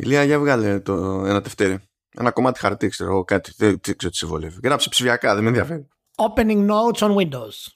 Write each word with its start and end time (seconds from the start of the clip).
Ηλία, 0.00 0.24
για 0.24 0.38
βγάλε 0.38 0.80
το 0.80 0.94
ένα 1.26 1.40
τευτέρι. 1.40 1.78
Ένα 2.10 2.30
κομμάτι 2.30 2.58
χαρτί, 2.58 2.88
ξέρω 2.88 3.10
εγώ, 3.10 3.24
κάτι. 3.24 3.52
Δεν 3.56 3.80
ξέρω 3.80 4.10
τι 4.10 4.16
σε 4.16 4.26
βολεύει. 4.26 4.60
Γράψε 4.62 4.88
ψηφιακά, 4.88 5.34
δεν 5.34 5.42
με 5.42 5.48
ενδιαφέρει. 5.48 5.88
Opening 6.16 6.68
notes 6.70 6.98
on 6.98 7.16
Windows. 7.16 7.72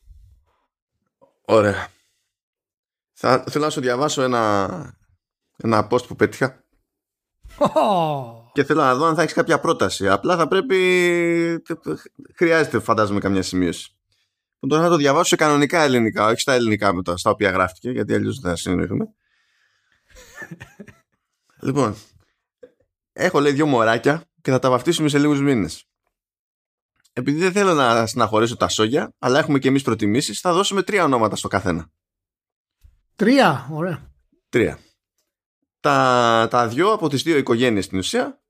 Ωραία. 1.45 1.89
Θα, 3.13 3.45
θέλω 3.51 3.65
να 3.65 3.71
σου 3.71 3.81
διαβάσω 3.81 4.23
ένα, 4.23 4.95
ένα 5.57 5.89
post 5.91 6.07
που 6.07 6.17
πέτυχα 6.17 6.63
Oh. 7.59 8.51
και 8.53 8.65
θέλω 8.65 8.81
να 8.81 8.95
δω 8.95 9.07
αν 9.07 9.15
θα 9.15 9.23
έχεις 9.23 9.35
κάποια 9.35 9.61
πρόταση. 9.61 10.09
Απλά 10.09 10.37
θα 10.37 10.49
πρέπει. 10.49 11.63
Χρειάζεται, 12.37 12.81
φαντάζομαι, 12.81 13.21
καμιά 13.21 13.43
σημείωση. 13.43 13.97
Λοιπόν, 14.61 14.69
Τώρα 14.69 14.83
θα 14.83 14.89
το 14.89 14.97
διαβάσω 14.97 15.25
σε 15.29 15.37
κανονικά 15.37 15.83
ελληνικά, 15.83 16.27
όχι 16.27 16.41
στα 16.41 16.53
ελληνικά 16.53 16.93
μετά, 16.95 17.17
στα 17.17 17.31
οποία 17.31 17.51
γράφτηκε, 17.51 17.91
γιατί 17.91 18.15
αλλιώς 18.15 18.41
δεν 18.41 18.51
θα 18.51 18.57
συνεννοηθούμε. 18.57 19.05
λοιπόν, 21.67 21.97
έχω 23.13 23.41
λέει 23.41 23.53
δύο 23.53 23.67
μωράκια 23.67 24.25
και 24.43 24.51
θα 24.51 24.59
τα 24.59 24.71
βαφτίσουμε 24.71 25.09
σε 25.09 25.19
λίγους 25.19 25.41
μήνες. 25.41 25.87
Επειδή 27.13 27.39
δεν 27.39 27.53
θέλω 27.53 27.75
να 27.75 28.07
συναχωρήσω 28.07 28.57
τα 28.57 28.69
σόγια, 28.69 29.15
αλλά 29.19 29.39
έχουμε 29.39 29.59
και 29.59 29.69
εμείς 29.69 29.83
προτιμήσεις, 29.83 30.41
θα 30.41 30.53
δώσουμε 30.53 30.83
τρία 30.83 31.05
ονόματα 31.05 31.37
στο 31.37 31.49
καθένα. 31.49 31.91
Τρία, 33.17 33.69
ωραία. 33.73 34.13
Τρία. 34.49 34.79
Τα, 35.81 36.49
τα 36.51 36.69
δυο 36.69 36.93
από 36.93 37.09
τις 37.09 37.23
δύο 37.23 37.37
οικογένειες 37.37 37.85
στην 37.85 37.99
ουσία 37.99 38.43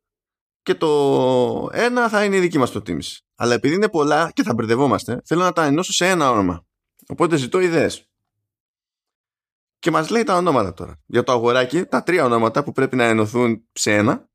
και 0.62 0.74
το 0.74 1.68
ένα 1.72 2.08
θα 2.08 2.24
είναι 2.24 2.36
η 2.36 2.40
δική 2.40 2.58
μας 2.58 2.70
προτίμηση. 2.70 3.24
Αλλά 3.34 3.54
επειδή 3.54 3.74
είναι 3.74 3.88
πολλά 3.88 4.30
και 4.30 4.42
θα 4.42 4.54
μπερδευόμαστε, 4.54 5.20
θέλω 5.24 5.42
να 5.42 5.52
τα 5.52 5.64
ενώσω 5.64 5.92
σε 5.92 6.08
ένα 6.08 6.30
όνομα. 6.30 6.66
Οπότε 7.08 7.36
ζητώ 7.36 7.60
ιδέες. 7.60 8.10
Και 9.78 9.90
μας 9.90 10.10
λέει 10.10 10.22
τα 10.22 10.36
ονόματα 10.36 10.74
τώρα. 10.74 11.00
Για 11.06 11.22
το 11.22 11.32
αγοράκι, 11.32 11.84
τα 11.84 12.02
τρία 12.02 12.24
ονόματα 12.24 12.64
που 12.64 12.72
πρέπει 12.72 12.96
να 12.96 13.04
ενωθούν 13.04 13.68
σε 13.72 13.94
ένα 13.94 14.30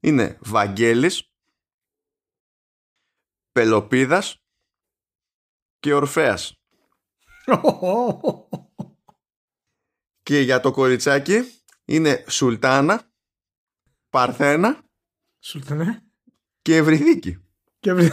είναι 0.00 0.38
Βαγγέλης, 0.40 1.30
Πελοπίδας 3.52 4.42
και 5.78 5.94
Ορφέας. 5.94 6.60
Και 10.22 10.40
για 10.40 10.60
το 10.60 10.70
κοριτσάκι 10.70 11.52
είναι 11.84 12.24
Σουλτάνα, 12.28 13.10
Παρθένα 14.10 14.82
Σουλτανέ. 15.40 16.02
και 16.62 16.76
Ευρυδίκη. 16.76 17.44
Και 17.80 17.92
βρει- 17.92 18.12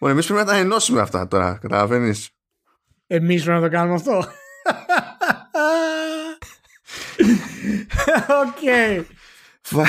Bueno, 0.00 0.08
εμείς 0.14 0.26
πρέπει 0.26 0.40
να 0.40 0.46
τα 0.46 0.56
ενώσουμε 0.56 1.00
αυτά 1.00 1.28
τώρα, 1.28 1.58
καταλαβαίνεις. 1.58 2.30
Εμείς 3.06 3.42
πρέπει 3.44 3.60
να 3.60 3.66
το 3.68 3.72
κάνουμε 3.74 3.94
αυτό. 3.94 4.16
Οκ. 8.42 8.62
Βα... 9.70 9.84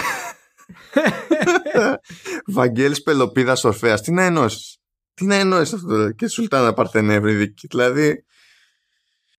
Βαγγέλης 2.56 3.02
Πελοπίδας 3.02 3.64
Ορφέας. 3.64 4.02
Τι 4.02 4.12
να 4.12 4.23
ενώσεις; 4.23 4.78
Τι 5.14 5.26
να 5.26 5.36
ενώσεις 5.36 5.74
αυτό 5.74 5.88
τώρα. 5.88 6.14
Και 6.14 6.28
Σουλτάνα 6.28 6.74
Παρθένα 6.74 7.14
Ευρυδίκη. 7.14 7.68
Δηλαδή, 7.68 8.26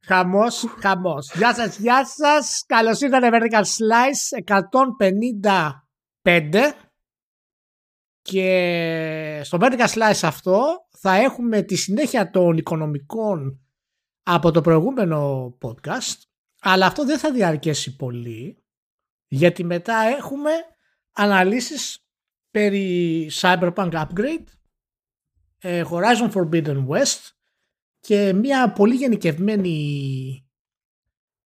Χαμός, 0.06 0.64
χαμός. 0.80 1.32
Γεια 1.34 1.54
σας, 1.54 1.78
γεια 1.78 2.06
σας. 2.06 2.64
Καλώς 2.66 3.00
ήρθατε 3.00 3.28
Vertical 3.32 3.62
Slice 3.62 4.38
155 4.44 6.74
και 8.22 9.40
στο 9.44 9.58
Vertical 9.60 9.86
Slice 9.86 10.20
αυτό 10.22 10.62
θα 11.00 11.14
έχουμε 11.14 11.62
τη 11.62 11.76
συνέχεια 11.76 12.30
των 12.30 12.56
οικονομικών 12.56 13.60
από 14.22 14.50
το 14.50 14.60
προηγούμενο 14.60 15.48
podcast 15.62 16.16
αλλά 16.60 16.86
αυτό 16.86 17.04
δεν 17.04 17.18
θα 17.18 17.32
διαρκέσει 17.32 17.96
πολύ 17.96 18.62
γιατί 19.26 19.64
μετά 19.64 19.96
έχουμε 20.18 20.50
αναλύσεις 21.18 22.04
περί 22.50 23.30
Cyberpunk 23.40 23.90
Upgrade 23.90 24.44
ε, 25.58 25.84
Horizon 25.90 26.30
Forbidden 26.32 26.86
West 26.88 27.30
και 28.00 28.32
μια 28.32 28.72
πολύ 28.72 28.94
γενικευμένη 28.94 30.48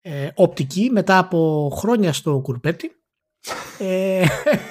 ε, 0.01 0.29
οπτική 0.35 0.91
μετά 0.91 1.19
από 1.19 1.71
χρόνια 1.75 2.13
στο 2.13 2.41
κουρπέτι. 2.41 2.91
Ε, 3.79 4.27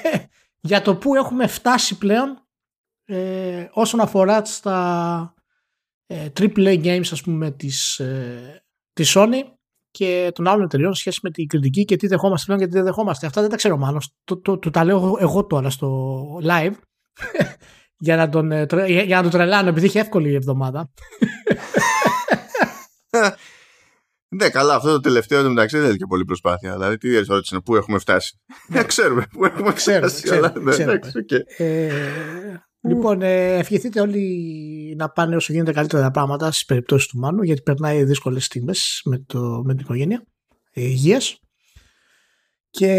για 0.69 0.81
το 0.81 0.95
που 0.95 1.15
έχουμε 1.15 1.47
φτάσει 1.47 1.97
πλέον 1.97 2.47
ε, 3.05 3.67
όσον 3.71 3.99
αφορά 3.99 4.45
στα 4.45 5.33
ε, 6.05 6.29
AAA 6.39 6.83
games 6.83 7.07
ας 7.11 7.21
πούμε 7.21 7.51
της, 7.51 7.99
ε, 7.99 8.63
της 8.93 9.13
Sony 9.17 9.41
και 9.99 10.31
των 10.33 10.47
άλλων 10.47 10.63
εταιριών 10.65 10.93
σε 10.93 10.99
σχέση 10.99 11.19
με 11.23 11.29
την 11.31 11.47
κριτική 11.47 11.85
και 11.85 11.95
τι 11.95 12.07
δεχόμαστε 12.07 12.45
πλέον 12.45 12.59
και 12.59 12.65
τι 12.67 12.71
δεν 12.73 12.83
δεχόμαστε. 12.83 13.25
Αυτά 13.27 13.41
δεν 13.41 13.49
τα 13.49 13.55
ξέρω 13.55 13.77
μάλλον. 13.77 13.99
Το, 14.23 14.37
το, 14.41 14.57
το, 14.59 14.69
τα 14.69 14.83
λέω 14.83 15.17
εγώ 15.19 15.45
τώρα 15.45 15.69
στο 15.69 16.23
live 16.43 16.71
για 18.05 18.15
να 18.15 18.29
τον, 18.29 18.51
ε, 18.51 18.65
τρε- 18.65 19.05
για 19.05 19.15
να 19.15 19.21
τον 19.21 19.31
τρελάνω 19.31 19.69
επειδή 19.69 19.85
είχε 19.85 19.99
εύκολη 19.99 20.29
η 20.29 20.35
εβδομάδα. 20.35 20.89
ναι, 24.35 24.49
καλά, 24.49 24.75
αυτό 24.75 24.91
το 24.91 24.99
τελευταίο 24.99 25.43
του 25.43 25.49
μεταξύ 25.49 25.77
δεν 25.77 25.88
είναι 25.88 25.95
και 25.97 26.05
πολύ 26.07 26.25
προσπάθεια. 26.25 26.73
Δηλαδή, 26.73 26.97
τι 26.97 27.15
ερώτηση 27.15 27.53
είναι, 27.53 27.63
πού 27.63 27.75
έχουμε 27.75 27.99
φτάσει; 27.99 28.39
Δεν 28.67 28.85
ξέρουμε 28.91 29.25
πού 29.31 29.45
έχουμε 29.45 29.73
Ξέρουμε, 29.73 30.07
φτάσει. 30.07 30.23
ξέρουμε, 30.23 30.47
αλλά, 30.55 30.63
ναι, 30.63 30.71
ξέρουμε. 30.71 30.93
εντάξει, 30.93 31.17
οκ. 31.17 31.31
Ε, 31.57 31.91
λοιπόν, 32.81 33.22
ε, 33.22 33.57
ευχηθείτε 33.57 34.01
όλοι 34.01 34.95
να 34.97 35.09
πάνε 35.09 35.35
όσο 35.35 35.53
γίνεται 35.53 35.72
καλύτερα 35.72 36.01
τα 36.01 36.12
πράγματα 36.12 36.51
στις 36.51 36.66
περιπτώσεις 36.66 37.07
του 37.07 37.17
Μάνου, 37.17 37.44
γιατί 37.44 37.62
περνάει 37.62 38.03
δύσκολες 38.03 38.45
στιγμές 38.45 39.01
με, 39.06 39.17
το- 39.28 39.62
με 39.66 39.73
την 39.73 39.84
οικογένεια 39.84 40.23
ε, 40.72 40.81
υγείας. 40.81 41.39
Και 42.69 42.91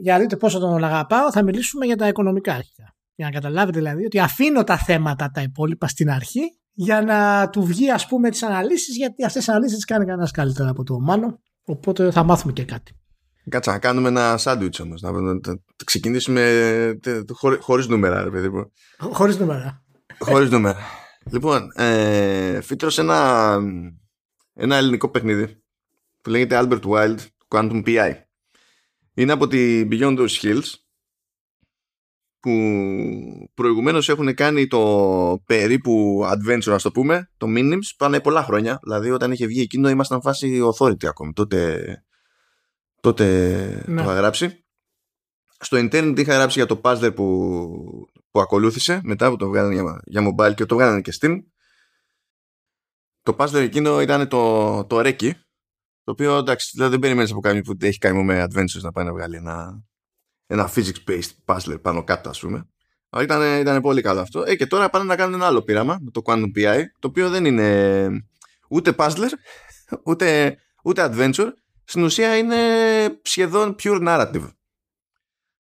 για 0.00 0.12
να 0.12 0.18
δείτε 0.18 0.36
πόσο 0.36 0.58
τον 0.58 0.84
αγαπάω, 0.84 1.30
θα 1.32 1.42
μιλήσουμε 1.42 1.86
για 1.86 1.96
τα 1.96 2.08
οικονομικά 2.08 2.54
αρχικά. 2.54 2.94
Για 3.14 3.26
να 3.26 3.32
καταλάβετε 3.32 3.78
δηλαδή 3.78 4.04
ότι 4.04 4.18
αφήνω 4.18 4.64
τα 4.64 4.76
θέματα 4.78 5.30
τα 5.30 5.42
υπόλοιπα 5.42 5.88
στην 5.88 6.10
αρχή 6.10 6.40
για 6.72 7.02
να 7.02 7.48
του 7.50 7.62
βγει 7.62 7.90
ας 7.90 8.06
πούμε 8.06 8.30
τις 8.30 8.42
αναλύσεις 8.42 8.96
γιατί 8.96 9.24
αυτές 9.24 9.42
τις 9.44 9.48
αναλύσεις 9.52 9.76
τις 9.76 9.84
κάνει 9.84 10.04
κανένας 10.04 10.30
καλύτερα 10.30 10.68
από 10.70 10.82
το 10.84 11.00
Μάνο 11.00 11.38
οπότε 11.64 12.10
θα 12.10 12.22
μάθουμε 12.22 12.52
και 12.52 12.64
κάτι. 12.64 12.92
Κάτσε 13.48 13.70
να 13.70 13.78
κάνουμε 13.78 14.08
ένα 14.08 14.36
σάντουιτς 14.36 14.80
όμως. 14.80 15.00
Να, 15.02 15.10
να- 15.12 15.20
να- 15.20 15.32
να 15.46 15.56
ξεκινήσουμε 15.84 16.42
τε- 17.02 17.30
χωρί, 17.32 17.56
χωρίς 17.60 17.86
νούμερα, 17.88 18.22
ρε 18.24 18.30
παιδί 18.30 18.48
μου. 18.48 18.72
Χωρίς 18.98 19.38
νούμερα. 19.38 19.84
Χωρίς 20.18 20.50
νούμερα. 20.50 20.80
Λοιπόν, 21.30 21.70
ε, 21.74 22.60
φύτρωσε 22.60 23.00
ένα, 23.00 23.58
ένα 24.54 24.76
ελληνικό 24.76 25.08
παιχνίδι 25.10 25.62
που 26.22 26.30
λέγεται 26.30 26.60
Albert 26.62 26.82
Wild 26.82 27.16
Quantum 27.48 27.82
PI. 27.86 28.12
Είναι 29.14 29.32
από 29.32 29.46
τη 29.46 29.88
Beyond 29.90 30.18
Those 30.18 30.40
Hills 30.42 30.62
που 32.40 32.50
προηγουμένως 33.54 34.08
έχουν 34.08 34.34
κάνει 34.34 34.66
το 34.66 35.42
περίπου 35.46 36.22
adventure, 36.24 36.72
ας 36.72 36.82
το 36.82 36.90
πούμε, 36.90 37.30
το 37.36 37.46
Minims, 37.56 37.78
πάνε 37.96 38.20
πολλά 38.20 38.42
χρόνια. 38.42 38.78
Δηλαδή 38.82 39.10
όταν 39.10 39.32
είχε 39.32 39.46
βγει 39.46 39.60
εκείνο 39.60 39.88
ήμασταν 39.88 40.20
φάση 40.22 40.60
authority 40.74 41.04
ακόμη. 41.06 41.32
Τότε, 41.32 41.84
τότε 43.02 43.24
Ναι. 43.86 43.96
το 43.96 44.10
είχα 44.10 44.14
γράψει. 44.14 44.64
Στο 45.58 45.78
internet 45.78 46.14
είχα 46.16 46.34
γράψει 46.34 46.58
για 46.58 46.66
το 46.66 46.80
puzzler 46.84 47.12
που, 47.14 47.26
που 48.30 48.40
ακολούθησε 48.40 49.00
μετά 49.02 49.30
που 49.30 49.36
το 49.36 49.48
βγάλανε 49.48 49.74
για, 49.74 50.00
για 50.04 50.34
mobile 50.34 50.54
και 50.54 50.64
το 50.64 50.74
βγάλανε 50.74 51.00
και 51.00 51.12
Steam. 51.20 51.38
Το 53.22 53.36
puzzler 53.38 53.54
εκείνο 53.60 54.00
ήταν 54.00 54.28
το, 54.28 54.84
το 54.84 54.98
Reki, 54.98 55.30
το 56.04 56.10
οποίο 56.12 56.36
εντάξει 56.36 56.70
δηλαδή 56.74 56.90
δεν 56.90 57.00
περιμένεις 57.00 57.30
από 57.30 57.40
κάποιον 57.40 57.62
που 57.62 57.76
έχει 57.80 57.98
κάνει 57.98 58.24
με 58.24 58.44
adventures 58.44 58.80
να 58.80 58.92
πάει 58.92 59.04
να 59.04 59.12
βγάλει 59.12 59.36
ένα, 59.36 59.84
ένα 60.46 60.70
physics-based 60.74 61.30
puzzler 61.44 61.82
πάνω 61.82 62.04
κάτω 62.04 62.28
ας 62.28 62.40
πούμε. 62.40 62.68
Αλλά 63.10 63.22
ήταν, 63.22 63.60
ήταν 63.60 63.80
πολύ 63.80 64.00
καλό 64.02 64.20
αυτό. 64.20 64.42
Ε, 64.46 64.56
και 64.56 64.66
τώρα 64.66 64.90
πάνε 64.90 65.04
να 65.04 65.16
κάνουν 65.16 65.34
ένα 65.34 65.46
άλλο 65.46 65.62
πείραμα 65.62 65.98
με 66.00 66.10
το 66.10 66.22
Quantum 66.24 66.50
PI, 66.56 66.82
το 66.98 67.08
οποίο 67.08 67.30
δεν 67.30 67.44
είναι 67.44 68.08
ούτε 68.68 68.94
puzzler, 68.96 69.28
ούτε, 70.08 70.58
ούτε 70.84 71.10
adventure. 71.12 71.48
Στην 71.84 72.02
ουσία 72.02 72.36
είναι 72.36 72.58
σχεδόν 73.22 73.74
pure 73.82 74.08
narrative. 74.08 74.48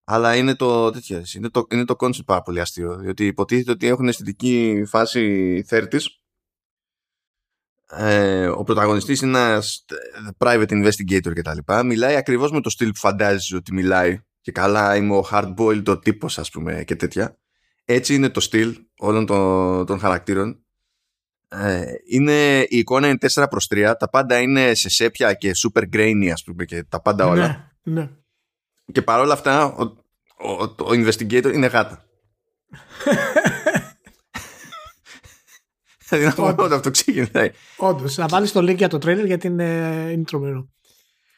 Αλλά 0.03 0.35
είναι 0.35 0.55
το, 0.55 0.91
τέτοιο, 0.91 1.23
είναι 1.35 1.49
το, 1.49 1.67
είναι 1.71 1.85
το 1.85 1.95
concept 1.99 2.25
πάρα 2.25 2.41
πολύ 2.41 2.59
αστείο. 2.59 2.97
Διότι 2.97 3.25
υποτίθεται 3.25 3.71
ότι 3.71 3.87
έχουν 3.87 4.07
αισθητική 4.07 4.83
φάση 4.87 5.65
30 5.69 5.85
ε, 7.93 8.47
ο 8.47 8.63
πρωταγωνιστής 8.63 9.21
είναι 9.21 9.39
ένας 9.39 9.85
ε, 9.89 10.29
private 10.37 10.69
investigator 10.69 11.33
και 11.33 11.41
τα 11.41 11.53
λοιπά. 11.53 11.83
Μιλάει 11.83 12.15
ακριβώς 12.15 12.51
με 12.51 12.61
το 12.61 12.69
στυλ 12.69 12.89
που 12.89 12.99
φαντάζεσαι 12.99 13.55
ότι 13.55 13.73
μιλάει 13.73 14.19
και 14.41 14.51
καλά 14.51 14.95
είμαι 14.95 15.15
ο 15.15 15.27
hard-boiled 15.31 15.83
ο 15.87 15.99
τύπος 15.99 16.37
ας 16.39 16.49
πούμε 16.49 16.83
και 16.83 16.95
τέτοια. 16.95 17.39
Έτσι 17.85 18.15
είναι 18.15 18.29
το 18.29 18.39
στυλ 18.39 18.77
όλων 18.97 19.25
των, 19.25 19.85
των 19.85 19.99
χαρακτήρων. 19.99 20.65
Ε, 21.53 21.85
είναι, 22.05 22.59
η 22.59 22.77
εικόνα 22.77 23.07
είναι 23.07 23.17
4 23.33 23.45
προς 23.49 23.67
3, 23.71 23.93
τα 23.99 24.09
πάντα 24.09 24.39
είναι 24.39 24.73
σε 24.73 24.89
σέπια 24.89 25.33
και 25.33 25.51
super 25.55 25.83
grainy 25.93 26.29
ας 26.33 26.43
πούμε 26.43 26.65
και 26.65 26.83
τα 26.83 27.01
πάντα 27.01 27.27
όλα. 27.27 27.73
Ναι, 27.83 27.93
ναι. 27.93 28.09
Και 28.91 29.01
παρόλα 29.01 29.33
αυτά 29.33 29.65
ο, 29.65 29.81
ο, 30.37 30.63
ο 30.63 30.89
investigator 30.89 31.51
είναι 31.53 31.67
γάτα. 31.67 32.03
Δηλαδή 36.07 36.25
να 36.25 36.33
πούμε 36.33 36.63
ότι 36.63 36.73
αυτό 36.73 36.91
ξεκινάει. 36.91 37.51
Όντως, 37.77 38.17
να 38.17 38.27
βάλεις 38.27 38.51
το 38.51 38.59
link 38.59 38.75
για 38.75 38.87
το 38.87 38.97
trailer 38.97 39.25
γιατί 39.25 39.47
είναι, 39.47 39.63
είναι 40.11 40.23
τρομερό. 40.23 40.69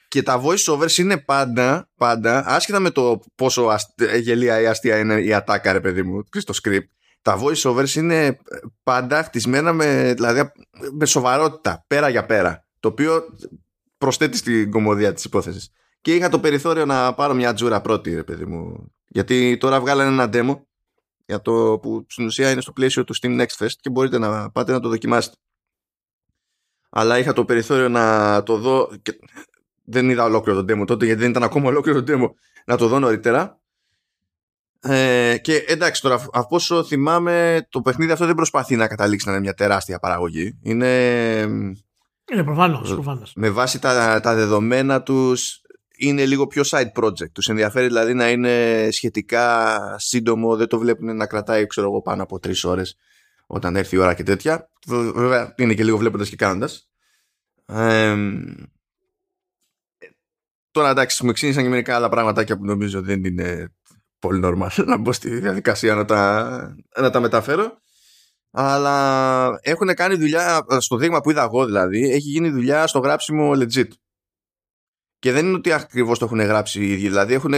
και 0.08 0.24
τα 0.24 0.42
voice 0.44 0.74
overs 0.74 0.98
είναι 0.98 1.18
πάντα, 1.18 1.90
πάντα, 1.98 2.44
άσχετα 2.48 2.80
με 2.80 2.90
το 2.90 3.24
πόσο 3.36 3.64
αστε, 3.64 4.18
γελία 4.18 4.62
ή 4.62 4.66
αστεία 4.66 4.98
είναι 4.98 5.22
η 5.22 5.34
ατάκα, 5.34 5.72
ρε 5.72 5.80
παιδί 5.80 6.04
μου, 6.04 6.24
στο 6.38 6.54
script, 6.64 6.88
τα 7.24 7.40
voice 7.42 7.72
overs 7.72 7.96
είναι 7.96 8.38
πάντα 8.84 9.24
χτισμένα 9.24 9.74
με, 9.74 10.14
δηλαδή, 10.14 10.52
με 10.92 11.06
σοβαρότητα, 11.06 11.84
πέρα 11.88 12.10
για 12.10 12.26
πέρα, 12.26 12.66
το 12.80 12.88
οποίο 12.88 13.26
προσθέτει 13.98 14.38
στην 14.38 14.72
κομμωδία 14.72 15.14
της 15.14 15.24
υπόθεσης. 15.24 15.72
Και 16.02 16.16
είχα 16.16 16.30
το 16.30 16.40
περιθώριο 16.40 16.86
να 16.86 17.14
πάρω 17.14 17.34
μια 17.34 17.54
τζούρα 17.54 17.82
πρώτη, 17.82 18.16
ρε 18.16 18.24
παιδί 18.24 18.46
μου, 18.46 18.92
γιατί 19.08 19.58
τώρα 19.58 19.80
βγάλανε 19.80 20.10
ένα 20.10 20.30
demo 20.34 20.62
για 21.26 21.42
το 21.42 21.80
που 21.82 22.06
στην 22.10 22.26
ουσία 22.26 22.52
είναι 22.52 22.62
στο 22.62 22.72
πλαίσιο 22.72 23.04
του 23.04 23.16
Steam 23.22 23.42
Next 23.42 23.66
Fest 23.66 23.74
και 23.80 23.90
μπορείτε 23.90 24.18
να 24.18 24.52
πάτε 24.52 24.72
να 24.72 24.80
το 24.80 24.90
δοκιμάσετε. 24.90 25.36
Αλλά 26.90 27.18
είχα 27.18 27.34
το 27.34 27.46
περιθώριο 27.46 27.90
να 27.90 28.44
το 28.44 28.58
δω 28.58 28.90
και 29.02 29.20
δεν 29.84 30.10
είδα 30.10 30.24
ολόκληρο 30.24 30.64
το 30.64 30.74
demo 30.74 30.86
τότε 30.88 31.06
γιατί 31.06 31.22
δεν 31.22 31.30
ήταν 31.30 31.44
ακόμα 31.44 31.68
ολόκληρο 31.68 32.04
το 32.04 32.14
demo 32.14 32.30
να 32.66 32.78
το 32.78 32.88
δω 32.88 33.00
νωρίτερα 33.00 33.62
ε, 34.86 35.38
και 35.42 35.56
εντάξει 35.68 36.02
τώρα 36.02 36.26
από 36.32 36.56
όσο 36.56 36.84
θυμάμαι 36.84 37.66
το 37.70 37.82
παιχνίδι 37.82 38.12
αυτό 38.12 38.26
δεν 38.26 38.36
προσπαθεί 38.36 38.76
να 38.76 38.88
καταλήξει 38.88 39.26
να 39.26 39.32
είναι 39.32 39.42
μια 39.42 39.54
τεράστια 39.54 40.00
παραγωγή. 40.00 40.60
Είναι 40.62 41.40
είναι 42.32 42.44
προφανώς, 42.44 42.90
προφανώς. 42.90 43.34
με 43.36 43.50
βάση 43.50 43.80
τα, 43.80 44.20
τα 44.20 44.36
δεδομένα 44.36 45.04
τους 45.04 45.62
είναι 45.98 46.26
λίγο 46.26 46.48
πιο 46.48 46.64
side 46.66 46.92
project. 46.96 47.32
Τους 47.32 47.48
ενδιαφέρει 47.48 47.88
δηλαδή 47.88 48.14
να 48.14 48.30
είναι 48.30 48.88
σχετικά 48.92 49.80
σύντομο 50.00 50.56
δεν 50.56 50.68
το 50.68 50.78
βλέπουν 50.78 51.16
να 51.16 51.28
κρατάει 51.28 51.68
ξέρω 51.68 51.88
εγώ 51.88 52.02
πάνω 52.02 52.24
από 52.24 52.40
τρεις 52.40 52.64
ώρες 52.64 52.98
όταν 53.48 53.76
έρθει 53.76 53.96
η 53.96 54.00
ώρα 54.00 54.14
και 54.14 54.24
τέτοια. 54.24 54.70
Βέβαια 55.16 55.54
είναι 55.58 55.74
και 55.74 55.84
λίγο 55.84 55.98
βλέποντας 55.98 56.30
και 56.30 56.36
κάνοντας. 56.36 56.90
Ε, 57.66 58.16
Τώρα 60.74 60.90
εντάξει, 60.90 61.24
μου 61.24 61.30
εξήγησαν 61.30 61.64
και 61.64 61.70
μερικά 61.70 61.96
άλλα 61.96 62.10
πράγματα 62.10 62.46
που 62.46 62.66
νομίζω 62.66 63.02
δεν 63.02 63.24
είναι 63.24 63.74
πολύ 64.24 64.42
normal 64.44 64.84
να 64.86 64.98
μπω 64.98 65.12
στη 65.12 65.40
διαδικασία 65.40 65.96
να 65.96 66.06
τα, 66.06 66.76
να 66.98 67.10
τα 67.10 67.20
μεταφέρω. 67.20 67.82
Αλλά 68.52 69.60
έχουν 69.62 69.94
κάνει 69.94 70.16
δουλειά, 70.16 70.66
στο 70.78 70.98
δείγμα 70.98 71.22
που 71.22 71.30
είδα 71.30 71.44
εγώ 71.44 71.66
δηλαδή, 71.66 72.10
έχει 72.10 72.30
γίνει 72.30 72.50
δουλειά 72.50 72.88
στο 72.88 73.00
γράψιμο 73.00 73.52
legit. 73.56 73.88
Και 75.20 75.32
δεν 75.32 75.46
είναι 75.46 75.56
ότι 75.56 75.72
ακριβώς 75.72 76.20
το 76.20 76.26
έχουν 76.26 76.40
γράψει 76.40 76.82
οι 76.82 76.92
ίδιοι. 76.92 77.08
Δηλαδή 77.08 77.34
έχουν, 77.34 77.54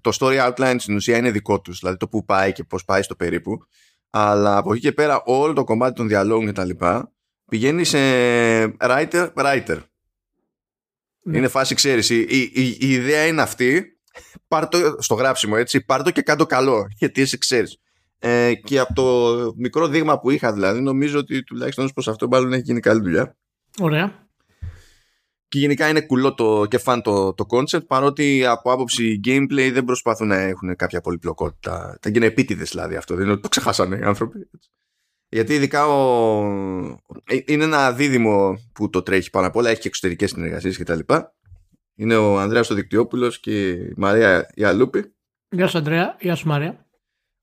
το 0.00 0.10
story 0.20 0.48
outline 0.48 0.76
στην 0.78 0.94
ουσία 0.94 1.16
είναι 1.16 1.30
δικό 1.30 1.60
τους. 1.60 1.78
Δηλαδή 1.78 1.96
το 1.96 2.08
που 2.08 2.24
πάει 2.24 2.52
και 2.52 2.64
πώς 2.64 2.84
πάει 2.84 3.02
στο 3.02 3.14
περίπου. 3.14 3.58
Αλλά 4.10 4.56
από 4.56 4.72
εκεί 4.72 4.80
και 4.80 4.92
πέρα 4.92 5.22
όλο 5.24 5.52
το 5.52 5.64
κομμάτι 5.64 5.94
των 5.94 6.08
διαλόγων 6.08 6.46
και 6.46 6.52
τα 6.52 6.64
λοιπά 6.64 7.12
πηγαίνει 7.50 7.84
σε 7.84 7.98
writer-writer. 8.64 9.78
Ναι. 11.22 11.38
Είναι 11.38 11.48
φάση, 11.48 11.74
ξέρεις, 11.74 12.10
η, 12.10 12.20
η, 12.28 12.50
η, 12.54 12.76
η, 12.80 12.90
ιδέα 12.92 13.26
είναι 13.26 13.42
αυτή, 13.42 13.99
πάρ 14.48 14.68
το 14.68 14.96
στο 14.98 15.14
γράψιμο 15.14 15.54
έτσι, 15.58 15.84
πάρ 15.84 16.02
το 16.02 16.10
και 16.10 16.22
κάτω 16.22 16.46
καλό, 16.46 16.86
γιατί 16.96 17.20
εσύ 17.20 17.38
ξέρεις. 17.38 17.78
Ε, 18.18 18.54
και 18.54 18.78
από 18.78 18.94
το 18.94 19.52
μικρό 19.56 19.88
δείγμα 19.88 20.20
που 20.20 20.30
είχα 20.30 20.52
δηλαδή, 20.52 20.80
νομίζω 20.80 21.18
ότι 21.18 21.42
τουλάχιστον 21.42 21.84
ως 21.84 21.92
προς 21.92 22.08
αυτό 22.08 22.28
μάλλον 22.28 22.52
έχει 22.52 22.62
γίνει 22.62 22.80
καλή 22.80 23.00
δουλειά. 23.00 23.36
Ωραία. 23.80 24.28
Και 25.48 25.58
γενικά 25.58 25.88
είναι 25.88 26.00
κουλό 26.00 26.34
το, 26.34 26.66
και 26.66 26.78
φαν 26.78 27.02
το, 27.02 27.34
το 27.34 27.46
concept, 27.48 27.86
παρότι 27.86 28.46
από 28.46 28.72
άποψη 28.72 29.20
gameplay 29.24 29.70
δεν 29.72 29.84
προσπαθούν 29.84 30.26
να 30.26 30.36
έχουν 30.36 30.76
κάποια 30.76 31.00
πολυπλοκότητα. 31.00 31.98
Θα 32.02 32.10
γίνει 32.10 32.26
επίτηδες 32.26 32.70
δηλαδή 32.70 32.96
αυτό, 32.96 33.14
δεν 33.14 33.24
είναι 33.24 33.32
ότι 33.32 33.42
το 33.42 33.48
ξεχάσανε 33.48 33.96
οι 33.96 34.02
άνθρωποι. 34.02 34.48
Γιατί 35.28 35.54
ειδικά 35.54 35.86
ο... 35.86 36.44
Ε, 37.24 37.38
είναι 37.46 37.64
ένα 37.64 37.92
δίδυμο 37.92 38.58
που 38.72 38.90
το 38.90 39.02
τρέχει 39.02 39.30
πάνω 39.30 39.46
απ' 39.46 39.56
όλα, 39.56 39.70
έχει 39.70 39.80
και 39.80 39.88
εξωτερικές 39.88 40.30
συνεργασίες 40.30 40.78
κτλ. 40.78 40.98
Είναι 42.00 42.16
ο 42.16 42.38
Ανδρέας 42.38 42.70
ο 42.70 42.74
Δικτυόπουλο 42.74 43.28
και 43.28 43.70
η 43.70 43.94
Μαρία 43.96 44.50
Ιαλούπη. 44.54 45.14
Γεια 45.48 45.66
σου 45.66 45.78
Ανδρέα, 45.78 46.16
γεια 46.20 46.34
σου 46.34 46.46
Μαρία. 46.46 46.86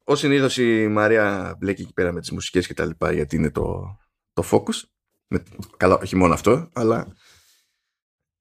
Ω 0.03 0.15
συνήθως 0.15 0.57
η 0.57 0.87
Μαρία 0.87 1.55
μπλέκει 1.59 1.81
εκεί 1.81 1.93
πέρα 1.93 2.11
με 2.11 2.19
τις 2.19 2.31
μουσικές 2.31 2.67
κτλ. 2.67 2.89
Γιατί 3.11 3.35
είναι 3.35 3.51
το, 3.51 3.97
το 4.33 4.43
focus. 4.51 4.83
Με, 5.27 5.43
καλά, 5.77 5.97
όχι 5.97 6.15
μόνο 6.15 6.33
αυτό, 6.33 6.69
αλλά 6.73 7.07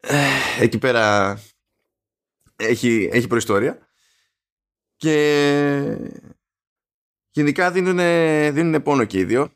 ε, 0.00 0.26
εκεί 0.60 0.78
πέρα 0.78 1.36
έχει, 2.56 3.08
έχει 3.12 3.26
προϊστορία. 3.26 3.78
Και 4.96 5.16
Γενικά 7.30 7.70
δίνουν, 7.70 7.98
δίνουν 8.54 8.82
πόνο 8.82 9.04
και 9.04 9.18
οι 9.18 9.24
δύο. 9.24 9.50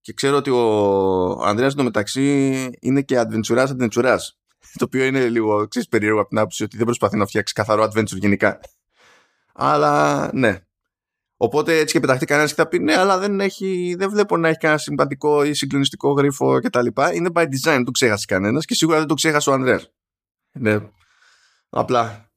Και 0.00 0.12
ξέρω 0.12 0.36
ότι 0.36 0.50
ο 0.50 1.42
Ανδρέας 1.42 1.74
μεταξύ 1.74 2.70
είναι 2.80 3.02
και 3.02 3.20
adventurάς 3.20 3.68
adventurάς. 3.68 4.18
Το 4.78 4.84
οποίο 4.84 5.04
είναι 5.04 5.28
λίγο 5.28 5.68
ξέρεις, 5.68 5.88
περίεργο 5.88 6.20
από 6.20 6.28
την 6.28 6.38
άποψη 6.38 6.62
ότι 6.62 6.76
δεν 6.76 6.84
προσπαθεί 6.84 7.16
να 7.16 7.26
φτιάξει 7.26 7.54
καθαρό 7.54 7.84
adventure 7.84 8.18
γενικά. 8.18 8.60
Αλλά 9.52 10.30
ναι. 10.32 10.60
Οπότε 11.36 11.78
έτσι 11.78 11.94
και 11.94 12.00
πεταχτεί 12.00 12.26
κανένας 12.26 12.50
και 12.54 12.62
θα 12.62 12.68
πει 12.68 12.78
ναι, 12.78 12.96
αλλά 12.96 13.18
δεν, 13.18 13.40
έχει, 13.40 13.94
δεν 13.98 14.10
βλέπω 14.10 14.36
να 14.36 14.48
έχει 14.48 14.58
κανένα 14.58 14.80
συμπαντικό 14.80 15.44
ή 15.44 15.54
συγκλονιστικό 15.54 16.12
γρίφο 16.12 16.60
κτλ. 16.60 16.86
Είναι 17.12 17.30
by 17.34 17.42
design, 17.42 17.48
δεν 17.62 17.84
το 17.84 17.90
ξέχασε 17.90 18.24
κανένας 18.26 18.64
και 18.64 18.74
σίγουρα 18.74 18.98
δεν 18.98 19.06
το 19.06 19.14
ξέχασε 19.14 19.50
ο 19.50 19.52
Ανδρέας. 19.52 19.92
Ναι. 20.52 20.78
Απλά 21.68 22.30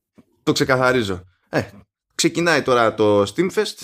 το 0.44 0.52
ξεκαθαρίζω. 0.52 1.24
Ε, 1.50 1.62
ξεκινάει 2.16 2.62
τώρα 2.62 2.94
το 2.94 3.22
Steamfest 3.22 3.84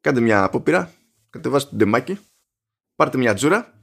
κάντε 0.00 0.20
μια 0.20 0.42
απόπειρα, 0.42 0.92
κατεβάστε 1.30 1.70
το 1.70 1.76
ντεμάκι, 1.76 2.18
πάρτε 2.96 3.18
μια 3.18 3.34
τζούρα 3.34 3.75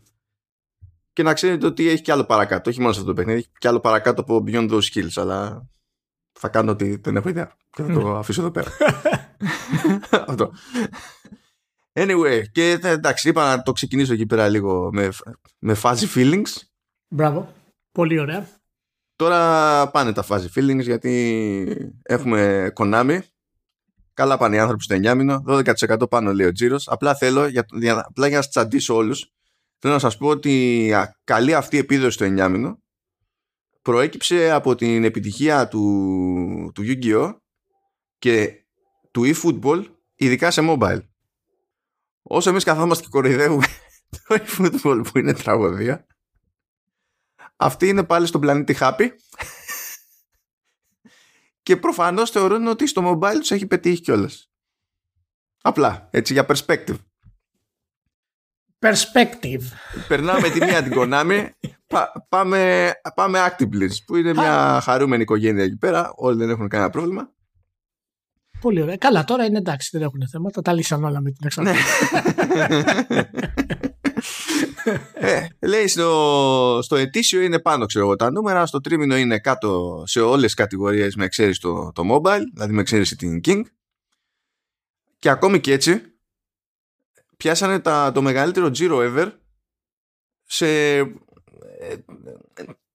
και 1.13 1.23
να 1.23 1.33
ξέρετε 1.33 1.65
ότι 1.65 1.87
έχει 1.87 2.01
κι 2.01 2.11
άλλο 2.11 2.23
παρακάτω. 2.23 2.69
Όχι 2.69 2.79
μόνο 2.79 2.93
σε 2.93 2.99
αυτό 2.99 3.11
το 3.11 3.17
παιχνίδι, 3.17 3.39
έχει 3.39 3.49
κι 3.57 3.67
άλλο 3.67 3.79
παρακάτω 3.79 4.21
από 4.21 4.43
Beyond 4.47 4.71
Those 4.71 4.81
Skills, 4.93 5.13
αλλά 5.15 5.67
θα 6.31 6.47
κάνω 6.49 6.71
ότι 6.71 6.99
δεν 7.03 7.15
έχω 7.15 7.29
ιδέα 7.29 7.55
και 7.69 7.83
θα 7.83 7.93
το 7.93 8.11
ναι. 8.11 8.17
αφήσω 8.17 8.41
εδώ 8.41 8.51
πέρα. 8.51 8.71
αυτό. 10.27 10.53
Anyway, 11.93 12.41
και 12.51 12.79
εντάξει, 12.81 13.29
είπα 13.29 13.55
να 13.55 13.61
το 13.61 13.71
ξεκινήσω 13.71 14.13
εκεί 14.13 14.25
πέρα 14.25 14.47
λίγο 14.47 14.89
με, 14.93 15.09
με 15.59 15.75
fuzzy 15.81 16.05
feelings. 16.15 16.51
Μπράβο. 17.07 17.53
Πολύ 17.91 18.19
ωραία. 18.19 18.47
Τώρα 19.15 19.89
πάνε 19.91 20.13
τα 20.13 20.25
fuzzy 20.27 20.47
feelings 20.55 20.81
γιατί 20.81 21.93
έχουμε 22.03 22.71
Konami 22.79 23.19
Καλά 24.13 24.37
πάνε 24.37 24.55
οι 24.55 24.59
άνθρωποι 24.59 24.83
στο 24.83 24.95
9 24.95 25.15
μήνο, 25.15 25.43
12% 25.47 26.09
πάνω 26.09 26.33
λέει 26.33 26.47
ο 26.47 26.51
Τζίρος. 26.51 26.87
Απλά 26.87 27.15
θέλω, 27.15 27.47
για, 27.47 27.65
για, 27.71 28.05
απλά 28.07 28.27
για 28.27 28.37
να 28.37 28.43
σας 28.43 28.51
τσαντήσω 28.51 28.95
όλους, 28.95 29.31
θέλω 29.85 29.95
να 29.95 30.01
σας 30.01 30.17
πω 30.17 30.27
ότι 30.27 30.85
η 30.85 30.93
καλή 31.23 31.53
αυτή 31.53 31.77
επίδοση 31.77 32.11
στο 32.11 32.25
9 32.25 32.49
μήνο 32.49 32.81
προέκυψε 33.81 34.51
από 34.51 34.75
την 34.75 35.03
επιτυχία 35.03 35.67
του, 35.67 36.71
του 36.73 36.83
Yu-Gi-Oh! 36.85 37.37
και 38.19 38.65
του 39.11 39.21
eFootball, 39.25 39.85
ειδικά 40.15 40.51
σε 40.51 40.61
mobile. 40.63 41.01
Όσο 42.21 42.49
εμείς 42.49 42.63
καθόμαστε 42.63 43.03
και 43.03 43.09
κοροϊδεύουμε 43.09 43.65
το 44.27 44.35
eFootball 44.35 45.03
που 45.11 45.17
είναι 45.17 45.33
τραγωδία, 45.33 46.07
αυτή 47.55 47.87
είναι 47.87 48.03
πάλι 48.03 48.25
στον 48.25 48.41
πλανήτη 48.41 48.75
Happy 48.79 49.09
και 51.63 51.77
προφανώς 51.77 52.29
θεωρούν 52.29 52.67
ότι 52.67 52.87
στο 52.87 53.11
mobile 53.11 53.37
τους 53.39 53.51
έχει 53.51 53.67
πετύχει 53.67 54.01
κιόλας. 54.01 54.51
Απλά, 55.61 56.09
έτσι 56.11 56.33
για 56.33 56.45
perspective. 56.47 56.97
Perspective. 58.83 59.63
Περνάμε 60.07 60.49
τη 60.49 60.63
μία 60.65 60.83
την 60.83 60.93
Konami, 60.95 61.49
πάμε, 62.29 62.91
πάμε 63.15 63.39
Activision, 63.49 63.95
που 64.05 64.15
είναι 64.15 64.33
μια 64.33 64.79
χαρούμενη 64.83 65.21
οικογένεια 65.21 65.63
εκεί 65.63 65.77
πέρα, 65.77 66.11
όλοι 66.15 66.37
δεν 66.37 66.49
έχουν 66.49 66.67
κανένα 66.67 66.89
πρόβλημα. 66.89 67.31
Πολύ 68.61 68.81
ωραία. 68.81 68.97
Καλά, 68.97 69.23
τώρα 69.23 69.45
είναι 69.45 69.57
εντάξει, 69.57 69.89
δεν 69.91 70.01
έχουν 70.01 70.27
θέματα. 70.31 70.61
Τα 70.61 70.73
λύσαν 70.73 71.03
όλα 71.03 71.21
με 71.21 71.31
την 71.31 71.45
εξαρτήση. 71.45 71.83
ε, 75.13 75.47
λέει 75.59 75.87
στο, 75.87 76.79
στο 76.81 76.95
ετήσιο 76.95 77.41
είναι 77.41 77.59
πάνω 77.59 77.85
ξέρω 77.85 78.05
εγώ 78.05 78.15
τα 78.15 78.31
νούμερα, 78.31 78.65
στο 78.65 78.81
τρίμηνο 78.81 79.17
είναι 79.17 79.39
κάτω 79.39 80.03
σε 80.05 80.21
όλες 80.21 80.45
τις 80.45 80.53
κατηγορίες 80.53 81.15
με 81.15 81.25
εξαίρεση 81.25 81.59
το, 81.59 81.91
το 81.91 82.03
mobile, 82.11 82.43
δηλαδή 82.53 82.73
με 82.73 82.81
εξαίρεση 82.81 83.15
την 83.15 83.41
King 83.45 83.61
και 85.19 85.29
ακόμη 85.29 85.59
και 85.59 85.73
έτσι 85.73 86.12
πιάσανε 87.43 87.79
τα, 87.79 88.11
το 88.11 88.21
μεγαλύτερο 88.21 88.71
Giro 88.73 88.97
ever 88.97 89.31
σε 90.43 90.97
ε, 90.97 91.07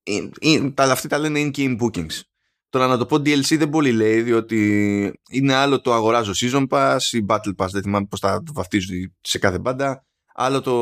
ε, 0.02 0.28
ε, 0.40 0.70
τα, 0.70 0.84
αυτοί 0.84 1.08
τα 1.08 1.18
λένε 1.18 1.40
in-game 1.40 1.78
bookings. 1.80 2.20
Τώρα 2.68 2.86
να 2.86 2.98
το 2.98 3.06
πω 3.06 3.16
DLC 3.16 3.58
δεν 3.58 3.70
πολύ 3.70 3.92
λέει, 3.92 4.22
διότι 4.22 5.20
είναι 5.30 5.54
άλλο 5.54 5.80
το 5.80 5.92
αγοράζω 5.92 6.32
season 6.34 6.66
pass 6.68 6.98
ή 7.10 7.24
battle 7.28 7.54
pass, 7.56 7.68
δεν 7.70 7.82
θυμάμαι 7.82 8.06
πώς 8.06 8.20
τα 8.20 8.42
βαφτίζουν 8.52 9.16
σε 9.20 9.38
κάθε 9.38 9.58
μπάντα. 9.58 10.06
Άλλο 10.34 10.60
το 10.60 10.72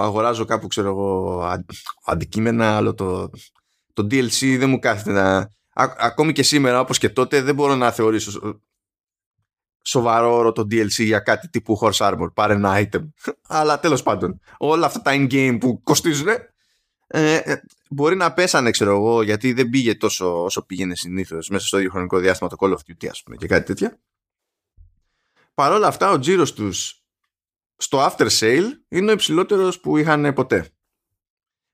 αγοράζω 0.00 0.44
κάπου 0.44 0.66
ξέρω 0.66 0.88
εγώ 0.88 1.42
αντικείμενα, 2.04 2.76
άλλο 2.76 2.94
το, 2.94 3.30
το 3.92 4.02
DLC 4.02 4.56
δεν 4.58 4.68
μου 4.68 4.78
κάθεται 4.78 5.12
να... 5.12 5.48
ακόμη 5.98 6.32
και 6.32 6.42
σήμερα 6.42 6.80
όπως 6.80 6.98
και 6.98 7.08
τότε 7.08 7.42
δεν 7.42 7.54
μπορώ 7.54 7.74
να 7.74 7.90
θεωρήσω 7.90 8.60
σοβαρό 9.82 10.34
όρο 10.34 10.52
το 10.52 10.62
DLC 10.62 11.04
για 11.04 11.18
κάτι 11.18 11.48
τύπου 11.48 11.78
horse 11.80 12.10
armor, 12.10 12.28
πάρε 12.34 12.54
ένα 12.54 12.80
item. 12.80 13.08
Αλλά 13.48 13.80
τέλος 13.80 14.02
πάντων, 14.02 14.40
όλα 14.58 14.86
αυτά 14.86 15.02
τα 15.02 15.10
in-game 15.14 15.56
που 15.60 15.82
κοστίζουν 15.82 16.28
ε, 17.12 17.34
ε, 17.34 17.62
μπορεί 17.90 18.16
να 18.16 18.32
πέσανε, 18.32 18.70
ξέρω 18.70 18.90
εγώ, 18.90 19.22
γιατί 19.22 19.52
δεν 19.52 19.68
πήγε 19.68 19.94
τόσο 19.94 20.44
όσο 20.44 20.66
πήγαινε 20.66 20.94
συνήθως 20.94 21.48
μέσα 21.48 21.66
στο 21.66 21.78
ίδιο 21.78 21.90
χρονικό 21.90 22.18
διάστημα 22.18 22.50
το 22.50 22.56
Call 22.60 22.70
of 22.70 22.74
Duty, 22.74 23.06
ας 23.10 23.22
πούμε, 23.22 23.36
και 23.36 23.46
κάτι 23.46 23.66
τέτοια. 23.66 23.98
Παρ' 25.54 25.72
όλα 25.72 25.86
αυτά, 25.86 26.10
ο 26.10 26.18
τζίρος 26.18 26.52
τους 26.52 27.02
στο 27.76 28.06
after 28.06 28.28
sale 28.38 28.66
είναι 28.88 29.10
ο 29.10 29.12
υψηλότερος 29.12 29.80
που 29.80 29.96
είχαν 29.96 30.32
ποτέ. 30.34 30.70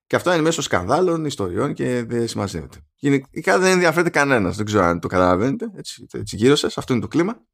Και 0.07 0.17
αυτό 0.17 0.33
είναι 0.33 0.43
μέσω 0.43 0.63
σκανδάλων, 0.63 1.25
ιστοριών 1.25 1.75
και 1.75 2.05
δεν 2.05 2.29
συμμαζεύεται. 2.29 2.79
Γενικά 2.95 3.59
δεν 3.59 3.71
ενδιαφέρεται 3.73 4.11
κανένας. 4.11 4.57
Δεν 4.57 4.67
ξέρω 4.67 4.85
αν 4.85 5.01
το 5.01 5.09
καταλαβαίνετε. 5.09 5.71
Έτσι, 5.77 6.07
έτσι 6.13 6.37
γύρω 6.37 6.55
σας. 6.55 6.79
Αυτό 6.79 6.93
είναι 6.93 7.03
το 7.03 7.09
κλίμα. 7.09 7.47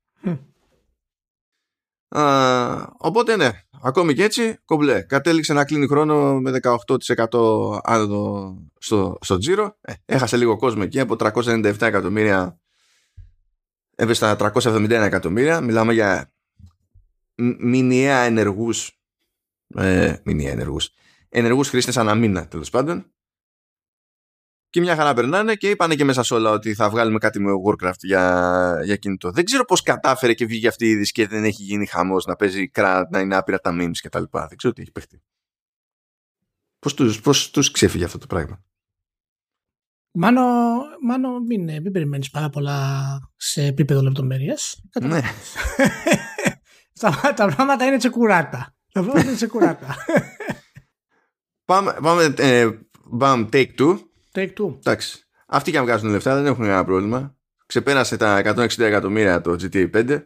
Α, 2.08 2.86
οπότε 2.96 3.36
ναι, 3.36 3.50
ακόμη 3.82 4.14
και 4.14 4.24
έτσι, 4.24 4.58
κομπλέ. 4.64 5.02
Κατέληξε 5.02 5.52
να 5.52 5.64
κλείνει 5.64 5.86
χρόνο 5.86 6.40
με 6.40 6.60
18% 6.62 7.80
άνοδο 7.82 8.56
στο, 8.78 9.18
στο 9.20 9.38
τζίρο. 9.38 9.76
Ε, 9.80 9.92
έχασε 10.04 10.36
λίγο 10.36 10.56
κόσμο 10.56 10.82
εκεί 10.84 11.00
από 11.00 11.16
397 11.18 11.80
εκατομμύρια. 11.80 12.60
Έπεσε 13.94 14.34
στα 14.34 14.52
371 14.54 14.90
εκατομμύρια. 14.90 15.60
Μιλάμε 15.60 15.92
για 15.92 16.32
μηνιαία 17.58 18.18
ενεργούς. 18.18 19.00
Ε, 19.74 20.16
μηνιαία 20.24 20.52
ενεργούς. 20.52 20.90
Ενεργούς 21.28 21.68
χρήστες 21.68 21.96
ανά 21.96 22.14
μήνα 22.14 22.48
τέλος 22.48 22.70
πάντων 22.70 23.12
και 24.72 24.80
μια 24.80 24.96
χαρά 24.96 25.14
περνάνε 25.14 25.54
και 25.54 25.70
είπανε 25.70 25.94
και 25.94 26.04
μέσα 26.04 26.22
σε 26.22 26.34
όλα 26.34 26.50
ότι 26.50 26.74
θα 26.74 26.90
βγάλουμε 26.90 27.18
κάτι 27.18 27.40
με 27.40 27.50
Warcraft 27.66 27.98
για, 27.98 28.80
για 28.84 28.96
κινητό. 28.96 29.30
Δεν 29.30 29.44
ξέρω 29.44 29.64
πώς 29.64 29.82
κατάφερε 29.82 30.34
και 30.34 30.46
βγήκε 30.46 30.68
αυτή 30.68 30.86
η 30.86 30.88
είδηση 30.88 31.12
και 31.12 31.26
δεν 31.26 31.44
έχει 31.44 31.62
γίνει 31.62 31.86
χαμός 31.86 32.24
να 32.24 32.36
παίζει 32.36 32.68
κράτ, 32.68 33.10
να 33.10 33.20
είναι 33.20 33.36
άπειρα 33.36 33.58
τα 33.58 33.76
memes 33.80 33.96
και 34.00 34.08
τα 34.08 34.20
λοιπά. 34.20 34.46
Δεν 34.46 34.56
ξέρω 34.56 34.72
τι 34.72 34.82
έχει 34.82 34.92
παιχτεί. 34.92 35.22
Πώς 36.78 36.94
τους 36.94 37.20
πώς 37.20 37.50
τους 37.50 37.70
ξέφυγε 37.70 38.04
αυτό 38.04 38.18
το 38.18 38.26
πράγμα; 38.26 38.64
Μάνο, 40.12 40.42
μάνο 41.02 41.38
μην, 41.38 41.64
μην 41.64 41.92
περιμένεις 41.92 42.30
πάρα 42.30 42.48
πολλά 42.48 43.18
σε 43.36 43.64
επίπεδο 43.64 44.02
λεπτομέρειας. 44.02 44.82
Ναι. 45.02 45.20
τα, 47.00 47.32
τα 47.36 47.46
πράγματα 47.54 47.84
είναι 47.84 47.96
τσεκουράτα. 47.96 48.76
Τα 48.92 49.00
πράγματα 49.00 49.26
είναι 49.26 49.36
τσεκουράτα. 49.36 49.96
πάμε, 51.64 51.96
πάμε, 52.02 52.34
ε, 52.38 52.68
πάμε 53.18 53.48
take 53.52 53.74
two 53.78 53.98
Take 54.32 54.52
two. 54.58 54.76
Εντάξει. 54.78 55.26
Αυτοί 55.46 55.70
και 55.70 55.78
αν 55.78 55.84
βγάζουν 55.84 56.10
λεφτά 56.10 56.34
δεν 56.34 56.46
έχουν 56.46 56.64
κανένα 56.64 56.84
πρόβλημα. 56.84 57.36
Ξεπέρασε 57.66 58.16
τα 58.16 58.42
160 58.44 58.78
εκατομμύρια 58.78 59.40
το 59.40 59.56
GTA 59.60 59.90
5. 59.94 60.22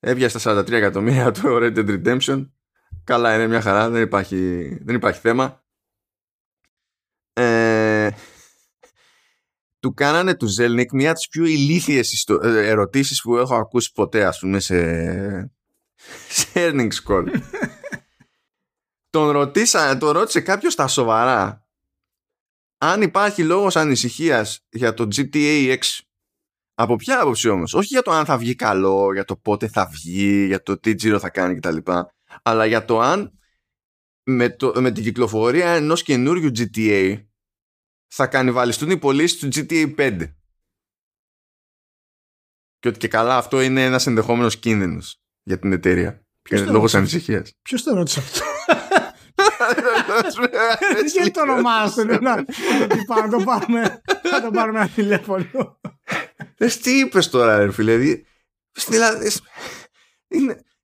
Έβγασε 0.00 0.38
στα 0.38 0.60
43 0.60 0.70
εκατομμύρια 0.70 1.30
το 1.30 1.56
Red 1.60 1.76
Dead 1.76 2.02
Redemption. 2.02 2.48
Καλά 3.04 3.34
είναι 3.34 3.46
μια 3.46 3.60
χαρά, 3.60 3.90
δεν 3.90 4.02
υπάρχει, 4.02 4.36
δεν 4.84 4.94
υπάρχει 4.94 5.20
θέμα. 5.20 5.64
Ε, 7.32 8.10
του 9.80 9.94
κάνανε 9.94 10.34
του 10.34 10.48
Zelnik 10.58 10.90
μια 10.92 11.10
από 11.10 11.18
τις 11.18 11.28
πιο 11.28 11.44
ηλίθιες 11.44 12.26
ε, 12.42 12.68
ερωτήσεις 12.68 13.20
που 13.22 13.36
έχω 13.36 13.54
ακούσει 13.54 13.92
ποτέ 13.92 14.24
ας 14.24 14.38
πούμε 14.38 14.60
σε, 14.60 14.76
σε 16.28 16.46
earnings 16.54 17.08
call. 17.08 17.24
τον, 19.10 19.30
ρωτήσα, 19.30 19.98
τον 19.98 20.10
ρώτησε 20.10 20.40
κάποιος 20.40 20.72
στα 20.72 20.86
σοβαρά 20.86 21.61
αν 22.84 23.02
υπάρχει 23.02 23.44
λόγος 23.44 23.76
ανησυχίας 23.76 24.60
για 24.68 24.94
το 24.94 25.08
GTA 25.14 25.76
6 25.76 25.76
από 26.74 26.96
ποια 26.96 27.20
άποψη 27.20 27.48
όμως; 27.48 27.74
Όχι 27.74 27.86
για 27.86 28.02
το 28.02 28.10
αν 28.10 28.24
θα 28.24 28.38
βγει 28.38 28.54
καλό 28.54 29.12
για 29.12 29.24
το 29.24 29.36
πότε 29.36 29.68
θα 29.68 29.86
βγει 29.86 30.44
για 30.46 30.62
το 30.62 30.78
τι 30.78 30.94
τζίρο 30.94 31.18
θα 31.18 31.30
κάνει 31.30 31.54
κτλ. 31.54 31.76
Αλλά 32.42 32.66
για 32.66 32.84
το 32.84 33.00
αν 33.00 33.38
με, 34.22 34.50
το, 34.50 34.72
με 34.80 34.90
την 34.90 35.02
κυκλοφορία 35.02 35.70
ενός 35.70 36.02
καινούριου 36.02 36.50
GTA 36.58 37.24
θα 38.06 38.26
κανιβαλιστούν 38.26 38.90
οι 38.90 38.98
πωλήσεις 38.98 39.38
του 39.38 39.48
GTA 39.52 39.94
5 39.98 40.32
και 42.78 42.88
ότι 42.88 42.98
και 42.98 43.08
καλά 43.08 43.36
αυτό 43.36 43.60
είναι 43.60 43.84
ένας 43.84 44.06
ενδεχόμενος 44.06 44.58
κίνδυνος 44.58 45.20
για 45.42 45.58
την 45.58 45.72
εταιρεία. 45.72 46.26
Λόγω 46.50 46.86
ανησυχίας. 46.92 47.52
Ποιος 47.62 47.82
το 47.82 47.94
ρώτησε 47.94 48.20
αυτό; 48.20 48.44
γιατί 51.12 51.30
το 51.30 51.40
ονομάσαι, 51.40 52.04
να 52.04 52.44
το 53.30 53.42
πάρουμε, 53.44 54.02
να 54.30 54.42
το 54.42 54.50
πάρουμε 54.50 54.78
ένα 54.78 54.88
τηλέφωνο. 54.88 55.80
τι 56.82 56.98
είπες 56.98 57.28
τώρα, 57.28 57.58
ρε 57.58 57.72
φίλε. 57.72 57.96
Δηλαδή, 58.88 59.30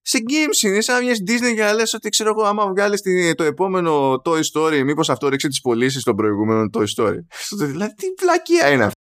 σε 0.02 0.18
games 0.28 0.62
είναι 0.62 0.80
σαν 0.80 1.04
μια 1.04 1.14
Disney 1.14 1.54
για 1.54 1.64
να 1.64 1.73
λες 1.73 1.94
ότι 1.94 2.08
ξέρω 2.08 2.30
εγώ 2.30 2.42
άμα 2.42 2.68
βγάλεις 2.68 3.02
το 3.35 3.44
επόμενο 3.44 4.23
Toy 4.25 4.40
Story 4.52 4.82
μήπως 4.85 5.11
αυτό 5.11 5.28
ρίξει 5.28 5.49
τις 5.49 5.61
πωλήσεις 5.61 6.02
των 6.02 6.16
προηγούμενων 6.16 6.70
Toy 6.76 6.85
Story. 6.97 7.18
Δηλαδή 7.50 7.94
τι 7.94 8.06
πλακία 8.06 8.70
είναι 8.70 8.82
αυτό. 8.82 9.00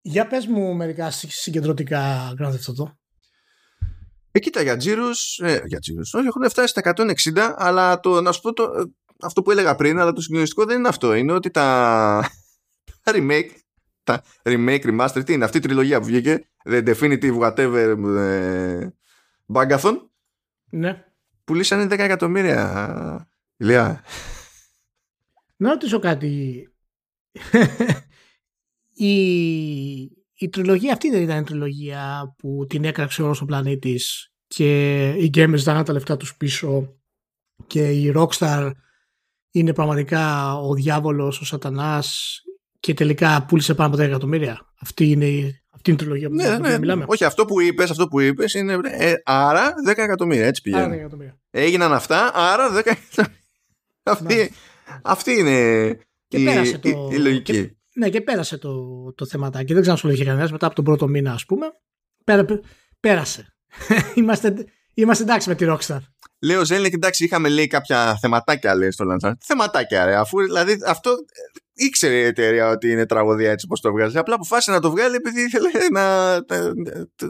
Για 0.00 0.26
πες 0.26 0.46
μου 0.46 0.74
μερικά 0.74 1.10
συγκεντρωτικά 1.10 2.32
Grand 2.40 2.50
Theft 2.50 2.84
Auto. 2.84 2.92
Ε, 4.36 4.38
κοίτα, 4.38 4.62
για 4.62 4.76
τζίρους, 4.76 5.38
ε, 5.38 5.62
για 5.66 5.78
τζίρους, 5.78 6.14
όχι, 6.14 6.26
έχουν 6.26 6.48
φτάσει 6.48 6.68
στα 6.68 6.80
160, 6.80 7.54
αλλά 7.56 8.00
το, 8.00 8.20
να 8.20 8.32
σου 8.32 8.40
πω 8.40 8.52
το, 8.52 8.70
αυτό 9.24 9.42
που 9.42 9.50
έλεγα 9.50 9.74
πριν, 9.74 9.98
αλλά 9.98 10.12
το 10.12 10.20
συγκλονιστικό 10.20 10.64
δεν 10.64 10.78
είναι 10.78 10.88
αυτό. 10.88 11.14
Είναι 11.14 11.32
ότι 11.32 11.50
τα, 11.50 12.30
τα 13.02 13.12
remake, 13.14 13.50
τα 14.02 14.22
remake, 14.42 14.84
remaster, 14.84 15.22
τι 15.24 15.32
είναι 15.32 15.44
αυτή 15.44 15.56
η 15.56 15.60
τριλογία 15.60 16.00
που 16.00 16.06
βγήκε, 16.06 16.48
The 16.64 16.94
Definitive 16.94 17.38
Whatever 17.38 17.96
ε, 18.16 18.88
Bagathon, 19.52 19.94
ναι. 20.70 21.04
πουλήσανε 21.44 21.84
10 21.84 21.98
εκατομμύρια. 21.98 23.28
Ηλία. 23.56 24.04
Να 25.56 25.70
ρωτήσω 25.70 25.98
κάτι. 25.98 26.68
η, 28.92 29.14
η 30.34 30.48
τριλογία 30.50 30.92
αυτή 30.92 31.10
δεν 31.10 31.22
ήταν 31.22 31.40
η 31.40 31.44
τριλογία 31.44 32.34
που 32.38 32.66
την 32.68 32.84
έκραξε 32.84 33.22
όλος 33.22 33.40
ο 33.40 33.44
πλανήτης 33.44 34.32
και 34.46 35.08
οι 35.10 35.30
gamers 35.34 35.58
δάναν 35.58 35.84
τα 35.84 35.92
λεφτά 35.92 36.16
τους 36.16 36.36
πίσω 36.36 36.98
και 37.66 37.90
η 37.90 38.12
Rockstar 38.16 38.72
είναι 39.54 39.72
πραγματικά 39.72 40.54
ο 40.54 40.74
διάβολος, 40.74 41.40
ο 41.40 41.44
σατανάς 41.44 42.40
και 42.80 42.94
τελικά 42.94 43.44
πούλησε 43.48 43.74
πάνω 43.74 43.94
από 43.94 44.02
10 44.02 44.06
εκατομμύρια. 44.06 44.72
Αυτή 44.80 45.10
είναι, 45.10 45.26
αυτή 45.70 45.90
είναι 45.90 46.00
η 46.00 46.04
τριλογία 46.04 46.28
που 46.28 46.34
ναι, 46.34 46.58
ναι, 46.58 46.78
μιλάμε. 46.78 47.04
Όχι, 47.06 47.24
αυτό 47.24 47.44
που 47.44 47.60
είπες, 47.60 47.90
αυτό 47.90 48.08
που 48.08 48.20
είπες 48.20 48.54
είναι 48.54 48.78
ε, 48.82 49.14
άρα 49.24 49.72
10 49.88 49.92
εκατομμύρια, 49.96 50.46
έτσι 50.46 50.62
πηγαίνει. 50.62 50.82
Άρα 50.82 50.94
10 50.94 50.98
εκατομμύρια. 50.98 51.38
Έγιναν 51.50 51.92
αυτά, 51.92 52.30
άρα 52.34 52.68
10 52.68 52.76
εκατομμύρια. 52.76 53.36
αυτή, 54.02 54.52
αυτή 55.02 55.32
είναι 55.38 55.98
και 56.28 56.36
η, 56.36 56.44
πέρασε 56.44 56.78
το, 56.78 56.88
η, 56.88 56.94
η 57.10 57.18
λογική. 57.18 57.52
Και, 57.52 57.74
ναι, 57.94 58.08
και 58.08 58.20
πέρασε 58.20 58.58
το, 58.58 58.74
το 59.12 59.26
θεματάκι. 59.26 59.72
Δεν 59.72 59.80
ξέρω 59.80 59.92
αν 59.92 59.98
σου 60.00 60.06
λέγει 60.06 60.24
κανένας 60.24 60.52
μετά 60.52 60.66
από 60.66 60.74
τον 60.74 60.84
πρώτο 60.84 61.08
μήνα, 61.08 61.32
ας 61.32 61.44
πούμε. 61.44 61.66
Πέρα, 62.24 62.44
πέρασε. 63.00 63.56
είμαστε, 64.14 64.66
είμαστε 64.94 65.22
εντάξει 65.22 65.48
με 65.48 65.54
τη 65.54 65.64
Rockstar. 65.68 65.98
Λέω 66.44 66.64
Ζέλνικ, 66.64 66.92
εντάξει, 66.92 67.24
είχαμε 67.24 67.48
λέει 67.48 67.66
κάποια 67.66 68.18
θεματάκια 68.20 68.74
λέει 68.74 68.90
στο 68.90 69.04
Λαντσάν. 69.04 69.38
Θεματάκια, 69.40 70.04
ρε, 70.04 70.16
αφού 70.16 70.42
δηλαδή 70.42 70.78
αυτό 70.86 71.10
ε, 71.10 71.84
ήξερε 71.84 72.14
η 72.14 72.24
εταιρεία 72.24 72.68
ότι 72.68 72.90
είναι 72.90 73.06
τραγωδία 73.06 73.50
έτσι 73.50 73.66
όπω 73.70 73.80
το 73.80 73.92
βγάζει. 73.92 74.18
Απλά 74.18 74.34
αποφάσισε 74.34 74.70
να 74.70 74.80
το 74.80 74.90
βγάλει 74.90 75.14
επειδή 75.14 75.42
ήθελε 75.42 75.70
να, 75.92 76.34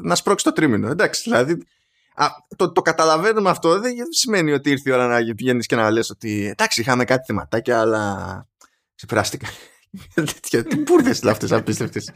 να 0.03 0.15
σπρώξει 0.15 0.45
το 0.45 0.53
τρίμηνο. 0.53 0.89
Εντάξει, 0.89 1.23
δηλαδή. 1.23 1.63
Α, 2.15 2.27
το, 2.57 2.73
το 2.73 2.83
καταλαβαίνουμε 2.83 3.51
αυτό 3.51 3.81
δεν 3.81 3.93
σημαίνει 4.11 4.53
ότι 4.53 4.71
ήρθε 4.71 4.91
η 4.91 4.93
ώρα 4.93 5.07
να 5.07 5.35
πηγαίνεις 5.35 5.67
και 5.67 5.77
να 5.77 5.91
λες 5.91 6.11
ότι 6.11 6.47
εντάξει 6.47 6.81
είχαμε 6.81 7.05
κάτι 7.05 7.25
θεματάκια 7.27 7.81
αλλά 7.81 8.47
ξεπεράστηκα 8.95 9.49
τι 10.69 10.77
μπουρδες 10.77 11.19
είναι 11.19 11.31
αυτές 11.31 11.53
απίστευτες 11.53 12.11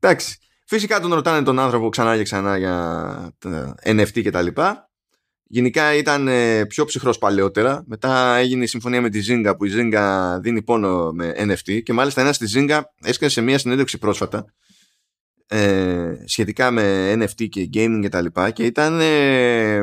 εντάξει 0.00 0.38
φυσικά 0.64 1.00
τον 1.00 1.14
ρωτάνε 1.14 1.42
τον 1.42 1.58
άνθρωπο 1.58 1.88
ξανά 1.88 2.16
και 2.16 2.22
ξανά 2.22 2.56
για 2.58 3.36
NFT 3.84 4.22
και 4.22 4.30
τα 4.30 4.42
λοιπά 4.42 4.87
Γενικά 5.50 5.94
ήταν 5.94 6.28
ε, 6.28 6.66
πιο 6.66 6.84
ψυχρός 6.84 7.18
παλαιότερα. 7.18 7.84
Μετά 7.86 8.36
έγινε 8.36 8.64
η 8.64 8.66
συμφωνία 8.66 9.00
με 9.00 9.08
τη 9.08 9.20
Zynga 9.28 9.54
που 9.58 9.64
η 9.64 9.70
Zynga 9.74 10.36
δίνει 10.40 10.62
πόνο 10.62 11.12
με 11.12 11.34
NFT 11.38 11.82
και 11.82 11.92
μάλιστα 11.92 12.20
ένας 12.20 12.36
στη 12.36 12.46
Zynga 12.54 12.80
έσκασε 13.02 13.32
σε 13.32 13.40
μια 13.40 13.58
συνέντευξη 13.58 13.98
πρόσφατα 13.98 14.44
ε, 15.48 16.14
σχετικά 16.24 16.70
με 16.70 17.12
NFT 17.12 17.48
και 17.48 17.68
gaming 17.74 17.98
και 18.02 18.08
τα 18.08 18.20
λοιπά 18.20 18.50
και 18.50 18.64
ήταν, 18.64 19.00
ε, 19.00 19.76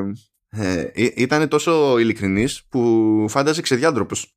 ε, 0.49 0.89
ήταν 1.15 1.47
τόσο 1.47 1.97
ειλικρινής 1.97 2.65
που 2.69 3.25
φάνταζε 3.29 3.61
ξεδιάντροπος. 3.61 4.35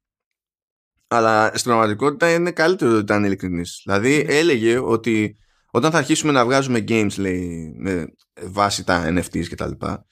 Αλλά 1.08 1.46
στην 1.54 1.70
πραγματικότητα 1.70 2.34
είναι 2.34 2.50
καλύτερο 2.50 2.90
ότι 2.90 3.00
ήταν 3.00 3.24
ειλικρινής. 3.24 3.80
Δηλαδή 3.84 4.16
ναι. 4.16 4.34
έλεγε 4.34 4.78
ότι 4.78 5.36
όταν 5.70 5.90
θα 5.90 5.98
αρχίσουμε 5.98 6.32
να 6.32 6.44
βγάζουμε 6.44 6.84
games 6.88 7.14
λέει, 7.16 7.74
με 7.78 8.06
βάση 8.42 8.84
τα 8.84 9.14
NFTs 9.14 9.46
και 9.48 9.54
τα 9.54 9.66
λοιπά 9.66 10.06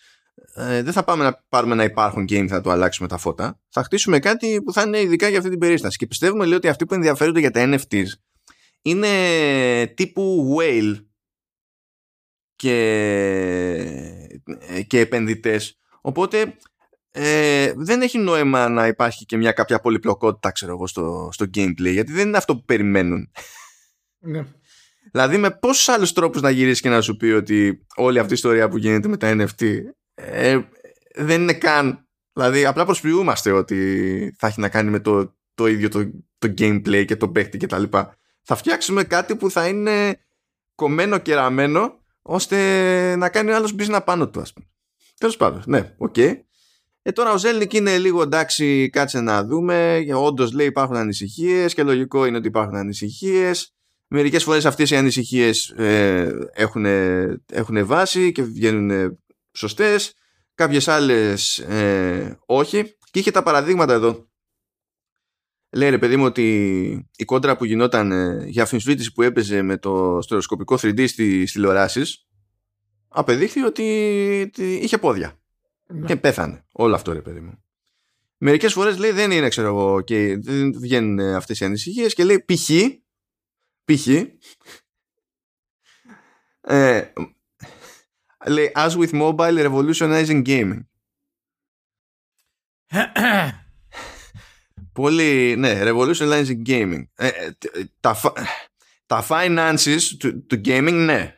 ε, 0.55 0.83
δεν 0.83 0.93
θα 0.93 1.05
πάμε 1.05 1.25
να 1.25 1.45
πάρουμε 1.49 1.75
να 1.75 1.85
υπάρχουν 1.85 2.25
game 2.25 2.47
θα 2.49 2.61
το 2.61 2.71
αλλάξουμε 2.71 3.09
τα 3.09 3.17
φώτα. 3.17 3.61
Θα 3.69 3.83
χτίσουμε 3.83 4.19
κάτι 4.19 4.63
που 4.63 4.73
θα 4.73 4.83
είναι 4.83 5.01
ειδικά 5.01 5.29
για 5.29 5.39
αυτή 5.39 5.51
την 5.51 5.59
περίσταση. 5.59 5.97
Και 5.97 6.07
πιστεύουμε 6.07 6.45
λέει 6.45 6.57
ότι 6.57 6.69
αυτοί 6.69 6.87
που 6.87 6.95
ενδιαφέρονται 6.95 7.41
για 7.41 7.51
τα 7.51 7.65
NFTs 7.65 8.07
είναι 8.83 9.07
τύπου 9.87 10.57
whale 10.59 11.05
και, 12.57 12.79
και 14.87 15.01
επενδυτές. 15.01 15.79
Οπότε 16.01 16.57
ε, 17.11 17.73
δεν 17.77 18.03
έχει 18.03 18.19
νόημα 18.19 18.69
να 18.69 18.87
υπάρχει 18.87 19.25
και 19.25 19.37
μια 19.37 19.53
κάποια 19.53 19.81
πολυπλοκότητα 19.81 20.51
ξέρω 20.53 20.73
εγώ 20.73 20.87
στο, 20.87 21.29
στο 21.33 21.45
gameplay 21.55 21.93
γιατί 21.93 22.13
δεν 22.13 22.27
είναι 22.29 22.37
αυτό 22.37 22.57
που 22.57 22.65
περιμένουν. 22.65 23.31
Ναι. 24.19 24.45
Δηλαδή 25.13 25.37
με 25.37 25.51
πόσους 25.51 25.89
άλλους 25.89 26.13
τρόπους 26.13 26.41
να 26.41 26.51
γυρίσεις 26.51 26.81
και 26.81 26.89
να 26.89 27.01
σου 27.01 27.17
πει 27.17 27.27
ότι 27.27 27.87
όλη 27.97 28.19
αυτή 28.19 28.33
η 28.33 28.35
ιστορία 28.35 28.69
που 28.69 28.77
γίνεται 28.77 29.09
με 29.09 29.17
τα 29.17 29.37
NFT 29.39 29.81
ε, 30.19 30.59
δεν 31.15 31.43
είναι 31.43 31.53
καν 31.53 32.09
δηλαδή 32.33 32.65
απλά 32.65 32.85
προσποιούμαστε 32.85 33.51
ότι 33.51 34.35
θα 34.39 34.47
έχει 34.47 34.61
να 34.61 34.69
κάνει 34.69 34.91
με 34.91 35.01
το, 35.01 35.37
το 35.55 35.67
ίδιο 35.67 35.89
το, 35.89 36.11
το 36.39 36.55
gameplay 36.59 37.05
και 37.07 37.17
το 37.17 37.29
παίχτη 37.29 37.59
και 37.59 37.67
τα 37.67 37.79
λοιπά. 37.79 38.17
Θα 38.43 38.55
φτιάξουμε 38.55 39.05
κάτι 39.05 39.37
που 39.37 39.51
θα 39.51 39.69
είναι 39.69 40.21
κομμένο 40.75 41.19
και 41.19 41.35
ραμμένο 41.35 42.01
ώστε 42.23 43.17
να 43.17 43.29
κάνει 43.29 43.51
ο 43.51 43.55
άλλος 43.55 43.75
business 43.79 44.01
πάνω 44.05 44.29
του 44.29 44.41
ας 44.41 44.53
πούμε. 44.53 44.67
Τέλος 45.19 45.37
πάντων, 45.37 45.63
ναι, 45.67 45.95
ok. 45.99 46.15
Okay. 46.17 46.35
Ε, 47.03 47.13
τώρα 47.13 47.33
ο 47.33 47.39
Ζέλνικ 47.39 47.73
είναι 47.73 47.99
λίγο 47.99 48.23
εντάξει, 48.23 48.91
κάτσε 48.91 49.21
να 49.21 49.45
δούμε. 49.45 50.05
Όντως 50.15 50.53
λέει 50.53 50.67
υπάρχουν 50.67 50.97
ανησυχίες 50.97 51.75
και 51.75 51.83
λογικό 51.83 52.27
είναι 52.27 52.37
ότι 52.37 52.47
υπάρχουν 52.47 52.77
ανησυχίες. 52.77 53.75
Μερικές 54.09 54.45
φορές 54.45 54.67
αυτές 54.67 54.91
οι 54.91 54.97
ανησυχίες 54.97 55.69
ε, 55.69 56.49
έχουν, 56.55 56.85
έχουν 57.53 57.87
βάση 57.87 58.33
και 58.33 58.43
βγαίνουν 58.43 59.19
σωστές. 59.57 60.15
Κάποιες 60.55 60.89
άλλες 60.89 61.59
ε, 61.59 62.39
όχι. 62.47 62.97
Και 63.11 63.19
είχε 63.19 63.31
τα 63.31 63.43
παραδείγματα 63.43 63.93
εδώ. 63.93 64.29
Λέει 65.71 65.91
ρε 65.91 65.99
παιδί 65.99 66.17
μου 66.17 66.25
ότι 66.25 67.09
η 67.17 67.25
κόντρα 67.25 67.57
που 67.57 67.65
γινόταν 67.65 68.13
ε, 68.13 68.45
για 68.47 68.63
αμφισβήτηση 68.63 69.13
που 69.13 69.23
έπαιζε 69.23 69.63
με 69.63 69.77
το 69.77 70.19
στερεοσκοπικό 70.23 70.75
3D 70.75 71.09
στις 71.09 71.53
τηλεοράσεις 71.53 72.27
απεδείχθη 73.09 73.63
ότι 73.63 73.85
είχε 74.57 74.99
πόδια. 74.99 75.41
Ναι. 75.87 76.07
Και 76.07 76.17
πέθανε. 76.17 76.65
Όλο 76.73 76.95
αυτό 76.95 77.13
ρε 77.13 77.23
παιδί 77.23 77.41
μου. 77.41 77.65
Μερικές 78.39 78.73
φορές 78.73 78.99
λέει 78.99 79.11
δεν 79.11 79.31
είναι 79.31 79.49
ξέρω 79.49 79.67
εγώ 79.67 80.01
και 80.01 80.39
δεν 80.39 80.81
βγαίνουν 80.81 81.19
αυτές 81.21 81.61
οι 81.61 81.65
ανησυχίες 81.65 82.15
και 82.15 82.25
λέει 82.25 82.45
π.χ. 82.45 82.71
π.χ. 83.85 84.07
Ε, 86.61 87.13
λέει 88.47 88.73
as 88.75 88.91
with 88.91 89.11
mobile 89.13 89.57
revolutionizing 89.67 90.43
gaming. 90.47 90.81
Πολύ, 94.93 95.55
ναι, 95.57 95.81
revolutionizing 95.83 96.63
gaming. 96.67 97.05
Ε, 97.15 97.27
ε 97.27 97.51
τα, 98.01 98.17
τα 99.07 99.27
finances 99.29 100.01
του, 100.19 100.47
του 100.47 100.61
gaming, 100.65 101.05
ναι. 101.05 101.35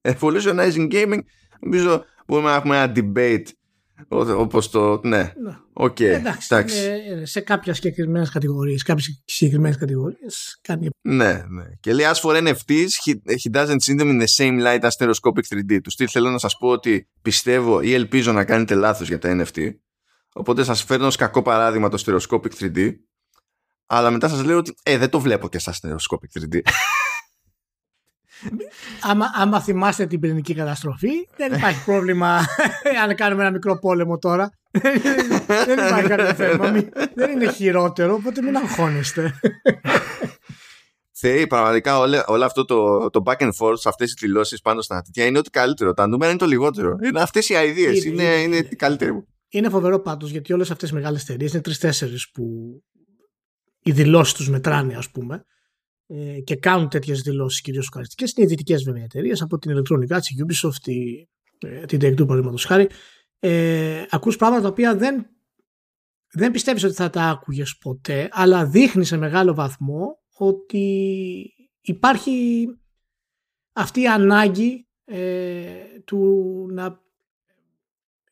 Revolutionizing 0.00 0.92
gaming, 0.92 1.20
νομίζω 1.60 2.04
μπορούμε 2.26 2.50
να 2.50 2.56
έχουμε 2.56 2.76
ένα 2.76 2.92
debate 2.96 3.46
Όπως 4.08 4.70
το. 4.70 5.00
Ναι. 5.02 5.32
ναι. 5.42 5.58
Οκ. 5.72 6.00
εντάξει. 6.00 6.76
σε 7.22 7.40
κάποια 7.40 7.74
συγκεκριμένες 7.74 8.30
κατηγορίες. 8.30 8.82
Κάποιες 8.82 9.22
συγκεκριμένες 9.24 9.76
κατηγορίες 9.76 10.58
κάνει. 10.62 10.88
Ναι, 11.00 11.44
ναι. 11.48 11.64
Και 11.80 11.92
λέει 11.92 12.06
as 12.12 12.20
for 12.20 12.46
NFTs, 12.46 12.88
he, 13.04 13.14
he 13.14 13.56
doesn't 13.56 13.80
see 13.86 14.00
them 14.00 14.08
in 14.08 14.20
the 14.20 14.26
same 14.36 14.60
light 14.60 14.80
as 14.80 14.90
stereoscopic 14.98 15.54
3D. 15.54 15.80
Του 15.82 15.92
στυλ 15.92 16.08
θέλω 16.10 16.30
να 16.30 16.38
σας 16.38 16.56
πω 16.56 16.68
ότι 16.68 17.08
πιστεύω 17.22 17.80
ή 17.80 17.94
ελπίζω 17.94 18.32
να 18.32 18.44
κάνετε 18.44 18.74
λάθος 18.74 19.08
για 19.08 19.18
τα 19.18 19.44
NFT. 19.44 19.70
Οπότε 20.32 20.64
σας 20.64 20.82
φέρνω 20.82 21.06
ως 21.06 21.16
κακό 21.16 21.42
παράδειγμα 21.42 21.88
το 21.88 22.02
stereoscopic 22.06 22.50
3D. 22.60 22.92
Αλλά 23.86 24.10
μετά 24.10 24.28
σας 24.28 24.44
λέω 24.44 24.56
ότι 24.56 24.74
ε, 24.82 24.98
δεν 24.98 25.10
το 25.10 25.20
βλέπω 25.20 25.48
και 25.48 25.58
σαν 25.58 25.74
stereoscopic 25.74 26.40
3D 26.40 26.60
άμα, 29.00 29.26
άμα 29.34 29.60
θυμάστε 29.60 30.06
την 30.06 30.20
πυρηνική 30.20 30.54
καταστροφή, 30.54 31.28
δεν 31.36 31.52
υπάρχει 31.52 31.84
πρόβλημα 31.84 32.44
αν 33.04 33.14
κάνουμε 33.14 33.42
ένα 33.42 33.50
μικρό 33.50 33.78
πόλεμο 33.78 34.18
τώρα. 34.18 34.50
δεν 35.66 35.78
υπάρχει 35.86 36.08
κάποιο 36.08 36.34
θέμα. 36.34 36.70
δεν 37.14 37.30
είναι 37.30 37.52
χειρότερο, 37.52 38.14
οπότε 38.14 38.42
μην 38.42 38.56
αγχώνεστε. 38.56 39.40
Θεοί, 41.18 41.46
πραγματικά 41.46 41.98
όλο, 41.98 42.22
όλο 42.26 42.44
αυτό 42.44 42.64
το, 42.64 43.10
το 43.10 43.22
back 43.26 43.36
and 43.36 43.50
forth, 43.58 43.80
αυτές 43.84 44.10
οι 44.10 44.14
δηλώσεις 44.18 44.60
πάνω 44.60 44.80
στα 44.80 45.02
τέτοια 45.02 45.24
είναι 45.24 45.38
ότι 45.38 45.50
καλύτερο. 45.50 45.92
Τα 45.92 46.06
νούμερα 46.06 46.30
είναι 46.30 46.40
το 46.40 46.46
λιγότερο. 46.46 46.96
Είναι 47.04 47.20
αυτές 47.20 47.48
οι 47.48 47.54
ιδέε. 47.54 47.90
Είναι, 47.90 48.06
είναι, 48.06 48.22
είναι, 48.22 48.56
είναι 48.56 48.68
καλύτερο. 48.76 49.24
Είναι 49.48 49.68
φοβερό 49.68 50.00
πάντως 50.00 50.30
γιατί 50.30 50.52
όλες 50.52 50.70
αυτές 50.70 50.90
οι 50.90 50.94
μεγάλες 50.94 51.22
εταιρείε 51.22 51.48
είναι 51.52 51.60
τρει-τέσσερι 51.60 52.16
που 52.32 52.44
οι 53.82 53.92
δηλώσεις 53.92 54.34
τους 54.34 54.48
μετράνε, 54.48 54.94
ας 54.94 55.10
πούμε. 55.10 55.44
Ε, 56.08 56.40
και 56.40 56.56
κάνουν 56.56 56.88
τέτοιες 56.88 57.20
δηλώσεις 57.20 57.60
κυρίως 57.60 57.84
ευχαριστικέ. 57.84 58.24
Είναι 58.36 58.46
δυτικέ 58.46 58.76
βέβαια 58.76 59.02
εταιρείες 59.02 59.42
από 59.42 59.58
την 59.58 59.76
Electronic 59.76 60.16
Arts, 60.16 60.26
η 60.26 60.44
Ubisoft, 60.46 60.76
τη, 60.82 61.26
ε, 61.58 61.84
την 61.84 61.98
Take-Two 62.02 62.26
παραδείγματος 62.26 62.64
χάρη. 62.64 62.88
Ε, 63.38 64.04
ακούς 64.10 64.36
πράγματα 64.36 64.62
τα 64.62 64.68
οποία 64.68 64.96
δεν, 64.96 65.26
δεν 66.32 66.50
πιστεύεις 66.50 66.84
ότι 66.84 66.94
θα 66.94 67.10
τα 67.10 67.22
άκουγες 67.22 67.76
ποτέ, 67.76 68.28
αλλά 68.32 68.66
δείχνει 68.66 69.04
σε 69.04 69.16
μεγάλο 69.16 69.54
βαθμό 69.54 70.22
ότι 70.32 71.52
υπάρχει 71.80 72.66
αυτή 73.72 74.00
η 74.00 74.08
ανάγκη 74.08 74.88
ε, 75.04 75.84
του 76.04 76.20
να, 76.70 77.00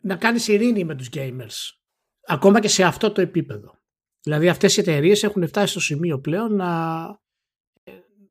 να 0.00 0.16
κάνεις 0.16 0.48
ειρήνη 0.48 0.84
με 0.84 0.94
τους 0.94 1.08
gamers. 1.12 1.78
Ακόμα 2.26 2.60
και 2.60 2.68
σε 2.68 2.82
αυτό 2.82 3.12
το 3.12 3.20
επίπεδο. 3.20 3.78
Δηλαδή 4.22 4.48
αυτές 4.48 4.76
οι 4.76 4.80
εταιρείες 4.80 5.22
έχουν 5.22 5.46
φτάσει 5.46 5.70
στο 5.70 5.80
σημείο 5.80 6.20
πλέον 6.20 6.54
να 6.54 7.22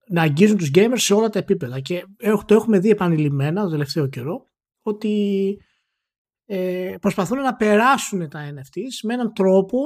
να 0.08 0.22
αγγίζουν 0.22 0.58
τους 0.58 0.70
gamers 0.76 0.94
σε 0.96 1.13
όλα 1.13 1.30
τα 1.30 1.39
επίπεδα 1.39 1.80
και 1.80 2.06
το 2.46 2.54
έχουμε 2.54 2.80
δει 2.80 2.89
επανειλημμένα 2.89 3.63
το 3.63 3.70
τελευταίο 3.70 4.08
καιρό 4.08 4.46
ότι 4.82 5.58
ε, 6.46 6.96
προσπαθούν 7.02 7.38
να 7.38 7.56
περάσουν 7.56 8.30
τα 8.30 8.54
NFTs 8.54 9.00
με 9.04 9.13
έναν 9.13 9.34
τρόπο 9.34 9.78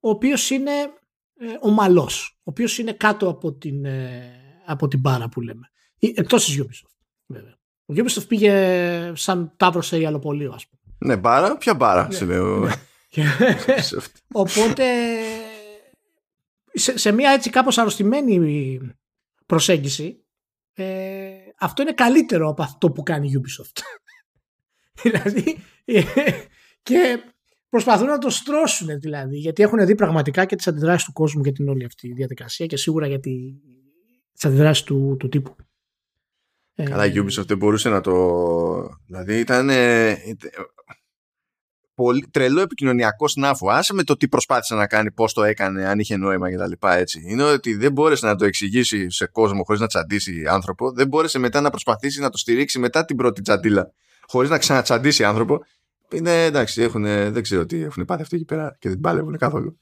ο 0.00 0.10
οποίος 0.10 0.50
είναι 0.50 0.70
ε, 1.38 1.46
ομαλός, 1.60 2.38
ο 2.38 2.42
οποίος 2.44 2.78
είναι 2.78 2.92
κάτω 2.92 3.28
από 3.28 3.52
την, 3.52 3.84
ε, 3.84 4.32
από 4.66 4.88
την 4.88 5.00
μπάρα 5.00 5.28
που 5.28 5.40
λέμε. 5.40 5.70
Εκτός 5.98 6.44
της 6.44 6.62
Ubisoft 6.62 6.96
βέβαια. 7.26 7.54
Ο 7.86 7.94
Ubisoft 7.96 8.28
πήγε 8.28 9.12
σαν 9.14 9.52
τάβρο 9.56 9.82
σε 9.82 9.98
ιαλοπολείο 9.98 10.52
ας 10.52 10.66
πούμε. 10.66 10.94
Ναι 10.98 11.16
μπάρα, 11.16 11.56
ποια 11.56 11.74
μπάρα 11.74 12.06
ναι. 12.06 12.14
σε 12.14 12.24
λέω. 12.24 12.58
Ναι. 12.58 12.72
Οπότε 14.32 14.84
σε, 16.72 16.98
σε 16.98 17.12
μια 17.12 17.30
έτσι 17.30 17.50
κάπως 17.50 17.78
αρρωστημένη 17.78 18.80
προσέγγιση, 19.46 20.24
ε, 20.72 21.28
αυτό 21.58 21.82
είναι 21.82 21.92
καλύτερο 21.92 22.48
από 22.48 22.62
αυτό 22.62 22.90
που 22.90 23.02
κάνει 23.02 23.28
η 23.28 23.40
Ubisoft. 23.40 23.82
δηλαδή, 25.02 25.58
ε, 25.84 26.02
και 26.82 27.18
προσπαθούν 27.68 28.06
να 28.06 28.18
το 28.18 28.30
στρώσουν 28.30 29.00
δηλαδή, 29.00 29.36
γιατί 29.36 29.62
έχουν 29.62 29.86
δει 29.86 29.94
πραγματικά 29.94 30.44
και 30.44 30.56
τις 30.56 30.66
αντιδράσεις 30.66 31.04
του 31.04 31.12
κόσμου 31.12 31.42
για 31.42 31.52
την 31.52 31.68
όλη 31.68 31.84
αυτή 31.84 32.08
η 32.08 32.12
διαδικασία 32.12 32.66
και 32.66 32.76
σίγουρα 32.76 33.06
για 33.06 33.20
τις 33.20 34.44
αντιδράσεις 34.44 34.84
του, 34.84 35.16
του 35.18 35.28
τύπου. 35.28 35.56
Καλά, 36.74 37.06
η 37.06 37.18
ε, 37.18 37.22
Ubisoft 37.22 37.46
δεν 37.46 37.56
μπορούσε 37.56 37.88
να 37.88 38.00
το... 38.00 38.12
Δηλαδή 39.06 39.38
ήταν 39.38 39.70
πολύ, 41.96 42.26
τρελό 42.30 42.60
επικοινωνιακό 42.60 43.28
σνάφο. 43.28 43.70
Άσε 43.70 43.94
με 43.94 44.02
το 44.02 44.16
τι 44.16 44.28
προσπάθησε 44.28 44.74
να 44.74 44.86
κάνει, 44.86 45.12
πώς 45.12 45.32
το 45.32 45.42
έκανε, 45.42 45.88
αν 45.88 45.98
είχε 45.98 46.16
νόημα 46.16 46.50
κτλ. 46.50 46.86
Έτσι. 46.86 47.22
Είναι 47.26 47.42
ότι 47.42 47.74
δεν 47.74 47.92
μπόρεσε 47.92 48.26
να 48.26 48.34
το 48.34 48.44
εξηγήσει 48.44 49.10
σε 49.10 49.26
κόσμο 49.26 49.62
χωρίς 49.62 49.80
να 49.80 49.86
τσαντήσει 49.86 50.44
άνθρωπο. 50.48 50.92
Δεν 50.92 51.08
μπόρεσε 51.08 51.38
μετά 51.38 51.60
να 51.60 51.70
προσπαθήσει 51.70 52.20
να 52.20 52.30
το 52.30 52.38
στηρίξει 52.38 52.78
μετά 52.78 53.04
την 53.04 53.16
πρώτη 53.16 53.42
τσαντίλα 53.42 53.92
χωρίς 54.26 54.50
να 54.50 54.58
ξανατσαντήσει 54.58 55.24
άνθρωπο. 55.24 55.58
Είναι 56.12 56.44
εντάξει, 56.44 56.82
έχουν, 56.82 57.02
δεν 57.02 57.42
ξέρω 57.42 57.66
τι 57.66 57.82
έχουν 57.82 58.04
πάθει 58.04 58.22
αυτοί 58.22 58.36
εκεί 58.36 58.44
πέρα 58.44 58.76
και 58.78 58.88
δεν 58.88 59.00
πάλευουν 59.00 59.36
καθόλου. 59.36 59.78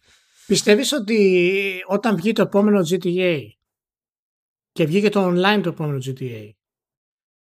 Πιστεύεις 0.47 0.93
ότι 0.93 1.83
όταν 1.87 2.17
βγει 2.17 2.33
το 2.33 2.43
επόμενο 2.43 2.81
GTA 2.81 3.39
και 4.73 4.85
βγήκε 4.85 5.09
το 5.09 5.29
online 5.29 5.61
το 5.63 5.69
επόμενο 5.69 5.99
GTA, 6.05 6.51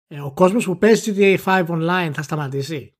ε, 0.06 0.20
ο 0.20 0.32
κόσμος 0.32 0.64
που 0.64 0.78
παίζει 0.78 1.12
GTA 1.16 1.38
5 1.44 1.66
online 1.66 2.10
θα 2.12 2.22
σταματήσει; 2.22 2.93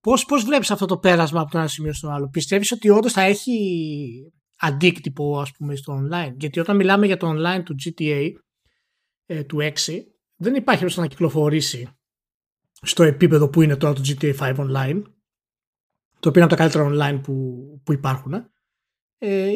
Πώς, 0.00 0.24
πώς 0.24 0.44
βλέπεις 0.44 0.70
αυτό 0.70 0.86
το 0.86 0.98
πέρασμα 0.98 1.40
από 1.40 1.50
το 1.50 1.58
ένα 1.58 1.68
σημείο 1.68 1.92
στο 1.92 2.08
άλλο; 2.08 2.28
Πιστεύεις 2.28 2.72
ότι 2.72 2.88
όντως 2.88 3.12
θα 3.12 3.20
έχει 3.20 4.32
αντίκτυπο 4.58 5.40
ας 5.40 5.50
πούμε 5.50 5.76
στο 5.76 6.00
online; 6.02 6.32
Γιατί 6.36 6.60
όταν 6.60 6.76
μιλάμε 6.76 7.06
για 7.06 7.16
το 7.16 7.30
online 7.30 7.62
του 7.64 7.74
GTA 7.84 8.32
ε, 9.26 9.44
του 9.44 9.58
6 9.60 9.72
δεν 10.36 10.54
υπάρχει 10.54 10.84
ώστε 10.84 11.00
να 11.00 11.06
κυκλοφορήσει 11.06 11.88
στο 12.82 13.02
επίπεδο 13.02 13.48
που 13.48 13.62
είναι 13.62 13.76
τώρα 13.76 13.94
το 13.94 14.00
GTA 14.04 14.36
5 14.38 14.56
online 14.56 15.02
το 16.20 16.28
οποίο 16.28 16.42
είναι 16.42 16.52
από 16.52 16.56
τα 16.56 16.56
καλύτερα 16.56 16.88
online 16.90 17.20
που, 17.22 17.64
που 17.84 17.92
υπάρχουν. 17.92 18.34
Ε, 19.18 19.52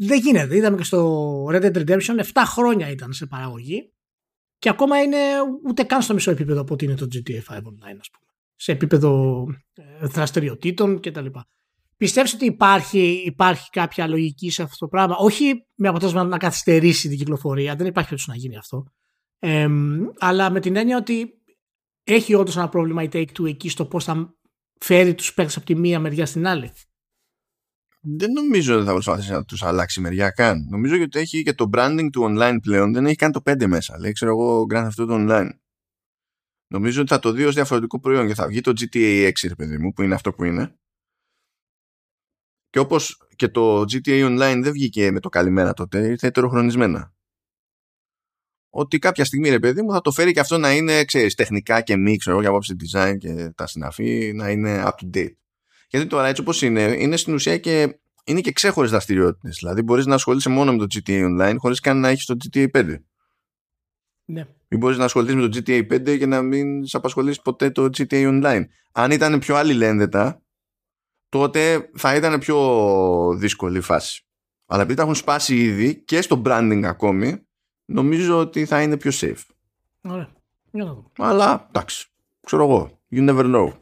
δεν 0.00 0.18
γίνεται. 0.18 0.56
Είδαμε 0.56 0.76
και 0.76 0.82
στο 0.82 1.44
Red 1.50 1.62
Dead 1.62 1.86
Redemption 1.86 2.18
7 2.18 2.24
χρόνια 2.44 2.90
ήταν 2.90 3.12
σε 3.12 3.26
παραγωγή 3.26 3.92
και 4.58 4.68
ακόμα 4.68 5.02
είναι 5.02 5.18
ούτε 5.66 5.82
καν 5.82 6.02
στο 6.02 6.14
μισό 6.14 6.30
επίπεδο 6.30 6.60
από 6.60 6.74
ότι 6.74 6.84
είναι 6.84 6.94
το 6.94 7.06
GTA 7.12 7.40
5 7.48 7.56
online 7.56 7.98
ας 8.00 8.10
πούμε 8.10 8.31
σε 8.62 8.72
επίπεδο 8.72 9.44
ε, 9.72 10.06
δραστηριοτήτων 10.06 11.00
κτλ. 11.00 11.26
Πιστεύεις 11.96 12.34
ότι 12.34 12.44
υπάρχει, 12.44 13.22
υπάρχει 13.24 13.70
κάποια 13.70 14.06
λογική 14.06 14.50
σε 14.50 14.62
αυτό 14.62 14.76
το 14.76 14.88
πράγμα, 14.88 15.16
όχι 15.16 15.66
με 15.74 15.88
αποτέλεσμα 15.88 16.24
να 16.24 16.38
καθυστερήσει 16.38 17.08
την 17.08 17.18
κυκλοφορία, 17.18 17.76
δεν 17.76 17.86
υπάρχει 17.86 18.08
περίπτωση 18.08 18.30
να 18.30 18.36
γίνει 18.36 18.56
αυτό, 18.56 18.84
αλλά 20.18 20.50
με 20.50 20.60
την 20.60 20.76
έννοια 20.76 20.96
ότι 20.96 21.32
έχει 22.04 22.34
όντως 22.34 22.56
ένα 22.56 22.68
πρόβλημα 22.68 23.02
η 23.02 23.08
Take-Two 23.12 23.46
εκεί 23.46 23.68
στο 23.68 23.86
πώς 23.86 24.04
θα, 24.04 24.34
φέρει 24.80 25.14
τους 25.14 25.34
παίκτες 25.34 25.56
από 25.56 25.66
τη 25.66 25.74
μία 25.76 26.00
μεριά 26.00 26.26
στην 26.26 26.46
άλλη; 26.46 26.72
Δεν 28.00 28.32
νομίζω 28.32 28.76
ότι 28.76 28.84
θα 28.84 28.92
προσπαθήσει 28.92 29.30
να 29.30 29.44
τους 29.44 29.62
αλλάξει 29.62 30.00
μεριά 30.00 30.30
καν. 30.30 30.66
Νομίζω 30.70 31.02
ότι 31.02 31.18
έχει 31.18 31.42
και 31.42 31.52
το 31.52 31.70
branding 31.72 32.08
του 32.12 32.22
online 32.22 32.56
πλέον. 32.62 32.92
Δεν 32.92 33.06
έχει 33.06 33.16
καν 33.16 33.32
το 33.32 33.40
5 33.44 33.66
μέσα. 33.66 33.98
Λέει, 33.98 34.12
ξέρω 34.12 34.30
εγώ, 34.30 34.66
Grand 34.72 34.88
Theft 34.88 35.08
Auto 35.08 35.28
Online. 35.28 35.48
Νομίζω 36.72 37.00
ότι 37.00 37.10
θα 37.10 37.18
το 37.18 37.32
δει 37.32 37.44
ως 37.44 37.54
διαφορετικό 37.54 38.00
προϊόν 38.00 38.26
και 38.26 38.34
θα 38.34 38.46
βγει 38.46 38.60
το 38.60 38.72
GTA 38.80 39.26
6, 39.26 39.32
ρε 39.48 39.54
παιδί 39.54 39.78
μου, 39.78 39.92
που 39.92 40.02
είναι 40.02 40.14
αυτό 40.14 40.32
που 40.32 40.44
είναι. 40.44 40.76
Και 42.70 42.78
όπως 42.78 43.26
και 43.36 43.48
το 43.48 43.80
GTA 43.80 44.26
Online 44.26 44.60
δεν 44.62 44.72
βγήκε 44.72 45.10
με 45.10 45.20
το 45.20 45.28
καλημέρα 45.28 45.72
τότε, 45.72 46.06
ήρθε 46.06 46.26
ετεροχρονισμένα. 46.26 47.14
Ότι 48.70 48.98
κάποια 48.98 49.24
στιγμή, 49.24 49.48
ρε 49.48 49.58
παιδί 49.58 49.82
μου, 49.82 49.92
θα 49.92 50.00
το 50.00 50.10
φέρει 50.10 50.32
και 50.32 50.40
αυτό 50.40 50.58
να 50.58 50.72
είναι, 50.72 51.04
ξέρεις, 51.04 51.34
τεχνικά 51.34 51.80
και 51.80 51.96
μη, 51.96 52.16
ξέρω 52.16 52.40
για 52.40 52.48
απόψη 52.48 52.76
design 52.80 53.14
και 53.18 53.52
τα 53.54 53.66
συναφή, 53.66 54.32
να 54.34 54.50
είναι 54.50 54.82
up 54.84 54.90
to 54.90 55.16
date. 55.16 55.36
Γιατί 55.88 56.06
τώρα 56.06 56.26
έτσι 56.26 56.40
όπως 56.40 56.62
είναι, 56.62 56.82
είναι 56.82 57.16
στην 57.16 57.34
ουσία 57.34 57.58
και 57.58 58.00
είναι 58.24 58.40
και 58.40 58.52
ξέχωρες 58.52 58.90
δραστηριότητες. 58.90 59.56
Δηλαδή 59.58 59.82
μπορείς 59.82 60.06
να 60.06 60.14
ασχολείσαι 60.14 60.48
μόνο 60.48 60.72
με 60.72 60.78
το 60.78 60.86
GTA 60.94 61.24
Online 61.24 61.54
χωρίς 61.58 61.80
καν 61.80 62.00
να 62.00 62.08
έχεις 62.08 62.24
το 62.24 62.36
GTA 62.44 62.70
5. 62.70 62.96
Ναι. 64.24 64.46
Ή 64.72 64.76
μπορείς 64.76 64.98
να 64.98 65.04
ασχοληθείς 65.04 65.34
με 65.34 65.48
το 65.48 65.60
GTA 65.66 65.92
5 65.92 66.18
και 66.18 66.26
να 66.26 66.42
μην 66.42 66.86
σε 66.86 66.96
απασχολήσει 66.96 67.42
ποτέ 67.42 67.70
το 67.70 67.84
GTA 67.84 68.42
Online. 68.42 68.64
Αν 68.92 69.10
ήταν 69.10 69.38
πιο 69.38 69.56
αλληλένδετα, 69.56 70.42
τότε 71.28 71.90
θα 71.94 72.14
ήταν 72.14 72.38
πιο 72.38 72.58
δύσκολη 73.36 73.78
η 73.78 73.80
φάση. 73.80 74.24
Αλλά 74.66 74.82
επειδή 74.82 74.96
τα 74.96 75.02
έχουν 75.02 75.14
σπάσει 75.14 75.56
ήδη 75.56 76.02
και 76.04 76.22
στο 76.22 76.42
branding 76.44 76.82
ακόμη, 76.84 77.46
νομίζω 77.84 78.38
ότι 78.38 78.64
θα 78.64 78.82
είναι 78.82 78.96
πιο 78.96 79.10
safe. 79.14 79.44
Ωραία. 80.00 80.28
Για 80.70 80.84
να 80.84 80.94
δούμε. 80.94 81.08
Αλλά 81.18 81.66
εντάξει, 81.68 82.08
ξέρω 82.40 82.64
εγώ. 82.64 83.00
You 83.10 83.28
never 83.28 83.54
know. 83.54 83.72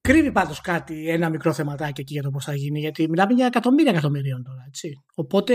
Κρύβει 0.00 0.32
πάντως 0.32 0.60
κάτι, 0.60 1.08
ένα 1.08 1.28
μικρό 1.28 1.52
θεματάκι 1.52 2.00
εκεί 2.00 2.12
για 2.12 2.22
το 2.22 2.30
πώς 2.30 2.44
θα 2.44 2.54
γίνει, 2.54 2.78
γιατί 2.80 3.08
μιλάμε 3.08 3.32
για 3.32 3.46
εκατομμύρια 3.46 3.90
εκατομμυρίων 3.90 4.42
τώρα. 4.44 4.64
Έτσι. 4.66 5.02
Οπότε 5.14 5.54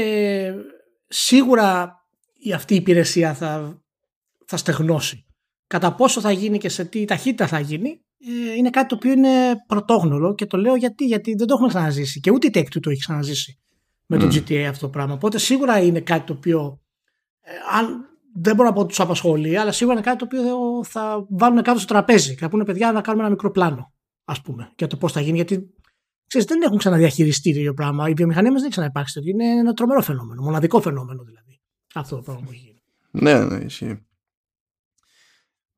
σίγουρα 1.08 2.00
η 2.34 2.54
αυτή 2.54 2.74
η 2.74 2.78
υπηρεσία 2.78 3.34
θα, 3.34 3.80
θα 4.48 4.58
στεγνώσει. 4.58 5.26
Κατά 5.68 5.94
πόσο 5.94 6.22
θα 6.22 6.32
γίνει 6.32 6.58
και 6.58 6.70
σε 6.70 6.86
τι 6.86 7.06
ταχύτητα 7.06 7.48
θα 7.48 7.60
γίνει, 7.60 7.90
ε, 8.18 8.54
είναι 8.58 8.70
κάτι 8.70 8.88
το 8.88 8.96
οποίο 8.96 9.12
είναι 9.12 9.30
πρωτόγνωρο 9.68 10.36
και 10.36 10.46
το 10.46 10.58
λέω 10.58 10.76
γιατί, 10.76 11.06
γιατί 11.06 11.36
δεν 11.36 11.48
το 11.48 11.54
έχουμε 11.54 11.68
ξαναζήσει 11.68 12.20
και 12.20 12.32
ούτε 12.32 12.48
η 12.48 12.52
Tech 12.54 12.80
το 12.82 12.90
έχει 12.90 13.00
ξαναζήσει 13.00 13.60
με 14.06 14.18
το 14.18 14.26
GTA 14.26 14.56
αυτό 14.56 14.86
το 14.86 14.92
πράγμα. 14.92 15.14
Οπότε 15.14 15.38
σίγουρα 15.38 15.80
είναι 15.80 16.00
κάτι 16.00 16.26
το 16.26 16.34
οποίο 16.34 16.80
ε, 17.42 17.52
αν, 17.78 18.06
δεν 18.34 18.56
μπορώ 18.56 18.68
να 18.68 18.74
πω 18.74 18.80
ότι 18.80 18.90
τους 18.90 19.00
απασχολεί, 19.00 19.58
αλλά 19.58 19.72
σίγουρα 19.72 19.96
είναι 19.96 20.06
κάτι 20.06 20.18
το 20.18 20.26
οποίο 20.26 20.84
θα 20.84 21.26
βάλουν 21.30 21.62
κάτω 21.62 21.80
στο 21.80 21.88
τραπέζι 21.88 22.34
και 22.34 22.40
θα 22.40 22.50
πούνε 22.50 22.64
παιδιά 22.64 22.92
να 22.92 23.02
κάνουμε 23.02 23.24
ένα 23.24 23.32
μικρό 23.32 23.52
πλάνο 23.52 23.94
ας 24.26 24.42
πούμε, 24.42 24.72
για 24.78 24.88
το 24.88 24.98
πώς 24.98 25.12
θα 25.12 25.22
γίνει. 25.22 25.36
Γιατί 25.36 25.74
ξέρεις, 26.28 26.48
δεν 26.48 26.62
έχουν 26.62 26.78
ξαναδιαχειριστεί 26.78 27.54
τέτοιο 27.54 27.74
πράγμα. 27.74 28.10
Η 28.10 28.14
βιομηχανία 28.14 28.52
μας 28.52 28.60
δεν 28.60 28.70
έχει 28.70 28.78
ξαναυπάρξει 28.78 29.14
τέτοιο. 29.14 29.32
Είναι 29.32 29.60
ένα 29.60 29.74
τρομερό 29.74 30.02
φαινόμενο. 30.02 30.42
Μοναδικό 30.42 30.82
φαινόμενο 30.82 31.24
δηλαδή. 31.24 31.62
Αυτό 31.94 32.16
το 32.16 32.22
πράγμα 32.22 32.42
που 32.46 32.52
έχει 32.52 32.60
γίνει. 32.60 32.82
Ναι, 33.12 33.46
ναι, 33.46 33.64
ισχύει. 33.64 34.06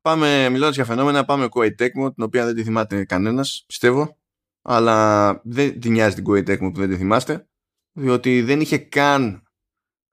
Πάμε, 0.08 0.48
μιλώντας 0.48 0.74
για 0.74 0.84
φαινόμενα, 0.84 1.24
πάμε 1.24 1.48
Koei 1.50 1.70
Tecmo, 1.78 2.14
την 2.14 2.22
οποία 2.24 2.44
δεν 2.44 2.54
τη 2.54 2.62
θυμάται 2.62 3.04
κανένας, 3.04 3.64
πιστεύω. 3.66 4.18
Αλλά 4.62 5.40
δεν 5.44 5.80
την 5.80 5.92
νοιάζει 5.92 6.14
την 6.14 6.24
Koei 6.28 6.48
Tecmo 6.48 6.70
που 6.72 6.80
δεν 6.80 6.88
τη 6.88 6.96
θυμάστε. 6.96 7.48
Διότι 7.92 8.42
δεν 8.42 8.60
είχε 8.60 8.78
καν 8.78 9.42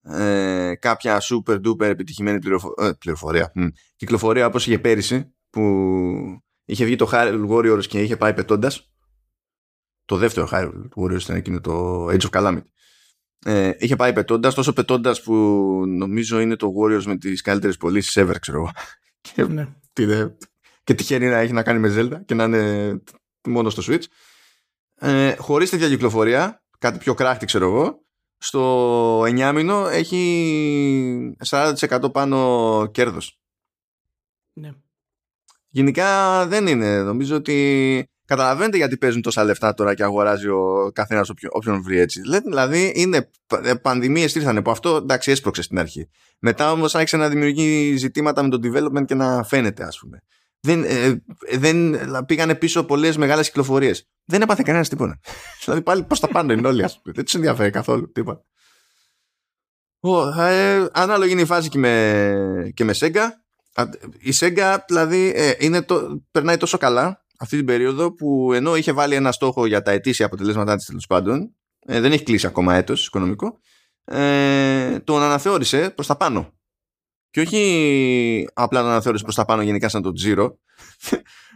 ε, 0.01 0.73
κάποια 0.79 1.21
super 1.21 1.61
duper 1.61 1.81
επιτυχημένη 1.81 2.39
πληροφο... 2.39 2.73
ε, 2.77 2.91
πληροφορία. 2.99 3.51
Μ. 3.55 3.65
Κυκλοφορία 3.95 4.45
όπως 4.45 4.67
είχε 4.67 4.79
πέρυσι, 4.79 5.33
που 5.49 5.61
είχε 6.65 6.85
βγει 6.85 6.95
το 6.95 7.09
Hyrule 7.11 7.49
Warriors 7.49 7.85
και 7.85 8.01
είχε 8.01 8.17
πάει 8.17 8.33
πετώντας. 8.33 8.91
Το 10.05 10.17
δεύτερο 10.17 10.47
Hyrule 10.51 10.87
Warriors 10.95 11.21
ήταν 11.21 11.35
εκείνο 11.35 11.61
το 11.61 12.05
Age 12.05 12.21
of 12.21 12.29
Calamity. 12.29 12.67
Ε, 13.45 13.71
είχε 13.77 13.95
πάει 13.95 14.13
πετώντας, 14.13 14.53
τόσο 14.53 14.73
πετώντας 14.73 15.21
που 15.21 15.33
νομίζω 15.87 16.39
είναι 16.39 16.55
το 16.55 16.71
Warriors 16.81 17.03
με 17.03 17.17
τις 17.17 17.41
καλύτερες 17.41 17.77
πωλήσεις 17.77 18.17
ever, 18.17 18.35
ξέρω 18.39 18.57
εγώ. 18.57 18.71
Και, 19.33 19.43
Ναι. 19.43 19.67
τι 19.93 20.05
δε- 20.05 20.27
και 20.83 20.93
τυχαίνει 20.93 21.27
να 21.27 21.37
έχει 21.37 21.53
να 21.53 21.63
κάνει 21.63 21.79
με 21.79 21.93
Zelda 21.97 22.25
και 22.25 22.33
να 22.33 22.43
είναι 22.43 23.01
μόνο 23.47 23.69
στο 23.69 23.83
Switch. 23.85 24.03
Ε, 24.95 25.35
χωρίς 25.35 25.69
τέτοια 25.69 25.89
κυκλοφορία, 25.89 26.63
κάτι 26.79 26.97
πιο 26.97 27.13
κράχτη 27.13 27.45
ξέρω 27.45 27.65
εγώ, 27.65 28.03
στο 28.37 29.23
9 29.25 29.51
μήνο 29.53 29.87
έχει 29.87 31.35
40% 31.43 32.11
πάνω 32.11 32.89
κέρδος. 32.91 33.39
Ναι. 34.53 34.71
Γενικά 35.69 36.47
δεν 36.47 36.67
είναι. 36.67 37.03
Νομίζω 37.03 37.35
ότι 37.35 38.09
καταλαβαίνετε 38.25 38.77
γιατί 38.77 38.97
παίζουν 38.97 39.21
τόσα 39.21 39.43
λεφτά 39.43 39.73
τώρα 39.73 39.93
και 39.93 40.03
αγοράζει 40.03 40.47
ο 40.47 40.91
καθένας 40.93 41.29
όποιον 41.49 41.83
βρει 41.83 41.99
έτσι. 41.99 42.21
Λέ- 42.27 42.43
Δηλαδή 42.43 42.91
είναι 42.95 43.29
πανδημίες 43.81 44.35
ήρθαν 44.35 44.61
που 44.61 44.71
αυτό 44.71 44.95
εντάξει 44.95 45.31
έσπρωξε 45.31 45.61
στην 45.61 45.79
αρχή. 45.79 46.09
Μετά 46.39 46.71
όμως 46.71 46.95
άρχισε 46.95 47.17
να 47.17 47.29
δημιουργεί 47.29 47.95
ζητήματα 47.97 48.43
με 48.43 48.49
το 48.49 48.59
development 48.63 49.05
και 49.05 49.15
να 49.15 49.43
φαίνεται 49.43 49.83
ας 49.83 49.99
πούμε. 49.99 50.21
Δεν, 50.59 50.83
ε, 50.83 51.23
δεν 51.57 51.97
πήγανε 52.25 52.55
πίσω 52.55 52.83
πολλές 52.83 53.17
μεγάλες 53.17 53.47
κυκλοφορίες. 53.47 54.09
Δεν 54.25 54.41
έπαθε 54.41 54.63
κανένας 54.65 54.89
τίποτα. 54.89 55.19
δηλαδή 55.63 55.81
πάλι 55.81 56.03
πώς 56.03 56.19
τα 56.19 56.27
πάνε 56.27 56.53
είναι 56.53 56.67
όλοι, 56.67 56.83
ας 56.83 57.01
πούμε. 57.01 57.13
Δεν 57.15 57.23
τους 57.23 57.33
ενδιαφέρει 57.35 57.69
καθόλου 57.69 58.11
τίποτα. 58.11 58.43
Ω, 59.99 60.41
ε, 60.41 60.87
ανάλογη 60.91 61.31
είναι 61.31 61.41
η 61.41 61.45
φάση 61.45 61.69
και 61.69 61.77
με, 61.77 62.71
και 62.73 62.83
με 62.83 62.93
Sega. 62.99 63.27
Α, 63.73 63.83
Η 64.19 64.33
Sega 64.39 64.77
δηλαδή 64.87 65.31
ε, 65.35 65.53
είναι 65.59 65.81
το, 65.81 66.23
περνάει 66.31 66.57
τόσο 66.57 66.77
καλά 66.77 67.24
αυτή 67.39 67.57
την 67.57 67.65
περίοδο 67.65 68.13
που 68.13 68.53
ενώ 68.53 68.75
είχε 68.75 68.91
βάλει 68.91 69.15
ένα 69.15 69.31
στόχο 69.31 69.65
για 69.65 69.81
τα 69.81 69.91
ετήσια 69.91 70.25
αποτελέσματά 70.25 70.75
της 70.75 70.85
τέλος 70.85 71.05
πάντων 71.07 71.55
ε, 71.85 71.99
δεν 71.99 72.11
έχει 72.11 72.23
κλείσει 72.23 72.47
ακόμα 72.47 72.75
έτος 72.75 73.05
οικονομικό 73.05 73.59
ε, 74.05 74.99
τον 74.99 75.21
αναθεώρησε 75.21 75.89
προς 75.89 76.07
τα 76.07 76.17
πάνω. 76.17 76.53
Και 77.29 77.41
όχι 77.41 78.47
απλά 78.53 78.81
τον 78.81 78.89
αναθεώρησε 78.89 79.23
προς 79.23 79.35
τα 79.35 79.45
πάνω 79.45 79.61
γενικά 79.61 79.89
σαν 79.89 80.01
το 80.01 80.11
Zero 80.25 80.49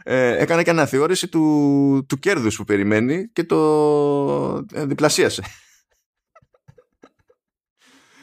ε, 0.03 0.37
έκανε 0.37 0.63
και 0.63 0.69
αναθεώρηση 0.69 1.27
του, 1.27 2.05
του 2.07 2.19
κέρδους 2.19 2.55
που 2.55 2.63
περιμένει 2.63 3.27
και 3.27 3.43
το 3.43 4.65
ε, 4.73 4.85
διπλασίασε. 4.85 5.43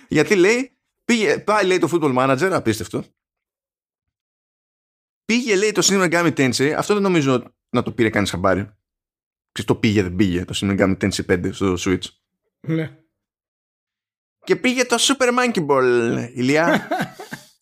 Γιατί 0.09 0.35
λέει 0.35 0.79
πήγε, 1.05 1.39
πάει 1.39 1.67
λέει 1.67 1.79
το 1.79 1.89
Football 1.93 2.17
Manager 2.17 2.51
απίστευτο 2.53 3.05
Πήγε 5.27 5.57
λέει 5.57 5.73
το 5.73 5.83
Shin 5.85 6.05
Megami 6.11 6.35
Tensei, 6.37 6.71
αυτό 6.71 6.95
δεν 6.95 7.03
νομίζω 7.03 7.43
να 7.71 7.83
το 7.83 7.93
πήρε 7.93 8.11
κανείς 8.11 8.31
χαμπάρι. 8.31 8.61
Ξέρεις 9.53 9.71
το 9.73 9.77
πήγε 9.77 10.03
δεν 10.03 10.17
πήγε 10.17 10.45
το 10.45 10.55
Shin 10.57 10.71
Megami 10.71 10.97
Tensei 10.97 11.27
5 11.27 11.53
στο 11.53 11.75
Switch. 11.79 12.05
Ναι. 12.61 12.99
Και 14.45 14.57
πήγε 14.57 14.85
το 14.85 14.97
Super 14.99 15.39
Monkey 15.39 15.67
Ball, 15.67 16.29
ηλιά. 16.35 16.89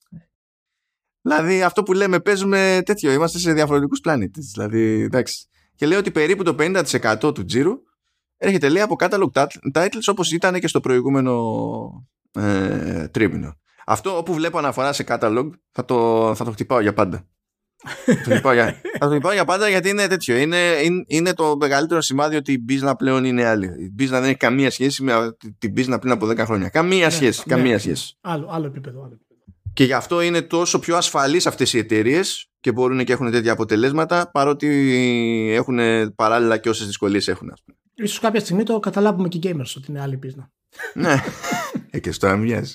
δηλαδή 1.27 1.63
αυτό 1.63 1.83
που 1.83 1.93
λέμε 1.93 2.21
παίζουμε 2.21 2.83
τέτοιο, 2.85 3.13
είμαστε 3.13 3.39
σε 3.39 3.53
διαφορετικούς 3.53 4.01
πλανήτες. 4.01 4.51
Δηλαδή 4.53 5.03
εντάξει. 5.03 5.47
Και 5.75 5.87
λέει 5.87 5.99
ότι 5.99 6.11
περίπου 6.11 6.43
το 6.43 6.55
50% 6.59 7.35
του 7.35 7.45
τζίρου 7.45 7.73
έρχεται 8.37 8.69
λέει 8.69 8.83
από 8.83 8.97
catalog 8.99 9.31
tat- 9.33 9.73
titles 9.75 10.07
όπως 10.07 10.33
ήταν 10.33 10.61
και 10.61 10.69
στο 10.69 10.81
προηγούμενο 10.81 12.07
ε, 12.33 13.09
τρίμηνο. 13.09 13.59
Αυτό 13.87 14.17
όπου 14.17 14.35
βλέπω 14.35 14.59
αναφορά 14.59 14.93
σε 14.93 15.05
catalog 15.09 15.51
θα 15.71 15.85
το, 15.85 16.33
θα 16.35 16.45
το 16.45 16.51
χτυπάω 16.51 16.81
για 16.81 16.95
πάντα. 16.95 17.29
Θα, 18.05 18.15
το 18.25 18.31
χτυπάω 18.31 18.53
για, 18.53 18.81
θα 18.99 19.07
το 19.07 19.11
χτυπάω 19.11 19.33
για 19.33 19.45
πάντα 19.45 19.69
γιατί 19.69 19.89
είναι 19.89 20.07
τέτοιο. 20.07 20.37
Είναι, 20.37 20.57
είναι, 20.83 21.05
είναι 21.07 21.33
το 21.33 21.57
μεγαλύτερο 21.57 22.01
σημάδι 22.01 22.37
ότι 22.37 22.53
η 22.53 22.59
Μπίζνα 22.65 22.97
πλέον 22.97 23.25
είναι 23.25 23.45
άλλη. 23.45 23.67
Η 23.67 23.91
Μπίζνα 23.95 24.21
δεν 24.21 24.29
έχει 24.29 24.39
καμία 24.39 24.71
σχέση 24.71 25.03
με 25.03 25.37
την 25.59 25.73
Μπίζνα 25.73 25.99
πριν 25.99 26.13
από 26.13 26.27
10 26.27 26.39
χρόνια. 26.39 26.69
Καμία 26.69 27.11
σχέση. 27.11 27.43
ναι, 27.47 27.55
καμία 27.55 27.73
ναι. 27.73 27.79
σχέση. 27.79 28.17
Άλλο, 28.21 28.49
άλλο 28.51 28.67
επίπεδο. 28.67 28.99
Άλλο 28.99 29.13
επίπεδο. 29.13 29.25
Και 29.73 29.85
γι' 29.85 29.93
αυτό 29.93 30.21
είναι 30.21 30.43
τόσο 30.43 30.79
πιο 30.79 30.97
ασφαλείς 30.97 31.47
αυτές 31.47 31.73
οι 31.73 31.79
εταιρείες 31.79 32.49
και 32.61 32.73
μπορούν 32.73 33.05
και 33.05 33.13
έχουν 33.13 33.31
τέτοια 33.31 33.53
αποτελέσματα 33.53 34.31
παρότι 34.31 34.69
έχουν 35.55 35.79
παράλληλα 36.15 36.59
και 36.59 36.69
όσες 36.69 36.87
δυσκολίες 36.87 37.29
έχουν. 37.29 37.51
Ας 37.53 37.63
πούμε. 37.65 37.79
Ίσως 37.95 38.19
κάποια 38.19 38.41
στιγμή 38.41 38.63
το 38.63 38.79
καταλάβουμε 38.79 39.29
και 39.29 39.37
οι 39.37 39.41
gamers 39.45 39.73
ότι 39.77 39.87
είναι 39.89 40.01
άλλη 40.01 40.17
πίσνα. 40.17 40.51
ναι, 40.95 41.23
ε, 41.91 41.99
και 41.99 42.13
στο 42.13 42.37
μοιάζει. 42.37 42.75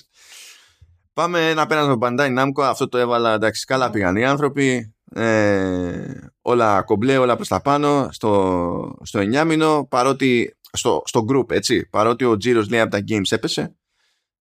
Πάμε 1.12 1.54
να 1.54 1.66
πέρασμα 1.66 1.96
με 1.96 2.06
Bandai 2.08 2.38
Namco. 2.38 2.62
Αυτό 2.62 2.88
το 2.88 2.98
έβαλα, 2.98 3.34
εντάξει, 3.34 3.64
καλά 3.64 3.90
πήγαν 3.90 4.16
οι 4.16 4.24
άνθρωποι. 4.24 4.94
Ε, 5.14 6.14
όλα 6.42 6.82
κομπλέ, 6.82 7.18
όλα 7.18 7.36
προς 7.36 7.48
τα 7.48 7.60
πάνω 7.60 8.08
στο, 8.12 8.98
στο 9.02 9.18
εννιάμινο, 9.18 9.86
παρότι 9.90 10.56
στο, 10.72 11.02
στο 11.04 11.24
group, 11.28 11.50
έτσι, 11.50 11.88
παρότι 11.88 12.24
ο 12.24 12.36
Τζίρος 12.36 12.68
λέει 12.70 12.80
από 12.80 12.90
τα 12.90 13.04
games 13.08 13.30
έπεσε. 13.32 13.74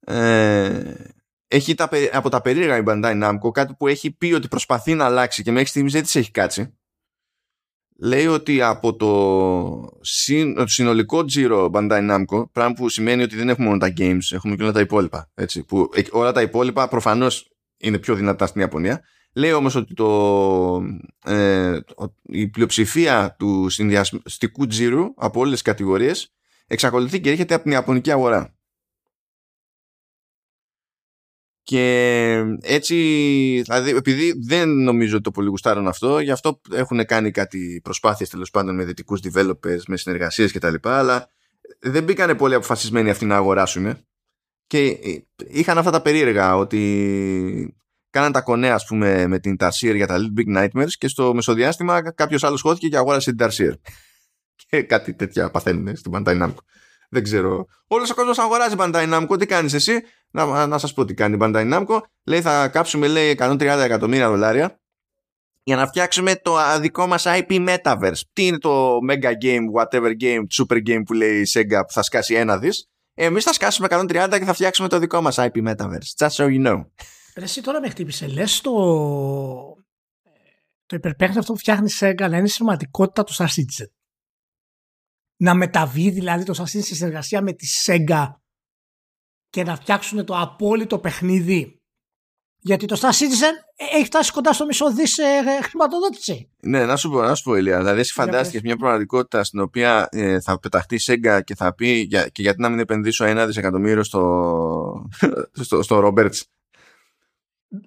Ε, 0.00 0.94
έχει 1.48 1.74
τα, 1.74 1.88
περί- 1.88 2.14
από 2.16 2.28
τα 2.28 2.40
περίεργα 2.40 2.76
η 2.76 2.82
Bandai 2.86 3.22
Namco 3.24 3.50
κάτι 3.52 3.74
που 3.78 3.86
έχει 3.86 4.10
πει 4.10 4.32
ότι 4.32 4.48
προσπαθεί 4.48 4.94
να 4.94 5.04
αλλάξει 5.04 5.42
και 5.42 5.50
μέχρι 5.50 5.68
στιγμής 5.68 5.92
δεν 5.92 6.02
της 6.02 6.14
έχει 6.16 6.30
κάτσει. 6.30 6.78
Λέει 8.00 8.26
ότι 8.26 8.62
από 8.62 8.96
το, 8.96 9.98
συν- 10.00 10.56
το 10.56 10.66
συνολικό 10.66 11.24
Giro 11.34 11.70
Bandai 11.70 12.10
Namco, 12.10 12.50
πράγμα 12.52 12.72
που 12.74 12.88
σημαίνει 12.88 13.22
ότι 13.22 13.36
δεν 13.36 13.48
έχουμε 13.48 13.66
μόνο 13.66 13.78
τα 13.78 13.92
games, 13.96 14.32
έχουμε 14.32 14.56
και 14.56 14.62
όλα 14.62 14.72
τα 14.72 14.80
υπόλοιπα. 14.80 15.30
Έτσι, 15.34 15.64
που 15.64 15.90
ε, 15.94 16.02
όλα 16.10 16.32
τα 16.32 16.42
υπόλοιπα 16.42 16.88
προφανώς 16.88 17.50
είναι 17.76 17.98
πιο 17.98 18.14
δυνατά 18.14 18.46
στην 18.46 18.60
Ιαπωνία. 18.60 19.02
Λέει 19.38 19.52
όμως 19.52 19.74
ότι 19.74 19.94
το, 19.94 20.82
ε, 21.24 21.78
η 22.22 22.48
πλειοψηφία 22.48 23.36
του 23.38 23.68
συνδυαστικού 23.68 24.66
τζίρου 24.66 25.14
από 25.16 25.40
όλες 25.40 25.52
τις 25.52 25.62
κατηγορίες 25.62 26.34
εξακολουθεί 26.66 27.20
και 27.20 27.30
έρχεται 27.30 27.54
από 27.54 27.62
την 27.62 27.72
Ιαπωνική 27.72 28.10
αγορά. 28.10 28.56
Και 31.62 32.44
έτσι, 32.60 32.94
δηλαδή, 33.64 33.90
επειδή 33.90 34.34
δεν 34.46 34.68
νομίζω 34.68 35.14
ότι 35.14 35.24
το 35.24 35.30
πολύ 35.30 35.48
γουστάρουν 35.48 35.88
αυτό, 35.88 36.20
γι' 36.20 36.30
αυτό 36.30 36.60
έχουν 36.72 37.04
κάνει 37.04 37.30
κάτι 37.30 37.80
προσπάθειες 37.84 38.28
τέλος 38.28 38.50
πάντων 38.50 38.74
με 38.74 38.84
δυτικούς 38.84 39.20
developers, 39.24 39.82
με 39.86 39.96
συνεργασίες 39.96 40.52
κτλ. 40.52 40.74
Αλλά 40.82 41.30
δεν 41.78 42.04
μπήκανε 42.04 42.34
πολύ 42.34 42.54
αποφασισμένοι 42.54 43.10
αυτοί 43.10 43.24
να 43.24 43.36
αγοράσουν. 43.36 43.96
Και 44.66 44.98
είχαν 45.48 45.78
αυτά 45.78 45.90
τα 45.90 46.02
περίεργα 46.02 46.56
ότι 46.56 47.78
κάναν 48.18 48.32
τα 48.32 48.40
κονέα 48.40 48.74
ας 48.74 48.84
πούμε 48.84 49.26
με 49.26 49.38
την 49.38 49.56
Tarsier 49.60 49.94
για 49.94 50.06
τα 50.06 50.16
Little 50.18 50.40
Big 50.40 50.58
Nightmares 50.58 50.90
και 50.98 51.08
στο 51.08 51.34
μεσοδιάστημα 51.34 52.12
κάποιος 52.12 52.44
άλλος 52.44 52.60
χώθηκε 52.60 52.88
και 52.88 52.96
αγόρασε 52.96 53.34
την 53.34 53.46
Tarsier. 53.46 53.72
Και 54.70 54.82
κάτι 54.82 55.14
τέτοια 55.14 55.50
παθαίνουν 55.50 55.96
στην 55.96 56.12
Bandai 56.14 56.42
Namco. 56.42 56.56
Δεν 57.10 57.22
ξέρω. 57.22 57.66
Όλος 57.86 58.10
ο 58.10 58.14
κόσμος 58.14 58.38
αγοράζει 58.38 58.74
Bandai 58.78 59.14
Namco. 59.14 59.38
Τι 59.38 59.46
κάνεις 59.46 59.72
εσύ, 59.72 60.02
να, 60.30 60.66
να 60.66 60.78
σας 60.78 60.92
πω 60.92 61.04
τι 61.04 61.14
κάνει 61.14 61.34
η 61.34 61.38
Bandai 61.40 61.72
Namco. 61.72 62.00
Λέει 62.24 62.40
θα 62.40 62.68
κάψουμε 62.68 63.06
λέει 63.06 63.36
130 63.38 63.60
εκατομμύρια 63.60 64.28
δολάρια 64.28 64.80
για 65.62 65.76
να 65.76 65.86
φτιάξουμε 65.86 66.36
το 66.36 66.56
δικό 66.80 67.06
μας 67.06 67.24
IP 67.26 67.68
Metaverse. 67.68 68.20
Τι 68.32 68.46
είναι 68.46 68.58
το 68.58 68.98
Mega 69.10 69.32
Game, 69.44 69.64
whatever 69.80 70.12
game, 70.20 70.42
super 70.58 70.78
game 70.86 71.02
που 71.06 71.12
λέει 71.12 71.40
η 71.40 71.46
Sega 71.52 71.80
που 71.86 71.92
θα 71.92 72.02
σκάσει 72.02 72.34
ένα 72.34 72.58
δις. 72.58 72.88
Εμείς 73.14 73.44
θα 73.44 73.52
σκάσουμε 73.52 73.88
130 73.90 74.36
και 74.38 74.44
θα 74.44 74.52
φτιάξουμε 74.52 74.88
το 74.88 74.98
δικό 74.98 75.20
μας 75.20 75.36
IP 75.38 75.68
Metaverse. 75.68 76.26
Just 76.26 76.30
so 76.30 76.44
you 76.44 76.66
know. 76.66 76.84
Εσύ 77.42 77.62
τώρα 77.62 77.80
με 77.80 77.88
χτύπησε. 77.88 78.26
Λες 78.26 78.60
το. 78.60 78.72
Το 80.86 80.96
υπερπέχνη 80.96 81.38
αυτό 81.38 81.52
που 81.52 81.58
φτιάχνει 81.58 81.88
η 81.90 81.94
Sega 81.98 82.26
να 82.30 82.36
είναι 82.36 82.48
σημαντικότητα 82.48 83.24
του 83.24 83.34
Star 83.34 83.46
Citizen 83.46 83.88
να 85.38 85.54
μεταβεί 85.54 86.10
δηλαδή 86.10 86.44
το 86.44 86.54
Assassin's 86.56 86.82
σε 86.82 86.94
συνεργασία 86.94 87.42
με 87.42 87.52
τη 87.52 87.66
Sega 87.86 88.26
και 89.50 89.62
να 89.62 89.76
φτιάξουν 89.76 90.24
το 90.24 90.38
απόλυτο 90.38 90.98
παιχνίδι. 90.98 91.72
Γιατί 92.60 92.86
το 92.86 92.98
Star 93.00 93.10
Citizen 93.10 93.82
έχει 93.92 94.04
φτάσει 94.04 94.32
κοντά 94.32 94.52
στο 94.52 94.66
μισό 94.66 94.92
δις 94.92 95.18
ε, 95.18 95.24
χρηματοδότηση. 95.62 96.50
Ναι, 96.62 96.84
να 96.84 96.96
σου 96.96 97.10
πω, 97.10 97.22
να 97.22 97.34
σου 97.34 97.42
πω 97.42 97.56
Ηλία. 97.56 97.78
Δηλαδή, 97.78 98.00
εσύ 98.00 98.12
φαντάστηκες 98.12 98.62
μια 98.62 98.76
πραγματικότητα 98.76 99.44
στην 99.44 99.60
οποία 99.60 100.08
ε, 100.10 100.40
θα 100.40 100.58
πεταχτεί 100.58 100.94
η 100.94 101.00
Sega 101.06 101.40
και 101.44 101.54
θα 101.54 101.74
πει 101.74 101.88
για, 101.88 102.28
και 102.28 102.42
γιατί 102.42 102.60
να 102.60 102.68
μην 102.68 102.78
επενδύσω 102.78 103.24
ένα 103.24 103.46
δισεκατομμύριο 103.46 104.02
στο, 104.02 105.08
στο, 105.64 105.82
στο 105.82 106.02
Roberts. 106.04 106.40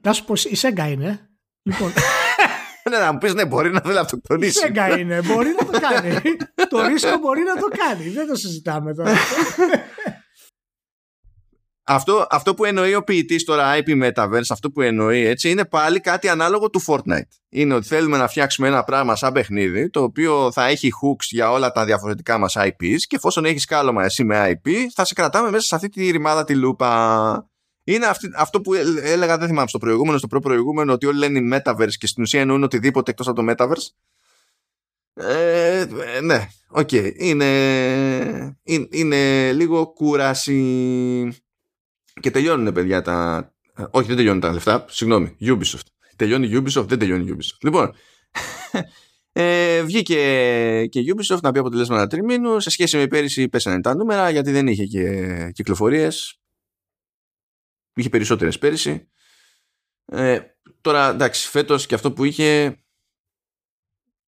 Να 0.02 0.14
σου 0.14 0.26
πω, 0.26 0.34
η 0.34 0.58
Sega 0.62 0.90
είναι. 0.92 1.30
Λοιπόν, 1.62 1.94
ναι, 2.90 2.98
να 2.98 3.12
μου 3.12 3.18
πεις 3.18 3.34
ναι, 3.34 3.46
μπορεί 3.46 3.72
να 3.72 3.82
θέλει 3.82 3.94
να 3.94 4.00
αυτοκτονήσει. 4.00 4.60
Σέγγα 4.60 5.00
είναι, 5.00 5.22
μπορεί 5.22 5.50
να 5.60 5.66
το 5.66 5.80
κάνει. 5.80 6.22
το 6.70 6.88
ρίσκο 6.88 7.18
μπορεί 7.18 7.42
να 7.42 7.56
το 7.62 7.68
κάνει. 7.78 8.10
Δεν 8.10 8.28
το 8.28 8.36
συζητάμε 8.36 8.94
τώρα. 8.94 9.14
αυτό, 11.84 12.28
αυτό 12.30 12.54
που 12.54 12.66
εννοεί 12.66 12.96
ο 12.96 13.04
ποιητής 13.04 13.44
τώρα 13.44 13.74
IP 13.78 14.04
Metaverse, 14.04 14.50
αυτό 14.50 14.72
που 14.72 14.82
εννοεί 14.82 15.26
έτσι, 15.26 15.50
είναι 15.50 15.66
πάλι 15.66 16.00
κάτι 16.00 16.28
ανάλογο 16.28 16.70
του 16.70 16.82
Fortnite. 16.88 17.32
Είναι 17.50 17.74
ότι 17.74 17.88
θέλουμε 17.88 18.18
να 18.18 18.28
φτιάξουμε 18.28 18.68
ένα 18.68 18.84
πράγμα 18.84 19.16
σαν 19.16 19.34
παιχνίδι, 19.34 19.90
το 19.90 20.04
οποίο 20.04 20.52
θα 20.52 20.68
έχει 20.68 20.90
hooks 21.02 21.26
για 21.30 21.52
όλα 21.52 21.72
τα 21.72 21.86
διαφορετικά 21.86 22.38
μας 22.38 22.56
IPs 22.58 22.98
και 23.08 23.16
εφόσον 23.16 23.46
έχεις 23.46 23.66
κάλωμα 23.66 24.04
εσύ 24.04 24.24
με 24.24 24.52
IP, 24.52 24.70
θα 24.94 25.06
σε 25.06 25.14
κρατάμε 25.14 25.50
μέσα 25.50 25.66
σε 25.66 25.76
αυτή 25.76 25.90
τη 25.90 26.12
ρημάδα 26.12 26.44
τη 26.44 26.56
λούπα. 26.56 27.51
Είναι 27.84 28.06
αυτό 28.36 28.62
που 28.62 28.74
έλεγα, 29.04 29.38
δεν 29.38 29.48
θυμάμαι, 29.48 29.68
στο 29.68 29.78
προηγούμενο, 29.78 30.18
στο 30.18 30.28
προ-προηγούμενο, 30.28 30.94
ότι 30.94 31.06
όλοι 31.06 31.18
λένε 31.18 31.58
Metaverse 31.58 31.94
και 31.98 32.08
στην 32.08 32.24
ουσία 32.24 32.42
εννοούν 32.42 32.64
οτιδήποτε 32.64 33.12
εκτός 33.12 33.28
από 33.28 33.44
το 33.44 33.54
Metaverse. 33.54 33.88
Ε, 35.14 35.86
ναι, 36.22 36.48
ok. 36.68 36.90
Okay. 36.92 37.12
Είναι, 37.16 38.60
είναι, 38.90 39.52
λίγο 39.52 39.88
κούραση. 39.88 41.42
Και 42.22 42.32
τελειώνουν, 42.32 42.74
παιδιά, 42.74 43.02
τα... 43.02 43.50
Όχι, 43.92 44.08
δεν 44.08 44.16
τελειώνουν 44.16 44.42
τα 44.42 44.52
λεφτά. 44.52 44.86
Συγγνώμη, 44.90 45.38
Ubisoft. 45.42 45.86
Τελειώνει 46.16 46.50
Ubisoft, 46.54 46.88
δεν 46.88 47.00
τελειώνει 47.00 47.36
Ubisoft. 47.36 47.58
Λοιπόν, 47.62 47.94
ε, 49.32 49.82
βγήκε 49.82 50.86
και 50.90 51.00
Ubisoft 51.16 51.40
να 51.42 51.52
πει 51.52 51.60
αποτελέσματα 51.60 52.08
τριμήνου. 52.08 52.60
Σε 52.60 52.70
σχέση 52.70 52.98
με 52.98 53.08
πέρυσι 53.08 53.50
πέσανε 53.50 53.82
τα 53.82 53.96
νούμερα 53.96 54.30
γιατί 54.30 54.52
δεν 54.52 54.68
είχε 54.68 54.86
και 54.86 55.50
κυκλοφορίες 55.54 56.41
είχε 57.94 58.10
περισσότερες 58.10 58.58
πέρυσι. 58.58 59.10
Ε, 60.06 60.40
τώρα 60.82 61.10
εντάξει 61.10 61.48
φέτος 61.48 61.86
και 61.86 61.96
αυτό 61.96 62.12
που 62.12 62.24
είχε 62.24 62.82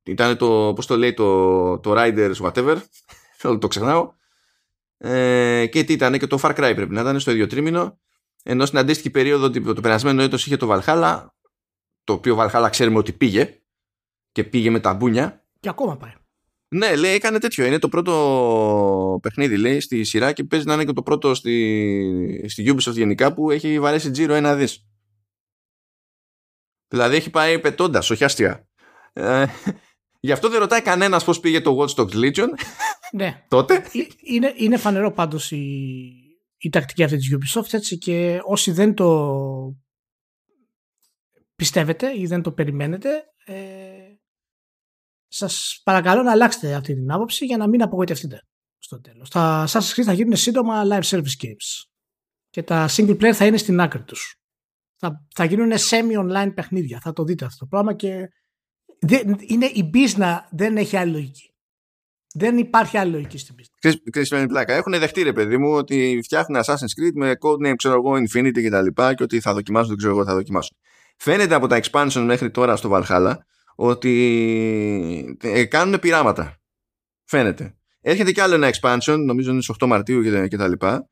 ήταν 0.03 0.37
το, 0.37 0.71
πώς 0.75 0.85
το 0.85 0.97
λέει, 0.97 1.13
το, 1.13 1.79
το 1.79 1.93
Riders 1.97 2.35
whatever, 2.35 2.77
το 3.59 3.67
ξεχνάω. 3.67 4.13
Ε, 4.97 5.67
και 5.71 5.83
τι 5.83 5.93
ήταν 5.93 6.19
και 6.19 6.27
το 6.27 6.39
Far 6.41 6.49
Cry 6.49 6.71
πρέπει 6.75 6.93
να 6.93 7.01
ήταν 7.01 7.19
στο 7.19 7.31
ίδιο 7.31 7.47
τρίμηνο. 7.47 7.99
Ενώ 8.43 8.65
στην 8.65 8.77
αντίστοιχη 8.77 9.09
περίοδο 9.09 9.49
το 9.49 9.81
περασμένο 9.81 10.21
έτος 10.21 10.45
είχε 10.45 10.57
το 10.57 10.67
Valhalla, 10.71 11.25
το 12.03 12.13
οποίο 12.13 12.37
Valhalla 12.39 12.67
ξέρουμε 12.69 12.97
ότι 12.97 13.13
πήγε 13.13 13.61
και 14.31 14.43
πήγε 14.43 14.69
με 14.69 14.79
τα 14.79 14.93
μπούνια. 14.93 15.45
Και 15.59 15.69
ακόμα 15.69 15.97
πάει. 15.97 16.13
Ναι, 16.73 16.95
λέει, 16.95 17.13
έκανε 17.13 17.39
τέτοιο. 17.39 17.65
Είναι 17.65 17.79
το 17.79 17.89
πρώτο 17.89 19.19
παιχνίδι, 19.21 19.57
λέει, 19.57 19.79
στη 19.79 20.03
σειρά 20.03 20.31
και 20.31 20.43
παίζει 20.43 20.65
να 20.65 20.73
είναι 20.73 20.85
και 20.85 20.93
το 20.93 21.03
πρώτο 21.03 21.33
στη, 21.33 22.45
στη 22.47 22.73
Ubisoft 22.75 22.93
γενικά 22.93 23.33
που 23.33 23.51
έχει 23.51 23.79
βαρέσει 23.79 24.11
τζίρο 24.11 24.33
ένα 24.33 24.55
δις. 24.55 24.87
Δηλαδή 26.87 27.15
έχει 27.15 27.29
πάει 27.29 27.59
πετώντας, 27.59 28.09
όχι 28.09 28.23
αστεία. 28.23 28.67
Ε, 29.13 29.45
γι' 30.19 30.31
αυτό 30.31 30.49
δεν 30.49 30.59
ρωτάει 30.59 30.81
κανένας 30.81 31.23
πώς 31.23 31.39
πήγε 31.39 31.61
το 31.61 31.77
Watch 31.77 31.95
Dogs 31.95 32.13
Legion. 32.13 32.47
Ναι. 33.11 33.45
Τότε. 33.47 33.75
Ε, 33.75 33.83
είναι, 34.21 34.53
είναι 34.55 34.77
φανερό 34.77 35.11
πάντως 35.11 35.51
η, 35.51 35.65
η 36.57 36.69
τακτική 36.69 37.03
αυτή 37.03 37.17
της 37.17 37.37
Ubisoft 37.37 37.73
έτσι 37.73 37.97
και 37.97 38.39
όσοι 38.43 38.71
δεν 38.71 38.93
το 38.93 39.37
πιστεύετε 41.55 42.19
ή 42.19 42.25
δεν 42.25 42.41
το 42.41 42.51
περιμένετε 42.51 43.09
ε, 43.45 43.55
σας 45.35 45.81
παρακαλώ 45.83 46.21
να 46.21 46.31
αλλάξετε 46.31 46.73
αυτή 46.73 46.93
την 46.93 47.11
άποψη 47.11 47.45
για 47.45 47.57
να 47.57 47.67
μην 47.67 47.81
απογοητευτείτε 47.81 48.39
στο 48.77 49.01
τέλος. 49.01 49.29
Τα 49.29 49.67
Assassin's 49.67 49.99
Creed 49.99 50.03
θα 50.03 50.13
γίνουν 50.13 50.35
σύντομα 50.35 50.83
live 50.85 51.03
service 51.03 51.43
games 51.43 51.85
και 52.49 52.63
τα 52.63 52.87
single 52.89 53.17
player 53.17 53.33
θα 53.33 53.45
είναι 53.45 53.57
στην 53.57 53.79
άκρη 53.79 54.03
τους. 54.03 54.35
Θα, 54.95 55.25
θα 55.35 55.43
γίνουν 55.43 55.71
semi-online 55.71 56.51
παιχνίδια. 56.55 56.99
Θα 56.99 57.13
το 57.13 57.23
δείτε 57.23 57.45
αυτό 57.45 57.57
το 57.57 57.65
πράγμα 57.65 57.93
και 57.93 58.27
δεν, 58.99 59.35
είναι 59.39 59.65
η 59.65 59.89
business 59.93 60.37
δεν 60.51 60.77
έχει 60.77 60.97
άλλη 60.97 61.11
λογική. 61.11 61.47
Δεν 62.35 62.57
υπάρχει 62.57 62.97
άλλη 62.97 63.11
λογική 63.11 63.37
στην 63.37 63.55
business. 63.57 63.93
Ξέρεις 64.09 64.45
πλάκα. 64.47 64.73
Έχουν 64.73 64.99
δεχτεί 64.99 65.23
ρε 65.23 65.33
παιδί 65.33 65.57
μου 65.57 65.71
ότι 65.71 66.19
φτιάχνουν 66.23 66.61
Assassin's 66.63 67.01
Creed 67.01 67.13
με 67.13 67.31
codename 67.39 67.75
ξέρω 67.75 67.93
εγώ 67.93 68.13
Infinity 68.13 68.61
και 68.61 68.69
τα 68.69 68.81
λοιπά 68.81 69.13
και 69.13 69.23
ότι 69.23 69.39
θα 69.39 69.53
δοκιμάσουν, 69.53 69.87
δεν 69.87 69.97
ξέρω 69.97 70.13
εγώ 70.13 70.25
θα 70.25 70.33
δοκιμάσουν. 70.33 70.77
Φαίνεται 71.17 71.55
από 71.55 71.67
τα 71.67 71.79
expansion 71.83 72.23
μέχρι 72.25 72.51
τώρα 72.51 72.75
στο 72.75 72.89
Valhalla 72.93 73.35
ότι 73.75 75.37
ε, 75.41 75.65
κάνουν 75.65 75.99
πειράματα. 75.99 76.57
Φαίνεται. 77.23 77.75
Έρχεται 78.01 78.31
κι 78.31 78.41
άλλο 78.41 78.55
ένα 78.55 78.71
expansion, 78.73 79.17
νομίζω 79.25 79.51
είναι 79.51 79.61
στις 79.61 79.75
8 79.79 79.87
Μαρτίου 79.87 80.47
και, 80.47 80.57
τα 80.57 80.67
λοιπά, 80.67 81.09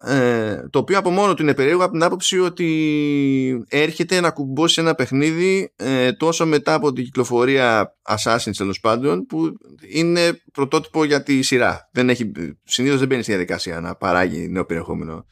ε, 0.00 0.68
το 0.70 0.78
οποίο 0.78 0.98
από 0.98 1.10
μόνο 1.10 1.34
του 1.34 1.42
είναι 1.42 1.54
περίεργο 1.54 1.82
από 1.82 1.92
την 1.92 2.02
άποψη 2.02 2.38
ότι 2.38 3.64
έρχεται 3.68 4.20
να 4.20 4.30
κουμπώσει 4.30 4.80
ένα 4.80 4.94
παιχνίδι 4.94 5.72
ε, 5.76 6.12
τόσο 6.12 6.46
μετά 6.46 6.74
από 6.74 6.92
την 6.92 7.04
κυκλοφορία 7.04 7.96
Assassin's 8.02 8.56
τέλος 8.56 8.80
πάντων 8.80 9.26
που 9.26 9.52
είναι 9.88 10.42
πρωτότυπο 10.52 11.04
για 11.04 11.22
τη 11.22 11.42
σειρά. 11.42 11.88
Δεν 11.92 12.08
έχει, 12.08 12.32
συνήθως 12.64 12.98
δεν 12.98 13.08
μπαίνει 13.08 13.22
στη 13.22 13.30
διαδικασία 13.30 13.80
να 13.80 13.94
παράγει 13.94 14.48
νέο 14.48 14.64
περιεχόμενο 14.64 15.26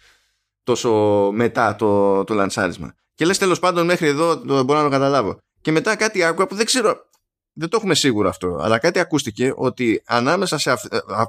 τόσο 0.62 0.90
μετά 1.32 1.76
το, 1.76 2.24
το 2.24 2.34
λανσάρισμα. 2.34 2.94
Και 3.14 3.24
λες 3.24 3.38
τέλος 3.38 3.58
πάντων 3.58 3.86
μέχρι 3.86 4.06
εδώ 4.06 4.40
το 4.40 4.64
μπορώ 4.64 4.78
να 4.78 4.84
το 4.84 4.90
καταλάβω. 4.90 5.38
Και 5.66 5.72
μετά 5.72 5.96
κάτι 5.96 6.24
άκουγα 6.24 6.46
που 6.46 6.54
δεν 6.54 6.66
ξέρω, 6.66 6.96
δεν 7.52 7.68
το 7.68 7.76
έχουμε 7.76 7.94
σίγουρο 7.94 8.28
αυτό, 8.28 8.58
αλλά 8.60 8.78
κάτι 8.78 8.98
ακούστηκε 8.98 9.52
ότι 9.56 10.02
ανάμεσα 10.06 10.58
σε 10.58 10.74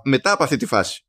μετά 0.03 0.31
από 0.31 0.43
αυτή 0.43 0.57
τη 0.57 0.65
φάση 0.65 1.05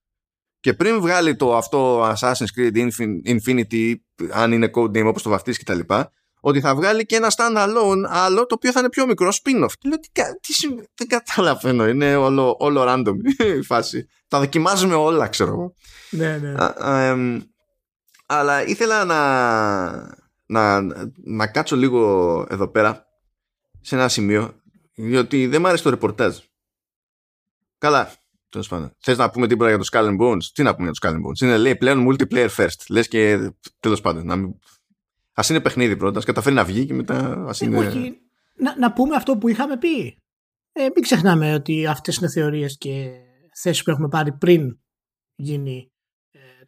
και 0.60 0.74
πριν 0.74 1.00
βγάλει 1.00 1.36
το 1.36 1.56
αυτό 1.56 2.08
Assassin's 2.10 2.46
Creed 2.56 2.88
Infinity, 3.26 3.94
αν 4.30 4.52
είναι 4.52 4.70
code 4.74 4.96
name 4.96 5.06
όπως 5.06 5.22
το 5.22 5.30
βαφτίσει 5.30 5.64
κτλ., 5.64 5.78
ότι 6.40 6.60
θα 6.60 6.74
βγάλει 6.74 7.06
και 7.06 7.16
ένα 7.16 7.32
standalone 7.36 8.02
άλλο 8.08 8.46
το 8.46 8.54
οποίο 8.54 8.72
θα 8.72 8.80
είναι 8.80 8.88
πιο 8.88 9.06
μικρό 9.06 9.28
spin-off. 9.28 9.72
Και 9.78 9.88
λέω, 9.88 9.98
τι, 9.98 10.10
τι, 10.40 10.84
δεν 10.94 11.08
καταλαβαίνω, 11.08 11.88
είναι 11.88 12.16
όλο, 12.16 12.56
όλο 12.58 12.84
random 12.88 13.14
η 13.58 13.62
φάση. 13.62 14.08
Τα 14.28 14.38
δοκιμάζουμε 14.38 14.94
όλα, 14.94 15.28
ξέρω 15.28 15.50
εγώ. 15.50 15.74
Ναι, 16.10 16.38
ναι. 16.38 16.54
αλλά 18.26 18.66
ήθελα 18.66 19.04
να, 19.04 19.20
να, 20.46 20.80
να 21.24 21.46
κάτσω 21.46 21.76
λίγο 21.76 22.46
εδώ 22.50 22.68
πέρα 22.68 23.07
σε 23.80 23.94
ένα 23.94 24.08
σημείο, 24.08 24.54
διότι 24.94 25.46
δεν 25.46 25.60
μου 25.60 25.68
άρεσε 25.68 25.82
το 25.82 25.90
ρεπορτάζ. 25.90 26.36
Καλά, 27.78 28.12
τέλος 28.48 28.68
πάντων. 28.68 28.92
Θες 28.98 29.18
να 29.18 29.30
πούμε 29.30 29.46
τίποτα 29.46 29.68
για 29.68 29.78
το 29.78 29.84
Skull 29.92 30.08
and 30.08 30.20
Bones; 30.20 30.44
Τι 30.54 30.62
να 30.62 30.74
πούμε 30.74 30.90
για 30.90 31.00
το 31.00 31.08
Skull 31.08 31.12
and 31.12 31.26
Bones; 31.26 31.42
Είναι 31.42 31.56
λέει 31.56 31.76
πλέον 31.76 32.08
multiplayer 32.08 32.48
first. 32.56 32.84
Λες 32.88 33.08
και 33.08 33.50
τέλος 33.80 34.00
πάντων. 34.00 34.26
Να 34.26 34.36
μην... 34.36 34.50
Α 35.32 35.42
είναι 35.50 35.60
παιχνίδι 35.60 35.96
πρώτα, 35.96 36.20
καταφέρει 36.20 36.54
να 36.54 36.64
βγει 36.64 36.86
και 36.86 36.94
μετά 36.94 37.44
ας 37.48 37.60
Ε, 37.60 37.64
είναι. 37.64 37.78
όχι, 37.78 38.18
να, 38.56 38.78
να 38.78 38.92
πούμε 38.92 39.16
αυτό 39.16 39.36
που 39.38 39.48
είχαμε 39.48 39.78
πει. 39.78 40.18
Ε, 40.72 40.82
μην 40.82 41.02
ξεχνάμε 41.02 41.54
ότι 41.54 41.86
αυτές 41.86 42.16
είναι 42.16 42.28
θεωρίες 42.28 42.76
και 42.78 43.10
θέσεις 43.62 43.82
που 43.82 43.90
έχουμε 43.90 44.08
πάρει 44.08 44.32
πριν 44.32 44.78
γίνει 45.34 45.76
ε, 45.76 45.97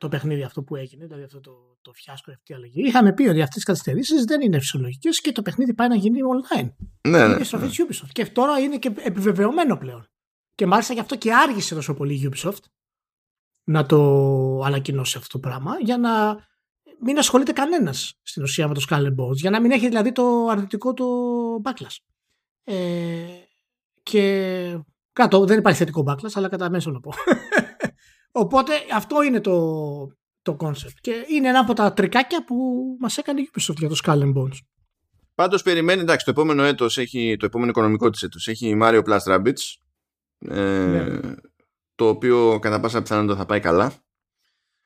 το 0.00 0.08
παιχνίδι 0.08 0.42
αυτό 0.42 0.62
που 0.62 0.76
έγινε, 0.76 1.06
δηλαδή 1.06 1.22
αυτό 1.22 1.40
το, 1.40 1.78
το 1.82 1.92
φιάσκο 1.92 2.30
αυτή 2.30 2.52
η 2.52 2.54
αλλαγή. 2.54 2.82
Είχαμε 2.82 3.12
πει 3.12 3.28
ότι 3.28 3.42
αυτές 3.42 3.62
οι 3.62 3.64
καθυστερήσεις 3.64 4.24
δεν 4.24 4.40
είναι 4.40 4.58
φυσιολογικές 4.58 5.20
και 5.20 5.32
το 5.32 5.42
παιχνίδι 5.42 5.74
πάει 5.74 5.88
να 5.88 5.94
γίνει 5.94 6.18
online. 6.22 6.70
Ναι, 7.08 7.26
ναι. 7.26 7.34
Είναι 7.34 7.44
στροφή 7.44 7.66
της 7.66 7.84
Ubisoft. 7.88 8.08
Και 8.12 8.26
τώρα 8.26 8.58
είναι 8.58 8.78
και 8.78 8.92
επιβεβαιωμένο 8.98 9.76
πλέον. 9.76 10.08
Και 10.54 10.66
μάλιστα 10.66 10.94
γι' 10.94 11.00
αυτό 11.00 11.16
και 11.16 11.34
άργησε 11.34 11.74
τόσο 11.74 11.94
πολύ 11.94 12.14
η 12.14 12.30
Ubisoft 12.32 12.62
να 13.64 13.86
το 13.86 13.98
ανακοινώσει 14.64 15.16
αυτό 15.16 15.38
το 15.38 15.48
πράγμα 15.48 15.76
για 15.80 15.98
να 15.98 16.36
μην 17.00 17.18
ασχολείται 17.18 17.52
κανένας 17.52 18.18
στην 18.22 18.42
ουσία 18.42 18.68
με 18.68 18.74
το 18.74 18.84
Skull 18.88 19.02
and 19.02 19.14
Bones. 19.14 19.36
Για 19.36 19.50
να 19.50 19.60
μην 19.60 19.70
έχει 19.70 19.88
δηλαδή 19.88 20.12
το 20.12 20.46
αρνητικό 20.50 20.94
το 20.94 21.04
backlash. 21.64 21.96
Ε, 22.64 23.26
και 24.02 24.78
κάτω 25.12 25.44
δεν 25.44 25.58
υπάρχει 25.58 25.78
θετικό 25.78 26.04
backlash, 26.06 26.32
αλλά 26.34 26.48
κατά 26.48 26.70
μέσο 26.70 26.90
να 26.90 27.00
πω. 27.00 27.12
Οπότε 28.32 28.72
αυτό 28.94 29.22
είναι 29.22 29.40
το, 29.40 29.76
το 30.42 30.56
concept. 30.60 30.98
Και 31.00 31.24
είναι 31.28 31.48
ένα 31.48 31.58
από 31.58 31.72
τα 31.72 31.92
τρικάκια 31.92 32.44
που 32.44 32.56
μας 33.00 33.18
έκανε 33.18 33.40
η 33.40 33.50
Ubisoft 33.52 33.76
για 33.76 33.88
το 33.88 33.96
Skull 34.04 34.22
and 34.22 34.32
Bones. 34.34 34.58
Πάντως 35.34 35.62
περιμένει, 35.62 36.00
εντάξει, 36.00 36.24
το 36.24 36.30
επόμενο 36.30 36.62
έτος 36.62 36.98
έχει, 36.98 37.36
το 37.38 37.46
επόμενο 37.46 37.70
οικονομικό 37.70 38.10
της 38.10 38.22
έτος 38.22 38.48
έχει 38.48 38.78
Mario 38.82 39.02
Plus 39.04 39.18
Rabbids. 39.18 39.62
Ε, 40.38 40.86
Ναι. 40.86 41.20
Το 41.94 42.08
οποίο 42.08 42.58
κατά 42.58 42.80
πάσα 42.80 43.02
πιθανότητα 43.02 43.36
θα 43.36 43.46
πάει 43.46 43.60
καλά. 43.60 43.92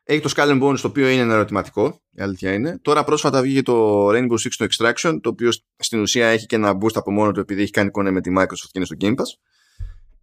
Έχει 0.06 0.20
το 0.20 0.32
Skull 0.36 0.48
and 0.48 0.62
Bones 0.62 0.78
το 0.80 0.88
οποίο 0.88 1.08
είναι 1.08 1.20
ένα 1.20 1.34
ερωτηματικό, 1.34 2.02
η 2.10 2.22
αλήθεια 2.22 2.52
είναι. 2.52 2.78
Τώρα 2.82 3.04
πρόσφατα 3.04 3.42
βγήκε 3.42 3.62
το 3.62 4.08
Rainbow 4.08 4.32
Six 4.32 4.50
το 4.56 4.66
Extraction, 4.70 5.18
το 5.22 5.28
οποίο 5.28 5.50
στην 5.76 6.00
ουσία 6.00 6.26
έχει 6.28 6.46
και 6.46 6.56
ένα 6.56 6.78
boost 6.80 6.94
από 6.94 7.10
μόνο 7.10 7.32
του 7.32 7.40
επειδή 7.40 7.62
έχει 7.62 7.70
κάνει 7.70 7.88
εικόνα 7.88 8.10
με 8.12 8.20
τη 8.20 8.30
Microsoft 8.38 8.68
και 8.70 8.78
είναι 8.78 8.84
στο 8.84 8.96
Game 9.00 9.14
Pass. 9.14 9.53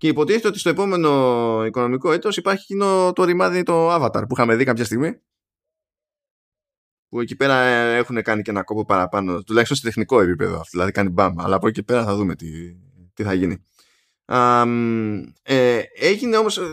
Και 0.02 0.08
υποτίθεται 0.08 0.48
ότι 0.48 0.60
στο 0.60 0.70
επόμενο 0.70 1.66
οικονομικό 1.66 2.12
έτος 2.12 2.38
υπάρχει 2.38 2.62
εκείνο 2.70 3.14
το 3.14 3.24
ρημάδι 3.24 3.64
το 3.64 3.96
Avatar 3.96 4.24
που 4.28 4.34
είχαμε 4.34 4.56
δει 4.56 4.64
κάποια 4.64 4.86
στιγμή. 4.86 5.22
Που 7.10 7.20
εκεί 7.20 7.36
πέρα 7.36 7.62
ε, 7.62 7.98
έχουν 7.98 8.22
κάνει 8.22 8.42
και 8.42 8.50
ένα 8.50 8.64
κόπο 8.64 8.86
παραπάνω, 8.86 9.44
τουλάχιστον 9.44 9.78
σε 9.78 9.84
τεχνικό 9.84 10.22
επίπεδο 10.22 10.54
αυτό, 10.54 10.70
δηλαδή 10.72 10.92
κάνει 10.92 11.10
μπαμ. 11.10 11.40
Αλλά 11.40 11.56
από 11.56 11.68
εκεί 11.68 11.76
και 11.80 11.84
πέρα 11.86 12.04
θα 12.04 12.16
δούμε 12.16 12.36
τι, 12.36 12.76
τι 13.14 13.24
θα 13.24 13.34
γίνει. 13.34 13.66
Αμ, 14.26 15.24
ε, 15.42 15.82
έγινε 15.94 16.38
όμως, 16.38 16.58
ε, 16.58 16.64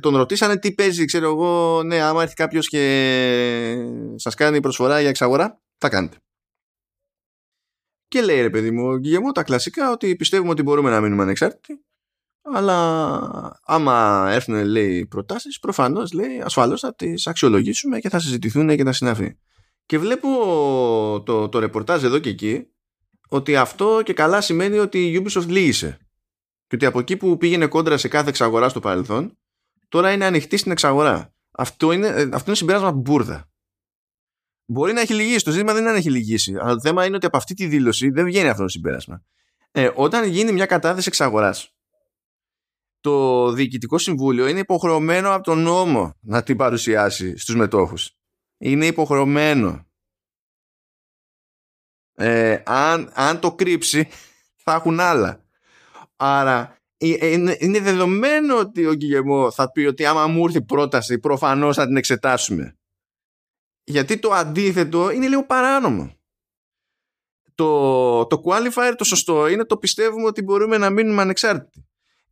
τον 0.00 0.16
ρωτήσανε 0.16 0.58
τι 0.58 0.74
παίζει, 0.74 1.04
ξέρω 1.04 1.26
εγώ, 1.26 1.82
ναι, 1.82 2.00
άμα 2.00 2.22
έρθει 2.22 2.34
κάποιος 2.34 2.68
και 2.68 2.82
σας 4.16 4.34
κάνει 4.34 4.60
προσφορά 4.60 5.00
για 5.00 5.08
εξαγορά, 5.08 5.60
θα 5.78 5.88
κάνετε. 5.88 6.16
Και 8.08 8.22
λέει 8.22 8.40
ρε 8.40 8.50
παιδί 8.50 8.70
μου, 8.70 8.88
ο 8.88 8.96
Γκυγεμό 8.98 9.32
τα 9.32 9.42
κλασικά 9.42 9.90
ότι 9.90 10.16
πιστεύουμε 10.16 10.50
ότι 10.50 10.62
μπορούμε 10.62 10.90
να 10.90 11.00
μείνουμε 11.00 11.22
ανεξάρτητοι 11.22 11.82
αλλά 12.54 13.60
άμα 13.64 14.26
έρθουν 14.30 14.64
λέει 14.64 15.06
προτάσεις 15.06 15.58
προφανώς 15.58 16.12
λέει 16.12 16.40
ασφαλώς 16.40 16.80
θα 16.80 16.94
τις 16.94 17.26
αξιολογήσουμε 17.26 17.98
και 17.98 18.08
θα 18.08 18.18
συζητηθούν 18.18 18.76
και 18.76 18.84
τα 18.84 18.92
συναφή. 18.92 19.36
Και 19.86 19.98
βλέπω 19.98 20.28
το, 21.26 21.48
το 21.48 21.58
ρεπορτάζ 21.58 22.04
εδώ 22.04 22.18
και 22.18 22.28
εκεί 22.28 22.66
ότι 23.28 23.56
αυτό 23.56 24.00
και 24.04 24.12
καλά 24.12 24.40
σημαίνει 24.40 24.78
ότι 24.78 25.06
η 25.06 25.22
Ubisoft 25.22 25.46
λύγησε. 25.46 25.98
Και 26.66 26.74
ότι 26.74 26.86
από 26.86 26.98
εκεί 26.98 27.16
που 27.16 27.36
πήγαινε 27.36 27.66
κόντρα 27.66 27.96
σε 27.96 28.08
κάθε 28.08 28.28
εξαγορά 28.28 28.68
στο 28.68 28.80
παρελθόν, 28.80 29.38
τώρα 29.88 30.12
είναι 30.12 30.24
ανοιχτή 30.24 30.56
στην 30.56 30.72
εξαγορά. 30.72 31.34
Αυτό 31.50 31.92
είναι, 31.92 32.06
ε, 32.06 32.22
αυτό 32.22 32.44
είναι 32.46 32.54
συμπέρασμα 32.54 32.92
μπουρδα. 32.92 33.50
Μπορεί 34.66 34.92
να 34.92 35.00
έχει 35.00 35.14
λυγίσει. 35.14 35.44
Το 35.44 35.50
ζήτημα 35.50 35.72
δεν 35.72 35.80
είναι 35.80 35.90
αν 35.90 35.96
έχει 35.96 36.10
λυγίσει. 36.10 36.54
Αλλά 36.60 36.74
το 36.74 36.80
θέμα 36.80 37.04
είναι 37.04 37.16
ότι 37.16 37.26
από 37.26 37.36
αυτή 37.36 37.54
τη 37.54 37.66
δήλωση 37.66 38.10
δεν 38.10 38.24
βγαίνει 38.24 38.48
αυτό 38.48 38.62
το 38.62 38.68
συμπέρασμα. 38.68 39.22
Ε, 39.70 39.90
όταν 39.94 40.28
γίνει 40.28 40.52
μια 40.52 40.66
κατάθεση 40.66 41.08
εξαγοράς, 41.08 41.76
το 43.00 43.50
Διοικητικό 43.52 43.98
Συμβούλιο 43.98 44.46
είναι 44.46 44.58
υποχρεωμένο 44.58 45.34
από 45.34 45.42
τον 45.42 45.58
νόμο 45.58 46.14
να 46.20 46.42
την 46.42 46.56
παρουσιάσει 46.56 47.36
στους 47.36 47.54
μετόχους. 47.54 48.12
Είναι 48.58 48.86
υποχρεωμένο. 48.86 49.86
Ε, 52.14 52.62
αν, 52.64 53.10
αν 53.14 53.40
το 53.40 53.54
κρύψει 53.54 54.08
θα 54.56 54.74
έχουν 54.74 55.00
άλλα. 55.00 55.44
Άρα 56.16 56.78
ε, 56.96 57.32
είναι, 57.32 57.56
είναι 57.58 57.80
δεδομένο 57.80 58.58
ότι 58.58 58.86
ο 58.86 58.94
Γκυγεμό 58.94 59.50
θα 59.50 59.70
πει 59.70 59.80
ότι 59.80 60.04
άμα 60.04 60.26
μου 60.26 60.44
έρθει 60.44 60.62
πρόταση 60.62 61.18
προφανώς 61.18 61.76
θα 61.76 61.86
την 61.86 61.96
εξετάσουμε. 61.96 62.76
Γιατί 63.84 64.18
το 64.18 64.30
αντίθετο 64.30 65.10
είναι 65.10 65.28
λίγο 65.28 65.46
παράνομο. 65.46 66.16
Το, 67.54 68.26
το 68.26 68.42
qualifier 68.44 68.94
το 68.96 69.04
σωστό 69.04 69.48
είναι 69.48 69.64
το 69.64 69.76
πιστεύουμε 69.76 70.26
ότι 70.26 70.42
μπορούμε 70.42 70.78
να 70.78 70.90
μείνουμε 70.90 71.22
ανεξάρτητοι. 71.22 71.87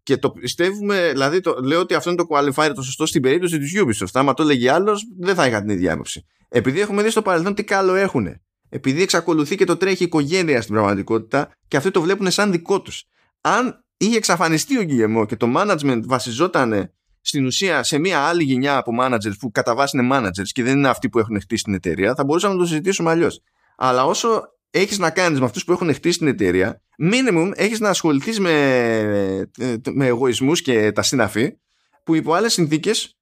Και 0.07 0.17
το 0.17 0.31
πιστεύουμε, 0.31 1.09
δηλαδή 1.13 1.41
το, 1.41 1.61
λέω 1.65 1.81
ότι 1.81 1.95
αυτό 1.95 2.11
είναι 2.11 2.19
το 2.19 2.27
qualifier 2.31 2.73
το 2.75 2.83
σωστό 2.83 3.07
στην 3.07 3.23
περίπτωση 3.23 3.59
της 3.59 3.73
Ubisoft. 3.77 4.11
Άμα 4.13 4.35
το 4.35 4.43
έλεγε 4.43 4.71
άλλος, 4.71 5.05
δεν 5.19 5.35
θα 5.35 5.47
είχα 5.47 5.61
την 5.61 5.69
ίδια 5.69 5.93
άποψη. 5.93 6.25
Επειδή 6.49 6.81
έχουμε 6.81 7.03
δει 7.03 7.11
στο 7.11 7.23
παρελθόν 7.23 7.55
τι 7.55 7.65
καλό 7.65 7.95
έχουν. 7.95 8.29
Επειδή 8.69 9.03
εξακολουθεί 9.03 9.57
και 9.57 9.65
το 9.65 9.77
τρέχει 9.77 10.03
η 10.03 10.07
οικογένεια 10.07 10.63
στην 10.63 10.75
πραγματικότητα 10.75 11.51
και 11.69 11.77
αυτοί 11.77 11.91
το 11.91 12.01
βλέπουν 12.01 12.31
σαν 12.31 12.51
δικό 12.51 12.83
τους. 12.83 13.05
Αν 13.41 13.85
είχε 13.97 14.17
εξαφανιστεί 14.17 14.79
ο 14.79 14.83
Γκυγεμό 14.83 15.27
και 15.27 15.37
το 15.37 15.53
management 15.57 16.01
βασιζόταν 16.05 16.93
στην 17.21 17.47
ουσία 17.47 17.83
σε 17.83 17.99
μια 17.99 18.21
άλλη 18.21 18.43
γενιά 18.43 18.77
από 18.77 18.93
managers 19.01 19.39
που 19.39 19.51
κατά 19.51 19.75
βάση 19.75 19.99
είναι 19.99 20.17
managers 20.17 20.49
και 20.53 20.63
δεν 20.63 20.77
είναι 20.77 20.89
αυτοί 20.89 21.09
που 21.09 21.19
έχουν 21.19 21.41
χτίσει 21.41 21.63
την 21.63 21.75
εταιρεία, 21.75 22.15
θα 22.15 22.25
μπορούσαμε 22.25 22.55
να 22.55 22.61
το 22.61 22.67
συζητήσουμε 22.67 23.11
αλλιώς. 23.11 23.41
Αλλά 23.77 24.05
όσο 24.05 24.43
έχεις 24.81 24.99
να 24.99 25.11
κάνεις 25.11 25.39
με 25.39 25.45
αυτούς 25.45 25.65
που 25.65 25.73
έχουν 25.73 25.95
χτίσει 25.95 26.19
την 26.19 26.27
εταιρεία, 26.27 26.83
minimum 26.99 27.51
έχεις 27.55 27.81
να 27.81 27.89
ασχοληθείς 27.89 28.41
με, 28.41 29.51
με 29.93 30.07
εγωισμούς 30.07 30.63
και 30.63 30.93
τα 30.93 31.03
συναφή 31.03 31.59
που 32.05 32.15
υπό 32.15 32.35
άλλες 32.35 32.53
συνθήκες 32.53 33.19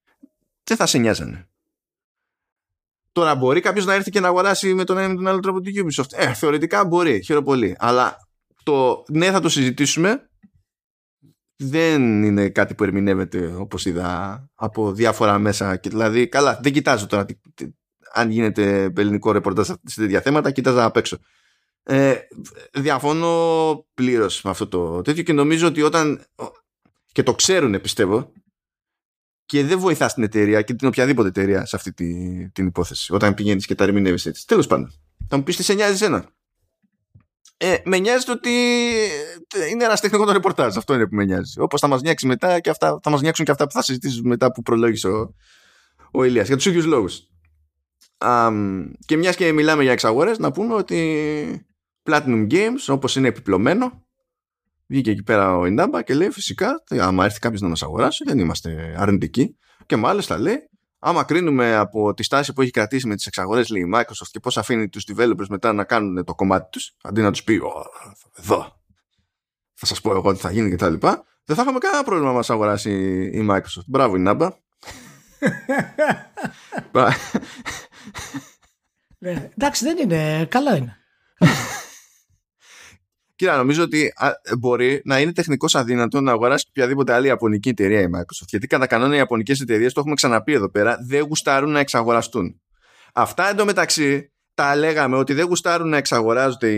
δεν 0.64 0.76
θα 0.76 0.86
σε 0.86 0.98
νοιάζανε. 0.98 1.48
Τώρα 3.12 3.34
μπορεί 3.34 3.60
κάποιος 3.60 3.84
να 3.84 3.94
έρθει 3.94 4.10
και 4.10 4.20
να 4.20 4.28
αγοράσει 4.28 4.74
με 4.74 4.84
τον 4.84 4.98
ένα 4.98 5.06
ή 5.06 5.08
με 5.08 5.14
τον 5.14 5.26
άλλο 5.26 5.40
τρόπο 5.40 5.60
την 5.60 5.86
Ubisoft. 5.86 6.12
Ε, 6.12 6.34
θεωρητικά 6.34 6.84
μπορεί, 6.84 7.22
χαίρομαι 7.24 7.44
πολύ. 7.44 7.76
Αλλά 7.78 8.16
το 8.62 9.04
ναι 9.08 9.30
θα 9.30 9.40
το 9.40 9.48
συζητήσουμε 9.48 10.28
δεν 11.56 12.22
είναι 12.22 12.48
κάτι 12.48 12.74
που 12.74 12.84
ερμηνεύεται 12.84 13.54
όπως 13.58 13.84
είδα 13.84 14.44
από 14.54 14.92
διάφορα 14.92 15.38
μέσα. 15.38 15.76
Και, 15.76 15.88
δηλαδή, 15.88 16.28
καλά, 16.28 16.60
δεν 16.62 16.72
κοιτάζω 16.72 17.06
τώρα 17.06 17.24
τι, 17.24 17.34
τι, 17.54 17.66
αν 18.12 18.30
γίνεται 18.30 18.92
ελληνικό 18.96 19.32
ρεπορτάζ 19.32 19.66
σε 19.84 20.00
τέτοια 20.00 20.20
θέματα, 20.20 20.50
κοιτάζα 20.50 20.84
απ' 20.84 20.96
έξω. 20.96 21.18
Ε, 21.86 22.14
διαφωνώ 22.72 23.86
πλήρως 23.94 24.42
με 24.42 24.50
αυτό 24.50 24.68
το 24.68 25.02
τέτοιο 25.02 25.22
και 25.22 25.32
νομίζω 25.32 25.66
ότι 25.66 25.82
όταν. 25.82 26.24
και 27.12 27.22
το 27.22 27.34
ξέρουν, 27.34 27.80
πιστεύω, 27.80 28.32
και 29.46 29.64
δεν 29.64 29.78
βοηθάς 29.78 30.14
την 30.14 30.22
εταιρεία 30.22 30.62
και 30.62 30.74
την 30.74 30.88
οποιαδήποτε 30.88 31.28
εταιρεία 31.28 31.66
σε 31.66 31.76
αυτή 31.76 31.92
τη, 31.92 32.48
την 32.50 32.66
υπόθεση. 32.66 33.12
Όταν 33.12 33.34
πηγαίνεις 33.34 33.66
και 33.66 33.74
τα 33.74 33.84
ερμηνεύεις 33.84 34.26
έτσι. 34.26 34.46
Τέλος 34.46 34.66
πάντων. 34.66 34.92
Θα 35.28 35.36
μου 35.36 35.42
πεις 35.42 35.56
τι 35.56 35.62
σε 35.62 35.74
νοιάζει 35.74 36.04
ένα. 36.04 36.26
Ε, 37.56 37.76
με 37.84 37.98
νοιάζει 37.98 38.30
ότι 38.30 38.50
είναι 39.70 39.84
ένας 39.84 40.00
τεχνικός 40.00 40.26
το 40.26 40.32
ρεπορτάζ. 40.32 40.76
Αυτό 40.76 40.94
είναι 40.94 41.06
που 41.06 41.14
με 41.14 41.24
νοιάζει. 41.24 41.60
Όπως 41.60 41.80
θα 41.80 41.86
μας 41.86 42.02
νοιάξει 42.02 42.26
μετά 42.26 42.60
και 42.60 42.70
αυτά, 42.70 42.98
θα 43.02 43.10
μας 43.10 43.20
νοιάξουν 43.20 43.44
και 43.44 43.50
αυτά 43.50 43.66
που 43.66 43.72
θα 43.72 43.82
συζητήσουμε 43.82 44.28
μετά 44.28 44.52
που 44.52 44.62
προλόγησε 44.62 45.08
ο, 45.08 45.34
ο 46.12 46.24
Ηλίας. 46.24 46.46
Για 46.46 46.56
τους 46.56 46.66
ίδιους 46.66 46.84
λόγους. 46.84 47.28
Um, 48.18 48.84
και 49.06 49.16
μιας 49.16 49.36
και 49.36 49.52
μιλάμε 49.52 49.82
για 49.82 49.92
εξαγορές, 49.92 50.38
να 50.38 50.52
πούμε 50.52 50.74
ότι 50.74 51.66
Platinum 52.06 52.50
Games, 52.50 52.84
όπως 52.88 53.16
είναι 53.16 53.28
επιπλωμένο, 53.28 54.04
βγήκε 54.86 55.10
εκεί 55.10 55.22
πέρα 55.22 55.56
ο 55.56 55.66
Ινάμπα 55.66 56.02
και 56.02 56.14
λέει 56.14 56.30
φυσικά, 56.30 56.82
άμα 56.88 57.24
έρθει 57.24 57.38
κάποιος 57.38 57.60
να 57.60 57.68
μας 57.68 57.82
αγοράσει, 57.82 58.24
δεν 58.26 58.38
είμαστε 58.38 58.94
αρνητικοί. 58.98 59.56
Και 59.86 59.96
μάλιστα 59.96 60.38
λέει, 60.38 60.68
άμα 60.98 61.24
κρίνουμε 61.24 61.74
από 61.74 62.14
τη 62.14 62.22
στάση 62.22 62.52
που 62.52 62.62
έχει 62.62 62.70
κρατήσει 62.70 63.06
με 63.06 63.14
τις 63.14 63.26
εξαγορές, 63.26 63.68
λέει 63.68 63.82
η 63.82 63.90
Microsoft 63.94 64.28
και 64.30 64.40
πώς 64.40 64.58
αφήνει 64.58 64.88
τους 64.88 65.06
developers 65.12 65.46
μετά 65.48 65.72
να 65.72 65.84
κάνουν 65.84 66.24
το 66.24 66.34
κομμάτι 66.34 66.68
τους, 66.70 66.96
αντί 67.02 67.20
να 67.20 67.30
τους 67.30 67.44
πει, 67.44 67.60
εδώ, 68.36 68.80
θα 69.74 69.86
σας 69.86 70.00
πω 70.00 70.10
εγώ 70.10 70.32
τι 70.32 70.38
θα 70.38 70.50
γίνει 70.50 70.70
κτλ. 70.70 70.94
Δεν 71.46 71.56
θα 71.56 71.62
είχαμε 71.62 71.78
κανένα 71.78 72.04
πρόβλημα 72.04 72.30
να 72.30 72.36
μας 72.36 72.50
αγοράσει 72.50 72.90
η 73.34 73.46
Microsoft. 73.50 73.84
Μπράβο, 73.86 74.16
Ινάμπα. 74.16 74.48
ναι, 79.18 79.50
εντάξει, 79.56 79.84
δεν 79.84 79.98
είναι. 79.98 80.46
Καλά 80.50 80.76
είναι. 80.76 80.96
Κοίτα, 83.36 83.56
νομίζω 83.56 83.82
ότι 83.82 84.12
μπορεί 84.58 85.00
να 85.04 85.20
είναι 85.20 85.32
τεχνικώς 85.32 85.74
αδύνατο 85.74 86.20
να 86.20 86.32
αγοράσεις 86.32 86.68
οποιαδήποτε 86.68 87.12
άλλη 87.12 87.26
Ιαπωνική 87.26 87.68
εταιρεία 87.68 88.00
η 88.00 88.06
Microsoft. 88.16 88.46
Γιατί 88.48 88.66
κατά 88.66 88.86
κανόνα 88.86 89.14
οι 89.14 89.18
Ιαπωνικές 89.18 89.60
εταιρείες, 89.60 89.92
το 89.92 90.00
έχουμε 90.00 90.14
ξαναπεί 90.14 90.52
εδώ 90.52 90.70
πέρα, 90.70 90.98
δεν 91.06 91.22
γουστάρουν 91.22 91.70
να 91.70 91.78
εξαγοραστούν. 91.78 92.60
Αυτά 93.14 93.48
εντωμεταξύ 93.48 94.32
τα 94.54 94.76
λέγαμε 94.76 95.16
ότι 95.16 95.32
δεν 95.32 95.46
γουστάρουν 95.46 95.88
να 95.88 95.96
εξαγοράζονται, 95.96 96.72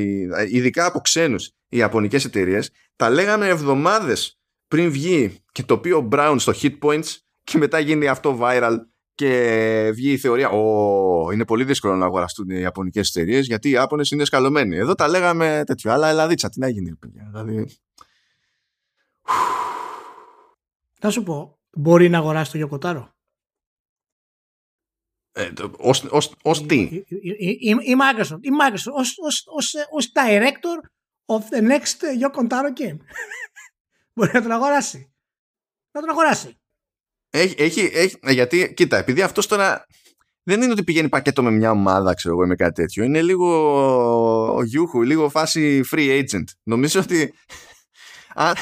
ειδικά 0.50 0.86
από 0.86 1.00
ξένους, 1.00 1.46
οι 1.68 1.76
Ιαπωνικές 1.76 2.24
εταιρείες. 2.24 2.70
Τα 2.96 3.10
λέγαμε 3.10 3.48
εβδομάδες 3.48 4.38
πριν 4.68 4.90
βγει 4.90 5.42
και 5.52 5.62
το 5.62 5.74
οποίο 5.74 6.08
Brown 6.12 6.34
στο 6.38 6.52
Hit 6.62 6.78
Points 6.82 7.16
και 7.44 7.58
μετά 7.58 7.78
γίνει 7.78 8.08
αυτό 8.08 8.38
viral 8.42 8.76
και 9.16 9.90
βγει 9.94 10.12
η 10.12 10.18
θεωρία 10.18 10.48
«Ω, 10.48 11.30
είναι 11.32 11.44
πολύ 11.44 11.64
δύσκολο 11.64 11.96
να 11.96 12.04
αγοραστούν 12.04 12.50
οι 12.50 12.60
Ιαπωνικές 12.60 13.08
εταιρείες 13.08 13.46
γιατί 13.46 13.68
οι 13.68 13.70
Ιάπωνες 13.70 14.10
είναι 14.10 14.24
σκαλωμένοι». 14.24 14.76
Εδώ 14.76 14.94
τα 14.94 15.08
λέγαμε 15.08 15.62
τέτοιο, 15.66 15.92
αλλά 15.92 16.08
ελαδίτσα, 16.08 16.48
τι 16.48 16.60
να 16.60 16.68
γίνει, 16.68 16.94
παιδιά. 16.94 17.28
Δηλαδή... 17.30 17.66
Θα 20.98 21.10
σου 21.10 21.22
πω, 21.22 21.58
μπορεί 21.76 22.08
να 22.08 22.18
αγοράσει 22.18 22.50
το 22.50 22.56
Γιοκοτάρο. 22.56 23.14
Ε, 25.32 25.52
ως, 25.78 26.04
ως, 26.04 26.34
ως 26.42 26.66
τι; 26.66 26.80
Η, 26.80 27.04
η, 27.08 27.76
η, 27.82 27.96
Microsoft, 28.00 28.40
η 28.40 28.50
Microsoft 28.60 28.92
ως, 28.92 29.14
ως, 29.18 29.44
ως, 29.46 29.74
ως 29.90 30.12
director 30.14 30.78
of 31.26 31.40
the 31.54 31.60
next 31.70 32.00
Yokotaro 32.22 32.72
game. 32.80 32.98
μπορεί 34.14 34.30
να 34.32 34.42
τον 34.42 34.50
αγοράσει; 34.50 35.12
Να 35.90 36.00
τον 36.00 36.10
αγοράσει. 36.10 36.60
Έχει, 37.36 37.54
έχει, 37.58 37.90
έχει, 37.94 38.18
γιατί, 38.28 38.74
κοίτα, 38.74 38.96
επειδή 38.96 39.22
αυτός 39.22 39.46
τώρα 39.46 39.86
δεν 40.42 40.62
είναι 40.62 40.72
ότι 40.72 40.84
πηγαίνει 40.84 41.08
πακέτο 41.08 41.42
με 41.42 41.50
μια 41.50 41.70
ομάδα, 41.70 42.14
ξέρω 42.14 42.34
εγώ, 42.34 42.46
με 42.46 42.54
κάτι 42.54 42.72
τέτοιο. 42.72 43.04
Είναι 43.04 43.22
λίγο 43.22 44.56
ο 44.56 44.62
Γιούχου, 44.62 45.02
λίγο 45.02 45.28
φάση 45.28 45.80
free 45.92 46.22
agent. 46.22 46.44
Νομίζω 46.62 47.00
ότι 47.00 47.34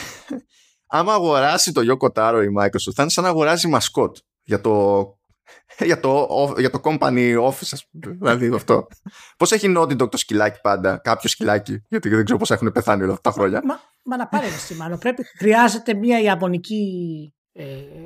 άμα 0.87 1.12
αγοράσει 1.12 1.72
το 1.72 1.81
Yoko 1.91 2.09
Taro 2.12 2.43
η 2.45 2.49
Microsoft, 2.61 2.93
θα 2.95 3.03
είναι 3.03 3.11
σαν 3.11 3.25
να 3.25 3.31
αγοράζει 3.31 3.68
μασκότ 3.68 4.16
για 4.43 4.61
το, 4.61 5.05
για 5.79 6.01
το, 6.01 6.29
για 6.59 6.70
το 6.70 6.81
company 6.85 7.49
office, 7.49 7.70
ας 7.70 7.89
πούμε. 7.91 8.14
δηλαδή 8.14 8.55
αυτό. 8.55 8.87
Πώς 9.37 9.53
έχει 9.53 9.75
Naughty 9.77 10.03
Dog 10.03 10.11
το 10.11 10.16
σκυλάκι 10.16 10.61
πάντα, 10.62 11.01
κάποιο 11.05 11.29
σκυλάκι, 11.29 11.83
γιατί 11.89 12.09
δεν 12.09 12.25
ξέρω 12.25 12.39
πώς 12.39 12.51
έχουν 12.51 12.72
πεθάνει 12.72 13.03
όλα 13.03 13.12
αυτά 13.12 13.31
τα 13.31 13.37
χρόνια. 13.37 13.61
Μα, 13.64 13.81
μα 14.05 14.16
να 14.16 14.27
πάρει 14.27 14.47
εσύ, 14.47 14.75
μάλλον. 14.75 14.99
Πρέπει, 14.99 15.25
χρειάζεται 15.39 15.95
μια 15.95 16.20
ιαπωνική 16.20 16.83
ε, 17.35 17.43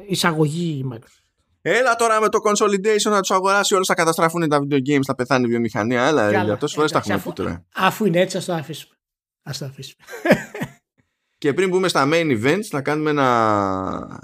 εισαγωγή 0.09 0.79
η 0.79 0.89
Microsoft. 0.93 1.29
Έλα 1.61 1.95
τώρα 1.97 2.21
με 2.21 2.29
το 2.29 2.39
consolidation 2.45 3.11
να 3.11 3.21
τους 3.21 3.31
αγοράσει 3.31 3.75
όλους, 3.75 3.87
θα 3.87 3.95
καταστραφούν 3.95 4.49
τα 4.49 4.59
video 4.63 4.79
games, 4.89 5.03
θα 5.05 5.15
πεθάνει 5.15 5.45
η 5.45 5.49
βιομηχανία. 5.49 6.07
Έλα, 6.07 6.45
για 6.45 6.57
τόσες 6.57 6.77
φορές 6.77 6.93
τα 6.93 6.99
έχουμε 6.99 7.15
αφού, 7.15 7.33
τώρα. 7.33 7.65
Αφού 7.75 8.05
είναι 8.05 8.21
έτσι, 8.21 8.37
ας 8.37 8.45
το 8.45 8.53
αφήσουμε. 8.53 8.95
Ας 9.43 9.59
το 9.59 9.65
αφήσουμε. 9.65 10.05
και 11.39 11.53
πριν 11.53 11.69
μπούμε 11.69 11.89
στα 11.89 12.09
main 12.13 12.43
events, 12.43 12.65
θα 12.71 12.81
κάνουμε 12.81 13.11
ένα 13.11 14.21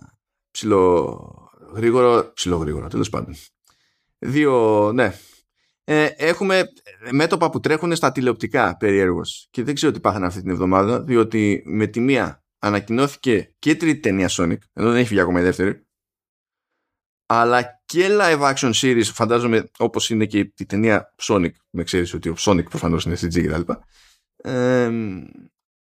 ψηλό 0.50 1.18
γρήγορο, 1.74 2.32
ψηλό 2.34 2.56
γρήγορο, 2.56 2.88
τέλος 2.88 3.08
πάντων. 3.08 3.34
Δύο, 4.18 4.90
ναι. 4.92 5.14
Ε, 5.84 6.08
έχουμε 6.16 6.64
μέτωπα 7.10 7.50
που 7.50 7.60
τρέχουν 7.60 7.96
στα 7.96 8.12
τηλεοπτικά 8.12 8.76
περιέργως 8.76 9.48
και 9.50 9.62
δεν 9.62 9.74
ξέρω 9.74 9.92
τι 9.92 10.00
πάθανε 10.00 10.26
αυτή 10.26 10.40
την 10.40 10.50
εβδομάδα 10.50 11.02
διότι 11.02 11.62
με 11.66 11.86
τη 11.86 12.00
μία 12.00 12.43
ανακοινώθηκε 12.64 13.54
και 13.58 13.74
τρίτη 13.74 14.00
ταινία 14.00 14.28
Sonic 14.30 14.58
ενώ 14.72 14.90
δεν 14.90 14.96
έχει 14.96 15.08
βγει 15.08 15.20
ακόμα 15.20 15.40
η 15.40 15.42
δεύτερη. 15.42 15.86
Αλλά 17.26 17.82
και 17.84 18.08
live 18.10 18.54
action 18.54 18.72
series 18.74 19.04
φαντάζομαι 19.04 19.70
όπως 19.78 20.10
είναι 20.10 20.26
και 20.26 20.38
η 20.38 20.66
ταινία 20.66 21.14
Sonic 21.22 21.50
με 21.70 21.82
ξέρεις 21.82 22.14
ότι 22.14 22.28
ο 22.28 22.34
Sonic 22.38 22.64
προφανώς 22.68 23.04
είναι 23.04 23.16
CG 23.20 23.30
και 23.30 23.48
τα 23.48 23.84
ε, 24.36 24.90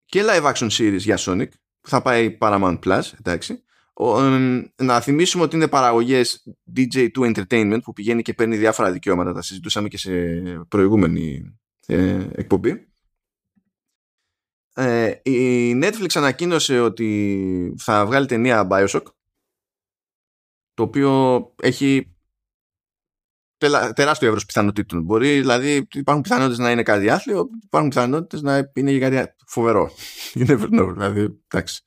και 0.06 0.24
live 0.24 0.54
action 0.54 0.70
series 0.70 1.00
για 1.00 1.18
Sonic 1.20 1.50
που 1.82 1.90
θα 1.90 2.02
πάει 2.02 2.38
Paramount 2.40 2.80
Plus 2.80 3.02
εντάξει. 3.20 3.64
Να 4.76 5.02
θυμίσουμε 5.02 5.44
ότι 5.44 5.56
είναι 5.56 5.68
παραγωγές 5.68 6.56
DJ2 6.76 7.10
Entertainment 7.14 7.80
που 7.84 7.94
πηγαίνει 7.94 8.22
και 8.22 8.34
παίρνει 8.34 8.58
διάφορα 8.58 8.92
δικαιώματα 8.92 9.34
τα 9.34 9.42
συζητούσαμε 9.42 9.88
και 9.88 9.98
σε 9.98 10.12
προηγούμενη 10.68 11.56
ε, 11.86 12.28
εκπομπή 12.32 12.88
ε, 14.76 15.14
η 15.24 15.72
Netflix 15.84 16.10
ανακοίνωσε 16.14 16.80
ότι 16.80 17.76
θα 17.78 18.06
βγάλει 18.06 18.26
ταινία 18.26 18.68
Bioshock 18.72 19.04
το 20.74 20.84
οποίο 20.84 21.42
έχει 21.62 22.16
τεράστιο 23.94 24.28
εύρος 24.28 24.46
πιθανότητων. 24.46 25.04
Μπορεί, 25.04 25.40
δηλαδή, 25.40 25.88
υπάρχουν 25.94 26.24
πιθανότητες 26.24 26.58
να 26.58 26.72
είναι 26.72 26.84
κάτι 26.84 27.10
άθλιο, 27.10 27.50
υπάρχουν 27.64 27.90
πιθανότητες 27.90 28.42
να 28.42 28.72
είναι 28.74 28.92
για 28.92 29.10
κάτι 29.10 29.36
φοβερό. 29.48 29.92
You 30.36 30.48
never 30.48 30.80
know, 30.80 30.90
δηλαδή, 30.94 31.40
εντάξει. 31.48 31.84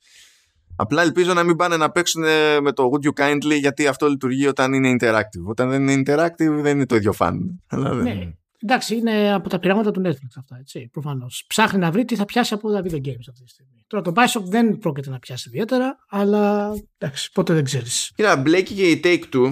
Απλά 0.75 1.01
ελπίζω 1.01 1.33
να 1.33 1.43
μην 1.43 1.55
πάνε 1.55 1.77
να 1.77 1.91
παίξουν 1.91 2.21
με 2.61 2.71
το 2.73 2.89
Would 2.93 3.07
You 3.07 3.23
Kindly 3.23 3.59
γιατί 3.59 3.87
αυτό 3.87 4.07
λειτουργεί 4.07 4.47
όταν 4.47 4.73
είναι 4.73 4.95
interactive. 4.99 5.43
Όταν 5.45 5.69
δεν 5.69 5.87
είναι 5.87 6.01
interactive 6.05 6.61
δεν 6.61 6.75
είναι 6.75 6.85
το 6.85 6.95
ίδιο 6.95 7.13
φαν. 7.13 7.63
Ναι. 7.73 8.33
Εντάξει, 8.61 8.95
είναι 8.95 9.33
από 9.33 9.49
τα 9.49 9.59
πειράματα 9.59 9.91
του 9.91 10.01
Netflix 10.05 10.31
αυτά, 10.37 10.57
έτσι, 10.59 10.89
προφανώς. 10.91 11.45
Ψάχνει 11.47 11.79
να 11.79 11.91
βρει 11.91 12.05
τι 12.05 12.15
θα 12.15 12.25
πιάσει 12.25 12.53
από 12.53 12.71
τα 12.71 12.81
video 12.83 12.95
games 12.95 13.27
αυτή 13.29 13.43
τη 13.43 13.49
στιγμή. 13.49 13.83
Τώρα 13.87 14.03
το 14.03 14.13
Bioshock 14.15 14.43
δεν 14.43 14.77
πρόκειται 14.77 15.09
να 15.09 15.19
πιάσει 15.19 15.49
ιδιαίτερα, 15.49 15.97
αλλά 16.09 16.73
εντάξει, 16.97 17.31
πότε 17.31 17.53
δεν 17.53 17.63
ξέρεις. 17.63 18.11
Κοίτα, 18.15 18.37
μπλέκει 18.37 18.73
και 18.73 18.89
η 18.89 19.01
Take-Two 19.03 19.51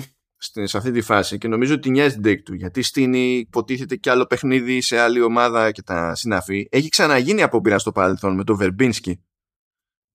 σε 0.64 0.78
αυτή 0.78 0.91
τη 0.91 1.01
φάση 1.01 1.38
και 1.38 1.47
νομίζω 1.47 1.74
ότι 1.74 1.89
νοιάζει 1.89 2.20
την 2.20 2.32
Take-Two 2.32 2.55
γιατί 2.55 2.82
στείνει, 2.82 3.38
υποτίθεται 3.38 3.95
κι 3.95 4.10
άλλο 4.10 4.26
παιχνίδι 4.26 4.82
σε 4.82 4.99
άλλη 4.99 5.22
ομάδα 5.22 5.72
και 5.72 5.82
τα 5.82 6.16
συναφή. 6.16 6.68
Έχει 6.72 6.89
ξαναγίνει 6.89 7.41
απόπειρα 7.41 7.80
στο 7.80 7.91
παρελθόν 7.91 8.36
με 8.36 8.43
το 8.43 8.58
Verbinski 8.62 9.12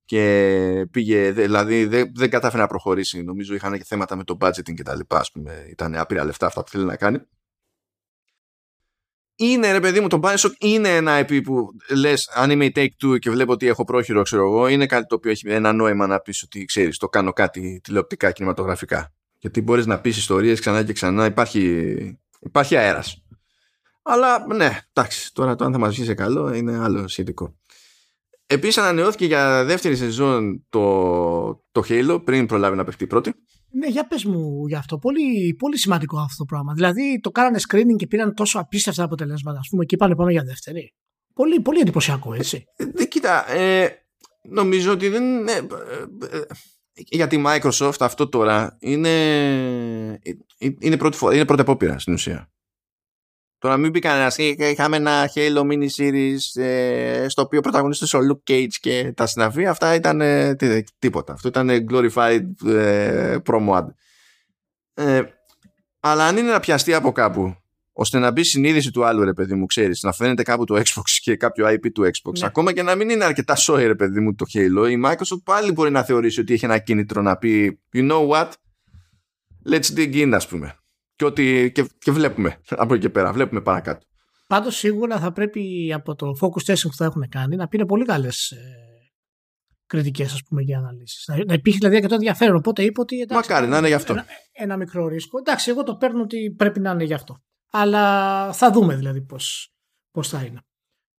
και 0.05 0.86
πήγε, 0.90 1.30
δηλαδή 1.30 1.84
δεν, 1.84 2.12
δεν 2.14 2.30
κατάφερε 2.30 2.62
να 2.62 2.68
προχωρήσει. 2.68 3.22
Νομίζω 3.22 3.55
είχαν 3.55 3.76
και 3.78 3.84
θέματα 3.84 4.16
με 4.16 4.24
το 4.24 4.36
budgeting 4.40 4.74
και 4.74 4.82
τα 4.82 4.97
λοιπά, 4.97 5.18
ας 5.18 5.30
πούμε. 5.30 5.66
Ήταν 5.70 5.95
άπειρα 5.95 6.24
λεφτά 6.24 6.47
αυτά 6.47 6.62
που 6.62 6.70
θέλει 6.70 6.84
να 6.84 6.97
κάνει 6.97 7.18
είναι 9.43 9.72
ρε 9.72 9.80
παιδί 9.80 10.01
μου 10.01 10.09
το 10.09 10.20
Bioshock 10.22 10.53
είναι 10.59 10.97
ένα 10.97 11.20
IP 11.20 11.43
που 11.45 11.68
λες 11.97 12.28
αν 12.34 12.51
είμαι 12.51 12.64
η 12.64 12.72
Take-Two 12.74 13.18
και 13.18 13.30
βλέπω 13.30 13.53
ότι 13.53 13.66
έχω 13.66 13.84
πρόχειρο 13.84 14.22
ξέρω 14.22 14.43
εγώ 14.43 14.66
είναι 14.66 14.86
κάτι 14.86 15.07
το 15.07 15.14
οποίο 15.14 15.30
έχει 15.30 15.49
ένα 15.49 15.72
νόημα 15.72 16.07
να 16.07 16.20
πεις 16.20 16.43
ότι 16.43 16.64
ξέρεις 16.64 16.99
το 16.99 17.09
κάνω 17.09 17.32
κάτι 17.32 17.80
τηλεοπτικά 17.82 18.30
κινηματογραφικά. 18.30 19.12
Γιατί 19.38 19.62
μπορείς 19.62 19.86
να 19.86 20.01
πεις 20.01 20.16
ιστορίες 20.16 20.61
ξανά 20.61 20.82
και 20.82 20.93
ξανά 20.93 21.26
υπάρχει, 21.26 22.18
υπάρχει 22.40 22.76
αέρας. 22.76 23.24
Αλλά 24.03 24.47
ναι 24.55 24.78
εντάξει 24.93 25.34
τώρα 25.34 25.55
το 25.55 25.64
αν 25.64 25.72
θα 25.72 25.78
μας 25.78 25.95
βγει 25.95 26.05
σε 26.05 26.14
καλό 26.14 26.55
είναι 26.55 26.78
άλλο 26.78 27.09
σχετικό. 27.09 27.57
Επίσης 28.47 28.78
ανανεώθηκε 28.78 29.24
για 29.24 29.64
δεύτερη 29.64 29.97
σεζόν 29.97 30.66
το, 30.68 31.64
το 31.72 31.82
Halo 31.88 32.20
πριν 32.24 32.47
προλάβει 32.47 32.76
να 32.76 32.84
παιχτεί 32.84 33.07
πρώτη 33.07 33.34
ναι, 33.72 33.86
για 33.86 34.06
πες 34.06 34.24
μου 34.24 34.66
γι' 34.66 34.74
αυτό. 34.74 34.98
Πολύ, 34.98 35.54
πολύ 35.58 35.78
σημαντικό 35.78 36.18
αυτό 36.18 36.36
το 36.36 36.44
πράγμα. 36.44 36.72
Δηλαδή 36.72 37.20
το 37.22 37.30
κάνανε 37.30 37.58
screening 37.68 37.96
και 37.96 38.06
πήραν 38.06 38.34
τόσο 38.34 38.58
απίστευτα 38.58 39.04
αποτελέσματα, 39.04 39.58
ας 39.58 39.68
πούμε, 39.68 39.84
και 39.84 39.94
είπαν 39.94 40.16
πάμε 40.16 40.32
για 40.32 40.42
δεύτερη. 40.42 40.94
Πολύ, 41.34 41.60
πολύ 41.60 41.80
εντυπωσιακό, 41.80 42.34
έτσι. 42.34 42.64
Ε, 42.76 43.04
κοίτα, 43.04 43.52
ε, 43.52 43.88
νομίζω 44.42 44.92
ότι 44.92 45.08
δεν. 45.08 45.48
Ε, 45.48 45.52
ε, 45.52 46.38
ε, 46.38 46.44
για 46.94 47.26
τη 47.26 47.42
Microsoft 47.46 48.00
αυτό 48.00 48.28
τώρα 48.28 48.76
είναι, 48.80 49.08
είναι, 50.58 50.96
πρώτη, 50.96 51.18
είναι 51.32 51.44
πρώτη 51.44 51.60
απόπειρα 51.60 51.98
στην 51.98 52.12
ουσία. 52.12 52.50
Τώρα 53.62 53.76
μην 53.76 53.92
πει 53.92 53.98
κανένας. 53.98 54.36
Είχαμε 54.38 54.96
ένα 54.96 55.30
Halo 55.34 55.60
mini 55.60 55.86
series 55.96 56.62
ε, 56.62 57.26
στο 57.28 57.42
οποίο 57.42 57.60
πρωταγωνίστησε 57.60 58.16
ο 58.16 58.20
Luke 58.20 58.52
Cage 58.52 58.74
και 58.80 59.12
τα 59.16 59.26
συναφή. 59.26 59.66
Αυτά 59.66 59.94
ήταν 59.94 60.20
ε, 60.20 60.56
τίποτα. 60.98 61.32
Αυτό 61.32 61.48
ήταν 61.48 61.86
glorified 61.90 62.66
ε, 62.66 63.36
promo 63.46 63.78
ad. 63.78 63.86
Ε, 64.94 65.22
αλλά 66.00 66.26
αν 66.26 66.36
είναι 66.36 66.50
να 66.50 66.60
πιαστεί 66.60 66.94
από 66.94 67.12
κάπου 67.12 67.56
ώστε 67.92 68.18
να 68.18 68.30
μπει 68.30 68.44
συνείδηση 68.44 68.90
του 68.90 69.04
άλλου 69.04 69.24
ρε 69.24 69.32
παιδί 69.32 69.54
μου 69.54 69.66
ξέρεις 69.66 70.02
να 70.02 70.12
φαίνεται 70.12 70.42
κάπου 70.42 70.64
το 70.64 70.74
Xbox 70.76 71.04
και 71.24 71.36
κάποιο 71.36 71.66
IP 71.68 71.92
του 71.92 72.02
Xbox 72.02 72.38
ναι. 72.38 72.46
ακόμα 72.46 72.72
και 72.72 72.82
να 72.82 72.94
μην 72.94 73.10
είναι 73.10 73.24
αρκετά 73.24 73.54
σόι 73.54 73.86
ρε 73.86 73.94
παιδί 73.94 74.20
μου 74.20 74.34
το 74.34 74.44
Halo 74.54 74.90
η 74.90 75.02
Microsoft 75.04 75.42
πάλι 75.44 75.72
μπορεί 75.72 75.90
να 75.90 76.02
θεωρήσει 76.02 76.40
ότι 76.40 76.52
έχει 76.52 76.64
ένα 76.64 76.78
κίνητρο 76.78 77.22
να 77.22 77.36
πει 77.36 77.80
you 77.94 78.10
know 78.10 78.28
what; 78.28 78.48
Let's 79.68 79.96
dig 79.96 80.14
in 80.14 80.30
ας 80.34 80.48
πούμε 80.48 80.76
και, 81.16 81.24
ότι, 81.24 81.72
και, 81.74 81.88
και 81.98 82.10
βλέπουμε 82.10 82.60
από 82.68 82.94
εκεί 82.94 83.02
και 83.02 83.10
πέρα, 83.10 83.32
βλέπουμε 83.32 83.60
παρακάτω. 83.60 84.06
Πάντως 84.46 84.76
σίγουρα 84.76 85.18
θα 85.18 85.32
πρέπει 85.32 85.92
από 85.92 86.14
το 86.14 86.32
focus 86.40 86.72
testing 86.72 86.82
που 86.82 86.94
θα 86.94 87.04
έχουν 87.04 87.28
κάνει 87.28 87.56
να 87.56 87.68
πήρε 87.68 87.84
πολύ 87.84 88.04
καλές 88.04 88.50
ε, 88.50 88.82
κριτικές 89.86 90.42
για 90.64 90.78
αναλύσεις. 90.78 91.24
Να, 91.26 91.44
να 91.44 91.54
υπήρχε 91.54 91.78
δηλαδή 91.78 91.96
αρκετό 91.96 92.14
ενδιαφέρον. 92.14 92.56
Οπότε 92.56 92.82
είπε 92.82 93.00
ότι. 93.00 93.20
Εντάξει, 93.20 93.50
Μακάρι 93.50 93.70
να 93.70 93.78
είναι 93.78 93.88
γι' 93.88 93.94
αυτό. 93.94 94.12
Ένα, 94.12 94.26
ένα, 94.52 94.76
μικρό 94.76 95.06
ρίσκο. 95.08 95.38
Εντάξει, 95.38 95.70
εγώ 95.70 95.82
το 95.82 95.96
παίρνω 95.96 96.22
ότι 96.22 96.54
πρέπει 96.56 96.80
να 96.80 96.90
είναι 96.90 97.04
γι' 97.04 97.14
αυτό. 97.14 97.36
Αλλά 97.70 98.52
θα 98.52 98.70
δούμε 98.70 98.96
δηλαδή 98.96 99.20
πώς 100.10 100.28
θα 100.28 100.42
είναι. 100.42 100.60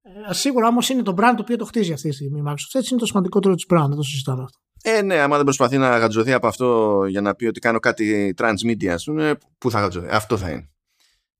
Ε, 0.03 0.32
σίγουρα 0.32 0.66
όμως 0.66 0.88
είναι 0.88 1.03
το 1.03 1.12
brand 1.16 1.34
το 1.36 1.43
οποίο 1.43 1.57
το 1.57 1.64
χτίζει 1.64 1.93
αυτή 1.93 2.09
τη 2.09 2.14
στιγμή 2.14 2.38
η 2.38 2.43
Microsoft. 2.47 2.72
Έτσι 2.72 2.88
είναι 2.90 3.01
το 3.01 3.07
σημαντικότερο 3.07 3.55
της 3.55 3.66
brand, 3.68 3.86
δεν 3.88 3.97
το 3.97 4.03
συζητάμε 4.03 4.43
αυτό. 4.43 4.59
Ε, 4.83 5.03
ναι, 5.03 5.18
άμα 5.18 5.37
δεν 5.37 5.45
προσπαθεί 5.45 5.78
να 5.78 5.99
γατζωθεί 5.99 6.33
από 6.33 6.47
αυτό 6.47 7.01
για 7.09 7.20
να 7.20 7.35
πει 7.35 7.47
ότι 7.47 7.61
κάνω 7.61 7.78
κάτι 7.78 8.35
transmedia, 8.39 8.87
ας 8.87 9.05
πούμε, 9.05 9.39
πού 9.59 9.70
θα 9.70 9.80
γατζωθεί. 9.80 10.09
Αυτό 10.11 10.37
θα 10.37 10.51
είναι. 10.51 10.70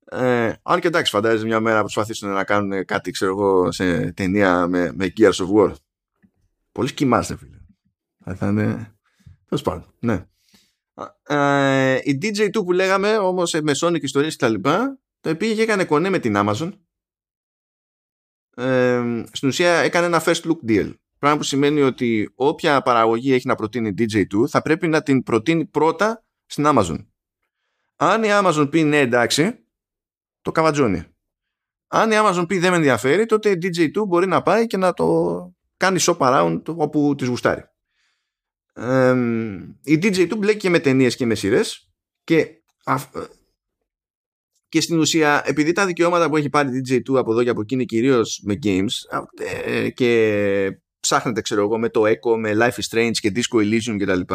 Ε, 0.05 0.53
αν 0.63 0.81
και 0.81 0.87
εντάξει, 0.87 1.13
φαντάζεσαι 1.13 1.45
μια 1.45 1.61
μέρα 1.61 1.81
προσπαθήσουν 1.81 2.31
να 2.31 2.45
κάνουν 2.45 2.85
κάτι, 2.85 3.11
ξέρω 3.11 3.31
εγώ, 3.31 3.73
σε 3.73 4.13
ταινία 4.13 4.67
με, 4.67 4.93
με 4.95 5.13
Gears 5.17 5.33
of 5.33 5.49
War. 5.55 5.73
Πολύ 6.73 6.95
κοιμάστε, 6.95 7.37
φίλε. 7.37 7.57
Θα 8.35 8.47
είναι. 8.47 8.97
Τέλος 9.49 9.65
πάντων, 9.65 9.95
ναι. 9.99 10.27
Ε, 11.23 11.99
η 12.03 12.19
DJ2 12.23 12.51
που 12.53 12.73
λέγαμε 12.73 13.17
όμως 13.17 13.53
με 13.53 13.73
Sonic 13.81 14.03
ιστορίε 14.03 14.31
και 14.31 14.37
τα 14.37 14.49
λοιπά, 14.49 14.99
το 15.21 15.37
πήγε 15.37 15.55
και 15.55 15.63
έκανε 15.63 15.85
κονέ 15.85 16.11
με 16.11 16.19
την 16.19 16.35
Amazon. 16.37 16.73
Ε, 18.57 19.23
στην 19.33 19.49
ουσία 19.49 19.71
έκανε 19.71 20.07
ένα 20.07 20.23
first 20.25 20.43
look 20.43 20.69
deal 20.69 20.95
Πράγμα 21.23 21.41
που 21.41 21.47
σημαίνει 21.47 21.81
ότι 21.81 22.33
όποια 22.35 22.83
παραγωγή 22.83 23.33
έχει 23.33 23.47
να 23.47 23.55
προτείνει 23.55 23.95
DJ2 23.99 24.49
θα 24.49 24.63
πρέπει 24.63 24.89
να 24.89 25.03
την 25.03 25.23
προτείνει 25.23 25.67
πρώτα 25.67 26.25
στην 26.47 26.65
Amazon. 26.67 27.07
Αν 27.97 28.23
η 28.23 28.29
Amazon 28.31 28.69
πει 28.71 28.83
ναι 28.83 28.99
εντάξει, 28.99 29.67
το 30.41 30.53
καβατζώνει. 30.53 31.05
Αν 31.89 32.11
η 32.11 32.15
Amazon 32.19 32.45
πει 32.49 32.59
δεν 32.59 32.71
με 32.71 32.77
ενδιαφέρει, 32.77 33.27
τότε 33.27 33.51
η 33.51 33.59
DJ2 33.63 34.07
μπορεί 34.07 34.27
να 34.27 34.43
πάει 34.43 34.67
και 34.67 34.77
να 34.77 34.93
το 34.93 35.07
κάνει 35.77 35.99
shop 36.01 36.17
around 36.17 36.63
όπου 36.65 37.15
της 37.15 37.29
γουστάρει. 37.29 37.63
Ε, 38.73 39.17
η 39.83 39.99
DJ2 40.03 40.37
μπλέκει 40.39 40.59
και 40.59 40.71
με 40.71 40.79
ταινίες 40.79 41.17
και 41.17 41.27
με 41.27 41.35
σειρές 41.35 41.93
και, 42.25 42.47
και 44.69 44.81
στην 44.81 44.99
ουσία 44.99 45.43
επειδή 45.47 45.73
τα 45.73 45.87
δικαιώματα 45.87 46.29
που 46.29 46.37
έχει 46.37 46.49
πάρει 46.49 46.77
η 46.77 46.83
DJ2 46.89 47.17
από 47.17 47.33
εδώ 47.33 47.43
και 47.43 47.51
από 47.51 47.61
εκεί 47.61 47.75
είναι 47.75 47.85
κυρίως 47.85 48.43
με 48.45 48.59
games 48.63 49.21
ε, 49.65 49.91
και 49.91 50.82
ψάχνετε 51.03 51.41
ξέρω 51.41 51.63
εγώ 51.63 51.79
με 51.79 51.89
το 51.89 52.03
Echo, 52.05 52.37
με 52.39 52.53
Life 52.55 52.81
is 52.81 52.97
Strange 52.97 53.13
και 53.13 53.33
Disco 53.35 53.59
Elysium 53.59 53.97
κτλ 53.99 54.35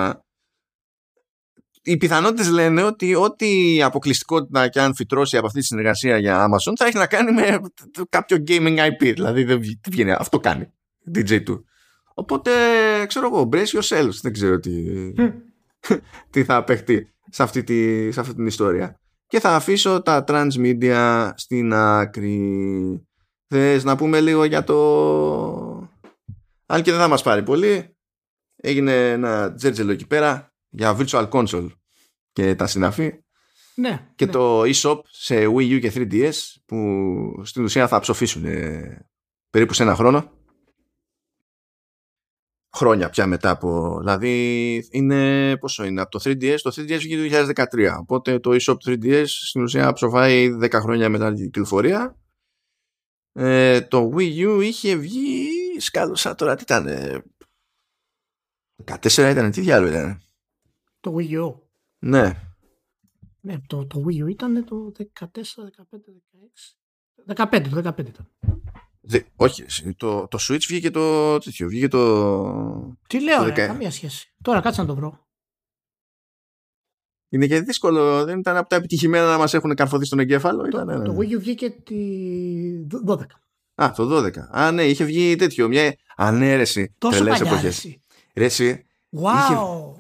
οι 1.88 1.98
πιθανότητες 1.98 2.50
λένε 2.50 2.84
ότι 2.84 3.16
ό,τι 3.16 3.82
αποκλειστικότητα 3.82 4.68
και 4.68 4.80
αν 4.80 4.96
φυτρώσει 4.96 5.38
από 5.38 5.46
αυτή 5.46 5.60
τη 5.60 5.66
συνεργασία 5.66 6.18
για 6.18 6.46
Amazon 6.46 6.74
θα 6.76 6.86
έχει 6.86 6.98
να 6.98 7.08
κάνει 7.08 7.32
με 7.32 7.60
κάποιο 8.10 8.44
gaming 8.48 8.78
IP. 8.78 9.00
Δηλαδή 9.00 9.44
δεν 9.44 9.62
βγαίνει, 9.90 10.12
αυτό 10.12 10.40
κάνει 10.40 10.74
DJ2. 11.16 11.44
Οπότε 12.14 12.52
ξέρω 13.08 13.28
εγώ, 13.28 13.50
brace 13.52 13.80
yourselves. 13.80 14.20
Δεν 14.22 14.34
ξέρω 14.34 14.60
τι, 14.60 14.74
τι 16.32 16.44
θα 16.44 16.56
απεχτεί 16.56 17.14
σε 17.30 17.44
αυτή, 17.44 17.64
τη, 17.64 18.12
σε 18.12 18.20
αυτή 18.20 18.34
την 18.34 18.46
ιστορία. 18.46 19.00
Και 19.28 19.40
θα 19.40 19.56
αφήσω 19.56 20.02
τα 20.02 20.24
transmedia 20.28 21.30
στην 21.36 21.74
άκρη. 21.74 23.08
Θες 23.48 23.84
να 23.84 23.96
πούμε 23.96 24.20
λίγο 24.20 24.44
για 24.44 24.64
το... 24.64 25.77
Αν 26.70 26.82
και 26.82 26.92
δεν 26.92 27.00
θα 27.00 27.08
μας 27.08 27.24
πάρει 27.24 27.44
πολύ. 27.44 27.96
Έγινε 28.56 29.12
ένα 29.12 29.54
τζέρτζελο 29.54 29.92
εκεί 29.92 30.08
πέρα 30.08 30.56
για 30.70 30.98
Virtual 31.00 31.30
Console 31.30 31.70
και 32.32 32.56
τα 32.56 32.68
συναφή. 32.68 33.14
Ναι, 33.76 34.08
και 34.16 34.26
ναι. 34.26 34.32
το 34.32 34.62
eShop 34.62 35.00
σε 35.04 35.46
Wii 35.46 35.76
U 35.76 35.80
και 35.80 35.92
3DS 35.96 36.34
που 36.66 36.78
στην 37.44 37.64
ουσία 37.64 37.88
θα 37.88 38.00
ψοφήσουν 38.00 38.44
περίπου 39.50 39.74
σε 39.74 39.84
ένα 39.84 39.96
χρόνο. 39.96 40.32
Χρόνια 42.76 43.10
πια 43.10 43.28
μετά 43.28 43.50
από... 43.50 43.98
Δηλαδή 44.00 44.88
είναι... 44.92 45.58
Πόσο 45.58 45.84
είναι 45.84 46.02
από 46.02 46.10
το 46.10 46.20
3DS. 46.24 46.58
Το 46.62 46.70
3DS 46.76 46.98
βγήκε 46.98 47.30
το 47.30 47.54
2013. 47.72 47.98
Οπότε 48.00 48.40
το 48.40 48.56
eShop 48.60 48.76
3DS 48.86 49.26
στην 49.26 49.62
ουσία 49.62 49.94
ψοφάει 49.94 50.58
10 50.62 50.72
χρόνια 50.72 51.10
μετά 51.10 51.34
την 51.34 51.44
κυκλοφορία. 51.44 52.18
Ε, 53.34 53.82
το 53.82 54.12
Wii 54.16 54.48
U 54.48 54.64
είχε 54.64 54.96
βγει 54.96 55.57
σκάλωσα 55.80 56.36
τώρα 56.36 56.56
τι 56.56 56.62
ήταν 56.62 56.88
14 58.86 59.30
ήταν 59.32 59.52
τι 59.52 59.62
διάλογο 59.62 59.92
ήταν 59.92 60.22
το 61.00 61.16
Wii 61.18 61.44
U. 61.44 61.56
Ναι. 62.00 62.42
Ναι, 63.40 63.60
το, 63.68 63.86
το 63.86 64.04
Wii 64.08 64.24
U 64.24 64.30
ήταν 64.30 64.66
το 64.66 64.92
14, 64.98 65.26
15, 65.26 65.26
16. 67.36 67.36
15, 67.36 67.68
το 67.70 67.90
15 67.90 68.08
ήταν. 68.08 68.32
Δε, 69.02 69.20
όχι, 69.36 69.64
το, 69.98 70.28
το 70.28 70.38
Switch 70.42 70.64
βγήκε 70.68 70.92
το 70.92 71.38
τέτοιο, 71.38 71.68
βγήκε 71.68 71.88
το... 71.88 72.98
Τι 73.08 73.24
λέω, 73.24 73.38
το 73.38 73.44
ρε, 73.44 73.52
καμία 73.52 73.92
σχέση. 73.92 74.34
Τώρα 74.42 74.62
κάτσε 74.62 74.82
να 74.82 74.88
το 74.88 74.96
βρω. 74.96 75.26
Είναι 77.30 77.48
και 77.48 77.62
δύσκολο, 77.62 78.26
δεν 78.26 78.40
ήταν 78.40 78.58
από 78.58 78.70
τα 78.70 78.76
επιτυχημένα 78.76 79.32
να 79.32 79.38
μας 79.38 79.54
έχουν 79.54 79.76
καρφωθεί 79.76 80.06
στον 80.06 80.20
εγκέφαλο. 80.20 80.62
Το, 80.62 80.68
ήταν, 80.68 80.88
το, 80.88 80.98
ναι, 80.98 81.06
το 81.06 81.12
ναι. 81.12 81.18
Wii 81.18 81.36
U 81.36 81.40
βγήκε 81.40 81.70
τη 81.70 82.88
12. 83.08 83.18
Α, 83.82 83.92
το 83.96 84.18
12. 84.26 84.32
Α, 84.52 84.72
ναι, 84.72 84.84
είχε 84.84 85.04
βγει 85.04 85.36
τέτοιο, 85.36 85.68
μια 85.68 85.96
ανέρεση. 86.16 86.96
Τόσο 86.98 87.16
τρελές 87.16 87.38
παλιά, 87.38 87.52
εποχές. 87.52 87.64
ρε, 87.64 87.68
εσύ. 87.70 88.02
Ρε, 88.36 88.46
εσύ, 88.46 88.82
Wow. 89.22 89.92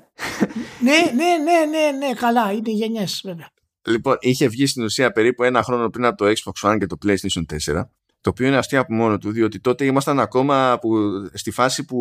ναι, 0.80 0.92
ναι, 1.16 1.38
ναι, 1.44 1.66
ναι, 1.70 1.98
ναι, 2.08 2.14
καλά, 2.14 2.52
είναι 2.52 2.72
γενιές 2.72 3.22
βέβαια. 3.24 3.50
Λοιπόν, 3.88 4.18
είχε 4.20 4.48
βγει 4.48 4.66
στην 4.68 4.84
ουσία 4.84 5.12
περίπου 5.12 5.44
ένα 5.44 5.64
χρόνο 5.64 5.90
πριν 5.90 6.06
από 6.06 6.18
το 6.18 6.32
Xbox 6.32 6.70
One 6.70 6.78
και 6.80 6.86
το 6.86 6.98
PlayStation 7.06 7.46
4. 7.74 7.82
Το 8.22 8.30
οποίο 8.30 8.48
είναι 8.48 8.58
αστείο 8.58 8.80
από 8.80 8.94
μόνο 8.94 9.18
του, 9.18 9.32
διότι 9.32 9.60
τότε 9.60 9.86
ήμασταν 9.86 10.20
ακόμα 10.20 10.78
που, 10.82 10.98
στη 11.34 11.52
φάση 11.52 11.86
που 11.86 11.98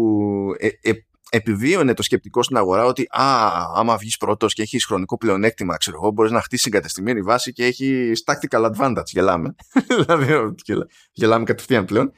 ε, 0.58 0.68
ε, 0.90 0.92
επιβίωνε 1.30 1.94
το 1.94 2.02
σκεπτικό 2.02 2.42
στην 2.42 2.56
αγορά 2.56 2.84
ότι 2.84 3.02
α, 3.02 3.50
άμα 3.74 3.96
βγεις 3.96 4.16
πρώτος 4.16 4.54
και 4.54 4.62
έχεις 4.62 4.84
χρονικό 4.84 5.16
πλεονέκτημα, 5.16 5.76
ξέρω 5.76 5.98
εγώ, 6.02 6.10
μπορείς 6.10 6.32
να 6.32 6.40
χτίσεις 6.40 6.66
εγκατεστημένη 6.66 7.22
βάση 7.22 7.52
και 7.52 7.64
έχει 7.64 8.12
tactical 8.24 8.70
advantage. 8.70 9.06
Γελάμε. 9.06 9.54
δηλαδή, 10.06 10.54
γελά- 10.64 10.90
γελάμε 11.12 11.44
κατευθείαν 11.44 11.84
πλέον. 11.84 12.12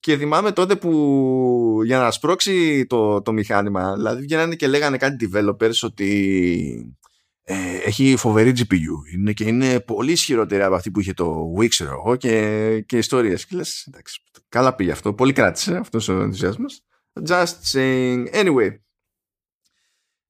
Και 0.00 0.16
θυμάμαι 0.16 0.52
τότε 0.52 0.76
που 0.76 1.80
για 1.84 1.98
να 1.98 2.10
σπρώξει 2.10 2.86
το, 2.86 3.22
το 3.22 3.32
μηχάνημα, 3.32 3.94
δηλαδή 3.94 4.22
βγαίνανε 4.22 4.54
και 4.54 4.66
λέγανε 4.66 4.96
κάτι 4.96 5.30
developers 5.32 5.78
ότι 5.82 6.96
ε, 7.42 7.54
έχει 7.84 8.16
φοβερή 8.16 8.52
GPU 8.56 9.14
είναι 9.14 9.32
και 9.32 9.44
είναι 9.44 9.80
πολύ 9.80 10.12
ισχυρότερη 10.12 10.62
από 10.62 10.74
αυτή 10.74 10.90
που 10.90 11.00
είχε 11.00 11.12
το 11.12 11.54
Wii, 11.58 11.68
ξέρω 11.68 11.90
εγώ, 11.90 12.16
και, 12.16 12.84
και 12.86 12.98
ιστορίες. 12.98 13.46
Και 13.46 13.56
λες, 13.56 13.86
εντάξει, 13.88 14.22
καλά 14.48 14.74
πήγε 14.74 14.90
αυτό, 14.90 15.14
πολύ 15.14 15.32
κράτησε 15.32 15.76
αυτός 15.76 16.08
ο 16.08 16.20
ενθουσιασμός. 16.20 16.82
Just 17.28 17.54
saying. 17.72 18.24
Anyway. 18.34 18.70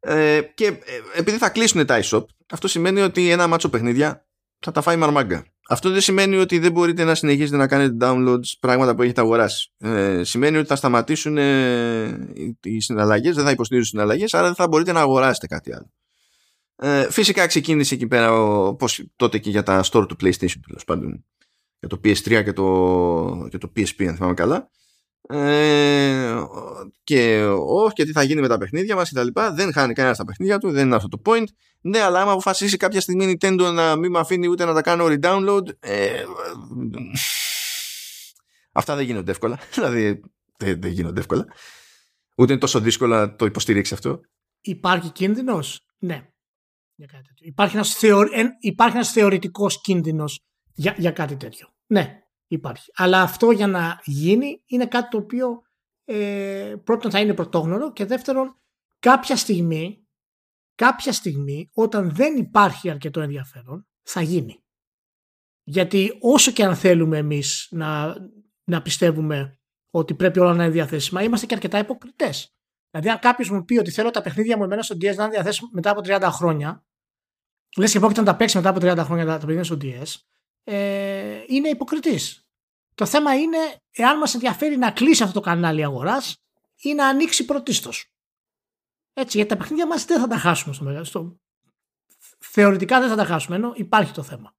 Ε, 0.01 0.41
και 0.55 0.67
ε, 0.67 0.75
επειδή 1.15 1.37
θα 1.39 1.49
κλείσουν 1.51 1.87
τα 1.87 2.01
eShop, 2.03 2.25
αυτό 2.51 2.69
σημαίνει 2.69 3.01
ότι 3.01 3.31
ένα 3.31 3.47
μάτσο 3.47 3.69
παιχνίδια 3.69 4.27
θα 4.59 4.71
τα 4.73 4.81
φάει 4.81 4.97
μαρμάγκα. 4.97 5.45
Αυτό 5.69 5.91
δεν 5.91 6.01
σημαίνει 6.01 6.37
ότι 6.37 6.59
δεν 6.59 6.73
μπορείτε 6.73 7.05
να 7.05 7.15
συνεχίσετε 7.15 7.57
να 7.57 7.67
κάνετε 7.67 7.97
downloads 8.07 8.53
πράγματα 8.61 8.95
που 8.95 9.03
έχετε 9.03 9.21
αγοράσει. 9.21 9.73
Ε, 9.79 10.25
σημαίνει 10.25 10.57
ότι 10.57 10.67
θα 10.67 10.77
σταματήσουν 10.77 11.39
ε, 11.39 12.05
οι- 12.35 12.59
οι 12.63 12.81
συναλλαγές, 12.81 13.35
δεν 13.35 13.45
θα 13.45 13.51
υποστηρίζουν 13.51 13.89
συναλλαγές, 13.89 14.35
άρα 14.35 14.47
δεν 14.47 14.55
θα 14.55 14.69
μπορείτε 14.69 14.93
να 14.93 15.01
αγοράσετε 15.01 15.47
κάτι 15.47 15.73
άλλο. 15.75 15.93
Ε, 16.77 17.11
φυσικά 17.11 17.47
ξεκίνησε 17.47 17.95
εκεί 17.95 18.07
πέρα 18.07 18.33
ο, 18.33 18.75
πώς, 18.75 19.05
τότε 19.17 19.39
και 19.39 19.51
για 19.51 19.63
τα 19.63 19.83
store 19.85 20.09
του 20.09 20.17
PlayStation 20.21 20.61
τέλος 20.67 20.85
πάντων 20.87 21.25
για 21.79 21.89
το 21.89 22.01
PS3 22.05 22.43
και 22.45 22.53
το, 22.53 23.47
και 23.51 23.59
το 23.59 23.73
PSP 23.77 24.05
αν 24.05 24.15
θυμάμαι 24.15 24.35
καλά 24.35 24.71
ε, 25.29 26.43
και 27.05 27.45
όχι 27.67 27.93
και 27.93 28.05
τι 28.05 28.13
θα 28.13 28.23
γίνει 28.23 28.41
με 28.41 28.49
τα 28.49 28.59
παιχνίδια 28.59 28.95
μας 28.97 29.09
και 29.09 29.15
τα 29.15 29.25
λοιπά 29.25 29.53
δεν 29.53 29.73
χάνει 29.73 29.93
κανένας 29.93 30.17
τα 30.17 30.25
παιχνίδια 30.25 30.59
του 30.59 30.71
δεν 30.71 30.87
είναι 30.87 30.97
αυτό 30.97 31.09
το 31.09 31.23
point 31.25 31.45
ναι 31.81 32.01
αλλά 32.01 32.21
άμα 32.21 32.31
αποφασίσει 32.33 32.77
κάποια 32.77 33.01
στιγμή 33.01 33.25
η 33.25 33.39
Nintendo 33.41 33.71
να 33.73 33.97
μην 33.97 34.11
με 34.11 34.19
αφήνει 34.19 34.49
ούτε 34.49 34.65
να 34.65 34.75
τα 34.75 34.83
κάνω 34.83 35.07
re-download 35.09 35.67
ε, 35.81 36.25
αυτά 38.73 38.97
δεν 38.97 39.05
γίνονται 39.05 39.31
εύκολα 39.31 39.59
δηλαδή 39.75 40.21
δεν, 40.57 40.81
δεν 40.81 40.91
γίνονται 40.91 41.21
εύκολα 41.21 41.47
ούτε 42.37 42.53
είναι 42.53 42.61
τόσο 42.61 42.81
δύσκολο 42.81 43.15
να 43.15 43.37
το 43.37 43.45
υποστηρίξει 43.45 43.95
αυτό 43.95 44.21
Υπάρχει 44.61 45.11
κίνδυνος, 45.11 45.81
ναι. 45.99 46.29
Για 46.95 47.07
κάτι 47.07 47.27
τέτοιο. 47.27 47.47
Υπάρχει 47.47 47.75
ένας, 47.77 47.95
θεω... 47.95 48.21
εν- 48.33 48.57
υπάρχει 48.61 48.97
ένας 48.97 49.13
θεωρητικός 49.13 49.81
κίνδυνος 49.81 50.41
για, 50.75 50.95
για 50.99 51.11
κάτι 51.11 51.37
τέτοιο. 51.37 51.69
Ναι, 51.87 52.20
υπάρχει. 52.51 52.91
Αλλά 52.95 53.23
αυτό 53.23 53.51
για 53.51 53.67
να 53.67 54.01
γίνει 54.05 54.63
είναι 54.67 54.87
κάτι 54.87 55.09
το 55.09 55.17
οποίο 55.17 55.63
ε, 56.05 56.75
πρώτον 56.85 57.11
θα 57.11 57.21
είναι 57.21 57.35
πρωτόγνωρο 57.35 57.93
και 57.93 58.05
δεύτερον 58.05 58.61
κάποια 58.99 59.37
στιγμή, 59.37 60.07
κάποια 60.75 61.13
στιγμή 61.13 61.71
όταν 61.73 62.15
δεν 62.15 62.37
υπάρχει 62.37 62.91
αρκετό 62.91 63.21
ενδιαφέρον 63.21 63.89
θα 64.03 64.21
γίνει. 64.21 64.65
Γιατί 65.63 66.19
όσο 66.21 66.51
και 66.51 66.65
αν 66.65 66.77
θέλουμε 66.77 67.19
εμείς 67.19 67.69
να, 67.71 68.17
να 68.65 68.83
πιστεύουμε 68.83 69.59
ότι 69.91 70.15
πρέπει 70.15 70.39
όλα 70.39 70.55
να 70.55 70.65
είναι 70.65 70.73
διαθέσιμα, 70.73 71.23
είμαστε 71.23 71.47
και 71.47 71.55
αρκετά 71.55 71.79
υποκριτές. 71.79 72.55
Δηλαδή, 72.91 73.11
αν 73.11 73.19
κάποιος 73.19 73.51
μου 73.51 73.65
πει 73.65 73.79
ότι 73.79 73.91
θέλω 73.91 74.11
τα 74.11 74.23
παιχνίδια 74.23 74.57
μου 74.57 74.65
εμένα 74.65 74.83
στο 74.83 74.95
DS 74.95 75.15
να 75.15 75.25
είναι 75.25 75.33
διαθέσιμα 75.33 75.69
μετά 75.73 75.91
από 75.91 76.01
30 76.05 76.29
χρόνια, 76.31 76.85
λες 77.77 77.93
και 77.93 77.99
πρόκειται 77.99 78.21
να 78.21 78.27
τα 78.27 78.37
παίξει 78.37 78.57
μετά 78.57 78.69
από 78.69 78.79
30 78.83 79.05
χρόνια 79.05 79.27
τα 79.27 79.39
παιχνίδια 79.39 79.65
στο 79.65 79.77
DS, 79.81 80.15
ε, 80.65 81.43
είναι 81.47 81.69
υποκριτής. 81.69 82.45
Το 82.95 83.07
θέμα 83.07 83.35
είναι 83.35 83.57
εάν 83.91 84.19
μας 84.19 84.35
ενδιαφέρει 84.35 84.77
να 84.77 84.91
κλείσει 84.91 85.23
αυτό 85.23 85.35
το 85.35 85.47
κανάλι 85.47 85.85
αγοράς 85.85 86.37
ή 86.83 86.95
να 86.95 87.07
ανοίξει 87.09 87.45
πρωτίστως. 87.45 88.07
Έτσι, 89.13 89.37
γιατί 89.37 89.51
τα 89.53 89.57
παιχνίδια 89.57 89.87
μας 89.87 90.05
δεν 90.05 90.21
θα 90.21 90.27
τα 90.27 90.37
χάσουμε 90.39 90.75
στο 90.75 90.85
μεγάλο. 90.85 91.05
Στο... 91.05 91.41
Θεωρητικά 92.39 93.01
δεν 93.01 93.09
θα 93.09 93.17
τα 93.17 93.25
χάσουμε, 93.25 93.57
ενώ 93.57 93.73
υπάρχει 93.77 94.13
το 94.13 94.23
θέμα. 94.23 94.55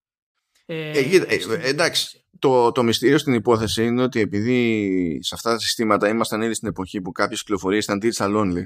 Ε, 0.66 0.90
Ε, 1.00 1.04
κοίτα, 1.04 1.26
ε, 1.34 1.40
στην- 1.40 1.52
ε, 1.62 1.68
εντάξει, 1.68 2.26
το, 2.40 2.72
το 2.72 2.84
μυστήριο 2.84 3.18
στην 3.18 3.34
υπόθεση 3.34 3.86
είναι 3.86 4.02
ότι 4.04 4.20
επειδή 4.20 5.20
σε 5.24 5.36
αυτά 5.36 5.52
τα 5.52 5.60
συστήματα 5.60 6.08
ήμασταν 6.10 6.42
ήδη 6.42 6.54
στην 6.54 6.68
εποχή 6.68 7.02
που 7.02 7.12
κάποιες 7.12 7.40
κυκλοφορίες 7.40 7.84
ήταν 7.84 8.00
digital 8.04 8.36
only 8.42 8.66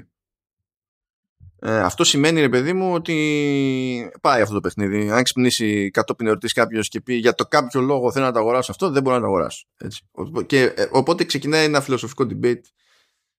ε, 1.58 1.78
αυτό 1.80 2.04
σημαίνει 2.04 2.40
ρε 2.40 2.48
παιδί 2.48 2.72
μου 2.72 2.94
ότι 2.94 4.10
πάει 4.20 4.42
αυτό 4.42 4.54
το 4.54 4.60
παιχνίδι 4.60 5.10
αν 5.10 5.22
ξυπνήσει 5.22 5.90
κατόπιν 5.90 6.26
ερωτήσει 6.26 6.54
κάποιος 6.54 6.88
και 6.88 7.00
πει 7.00 7.14
για 7.14 7.34
το 7.34 7.44
κάποιο 7.46 7.80
λόγο 7.80 8.12
θέλω 8.12 8.24
να 8.24 8.32
το 8.32 8.38
αγοράσω 8.38 8.70
αυτό 8.70 8.90
δεν 8.90 9.02
μπορώ 9.02 9.14
να 9.16 9.20
το 9.22 9.26
αγοράσω 9.28 9.66
έτσι. 9.76 10.02
Ο- 10.10 10.42
και, 10.42 10.62
ε, 10.62 10.88
οπότε 10.90 11.24
ξεκινάει 11.24 11.64
ένα 11.64 11.80
φιλοσοφικό 11.80 12.26
debate 12.30 12.60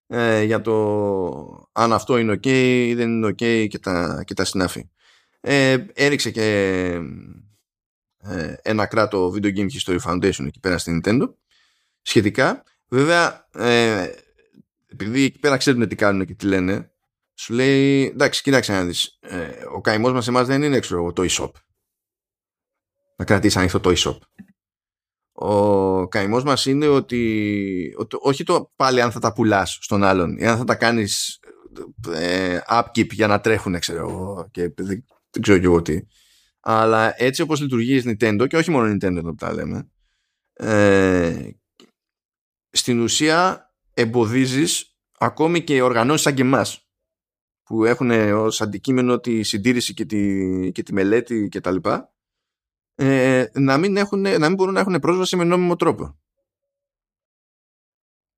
ε, 0.06 0.42
για 0.42 0.60
το 0.60 1.68
αν 1.72 1.92
αυτό 1.92 2.18
είναι 2.18 2.32
ok 2.32 2.46
ή 2.46 2.94
δεν 2.94 3.08
είναι 3.10 3.26
ok 3.28 3.66
και 3.68 3.78
τα, 3.78 4.22
και 4.26 4.34
τα 4.34 4.44
συνάφη 4.44 4.88
ε, 5.40 5.76
έριξε 5.94 6.30
και 6.30 6.44
ε, 8.22 8.54
ένα 8.62 8.86
κράτο 8.86 9.32
Video 9.34 9.56
Game 9.56 9.66
History 9.70 9.98
Foundation 10.06 10.46
εκεί 10.46 10.60
πέρα 10.60 10.78
στην 10.78 11.00
Nintendo 11.04 11.34
σχετικά. 12.02 12.62
Βέβαια, 12.88 13.48
ε, 13.54 14.08
επειδή 14.86 15.22
εκεί 15.24 15.38
πέρα 15.38 15.56
ξέρουν 15.56 15.88
τι 15.88 15.94
κάνουν 15.96 16.26
και 16.26 16.34
τι 16.34 16.46
λένε, 16.46 16.90
σου 17.38 17.52
λέει 17.52 18.04
εντάξει, 18.06 18.42
κοίταξε 18.42 18.72
να 18.72 18.84
δεις, 18.84 19.18
ε, 19.20 19.64
ο 19.74 19.80
καημός 19.80 20.12
μας 20.12 20.28
εμάς 20.28 20.46
δεν 20.46 20.62
είναι 20.62 20.78
ξέρω, 20.78 21.00
εγώ, 21.00 21.12
το 21.12 21.26
e-shop. 21.28 21.50
να 23.16 23.24
κρατήσεις 23.24 23.56
ανοιχτό 23.56 23.80
το 23.80 23.92
e-shop. 23.96 24.18
Ο 25.32 26.08
καημός 26.08 26.44
μας 26.44 26.66
είναι 26.66 26.86
ότι, 26.86 27.94
ότι 27.96 28.16
όχι 28.20 28.44
το 28.44 28.72
πάλι 28.76 29.00
αν 29.00 29.12
θα 29.12 29.20
τα 29.20 29.32
πουλάς 29.32 29.78
στον 29.80 30.04
άλλον 30.04 30.36
ή 30.38 30.46
αν 30.46 30.56
θα 30.56 30.64
τα 30.64 30.74
κάνεις 30.74 31.40
ε, 32.08 32.58
upkeep 32.70 33.12
για 33.12 33.26
να 33.26 33.40
τρέχουν 33.40 33.78
ξέρω 33.78 33.98
εγώ 33.98 34.48
και 34.50 34.62
δεν, 34.76 35.04
δεν 35.30 35.42
ξέρω 35.42 35.58
και 35.58 35.64
εγώ 35.64 35.82
τι 35.82 36.00
αλλά 36.60 37.22
έτσι 37.22 37.42
όπως 37.42 37.60
λειτουργείς 37.60 38.04
η 38.04 38.16
Nintendo 38.20 38.46
και 38.48 38.56
όχι 38.56 38.70
μόνο 38.70 38.88
η 38.88 38.96
Nintendo 39.00 39.20
που 39.22 39.34
τα 39.34 39.52
λέμε 39.52 39.90
ε, 40.52 41.50
στην 42.70 43.00
ουσία 43.00 43.70
εμποδίζεις 43.94 44.98
ακόμη 45.18 45.64
και 45.64 45.82
οργανώσεις 45.82 46.22
σαν 46.22 46.34
και 46.34 46.42
εμάς 46.42 46.87
που 47.68 47.84
έχουν 47.84 48.10
ως 48.10 48.60
αντικείμενο 48.60 49.18
τη 49.18 49.42
συντήρηση 49.42 49.94
και 49.94 50.04
τη, 50.04 50.72
και 50.72 50.82
τη 50.82 50.92
μελέτη 50.92 51.48
και 51.48 51.60
τα 51.60 51.70
λοιπά 51.70 52.12
ε, 52.94 53.46
να, 53.52 53.78
μην 53.78 53.96
έχουν, 53.96 54.20
να 54.20 54.38
μην 54.38 54.54
μπορούν 54.54 54.74
να 54.74 54.80
έχουν 54.80 54.98
πρόσβαση 54.98 55.36
με 55.36 55.44
νόμιμο 55.44 55.76
τρόπο. 55.76 56.18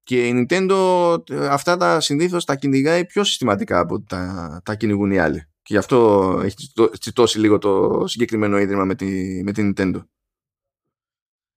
Και 0.03 0.27
η 0.27 0.33
Nintendo 0.35 1.19
αυτά 1.51 1.77
τα 1.77 2.01
συνήθως 2.01 2.45
τα 2.45 2.57
κυνηγάει 2.57 3.07
πιο 3.07 3.25
συστηματικά 3.25 3.79
από 3.79 4.01
τα, 4.01 4.61
τα 4.65 4.75
κυνηγούν 4.75 5.11
οι 5.11 5.19
άλλοι. 5.19 5.39
Και 5.39 5.73
γι' 5.73 5.77
αυτό 5.77 6.41
έχει 6.45 6.57
τσιτώσει 6.99 7.39
λίγο 7.39 7.59
το 7.59 8.03
συγκεκριμένο 8.07 8.59
ίδρυμα 8.59 8.85
με 8.85 8.95
τη, 8.95 9.43
με 9.45 9.53
την 9.53 9.75
Nintendo. 9.77 10.05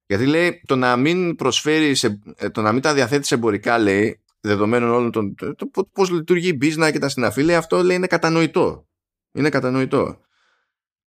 Γιατί 0.05 0.26
λέει 0.26 0.61
το 0.65 0.76
να 0.76 0.95
μην 0.95 1.36
προσφέρεις, 1.36 2.03
ε, 2.03 2.49
το 2.51 2.61
να 2.61 2.71
μην 2.71 2.82
τα 2.82 2.93
διαθέτεις 2.93 3.32
εμπορικά 3.32 3.78
λέει, 3.80 4.22
δεδομένων 4.43 4.89
όλων 4.89 5.11
των. 5.11 5.35
Το, 5.35 5.55
το, 5.55 5.89
πώς 5.93 6.09
λειτουργεί 6.09 6.47
η 6.47 6.57
business 6.61 6.89
και 6.91 6.99
τα 6.99 7.09
συναφή, 7.09 7.55
αυτό 7.55 7.83
λέει 7.83 7.95
είναι 7.97 8.07
κατανοητό. 8.07 8.87
Είναι 9.31 9.49
κατανοητό. 9.49 10.17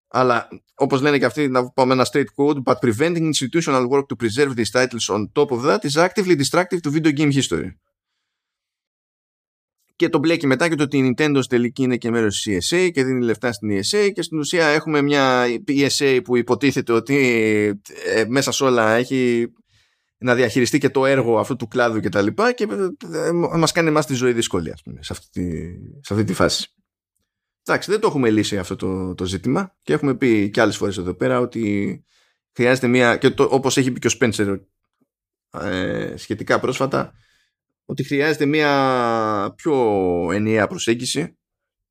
Αλλά 0.07 0.47
όπως 0.75 1.01
λένε 1.01 1.17
και 1.17 1.25
αυτοί, 1.25 1.47
να 1.47 1.69
πάμε 1.69 1.93
ένα 1.93 2.07
straight 2.11 2.25
code, 2.35 2.63
but 2.63 2.75
preventing 2.79 3.31
institutional 3.33 3.87
work 3.89 4.05
to 4.07 4.15
preserve 4.23 4.55
these 4.55 4.71
titles 4.71 5.09
on 5.09 5.25
top 5.33 5.51
of 5.51 5.61
that 5.61 5.79
is 5.83 5.97
actively 5.97 6.35
destructive 6.35 6.79
to 6.81 6.91
video 6.91 7.11
game 7.11 7.31
history. 7.31 7.69
Και 9.95 10.09
το 10.09 10.17
μπλέκει 10.17 10.47
μετά 10.47 10.69
και 10.69 10.75
το 10.75 10.83
ότι 10.83 10.97
η 10.97 11.01
Nintendo 11.07 11.37
στην 11.41 11.47
τελική 11.47 11.83
είναι 11.83 11.97
και 11.97 12.09
μέρος 12.09 12.41
της 12.41 12.71
ESA 12.71 12.89
και 12.93 13.03
δίνει 13.03 13.23
λεφτά 13.23 13.51
στην 13.51 13.69
ESA 13.79 14.11
και 14.13 14.21
στην 14.21 14.39
ουσία 14.39 14.65
έχουμε 14.65 15.01
μια 15.01 15.45
ESA 15.67 16.19
που 16.23 16.37
υποτίθεται 16.37 16.93
ότι 16.93 17.15
ε, 18.05 18.25
μέσα 18.27 18.51
σε 18.51 18.63
όλα 18.63 18.91
έχει 18.91 19.51
να 20.25 20.35
διαχειριστεί 20.35 20.77
και 20.77 20.89
το 20.89 21.05
έργο 21.05 21.39
αυτού 21.39 21.55
του 21.55 21.67
κλάδου 21.67 21.99
και 21.99 22.09
τα 22.09 22.21
λοιπά 22.21 22.51
και 22.51 22.67
ε, 23.13 23.31
μας 23.31 23.71
κάνει 23.71 23.87
εμάς 23.87 24.05
τη 24.05 24.13
ζωή 24.13 24.33
δύσκολη 24.33 24.71
ας 24.71 24.81
πούμε, 24.83 25.03
σε, 25.03 25.13
αυτή 25.13 25.27
τη, 25.29 25.73
σε 26.01 26.13
αυτή 26.13 26.25
τη 26.25 26.33
φάση. 26.33 26.73
Εντάξει, 27.65 27.91
δεν 27.91 27.99
το 27.99 28.07
έχουμε 28.07 28.29
λύσει 28.29 28.57
αυτό 28.57 28.75
το, 28.75 29.15
το 29.15 29.25
ζήτημα 29.25 29.75
και 29.81 29.93
έχουμε 29.93 30.15
πει 30.15 30.49
και 30.49 30.61
άλλες 30.61 30.77
φορές 30.77 30.97
εδώ 30.97 31.13
πέρα 31.13 31.39
ότι 31.39 32.03
χρειάζεται 32.55 32.87
μια, 32.87 33.17
και 33.17 33.29
το, 33.29 33.47
όπως 33.51 33.77
έχει 33.77 33.91
πει 33.91 33.99
και 33.99 34.07
ο 34.07 34.09
Σπέντσερ 34.09 34.57
ε, 35.49 36.13
σχετικά 36.17 36.59
πρόσφατα, 36.59 37.13
ότι 37.85 38.03
χρειάζεται 38.03 38.45
μια 38.45 39.53
πιο 39.55 39.75
ενιαία 40.31 40.67
προσέγγιση. 40.67 41.37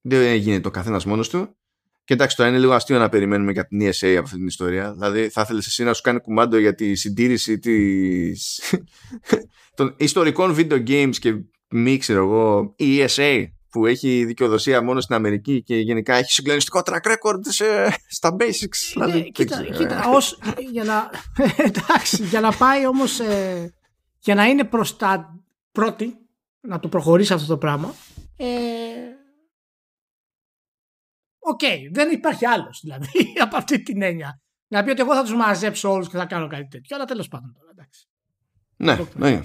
Δεν 0.00 0.34
γίνεται 0.34 0.60
το 0.60 0.70
καθένας 0.70 1.04
μόνος 1.04 1.28
του. 1.28 1.56
Και 2.04 2.14
εντάξει, 2.14 2.36
τώρα 2.36 2.48
είναι 2.48 2.58
λίγο 2.58 2.72
αστείο 2.72 2.98
να 2.98 3.08
περιμένουμε 3.08 3.52
για 3.52 3.66
την 3.66 3.80
ESA 3.80 4.08
από 4.10 4.24
αυτή 4.24 4.36
την 4.36 4.46
ιστορία. 4.46 4.92
Δηλαδή, 4.92 5.28
θα 5.28 5.40
ήθελες 5.40 5.66
εσύ 5.66 5.84
να 5.84 5.92
σου 5.92 6.02
κάνει 6.02 6.20
κουμάντο 6.20 6.58
για 6.58 6.74
τη 6.74 6.94
συντήρηση 6.94 7.58
της... 7.58 8.60
των 9.76 9.94
ιστορικών 9.96 10.56
video 10.58 10.88
games 10.88 11.16
και 11.18 11.34
μη 11.70 11.96
ξέρω 11.96 12.24
εγώ, 12.24 12.74
η 12.76 13.04
ESA 13.04 13.44
που 13.70 13.86
έχει 13.86 14.24
δικαιοδοσία 14.24 14.82
μόνο 14.82 15.00
στην 15.00 15.14
Αμερική 15.14 15.62
και 15.62 15.76
γενικά 15.76 16.14
έχει 16.14 16.32
συγκλονιστικό 16.32 16.80
track 16.84 17.12
record 17.12 17.40
σε, 17.40 17.64
στα 18.08 18.36
basics. 18.38 19.00
Ε, 19.00 19.04
δηλαδή, 19.04 19.30
κοίτα, 19.32 19.62
κοίτα 19.62 20.04
ως, 20.08 20.38
για, 20.72 20.84
να, 20.84 21.10
εντάξει, 21.64 22.24
για 22.24 22.40
να 22.40 22.52
πάει 22.52 22.86
όμως 22.86 23.20
ε, 23.20 23.74
για 24.18 24.34
να 24.34 24.44
είναι 24.44 24.64
προς 24.64 24.96
τα 24.96 25.40
πρώτη 25.72 26.16
να 26.60 26.80
το 26.80 26.88
προχωρήσει 26.88 27.32
αυτό 27.32 27.46
το 27.46 27.56
πράγμα 27.56 27.94
ε, 28.36 28.46
OK, 31.46 31.60
okay, 31.62 31.78
δεν 31.92 32.10
υπάρχει 32.10 32.46
άλλος 32.46 32.78
δηλαδή 32.82 33.08
από 33.44 33.56
αυτή 33.56 33.82
την 33.82 34.02
έννοια. 34.02 34.40
Να 34.68 34.84
πει 34.84 34.90
ότι 34.90 35.00
εγώ 35.00 35.14
θα 35.14 35.22
τους 35.22 35.34
μαζέψω 35.34 35.92
όλους 35.92 36.08
και 36.08 36.16
θα 36.16 36.26
κάνω 36.26 36.46
κάτι 36.46 36.66
τέτοιο. 36.68 36.96
Αλλά 36.96 37.04
τέλος 37.04 37.28
πάντων 37.28 37.54
τώρα, 37.58 37.70
εντάξει. 37.70 38.08
Ναι, 38.76 38.98
ναι. 39.14 39.40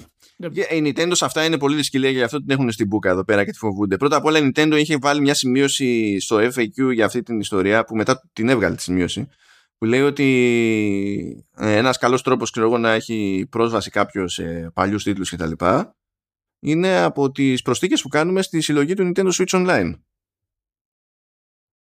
Η 0.76 0.82
Nintendo 0.84 1.10
σε 1.12 1.24
αυτά 1.24 1.44
είναι 1.44 1.58
πολύ 1.58 1.76
δυσκολία 1.76 2.10
γι' 2.10 2.22
αυτό 2.22 2.38
την 2.38 2.50
έχουν 2.50 2.70
στην 2.70 2.86
μπούκα 2.86 3.10
εδώ 3.10 3.24
πέρα 3.24 3.44
και 3.44 3.50
τη 3.50 3.58
φοβούνται. 3.58 3.96
Πρώτα 3.96 4.16
απ' 4.16 4.24
όλα 4.24 4.38
η 4.38 4.50
Nintendo 4.50 4.76
είχε 4.78 4.96
βάλει 5.00 5.20
μια 5.20 5.34
σημείωση 5.34 6.20
στο 6.20 6.36
FAQ 6.36 6.92
για 6.92 7.04
αυτή 7.04 7.22
την 7.22 7.40
ιστορία 7.40 7.84
που 7.84 7.96
μετά 7.96 8.30
την 8.32 8.48
έβγαλε 8.48 8.74
τη 8.74 8.82
σημείωση 8.82 9.28
που 9.78 9.86
λέει 9.86 10.00
ότι 10.00 11.46
ε, 11.56 11.76
ένας 11.76 11.98
καλός 11.98 12.22
τρόπος 12.22 12.50
ξέρω 12.50 12.66
εγώ, 12.66 12.78
να 12.78 12.90
έχει 12.90 13.46
πρόσβαση 13.50 13.90
κάποιος 13.90 14.32
σε 14.32 14.70
παλιούς 14.74 15.02
τίτλους 15.02 15.30
κτλ. 15.30 15.52
είναι 16.60 17.00
από 17.00 17.30
τις 17.30 17.62
προσθήκες 17.62 18.02
που 18.02 18.08
κάνουμε 18.08 18.42
στη 18.42 18.60
συλλογή 18.60 18.94
του 18.94 19.12
Nintendo 19.14 19.30
Switch 19.30 19.66
Online 19.66 19.92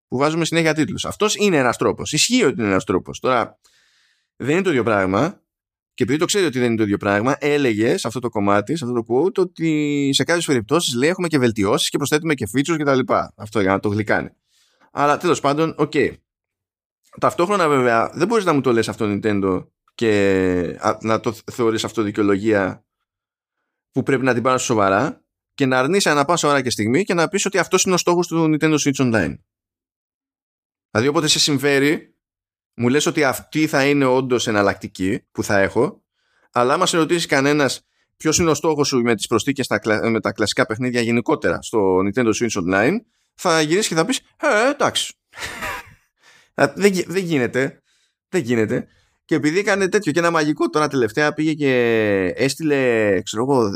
που 0.09 0.17
βάζουμε 0.17 0.45
συνέχεια 0.45 0.73
τίτλους. 0.73 1.05
Αυτός 1.05 1.35
είναι 1.35 1.57
ένας 1.57 1.77
τρόπος. 1.77 2.13
Ισχύει 2.13 2.43
ότι 2.43 2.59
είναι 2.59 2.69
ένας 2.69 2.83
τρόπος. 2.83 3.19
Τώρα 3.19 3.59
δεν 4.35 4.49
είναι 4.49 4.61
το 4.61 4.69
ίδιο 4.69 4.83
πράγμα 4.83 5.41
και 5.93 6.03
επειδή 6.03 6.19
το 6.19 6.25
ξέρει 6.25 6.45
ότι 6.45 6.59
δεν 6.59 6.67
είναι 6.67 6.77
το 6.77 6.83
ίδιο 6.83 6.97
πράγμα, 6.97 7.35
έλεγε 7.39 7.97
σε 7.97 8.07
αυτό 8.07 8.19
το 8.19 8.29
κομμάτι, 8.29 8.75
σε 8.75 8.85
αυτό 8.85 9.03
το 9.03 9.05
quote, 9.09 9.37
ότι 9.37 10.09
σε 10.13 10.23
κάποιες 10.23 10.45
περιπτώσεις 10.45 10.93
λέει 10.93 11.09
έχουμε 11.09 11.27
και 11.27 11.37
βελτιώσεις 11.37 11.89
και 11.89 11.97
προσθέτουμε 11.97 12.33
και 12.33 12.47
features 12.55 12.77
κτλ. 12.79 13.13
Αυτό 13.35 13.61
για 13.61 13.71
να 13.71 13.79
το 13.79 13.89
γλυκάνει. 13.89 14.29
Αλλά 14.91 15.17
τέλος 15.17 15.39
πάντων, 15.39 15.73
ok. 15.77 15.91
Okay. 15.95 16.13
Ταυτόχρονα 17.19 17.67
βέβαια 17.67 18.09
δεν 18.13 18.27
μπορείς 18.27 18.45
να 18.45 18.53
μου 18.53 18.61
το 18.61 18.71
λες 18.71 18.89
αυτό 18.89 19.05
Nintendo 19.09 19.67
και 19.95 20.79
να 21.01 21.19
το 21.19 21.35
θεωρείς 21.51 21.83
αυτό 21.83 22.01
δικαιολογία 22.01 22.85
που 23.91 24.03
πρέπει 24.03 24.23
να 24.23 24.33
την 24.33 24.43
πάρεις 24.43 24.61
σοβαρά 24.61 25.23
και 25.53 25.65
να 25.65 25.79
αρνείσαι 25.79 26.09
ανά 26.09 26.25
πάσα 26.25 26.47
ώρα 26.47 26.61
και 26.61 26.69
στιγμή 26.69 27.03
και 27.03 27.13
να 27.13 27.27
πεις 27.27 27.45
ότι 27.45 27.57
αυτός 27.57 27.83
είναι 27.83 27.93
ο 27.93 27.97
στόχος 27.97 28.27
του 28.27 28.57
Nintendo 28.59 28.75
Switch 28.77 28.95
Online. 28.95 29.35
Δηλαδή 30.91 31.09
όποτε 31.09 31.27
σε 31.27 31.39
συμφέρει 31.39 32.13
μου 32.79 32.89
λες 32.89 33.05
ότι 33.05 33.23
αυτή 33.23 33.67
θα 33.67 33.85
είναι 33.85 34.05
όντως 34.05 34.47
εναλλακτική 34.47 35.23
που 35.31 35.43
θα 35.43 35.59
έχω, 35.59 36.03
αλλά 36.51 36.73
άμα 36.73 36.85
σε 36.85 36.97
ρωτήσει 36.97 37.27
κανένας 37.27 37.85
ποιος 38.17 38.37
είναι 38.37 38.49
ο 38.49 38.53
στόχος 38.53 38.87
σου 38.87 39.01
με 39.01 39.15
τις 39.15 39.27
προσθήκες 39.27 39.67
με 40.09 40.19
τα 40.19 40.31
κλασικά 40.31 40.65
παιχνίδια 40.65 41.01
γενικότερα 41.01 41.61
στο 41.61 41.97
Nintendo 41.97 42.31
Switch 42.33 42.63
Online, 42.63 42.97
θα 43.33 43.61
γυρίσεις 43.61 43.87
και 43.87 43.95
θα 43.95 44.05
πεις 44.05 44.19
Ε, 44.19 44.69
εντάξει. 44.69 45.13
δεν, 46.75 46.93
δεν 47.07 47.23
γίνεται. 47.23 47.81
Δεν 48.29 48.41
γίνεται. 48.41 48.87
Και 49.25 49.35
επειδή 49.35 49.59
έκανε 49.59 49.89
τέτοιο 49.89 50.11
και 50.11 50.19
ένα 50.19 50.31
μαγικό 50.31 50.69
τώρα 50.69 50.87
τελευταία 50.87 51.33
πήγε 51.33 51.53
και 51.53 51.73
έστειλε, 52.35 53.21
ξέρω 53.21 53.43
εγώ, 53.43 53.69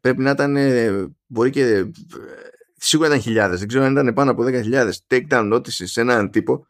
πρέπει 0.00 0.22
να 0.22 0.30
ήταν, 0.30 0.56
μπορεί 1.26 1.50
και 1.50 1.84
σίγουρα 2.86 3.08
ήταν 3.08 3.20
χιλιάδες, 3.20 3.58
δεν 3.58 3.68
ξέρω 3.68 3.84
αν 3.84 3.92
ήταν 3.92 4.14
πάνω 4.14 4.30
από 4.30 4.42
10.000 4.46 4.90
takedown 5.06 5.52
notices 5.54 5.68
σε 5.68 6.00
έναν 6.00 6.30
τύπο 6.30 6.66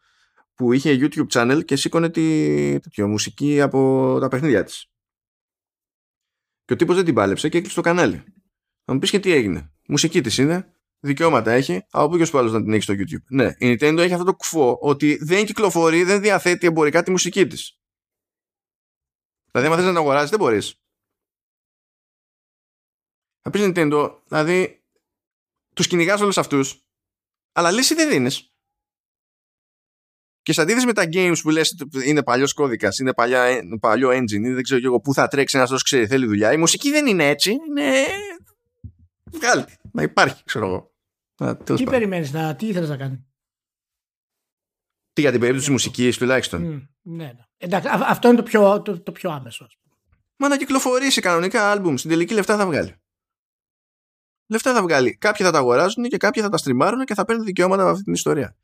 που 0.53 0.73
είχε 0.73 0.97
YouTube 0.99 1.27
channel 1.29 1.65
και 1.65 1.75
σήκωνε 1.75 2.09
τη 2.09 2.79
τέτοιο, 2.79 3.07
μουσική 3.07 3.61
από 3.61 4.17
τα 4.19 4.27
παιχνίδια 4.27 4.63
της. 4.63 4.89
Και 6.65 6.73
ο 6.73 6.75
τύπος 6.75 6.95
δεν 6.95 7.05
την 7.05 7.13
πάλεψε 7.13 7.49
και 7.49 7.57
έκλεισε 7.57 7.75
το 7.75 7.81
κανάλι. 7.81 8.23
Θα 8.85 8.93
μου 8.93 8.99
πεις 8.99 9.09
και 9.09 9.19
τι 9.19 9.31
έγινε. 9.31 9.73
Μουσική 9.87 10.21
της 10.21 10.37
είναι, 10.37 10.73
δικαιώματα 10.99 11.51
έχει, 11.51 11.85
από 11.89 12.09
πού 12.09 12.17
και 12.17 12.37
ο 12.37 12.41
να 12.41 12.63
την 12.63 12.73
έχει 12.73 12.81
στο 12.81 12.93
YouTube. 12.93 13.23
Ναι, 13.29 13.55
η 13.57 13.77
Nintendo 13.79 13.97
έχει 13.97 14.13
αυτό 14.13 14.25
το 14.25 14.35
κουφό 14.35 14.77
ότι 14.81 15.17
δεν 15.23 15.45
κυκλοφορεί, 15.45 16.03
δεν 16.03 16.21
διαθέτει 16.21 16.67
εμπορικά 16.67 17.03
τη 17.03 17.11
μουσική 17.11 17.47
της. 17.47 17.79
Δηλαδή, 19.51 19.67
αν 19.67 19.75
θες 19.75 19.83
να 19.83 19.89
την 19.89 19.99
αγοράσεις, 19.99 20.29
δεν 20.29 20.39
μπορείς. 20.39 20.75
Θα 23.41 23.49
πεις 23.49 23.61
Nintendo, 23.65 24.19
δηλαδή, 24.27 24.84
τους 25.75 25.87
κυνηγάς 25.87 26.21
όλους 26.21 26.37
αυτούς, 26.37 26.85
αλλά 27.51 27.71
λύση 27.71 27.93
δεν 27.93 28.09
δίνεις. 28.09 28.49
Και 30.41 30.53
σε 30.53 30.61
αντίθεση 30.61 30.85
με 30.85 30.93
τα 30.93 31.03
games 31.13 31.35
που 31.41 31.49
λες 31.49 31.75
είναι 32.05 32.23
παλιός 32.23 32.53
κώδικας, 32.53 32.99
είναι 32.99 33.13
παλιά, 33.13 33.59
παλιό 33.79 34.09
engine, 34.09 34.31
είναι 34.31 34.53
δεν 34.53 34.63
ξέρω 34.63 34.81
εγώ 34.83 34.99
πού 34.99 35.13
θα 35.13 35.27
τρέξει 35.27 35.57
ένας 35.57 35.69
τόσο 35.69 35.83
ξέρει 35.83 36.07
θέλει 36.07 36.25
δουλειά. 36.25 36.53
Η 36.53 36.57
μουσική 36.57 36.91
δεν 36.91 37.07
είναι 37.07 37.27
έτσι. 37.27 37.51
Είναι. 37.51 38.05
Βγάλει. 39.31 39.65
Να 39.91 40.01
υπάρχει, 40.01 40.43
ξέρω 40.43 40.65
εγώ. 40.65 41.63
τι 41.63 41.83
περιμένεις 41.83 42.31
να, 42.31 42.55
τι 42.55 42.67
ήθελες 42.67 42.89
να 42.89 42.97
κάνεις; 42.97 43.19
Τι 45.13 45.21
για 45.21 45.31
την 45.31 45.39
περίπτωση 45.39 45.65
της 45.65 45.75
μουσικής 45.75 46.17
τουλάχιστον. 46.17 46.61
Mm, 46.61 46.87
ναι, 47.01 47.25
ναι. 47.25 47.45
Εντάξει, 47.57 47.87
αυτό 47.91 48.27
είναι 48.27 48.37
το 48.37 48.43
πιο, 48.43 48.81
το, 48.81 49.01
το 49.01 49.11
πιο 49.11 49.29
άμεσο. 49.31 49.67
Μα 50.35 50.47
να 50.47 50.57
κυκλοφορήσει 50.57 51.21
κανονικά 51.21 51.71
άλμπουμ. 51.71 51.95
Στην 51.95 52.09
τελική 52.09 52.33
λεφτά 52.33 52.57
θα 52.57 52.65
βγάλει. 52.65 52.95
Λεφτά 54.47 54.73
θα 54.73 54.81
βγάλει. 54.81 55.17
Κάποιοι 55.17 55.45
θα 55.45 55.51
τα 55.51 55.57
αγοράζουν 55.57 56.03
και 56.03 56.17
κάποιοι 56.17 56.41
θα 56.41 56.49
τα 56.49 56.57
στριμάρουν 56.57 57.05
και 57.05 57.13
θα 57.13 57.25
παίρνουν 57.25 57.45
δικαιώματα 57.45 57.81
από 57.81 57.91
αυτή 57.91 58.03
την 58.03 58.13
ιστορία 58.13 58.55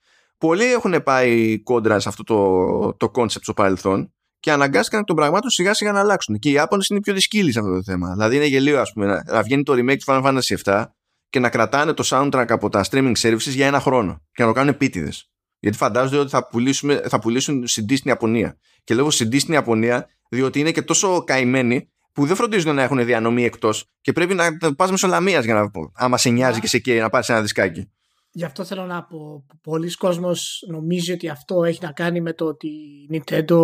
πολλοί 0.41 0.63
έχουν 0.63 1.03
πάει 1.03 1.59
κόντρα 1.59 1.99
σε 1.99 2.09
αυτό 2.09 2.23
το, 2.23 2.93
το 2.93 3.11
concept 3.15 3.41
στο 3.41 3.53
παρελθόν 3.53 4.13
και 4.39 4.51
αναγκάστηκαν 4.51 5.03
τον 5.05 5.15
πραγμάτων 5.15 5.49
σιγά 5.49 5.73
σιγά 5.73 5.91
να 5.91 5.99
αλλάξουν. 5.99 6.39
Και 6.39 6.49
οι 6.49 6.51
Ιάπωνες 6.51 6.87
είναι 6.87 6.99
πιο 6.99 7.13
δυσκύλοι 7.13 7.51
σε 7.51 7.59
αυτό 7.59 7.71
το 7.71 7.83
θέμα. 7.83 8.11
Δηλαδή 8.11 8.35
είναι 8.35 8.45
γελίο, 8.45 8.79
ας 8.79 8.93
πούμε, 8.93 9.23
να 9.25 9.41
βγαίνει 9.41 9.63
το 9.63 9.73
remake 9.73 9.97
του 9.97 10.05
Final 10.05 10.23
Fantasy 10.23 10.55
VII 10.63 10.85
και 11.29 11.39
να 11.39 11.49
κρατάνε 11.49 11.93
το 11.93 12.03
soundtrack 12.05 12.45
από 12.47 12.69
τα 12.69 12.85
streaming 12.89 13.13
services 13.17 13.37
για 13.39 13.67
ένα 13.67 13.79
χρόνο 13.79 14.21
και 14.31 14.41
να 14.41 14.47
το 14.47 14.53
κάνουν 14.53 14.69
επίτηδες. 14.69 15.31
Γιατί 15.59 15.77
φαντάζονται 15.77 16.17
ότι 16.17 16.29
θα, 16.29 16.47
πουλήσουμε, 16.47 17.01
θα 17.07 17.19
πουλήσουν 17.19 17.63
CD 17.63 17.93
στην 17.95 18.03
Ιαπωνία. 18.03 18.57
Και 18.83 18.93
λέγω 18.93 19.07
CD 19.07 19.39
στην 19.39 19.53
Ιαπωνία, 19.53 20.07
διότι 20.29 20.59
είναι 20.59 20.71
και 20.71 20.81
τόσο 20.81 21.23
καημένοι 21.23 21.91
που 22.13 22.25
δεν 22.25 22.35
φροντίζουν 22.35 22.75
να 22.75 22.81
έχουν 22.81 23.05
διανομή 23.05 23.43
εκτός 23.43 23.89
και 24.01 24.11
πρέπει 24.11 24.33
να 24.33 24.75
πας 24.75 24.91
μεσολαμίας 24.91 25.45
για 25.45 25.53
να 25.53 25.71
άμα 25.93 26.17
σε 26.17 26.29
νοιάζει 26.29 26.59
και 26.59 26.67
σε 26.67 26.79
καίει 26.79 26.99
να 26.99 27.09
πάρεις 27.09 27.29
ένα 27.29 27.41
δισκάκι. 27.41 27.91
Γι' 28.33 28.43
αυτό 28.43 28.63
θέλω 28.63 28.85
να 28.85 29.03
πω. 29.03 29.45
Πολλοί 29.61 29.95
κόσμος 29.95 30.63
νομίζει 30.67 31.11
ότι 31.11 31.29
αυτό 31.29 31.63
έχει 31.63 31.79
να 31.81 31.91
κάνει 31.91 32.21
με 32.21 32.33
το 32.33 32.45
ότι 32.45 32.67
η 32.67 33.09
Nintendo 33.11 33.59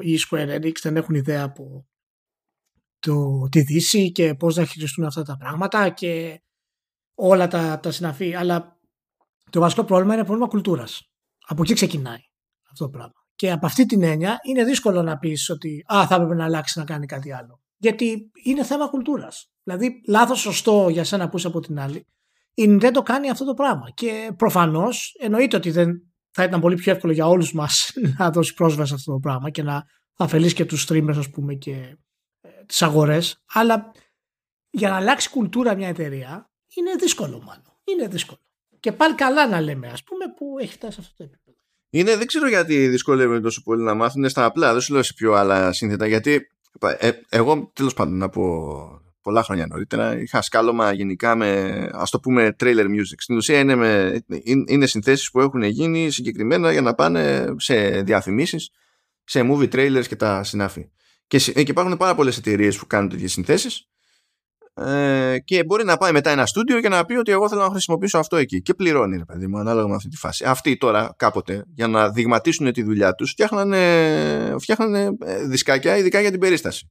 ή 0.00 0.12
η 0.12 0.18
Square 0.30 0.56
Enix 0.56 0.72
δεν 0.82 0.96
έχουν 0.96 1.14
ιδέα 1.14 1.44
από 1.44 1.86
το, 2.98 3.48
τη 3.48 3.60
Δύση 3.60 4.12
και 4.12 4.34
πώς 4.34 4.56
να 4.56 4.64
χειριστούν 4.64 5.04
αυτά 5.04 5.22
τα 5.22 5.36
πράγματα 5.36 5.88
και 5.88 6.42
όλα 7.14 7.48
τα, 7.48 7.80
τα 7.80 7.90
συναφή. 7.90 8.34
Αλλά 8.34 8.78
το 9.50 9.60
βασικό 9.60 9.84
πρόβλημα 9.84 10.14
είναι 10.14 10.24
πρόβλημα 10.24 10.48
κουλτούρας. 10.48 11.10
Από 11.46 11.62
εκεί 11.62 11.74
ξεκινάει 11.74 12.20
αυτό 12.70 12.84
το 12.84 12.90
πράγμα. 12.90 13.12
Και 13.34 13.50
από 13.50 13.66
αυτή 13.66 13.86
την 13.86 14.02
έννοια 14.02 14.38
είναι 14.42 14.64
δύσκολο 14.64 15.02
να 15.02 15.18
πεις 15.18 15.50
ότι 15.50 15.84
α, 15.94 16.06
θα 16.06 16.14
έπρεπε 16.14 16.34
να 16.34 16.44
αλλάξει 16.44 16.78
να 16.78 16.84
κάνει 16.84 17.06
κάτι 17.06 17.32
άλλο. 17.32 17.59
Γιατί 17.80 18.30
είναι 18.44 18.64
θέμα 18.64 18.88
κουλτούρας. 18.88 19.50
Δηλαδή, 19.62 20.00
λάθος 20.08 20.40
σωστό 20.40 20.88
για 20.88 21.04
σένα 21.04 21.28
που 21.28 21.36
είσαι 21.36 21.46
από 21.46 21.60
την 21.60 21.78
άλλη 21.80 22.06
η 22.54 22.64
Nintendo 22.68 23.00
κάνει 23.04 23.30
αυτό 23.30 23.44
το 23.44 23.54
πράγμα. 23.54 23.90
Και 23.94 24.32
προφανώς 24.36 25.16
εννοείται 25.18 25.56
ότι 25.56 25.70
δεν 25.70 26.02
θα 26.30 26.44
ήταν 26.44 26.60
πολύ 26.60 26.76
πιο 26.76 26.92
εύκολο 26.92 27.12
για 27.12 27.26
όλους 27.26 27.52
μας 27.52 27.92
να 28.18 28.30
δώσει 28.30 28.54
πρόσβαση 28.54 28.88
σε 28.88 28.94
αυτό 28.94 29.12
το 29.12 29.18
πράγμα 29.18 29.50
και 29.50 29.62
να 29.62 29.84
θα 30.14 30.24
ωφελήσει 30.24 30.54
και 30.54 30.64
τους 30.64 30.86
streamers, 30.88 31.16
ας 31.16 31.30
πούμε, 31.30 31.54
και 31.54 31.72
ε, 32.40 32.48
τις 32.66 32.82
αγορές. 32.82 33.42
Αλλά 33.52 33.92
για 34.70 34.88
να 34.88 34.96
αλλάξει 34.96 35.30
κουλτούρα 35.30 35.74
μια 35.74 35.88
εταιρεία 35.88 36.50
είναι 36.74 36.94
δύσκολο, 36.98 37.42
μάλλον. 37.46 37.78
Είναι 37.84 38.08
δύσκολο. 38.08 38.40
Και 38.80 38.92
πάλι 38.92 39.14
καλά 39.14 39.48
να 39.48 39.60
λέμε, 39.60 39.88
ας 39.88 40.02
πούμε, 40.02 40.24
που 40.36 40.56
έχει 40.60 40.72
φτάσει 40.72 40.92
σε 40.92 41.00
αυτό 41.00 41.14
το 41.16 41.22
επίπεδο. 41.22 41.56
Είναι, 41.92 42.16
δεν 42.16 42.26
ξέρω 42.26 42.48
γιατί 42.48 42.88
δυσκολεύονται 42.88 43.40
τόσο 43.40 43.62
πολύ 43.62 43.82
να 43.82 43.94
μάθουν 43.94 44.28
στα 44.28 44.44
απλά. 44.44 44.72
Δεν 44.72 44.80
σου 44.80 44.92
λέω 44.92 45.02
σε 45.02 45.12
πιο 45.12 45.32
άλλα 45.32 45.72
σύνθετα. 45.72 46.06
Γιατί 46.06 46.46
ε, 46.98 47.10
εγώ 47.28 47.70
τέλος 47.72 47.94
πάντων 47.94 48.16
να 48.16 48.28
πω 48.28 49.00
πολλά 49.22 49.42
χρόνια 49.42 49.66
νωρίτερα 49.66 50.20
είχα 50.20 50.42
σκάλωμα 50.42 50.92
γενικά 50.92 51.34
με 51.34 51.90
ας 51.92 52.10
το 52.10 52.20
πούμε 52.20 52.56
trailer 52.60 52.84
music. 52.84 53.18
Στην 53.18 53.36
ουσία 53.36 53.58
είναι, 53.58 53.74
με, 53.74 54.22
είναι 54.66 54.86
συνθέσεις 54.86 55.30
που 55.30 55.40
έχουν 55.40 55.62
γίνει 55.62 56.10
συγκεκριμένα 56.10 56.72
για 56.72 56.80
να 56.80 56.94
πάνε 56.94 57.54
σε 57.56 58.02
διαφημίσεις 58.02 58.70
σε 59.24 59.40
movie 59.44 59.68
trailers 59.72 60.04
και 60.08 60.16
τα 60.16 60.44
συνάφη. 60.44 60.90
Και, 61.26 61.38
και 61.38 61.60
υπάρχουν 61.60 61.96
πάρα 61.96 62.14
πολλές 62.14 62.36
εταιρείες 62.36 62.78
που 62.78 62.86
κάνουν 62.86 63.08
τέτοιες 63.08 63.32
συνθέσεις 63.32 63.89
ε, 64.84 65.38
και 65.44 65.64
μπορεί 65.64 65.84
να 65.84 65.96
πάει 65.96 66.12
μετά 66.12 66.30
ένα 66.30 66.46
στούντιο 66.46 66.80
και 66.80 66.88
να 66.88 67.04
πει 67.04 67.14
ότι 67.14 67.32
εγώ 67.32 67.48
θέλω 67.48 67.62
να 67.62 67.70
χρησιμοποιήσω 67.70 68.18
αυτό 68.18 68.36
εκεί 68.36 68.62
και 68.62 68.74
πληρώνει 68.74 69.16
ρε 69.16 69.24
παιδί 69.24 69.46
μου 69.46 69.58
ανάλογα 69.58 69.88
με 69.88 69.94
αυτή 69.94 70.08
τη 70.08 70.16
φάση 70.16 70.44
αυτοί 70.44 70.76
τώρα 70.76 71.14
κάποτε 71.16 71.64
για 71.74 71.86
να 71.86 72.10
δειγματίσουν 72.10 72.72
τη 72.72 72.82
δουλειά 72.82 73.14
τους 73.14 73.30
φτιάχνανε, 73.30 74.54
φτιάχνανε 74.58 75.10
ε, 75.24 75.44
δισκάκια 75.44 75.96
ειδικά 75.96 76.20
για 76.20 76.30
την 76.30 76.40
περίσταση 76.40 76.90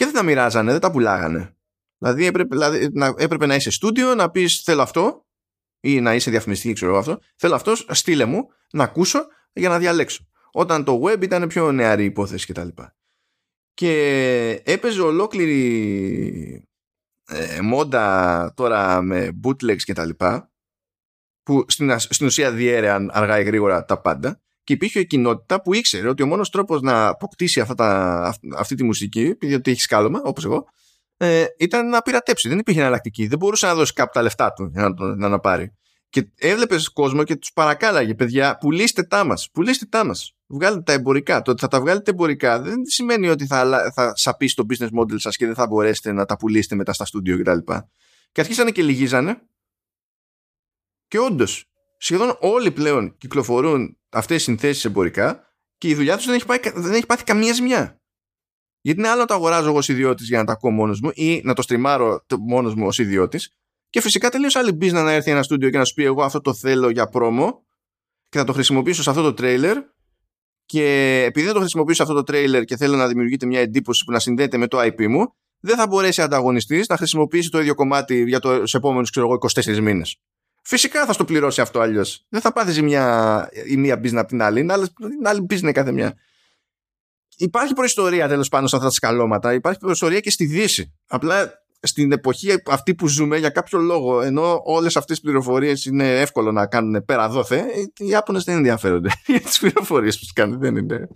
και 0.00 0.06
δεν 0.06 0.14
τα 0.14 0.22
μοιράζανε, 0.22 0.70
δεν 0.70 0.80
τα 0.80 0.90
πουλάγανε. 0.90 1.54
Δηλαδή 1.98 2.26
έπρεπε, 2.26 2.54
δηλαδή, 2.54 2.88
να, 2.92 3.14
έπρεπε 3.16 3.46
να 3.46 3.54
είσαι 3.54 3.70
στούντιο, 3.70 4.14
να 4.14 4.30
πεις 4.30 4.60
θέλω 4.64 4.82
αυτό, 4.82 5.26
ή 5.80 6.00
να 6.00 6.14
είσαι 6.14 6.30
διαφημιστή, 6.30 6.72
ξέρω 6.72 6.98
αυτό. 6.98 7.18
Θέλω 7.36 7.54
αυτό, 7.54 7.72
στείλε 7.88 8.24
μου 8.24 8.48
να 8.72 8.84
ακούσω 8.84 9.26
για 9.52 9.68
να 9.68 9.78
διαλέξω. 9.78 10.26
Όταν 10.52 10.84
το 10.84 11.02
web 11.04 11.22
ήταν 11.22 11.48
πιο 11.48 11.72
νεαρή 11.72 12.04
υπόθεση 12.04 12.52
κτλ. 12.52 12.68
Και, 12.68 12.84
και 13.74 14.62
έπαιζε 14.64 15.02
ολόκληρη 15.02 16.68
ε, 17.30 17.60
μόντα 17.60 18.52
τώρα 18.56 19.02
με 19.02 19.40
bootlegs 19.44 19.82
κτλ. 19.86 20.10
Που 21.42 21.64
στην, 21.68 21.98
στην 21.98 22.26
ουσία 22.26 22.52
διέρεαν 22.52 23.10
αργά 23.12 23.40
ή 23.40 23.44
γρήγορα 23.44 23.84
τα 23.84 24.00
πάντα 24.00 24.40
και 24.64 24.72
υπήρχε 24.72 25.02
κοινότητα 25.02 25.62
που 25.62 25.74
ήξερε 25.74 26.08
ότι 26.08 26.22
ο 26.22 26.26
μόνος 26.26 26.50
τρόπος 26.50 26.80
να 26.80 27.06
αποκτήσει 27.06 27.60
αυτά 27.60 27.74
τα, 27.74 28.34
αυτή 28.56 28.74
τη 28.74 28.84
μουσική, 28.84 29.36
γιατί 29.40 29.70
έχει 29.70 29.80
σκάλωμα, 29.80 30.20
όπως 30.24 30.44
εγώ, 30.44 30.66
ε, 31.16 31.44
ήταν 31.58 31.88
να 31.88 32.02
πειρατέψει. 32.02 32.48
Δεν 32.48 32.58
υπήρχε 32.58 32.80
εναλλακτική. 32.80 33.26
Δεν 33.26 33.38
μπορούσε 33.38 33.66
να 33.66 33.74
δώσει 33.74 33.92
κάπου 33.92 34.10
τα 34.12 34.22
λεφτά 34.22 34.52
του 34.52 34.70
για 34.72 34.88
να, 34.88 35.14
να, 35.14 35.28
να 35.28 35.38
πάρει. 35.38 35.74
Και 36.10 36.28
έβλεπες 36.36 36.88
κόσμο 36.88 37.24
και 37.24 37.36
τους 37.36 37.52
παρακάλαγε, 37.52 38.14
παιδιά, 38.14 38.58
πουλήστε 38.58 39.02
τα 39.02 39.24
μας. 39.24 39.50
Πουλήστε 39.52 39.86
τα 39.86 40.04
μας. 40.04 40.34
Βγάλετε 40.46 40.82
τα 40.82 40.92
εμπορικά. 40.92 41.42
Το 41.42 41.50
ότι 41.50 41.60
θα 41.60 41.68
τα 41.68 41.80
βγάλετε 41.80 42.10
εμπορικά 42.10 42.60
δεν 42.60 42.84
σημαίνει 42.84 43.28
ότι 43.28 43.46
θα, 43.46 43.90
θα 43.94 44.12
σαπίσει 44.16 44.54
το 44.54 44.66
business 44.70 44.88
model 45.00 45.20
σας 45.20 45.36
και 45.36 45.46
δεν 45.46 45.54
θα 45.54 45.66
μπορέσετε 45.66 46.12
να 46.12 46.24
τα 46.24 46.36
πουλήσετε 46.36 46.74
μετά 46.74 46.92
στα 46.92 47.04
στούντιο 47.04 47.38
κτλ. 47.38 47.58
Και, 47.58 47.82
και 48.32 48.40
αρχίσανε 48.40 48.70
και 48.70 48.82
λυγίζανε. 48.82 49.42
Και 51.08 51.18
όντως, 51.18 51.64
σχεδόν 51.98 52.36
όλοι 52.40 52.70
πλέον 52.70 53.16
κυκλοφορούν 53.16 53.98
αυτές 54.08 54.36
τι 54.36 54.42
συνθέσεις 54.42 54.84
εμπορικά 54.84 55.54
και 55.78 55.88
η 55.88 55.94
δουλειά 55.94 56.16
τους 56.16 56.26
δεν, 56.26 56.40
δεν 56.74 56.92
έχει 56.92 57.06
πάθει 57.06 57.24
καμία 57.24 57.52
ζημιά. 57.52 58.00
Γιατί 58.80 58.98
είναι 58.98 59.08
άλλο 59.08 59.20
να 59.20 59.26
το 59.26 59.34
αγοράζω 59.34 59.68
εγώ 59.68 59.76
ως 59.76 59.88
ιδιώτης 59.88 60.28
για 60.28 60.38
να 60.38 60.44
τα 60.44 60.52
ακούω 60.52 60.70
μόνος 60.70 61.00
μου 61.00 61.10
ή 61.14 61.40
να 61.44 61.54
το 61.54 61.62
στριμάρω 61.62 62.24
μόνος 62.38 62.74
μου 62.74 62.86
ως 62.86 62.98
ιδιώτης. 62.98 63.54
Και 63.90 64.00
φυσικά 64.00 64.28
τελείως 64.28 64.56
άλλη 64.56 64.78
business 64.80 64.92
να 64.92 65.12
έρθει 65.12 65.30
ένα 65.30 65.42
στούντιο 65.42 65.70
και 65.70 65.78
να 65.78 65.84
σου 65.84 65.94
πει: 65.94 66.04
Εγώ 66.04 66.22
αυτό 66.22 66.40
το 66.40 66.54
θέλω 66.54 66.90
για 66.90 67.06
πρόμο 67.06 67.64
και 68.28 68.38
θα 68.38 68.44
το 68.44 68.52
χρησιμοποιήσω 68.52 69.02
σε 69.02 69.10
αυτό 69.10 69.22
το 69.22 69.34
τρέιλερ. 69.34 69.78
Και 70.66 70.84
επειδή 71.26 71.44
δεν 71.46 71.54
το 71.54 71.60
χρησιμοποιήσω 71.60 71.96
σε 71.96 72.02
αυτό 72.02 72.14
το 72.14 72.22
τρέιλερ 72.22 72.64
και 72.64 72.76
θέλω 72.76 72.96
να 72.96 73.08
δημιουργείται 73.08 73.46
μια 73.46 73.60
εντύπωση 73.60 74.04
που 74.04 74.12
να 74.12 74.18
συνδέεται 74.18 74.56
με 74.56 74.66
το 74.66 74.78
IP 74.80 75.06
μου, 75.06 75.34
δεν 75.60 75.76
θα 75.76 75.86
μπορέσει 75.86 76.22
ανταγωνιστής 76.22 76.86
να 76.86 76.96
χρησιμοποιήσει 76.96 77.50
το 77.50 77.60
ίδιο 77.60 77.74
κομμάτι 77.74 78.24
για 78.24 78.40
του 78.40 78.64
επόμενους 78.72 79.10
24 79.14 79.78
μήνες. 79.78 80.16
Φυσικά 80.62 81.06
θα 81.06 81.12
στο 81.12 81.24
πληρώσει 81.24 81.60
αυτό 81.60 81.80
αλλιώς. 81.80 82.26
Δεν 82.28 82.40
θα 82.40 82.52
πάθει 82.52 82.82
μια, 82.82 83.48
η 83.66 83.76
μία 83.76 84.00
business 84.00 84.16
από 84.16 84.28
την 84.28 84.42
άλλη. 84.42 84.60
Είναι 84.60 84.74
άλλη 85.22 85.46
business 85.50 85.72
κάθε 85.72 85.92
μια. 85.92 86.14
Υπάρχει 87.36 87.72
προϊστορία 87.72 88.28
τέλος 88.28 88.48
πάντων 88.48 88.68
σε 88.68 88.76
αυτά 88.76 88.88
τα 88.88 88.94
σκαλώματα. 88.94 89.54
Υπάρχει 89.54 89.78
προϊστορία 89.78 90.20
και 90.20 90.30
στη 90.30 90.44
Δύση. 90.44 90.92
Απλά 91.06 91.59
στην 91.82 92.12
εποχή 92.12 92.62
αυτή 92.66 92.94
που 92.94 93.08
ζούμε 93.08 93.36
για 93.38 93.50
κάποιο 93.50 93.78
λόγο 93.78 94.20
ενώ 94.20 94.60
όλες 94.64 94.96
αυτές 94.96 95.16
τις 95.16 95.24
πληροφορίες 95.24 95.84
είναι 95.84 96.20
εύκολο 96.20 96.52
να 96.52 96.66
κάνουν 96.66 97.04
πέρα 97.04 97.28
δώθε 97.28 97.64
οι 97.96 98.06
Ιάπωνες 98.06 98.44
δεν 98.44 98.56
ενδιαφέρονται 98.56 99.10
για 99.26 99.40
τις 99.40 99.58
πληροφορίες 99.58 100.18
που 100.18 100.26
κάνουν 100.34 100.58
δεν 100.58 100.76
είναι 100.76 101.08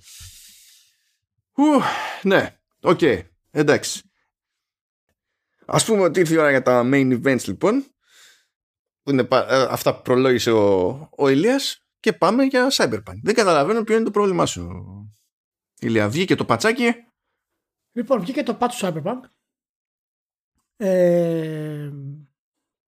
Ου, 1.57 1.65
ναι, 2.23 2.57
ok, 2.81 2.99
okay, 3.01 3.21
εντάξει 3.51 4.03
ας 5.67 5.85
πούμε 5.85 6.03
ότι 6.03 6.21
ήρθε 6.21 6.35
η 6.35 6.37
ώρα 6.37 6.51
για 6.51 6.63
τα 6.63 6.83
main 6.93 7.21
events 7.23 7.45
λοιπόν 7.45 7.85
που 9.03 9.11
είναι 9.11 9.29
ε, 9.31 9.67
αυτά 9.69 9.97
που 9.97 10.03
προλόγησε 10.03 10.51
ο, 10.51 10.91
ο 11.17 11.29
Ηλίας 11.29 11.85
και 12.01 12.13
πάμε 12.13 12.45
για 12.45 12.69
Cyberpunk. 12.73 13.19
Δεν 13.23 13.35
καταλαβαίνω 13.35 13.83
ποιο 13.83 13.95
είναι 13.95 14.05
το 14.05 14.11
πρόβλημά 14.11 14.47
σου. 14.47 14.69
Ηλία, 15.79 16.09
βγήκε 16.09 16.35
το 16.35 16.45
πατσάκι. 16.45 16.93
Λοιπόν, 17.93 18.21
βγήκε 18.21 18.43
το 18.43 18.59
patch 18.61 18.69
του 18.71 18.87
Cyberpunk. 18.87 19.21
Ε, 20.77 21.91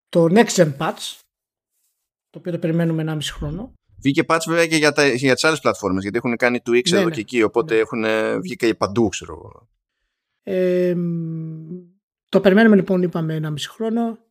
το 0.10 0.26
Next 0.30 0.48
Gen 0.50 0.78
Patch 0.78 1.20
το 2.30 2.40
οποίο 2.40 2.52
το 2.52 2.60
περιμένουμε 2.60 3.04
1,5 3.08 3.18
χρόνο. 3.22 3.74
Βγήκε 4.02 4.24
patch 4.28 4.44
βέβαια 4.48 4.68
και 4.68 4.76
για, 4.76 4.92
τα, 4.92 5.08
για 5.08 5.34
τις 5.34 5.44
άλλες 5.44 5.60
πλατφόρμες 5.60 6.02
γιατί 6.02 6.18
έχουν 6.18 6.36
κάνει 6.36 6.60
Twix 6.66 6.90
ναι, 6.90 6.98
εδώ 6.98 7.08
ναι. 7.08 7.14
και 7.14 7.20
εκεί 7.20 7.44
οπότε 7.44 7.74
ναι. 7.74 7.80
έχουν 7.80 8.06
βγει 8.42 8.56
και 8.56 8.74
παντού 8.74 9.08
ξέρω 9.08 9.68
ε, 10.44 10.96
το 12.30 12.42
περιμένουμε 12.42 12.76
λοιπόν 12.76 13.02
είπαμε 13.02 13.40
1,5 13.44 13.54
χρόνο 13.70 14.26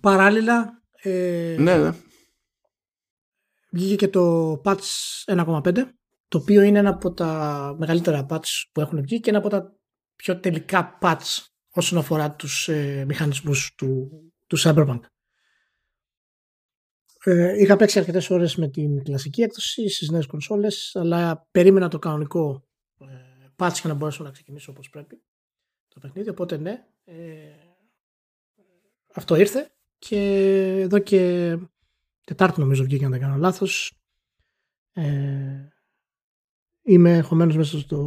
Παράλληλα, 0.00 0.82
ε, 0.92 1.56
ναι, 1.58 1.76
ναι. 1.76 1.92
βγήκε 3.70 3.96
και 3.96 4.08
το 4.08 4.52
patch 4.64 4.78
1.5 5.26 5.74
το 6.28 6.38
οποίο 6.38 6.62
είναι 6.62 6.78
ένα 6.78 6.90
από 6.90 7.12
τα 7.12 7.74
μεγαλύτερα 7.78 8.26
patch 8.28 8.64
που 8.72 8.80
έχουν 8.80 9.02
βγει 9.02 9.20
και 9.20 9.30
ένα 9.30 9.38
από 9.38 9.48
τα 9.48 9.76
πιο 10.22 10.40
τελικά 10.40 10.98
patch 11.00 11.46
όσον 11.70 11.98
αφορά 11.98 12.34
τους 12.34 12.68
ε, 12.68 13.04
μηχανισμούς 13.08 13.74
του, 13.74 14.10
του 14.46 14.58
Cyberpunk. 14.60 15.00
Ε, 17.24 17.60
είχα 17.62 17.76
παίξει 17.76 17.98
αρκετές 17.98 18.30
ώρες 18.30 18.56
με 18.56 18.68
την 18.68 19.02
κλασική 19.02 19.42
έκδοση 19.42 19.88
στις 19.88 20.10
νέες 20.10 20.26
κονσόλες 20.26 20.96
αλλά 20.96 21.48
περίμενα 21.50 21.88
το 21.88 21.98
κανονικό 21.98 22.68
ε, 23.00 23.06
patch 23.56 23.72
για 23.80 23.90
να 23.90 23.94
μπορέσω 23.94 24.24
να 24.24 24.30
ξεκινήσω 24.30 24.70
όπως 24.70 24.90
πρέπει 24.90 25.22
το 25.88 26.00
παιχνίδι 26.00 26.28
οπότε 26.28 26.56
ναι 26.56 26.84
ε, 27.04 27.14
αυτό 29.14 29.36
ήρθε 29.36 29.72
και 29.98 30.18
εδώ 30.80 30.98
και 30.98 31.56
Τετάρτη 32.24 32.60
νομίζω 32.60 32.84
βγήκε 32.84 33.04
αν 33.04 33.10
δεν 33.10 33.20
κάνω 33.20 33.36
λάθος 33.36 33.92
ε, 34.92 35.68
είμαι 36.82 37.20
χωμένος 37.20 37.56
μέσα 37.56 37.78
στο, 37.78 37.98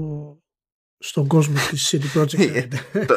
στον 0.97 1.27
κόσμο 1.27 1.55
της 1.69 1.95
CD 1.95 2.19
Projekt 2.19 2.67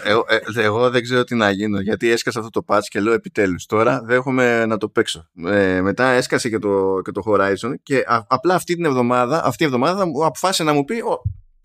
εγώ, 0.05 0.25
ε, 0.29 0.63
εγώ 0.63 0.91
δεν 0.91 1.03
ξέρω 1.03 1.25
τι 1.25 1.35
να 1.35 1.51
γίνω 1.51 1.81
γιατί 1.81 2.09
έσκασα 2.09 2.39
αυτό 2.39 2.51
το 2.51 2.75
patch 2.75 2.85
και 2.89 3.01
λέω 3.01 3.13
επιτέλους 3.13 3.67
τώρα 3.67 4.03
δέχομαι 4.05 4.67
να 4.67 4.77
το 4.77 4.89
παίξω 4.89 5.29
ε, 5.47 5.81
μετά 5.81 6.09
έσκασε 6.09 6.49
και 6.49 6.59
το, 6.59 7.01
και 7.05 7.11
το 7.11 7.23
Horizon 7.27 7.75
και 7.83 8.05
απλά 8.29 8.55
αυτή 8.55 8.75
την 8.75 8.85
εβδομάδα 8.85 9.45
αυτή 9.45 9.63
η 9.63 9.67
εβδομάδα 9.67 10.07
μου 10.07 10.25
αποφάσισε 10.25 10.63
να 10.63 10.73
μου 10.73 10.85
πει 10.85 11.03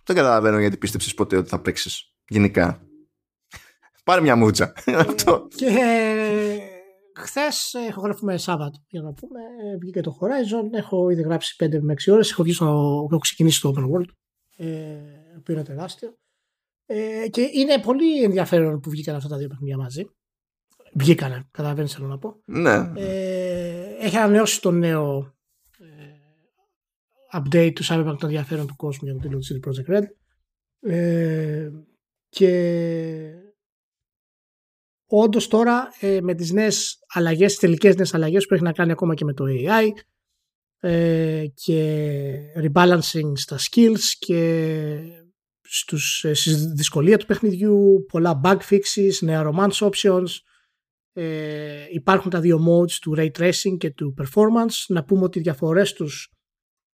δεν 0.03 0.16
καταλαβαίνω 0.16 0.59
γιατί 0.59 0.78
πίστεψες 0.78 1.14
ποτέ 1.14 1.38
ότι 1.38 1.49
θα 1.49 1.59
παίξεις 1.59 2.14
γενικά 2.28 2.82
πάρε 4.03 4.22
μια 4.22 4.36
μούτσα 4.36 4.74
και 5.59 5.70
χθες 7.16 7.76
γράφουμε 8.03 8.38
Σάββατο 8.38 8.80
για 8.88 9.01
να 9.01 9.14
πούμε. 9.14 9.39
Ε, 9.39 9.78
βγήκε 9.78 10.01
το 10.01 10.18
Horizon. 10.20 10.78
Έχω 10.78 11.09
ήδη 11.09 11.22
γράψει 11.22 11.55
5 11.64 11.80
με 11.82 11.93
6 12.05 12.14
ώρες. 12.14 12.32
Έχω, 12.32 12.43
έχω 13.11 13.18
ξεκινήσει 13.18 13.61
το 13.61 13.74
Open 13.76 13.82
World. 13.82 14.09
Ε, 14.57 15.22
που 15.44 15.52
είναι 15.52 15.64
τεράστιο. 15.64 16.18
Ε, 16.86 17.28
και 17.30 17.50
είναι 17.54 17.80
πολύ 17.80 18.24
ενδιαφέρον 18.24 18.80
που 18.80 18.90
βγήκαν 18.90 19.16
αυτά 19.16 19.30
τα 19.30 19.38
δύο 19.38 19.48
παιχνίδια 19.48 19.78
μαζί. 19.78 20.06
Βγήκανε, 20.94 21.48
καταλαβαίνεις 21.52 21.94
θέλω 21.94 22.08
να 22.08 22.18
πω. 22.18 22.42
Ναι. 22.46 22.92
Ε, 22.96 23.96
έχει 24.00 24.18
ανανεώσει 24.18 24.62
το 24.62 24.72
νέο 24.72 25.36
ε, 25.78 26.14
update 27.34 27.72
του 27.76 27.86
Cyberpunk 27.86 28.16
το 28.20 28.26
ενδιαφέρον 28.26 28.68
του 28.68 28.76
κόσμου 28.76 29.08
για 29.08 29.14
το 29.14 29.20
τίτλο 29.20 29.40
του 29.40 29.46
CD 29.46 29.68
Projekt 29.68 29.98
Red. 29.98 30.04
Ε, 30.80 31.70
και 32.30 33.44
όντως 35.06 35.48
τώρα 35.48 35.90
ε, 36.00 36.22
με 36.22 36.34
τις 36.34 36.52
νέες 36.52 37.00
αλλαγές, 37.08 37.52
τις 37.52 37.60
τελικές 37.60 37.96
νέες 37.96 38.14
αλλαγές 38.14 38.46
που 38.46 38.54
έχει 38.54 38.64
να 38.64 38.72
κάνει 38.72 38.92
ακόμα 38.92 39.14
και 39.14 39.26
με 39.26 39.34
το 39.34 39.46
AI 39.48 39.90
ε, 40.80 41.46
και 41.54 42.36
rebalancing 42.56 43.32
στα 43.34 43.58
skills 43.58 44.04
και 44.20 45.22
στους, 45.76 46.24
ε, 46.24 46.34
στη 46.34 46.53
δυσκολία 46.53 47.17
του 47.17 47.26
παιχνιδιού, 47.26 48.05
πολλά 48.07 48.41
bug 48.43 48.57
fixes, 48.69 49.17
νέα 49.21 49.51
romance 49.51 49.89
options, 49.89 50.28
ε, 51.13 51.86
υπάρχουν 51.89 52.32
τα 52.32 52.39
δύο 52.39 52.65
modes 52.67 52.91
του 52.91 53.13
ray 53.17 53.32
tracing 53.32 53.78
και 53.78 53.91
του 53.91 54.13
performance. 54.21 54.86
Να 54.88 55.03
πούμε 55.03 55.24
ότι 55.24 55.39
οι 55.39 55.41
διαφορές 55.41 55.93
τους 55.93 56.32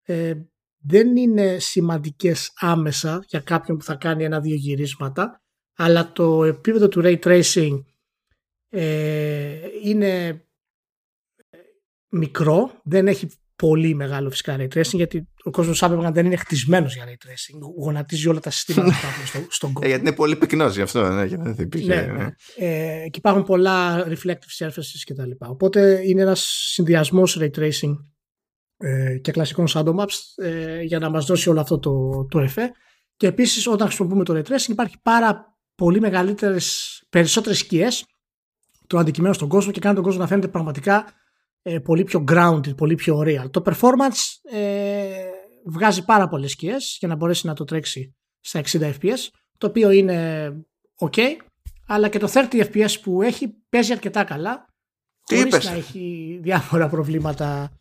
ε, 0.02 0.34
δεν 0.78 1.18
είναι 1.18 1.60
σημαντικές 1.60 2.52
άμεσα 2.56 3.24
για 3.28 3.40
κάποιον 3.40 3.78
που 3.78 3.84
θα 3.84 3.96
κάνει 3.96 4.24
ένα-δύο 4.24 4.56
γυρίσματα, 4.56 5.42
αλλά 5.76 6.12
το 6.12 6.44
επίπεδο 6.44 6.88
του 6.88 7.02
ray 7.04 7.20
tracing 7.20 7.84
ε, 8.70 9.68
είναι 9.84 10.28
ε, 10.28 11.58
μικρό, 12.10 12.82
δεν 12.84 13.08
έχει 13.08 13.30
πολύ 13.58 13.96
μεγάλο 13.96 14.30
φυσικά 14.30 14.56
ray 14.60 14.68
tracing 14.74 14.94
γιατί 14.94 15.28
ο 15.44 15.50
κόσμος 15.50 15.84
Cyberpunk 15.84 16.10
δεν 16.14 16.26
είναι 16.26 16.36
χτισμένος 16.36 16.96
για 16.96 17.06
ray 17.06 17.28
tracing. 17.28 17.60
Γονατίζει 17.84 18.28
όλα 18.28 18.40
τα 18.40 18.50
συστήματα 18.50 18.90
που 18.90 18.96
υπάρχουν 18.98 19.26
στο, 19.26 19.40
στον 19.50 19.74
κόσμο. 19.74 19.82
Ε, 19.84 19.88
γιατί 19.88 20.08
είναι 20.08 20.16
πολύ 20.16 20.36
πυκνός 20.36 20.76
γι' 20.76 20.82
αυτό. 20.82 21.10
Ναι, 21.10 21.26
δεν 21.28 21.56
υπήρχε, 21.60 21.96
ναι, 21.96 22.14
ναι. 22.14 22.30
Ε, 22.56 23.10
και 23.10 23.18
υπάρχουν 23.18 23.44
πολλά 23.44 24.08
reflective 24.08 24.66
surfaces 24.66 25.02
κτλ. 25.06 25.32
Οπότε 25.38 26.02
είναι 26.06 26.22
ένας 26.22 26.40
συνδυασμός 26.74 27.40
ray 27.42 27.50
tracing 27.60 27.94
ε, 28.78 29.18
και 29.18 29.32
κλασικών 29.32 29.66
shadow 29.70 29.96
maps 29.96 30.44
ε, 30.44 30.82
για 30.82 31.00
να 31.00 31.10
μας 31.10 31.26
δώσει 31.26 31.50
όλο 31.50 31.60
αυτό 31.60 31.80
το, 31.80 32.26
το 32.30 32.40
εφέ. 32.40 32.72
Και 33.16 33.28
επίσης 33.28 33.68
όταν 33.68 33.88
χρησιμοποιούμε 33.88 34.24
το 34.24 34.34
ray 34.34 34.52
tracing 34.52 34.70
υπάρχει 34.70 34.96
πάρα 35.04 35.58
πολύ 35.76 36.00
μεγαλύτερες, 36.00 37.04
περισσότερες 37.10 37.58
σκιές 37.58 38.06
το 38.88 38.98
αντικειμένο 38.98 39.34
στον 39.34 39.48
κόσμο 39.48 39.72
και 39.72 39.80
κάνει 39.80 39.96
τον 39.96 40.04
κόσμο 40.04 40.20
να 40.20 40.28
φαίνεται 40.28 40.48
πραγματικά 40.48 41.06
ε, 41.70 41.80
πολύ 41.80 42.04
πιο 42.04 42.24
grounded, 42.28 42.76
πολύ 42.78 42.96
πιο 42.96 43.24
real. 43.26 43.52
Το 43.52 43.62
performance 43.66 44.52
ε, 44.58 45.08
βγάζει 45.66 46.06
πάρα 46.06 46.28
πολλές 46.28 46.52
σκιές 46.52 46.98
για 47.00 47.08
να 47.08 47.16
μπορέσει 47.16 47.48
να 47.48 47.54
το 47.54 47.64
τρέξει 47.64 48.16
στα 48.40 48.62
60 48.72 48.80
fps, 48.80 49.18
το 49.58 49.68
οποίο 49.68 49.92
είναι 49.92 50.50
ok, 51.00 51.20
αλλά 51.88 52.10
και 52.10 52.20
το 52.20 52.32
30 52.34 52.46
fps 52.52 53.00
που 53.02 53.22
έχει 53.22 53.56
παίζει 53.70 53.92
αρκετά 53.92 54.24
καλά, 54.24 54.66
Τι 55.26 55.36
χωρίς 55.36 55.54
είπες; 55.54 55.66
να 55.66 55.72
έχει 55.72 56.40
διάφορα 56.42 56.90
προβλήματα 56.90 57.72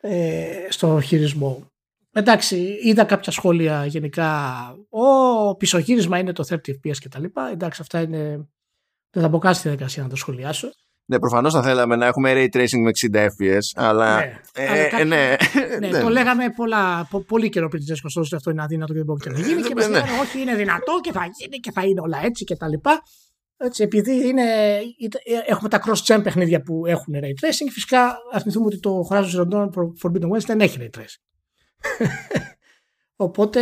ε, 0.00 0.66
στο 0.68 1.00
χειρισμό. 1.00 1.66
Εντάξει, 2.12 2.78
είδα 2.82 3.04
κάποια 3.04 3.32
σχόλια 3.32 3.86
γενικά. 3.86 4.58
Ο 4.88 5.56
πισωγύρισμα 5.56 6.18
είναι 6.18 6.32
το 6.32 6.44
30 6.48 6.54
FPS 6.54 6.96
και 6.98 7.08
τα 7.08 7.18
λοιπά. 7.18 7.50
Εντάξει, 7.50 7.80
αυτά 7.82 8.00
είναι. 8.00 8.48
Δεν 9.10 9.22
θα 9.22 9.28
μπω 9.28 9.38
καν 9.38 9.54
στη 9.54 9.62
διαδικασία 9.62 10.02
να 10.02 10.08
το 10.08 10.16
σχολιάσω. 10.16 10.68
Ναι, 11.12 11.18
προφανώς 11.18 11.52
θα 11.52 11.62
θέλαμε 11.62 11.96
να 11.96 12.06
έχουμε 12.06 12.32
ray 12.34 12.56
tracing 12.56 12.78
με 12.82 12.90
60 13.12 13.24
FPS, 13.26 13.58
αλλά. 13.74 14.16
Ναι. 14.16 14.40
Ε, 14.54 14.66
Αλλά 14.68 14.76
ε, 14.80 14.88
κάποιοι- 14.88 15.06
ναι. 15.06 15.36
Ναι, 15.80 15.88
Ναι. 15.88 16.00
το 16.00 16.08
λέγαμε 16.08 16.50
πολλά, 16.56 17.06
πο- 17.10 17.20
πολύ 17.24 17.48
καιρό 17.48 17.68
πριν 17.68 17.80
τι 17.80 17.86
δέσκοστε 17.86 18.20
ότι 18.20 18.34
αυτό 18.34 18.50
είναι 18.50 18.62
αδύνατο 18.62 18.92
και 18.92 18.98
δεν 18.98 19.06
μπορεί 19.06 19.30
να 19.30 19.38
γίνει. 19.38 19.60
Ε, 19.60 19.62
και 19.68 19.74
ναι. 19.74 19.82
μα 19.82 19.88
λέγανε 19.88 20.18
όχι, 20.20 20.40
είναι 20.40 20.54
δυνατό 20.54 20.98
και 21.02 21.12
θα 21.12 21.28
γίνει 21.38 21.56
και 21.58 21.70
θα 21.72 21.82
είναι 21.84 22.00
όλα 22.00 22.18
έτσι 22.24 22.44
και 22.44 22.56
τα 22.56 22.68
λοιπά. 22.68 23.02
Έτσι, 23.56 23.82
επειδή 23.82 24.28
είναι, 24.28 24.42
είτε- 24.98 25.18
έχουμε 25.46 25.68
τα 25.68 25.82
cross-gen 25.86 26.20
παιχνίδια 26.22 26.62
που 26.62 26.86
έχουν 26.86 27.14
ray 27.16 27.44
tracing, 27.46 27.70
φυσικά 27.72 28.04
α 28.34 28.38
θυμηθούμε 28.40 28.66
ότι 28.66 28.80
το 28.80 29.08
Horizon 29.10 29.24
Zero 29.36 29.48
Dawn 29.52 29.68
Forbidden 30.02 30.28
West 30.36 30.44
δεν 30.46 30.60
έχει 30.60 30.78
ray 30.80 30.98
tracing. 30.98 31.22
Οπότε 33.16 33.60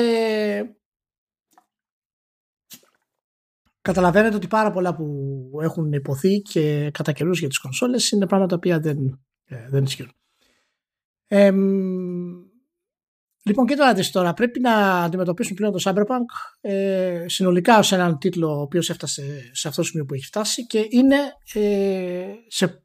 καταλαβαίνετε 3.81 4.37
ότι 4.37 4.47
πάρα 4.47 4.71
πολλά 4.71 4.95
που 4.95 5.51
έχουν 5.63 5.93
υποθεί 5.93 6.41
και 6.41 6.91
κατά 6.91 7.13
καιρούς 7.13 7.39
για 7.39 7.49
τις 7.49 7.59
κονσόλες 7.59 8.11
είναι 8.11 8.27
πράγματα 8.27 8.49
τα 8.49 8.57
οποία 8.57 8.81
δεν, 8.81 9.21
ε, 9.45 9.69
δεν 9.69 9.85
ισχύουν. 9.85 10.13
Εμ, 11.27 11.59
λοιπόν, 13.43 13.67
και 13.67 13.75
τώρα 13.75 13.95
δεις 13.95 14.11
τώρα, 14.11 14.35
πρέπει 14.35 14.61
να 14.61 15.03
αντιμετωπίσουν 15.03 15.57
πλέον 15.57 15.73
το 15.73 15.81
Cyberpunk 15.85 16.59
ε, 16.61 17.25
συνολικά 17.29 17.79
ως 17.79 17.93
έναν 17.93 18.19
τίτλο 18.19 18.59
ο 18.59 18.61
οποίος 18.61 18.91
έφτασε 18.91 19.51
σε 19.53 19.69
αυτό 19.69 19.81
το 19.81 19.87
σημείο 19.89 20.05
που 20.05 20.15
έχει 20.15 20.25
φτάσει 20.25 20.67
και 20.67 20.87
είναι 20.89 21.17
ε, 21.53 22.35
σε 22.47 22.85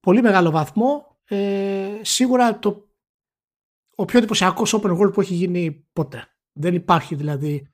πολύ 0.00 0.22
μεγάλο 0.22 0.50
βαθμό 0.50 1.18
ε, 1.24 1.98
σίγουρα 2.02 2.58
το 2.58 2.86
ο 3.98 4.04
πιο 4.04 4.18
εντυπωσιακός 4.18 4.74
open 4.76 4.98
world 4.98 5.12
που 5.12 5.20
έχει 5.20 5.34
γίνει 5.34 5.86
ποτέ. 5.92 6.28
Δεν 6.52 6.74
υπάρχει 6.74 7.14
δηλαδή 7.14 7.70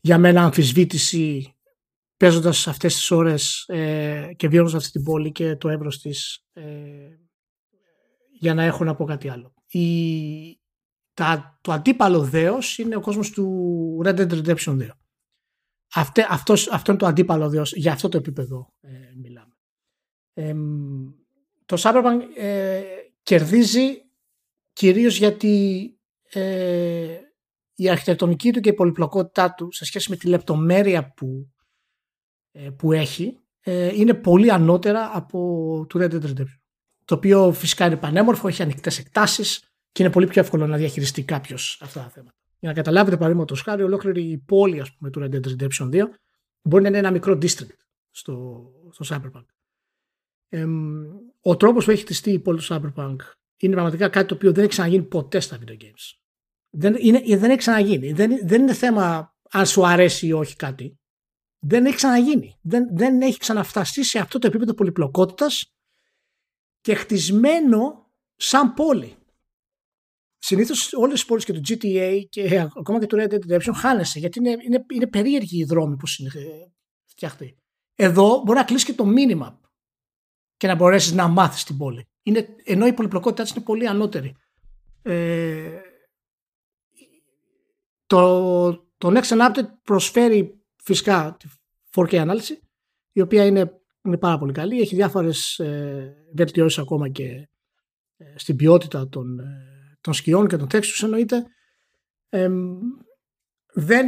για 0.00 0.18
μένα 0.18 0.42
αμφισβήτηση 0.42 1.51
παίζοντας 2.22 2.66
αυτές 2.66 2.94
τις 2.94 3.10
ώρες 3.10 3.64
ε, 3.68 4.30
και 4.36 4.48
βιώνοντας 4.48 4.74
αυτή 4.74 4.90
την 4.90 5.02
πόλη 5.02 5.32
και 5.32 5.56
το 5.56 5.68
εύρος 5.68 6.00
της 6.00 6.44
ε, 6.52 6.64
για 8.38 8.54
να 8.54 8.62
έχω 8.62 8.84
να 8.84 8.94
πω 8.94 9.04
κάτι 9.04 9.28
άλλο. 9.28 9.54
Η, 9.66 10.60
τα, 11.14 11.58
το 11.60 11.72
αντίπαλο 11.72 12.22
δέος 12.22 12.78
είναι 12.78 12.96
ο 12.96 13.00
κόσμος 13.00 13.30
του 13.30 14.00
Red 14.04 14.14
Dead 14.14 14.30
Redemption 14.30 14.78
2. 14.80 14.88
Αυτέ, 15.94 16.26
αυτός, 16.28 16.68
αυτό 16.68 16.90
είναι 16.90 17.00
το 17.00 17.06
αντίπαλο 17.06 17.48
δέος, 17.48 17.72
για 17.72 17.92
αυτό 17.92 18.08
το 18.08 18.16
επίπεδο 18.16 18.72
ε, 18.80 18.88
μιλάμε. 19.22 19.56
Εμ, 20.32 20.60
το 21.66 21.76
Cyberpunk 21.78 22.20
ε, 22.36 22.82
κερδίζει 23.22 23.88
κυρίως 24.72 25.18
γιατί 25.18 25.86
ε, 26.30 27.18
η 27.74 27.88
αρχιτεκτονική 27.88 28.52
του 28.52 28.60
και 28.60 28.68
η 28.68 28.74
πολυπλοκότητά 28.74 29.54
του 29.54 29.72
σε 29.72 29.84
σχέση 29.84 30.10
με 30.10 30.16
τη 30.16 30.28
λεπτομέρεια 30.28 31.12
που, 31.12 31.26
ε, 31.26 31.51
που 32.76 32.92
έχει 32.92 33.42
ε, 33.60 33.94
είναι 33.94 34.14
πολύ 34.14 34.50
ανώτερα 34.50 35.10
από 35.14 35.38
του 35.88 35.98
Red 35.98 36.10
Dead 36.10 36.22
Redemption. 36.22 36.58
Το 37.04 37.14
οποίο 37.14 37.52
φυσικά 37.52 37.86
είναι 37.86 37.96
πανέμορφο, 37.96 38.48
έχει 38.48 38.62
ανοιχτές 38.62 38.98
εκτάσεις 38.98 39.58
και 39.92 40.02
είναι 40.02 40.12
πολύ 40.12 40.26
πιο 40.26 40.40
εύκολο 40.40 40.66
να 40.66 40.76
διαχειριστεί 40.76 41.22
κάποιος 41.22 41.78
αυτά 41.82 42.00
τα 42.00 42.08
θέματα. 42.08 42.36
Για 42.58 42.68
να 42.68 42.74
καταλάβετε, 42.74 43.16
παραδείγματος 43.16 43.62
χάρη, 43.62 43.82
ολόκληρη 43.82 44.22
η 44.22 44.38
πόλη 44.38 44.80
ας 44.80 44.92
πούμε, 44.92 45.10
του 45.10 45.20
Red 45.20 45.34
Dead 45.34 45.48
Redemption 45.48 46.02
2 46.02 46.04
μπορεί 46.62 46.82
να 46.82 46.88
είναι 46.88 46.98
ένα 46.98 47.10
μικρό 47.10 47.38
district 47.42 47.76
στο, 48.10 48.64
στο 48.90 49.04
Cyberpunk. 49.08 49.44
Εμ, 50.48 51.02
ο 51.40 51.56
τρόπος 51.56 51.84
που 51.84 51.90
έχει 51.90 52.02
χτιστεί 52.02 52.30
η 52.30 52.38
πόλη 52.38 52.58
του 52.58 52.66
Cyberpunk 52.68 53.16
είναι 53.56 53.72
πραγματικά 53.72 54.08
κάτι 54.08 54.28
το 54.28 54.34
οποίο 54.34 54.52
δεν 54.52 54.60
έχει 54.60 54.72
ξαναγίνει 54.72 55.02
ποτέ 55.02 55.40
στα 55.40 55.58
video 55.58 55.82
games. 55.82 56.18
Δεν, 56.70 56.96
είναι, 56.98 57.36
δεν 57.36 57.50
έχει 57.50 57.58
ξαναγίνει. 57.58 58.12
Δεν, 58.12 58.38
δεν 58.42 58.62
είναι 58.62 58.74
θέμα 58.74 59.36
αν 59.50 59.66
σου 59.66 59.86
αρέσει 59.86 60.26
ή 60.26 60.32
όχι 60.32 60.56
κάτι. 60.56 61.00
Δεν 61.64 61.86
έχει 61.86 61.96
ξαναγίνει. 61.96 62.58
Δεν, 62.62 62.96
δεν 62.96 63.22
έχει 63.22 63.38
ξαναφταστεί 63.38 64.04
σε 64.04 64.18
αυτό 64.18 64.38
το 64.38 64.46
επίπεδο 64.46 64.74
πολυπλοκότητας 64.74 65.74
και 66.80 66.94
χτισμένο 66.94 68.10
σαν 68.36 68.74
πόλη. 68.74 69.16
Συνήθως 70.38 70.92
όλες 70.92 71.12
τις 71.12 71.24
πόλεις 71.24 71.44
και 71.44 71.52
του 71.52 71.60
GTA 71.66 72.22
και 72.28 72.68
ακόμα 72.78 72.98
και 72.98 73.06
του 73.06 73.16
Red 73.16 73.28
Dead 73.32 73.52
Redemption 73.52 73.72
χάνεσαι 73.74 74.18
γιατί 74.18 74.38
είναι, 74.38 74.50
είναι, 74.50 74.84
είναι 74.92 75.06
περίεργοι 75.06 75.58
οι 75.58 75.64
δρόμοι 75.64 75.96
που 75.96 76.06
είναι 76.18 76.30
ε, 76.34 76.72
φτιαχτεί. 77.04 77.56
Εδώ 77.94 78.42
μπορεί 78.44 78.58
να 78.58 78.64
κλείσει 78.64 78.84
και 78.84 78.94
το 78.94 79.04
minimap 79.16 79.56
και 80.56 80.66
να 80.66 80.74
μπορέσεις 80.74 81.12
να 81.12 81.28
μάθεις 81.28 81.64
την 81.64 81.76
πόλη. 81.76 82.08
Είναι, 82.22 82.48
ενώ 82.64 82.86
η 82.86 82.92
πολυπλοκότητά 82.92 83.42
της 83.42 83.52
είναι 83.52 83.64
πολύ 83.64 83.88
ανώτερη. 83.88 84.36
Ε, 85.02 85.80
το, 88.06 88.72
το 88.74 89.08
Next 89.08 89.22
Gen 89.22 89.50
Update 89.50 89.68
προσφέρει 89.82 90.61
φυσικά 90.82 91.36
τη 91.38 91.48
4K 91.94 92.16
ανάλυση 92.16 92.60
η 93.12 93.20
οποία 93.20 93.44
είναι, 93.44 93.80
είναι 94.02 94.18
πάρα 94.18 94.38
πολύ 94.38 94.52
καλή. 94.52 94.80
Έχει 94.80 94.94
διάφορες 94.94 95.58
ε, 95.58 96.14
βελτιώσεις 96.34 96.78
ακόμα 96.78 97.08
και 97.08 97.48
ε, 98.16 98.24
στην 98.34 98.56
ποιότητα 98.56 99.08
των, 99.08 99.38
ε, 99.38 99.98
των 100.00 100.14
σκιών 100.14 100.48
και 100.48 100.56
των 100.56 100.68
textures 100.72 101.02
εννοείται. 101.02 101.46
Ε, 102.28 102.48
δεν, 103.72 104.06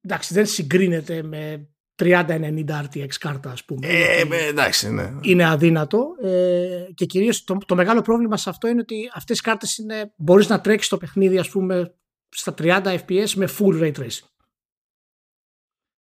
εντάξει, 0.00 0.34
δεν 0.34 0.46
συγκρίνεται 0.46 1.22
με 1.22 1.68
3090 2.00 2.64
RTX 2.66 3.08
κάρτα 3.20 3.50
ας 3.50 3.64
πούμε. 3.64 3.86
Ε, 3.86 4.14
γιατί 4.16 4.34
ε, 4.34 4.48
εντάξει, 4.48 4.92
ναι. 4.92 5.10
είναι 5.22 5.48
αδύνατο 5.48 6.06
ε, 6.22 6.86
και 6.94 7.04
κυρίως 7.04 7.44
το, 7.44 7.58
το 7.66 7.74
μεγάλο 7.74 8.02
πρόβλημα 8.02 8.36
σε 8.36 8.50
αυτό 8.50 8.68
είναι 8.68 8.80
ότι 8.80 9.10
αυτές 9.14 9.38
οι 9.38 9.42
κάρτες 9.42 9.78
είναι, 9.78 10.12
μπορείς 10.16 10.48
να 10.48 10.60
τρέξεις 10.60 10.88
το 10.88 10.96
παιχνίδι 10.96 11.38
ας 11.38 11.50
πούμε 11.50 11.94
στα 12.28 12.54
30 12.58 12.82
fps 12.84 13.30
με 13.34 13.48
full 13.58 13.82
ray 13.82 13.92
tracing. 13.92 14.29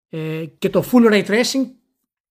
Ε, 0.09 0.45
και 0.57 0.69
το 0.69 0.85
full 0.91 1.11
ray 1.11 1.25
tracing 1.25 1.65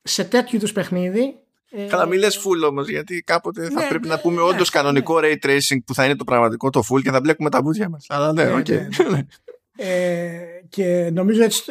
σε 0.03 0.25
τέτοιου 0.25 0.57
είδους 0.57 0.73
παιχνίδι 0.73 1.35
Ε, 1.71 1.87
Καλά, 1.87 2.07
μην 2.07 2.19
λες 2.19 2.39
full 2.39 2.69
όμως, 2.69 2.89
γιατί 2.89 3.23
κάποτε 3.23 3.69
θα 3.69 3.81
ναι, 3.81 3.89
πρέπει 3.89 4.09
ναι, 4.09 4.15
να 4.15 4.21
πούμε 4.21 4.37
ναι, 4.37 4.43
όντως 4.43 4.71
κανονικό 4.71 5.19
ray 5.23 5.37
tracing 5.43 5.79
που 5.87 5.95
θα 5.95 6.05
είναι 6.05 6.17
το 6.17 6.25
πραγματικό 6.25 6.71
το 6.71 6.83
full 6.91 7.03
και 7.03 7.11
θα 7.11 7.21
μπλέκουμε 7.21 7.51
τα 7.51 7.63
μπούτια 7.63 7.89
μας. 7.89 8.07
Αλλά 8.09 8.33
ναι, 8.33 8.53
οκ. 8.55 8.69
ε, 9.77 10.39
και 10.69 11.11
νομίζω 11.13 11.43
έτσι, 11.43 11.63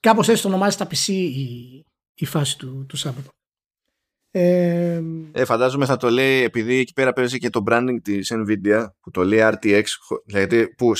κάπως 0.00 0.28
έτσι 0.28 0.42
το 0.42 0.48
ονομάζει 0.48 0.76
τα 0.76 0.86
PC 0.86 1.06
η, 1.08 1.84
η 2.14 2.24
φάση 2.24 2.58
του, 2.58 2.84
του 2.88 2.96
Σάββατο. 2.96 3.30
Ε, 4.40 5.02
ε, 5.32 5.44
φαντάζομαι 5.44 5.86
θα 5.86 5.96
το 5.96 6.10
λέει 6.10 6.42
επειδή 6.42 6.78
εκεί 6.78 6.92
πέρα 6.92 7.12
παίζει 7.12 7.38
και 7.38 7.50
το 7.50 7.62
branding 7.68 7.96
της 8.02 8.32
Nvidia 8.34 8.86
που 9.00 9.10
το 9.10 9.24
λέει 9.24 9.40
RTX 9.42 9.82
δηλαδή 10.26 10.74
που 10.74 10.94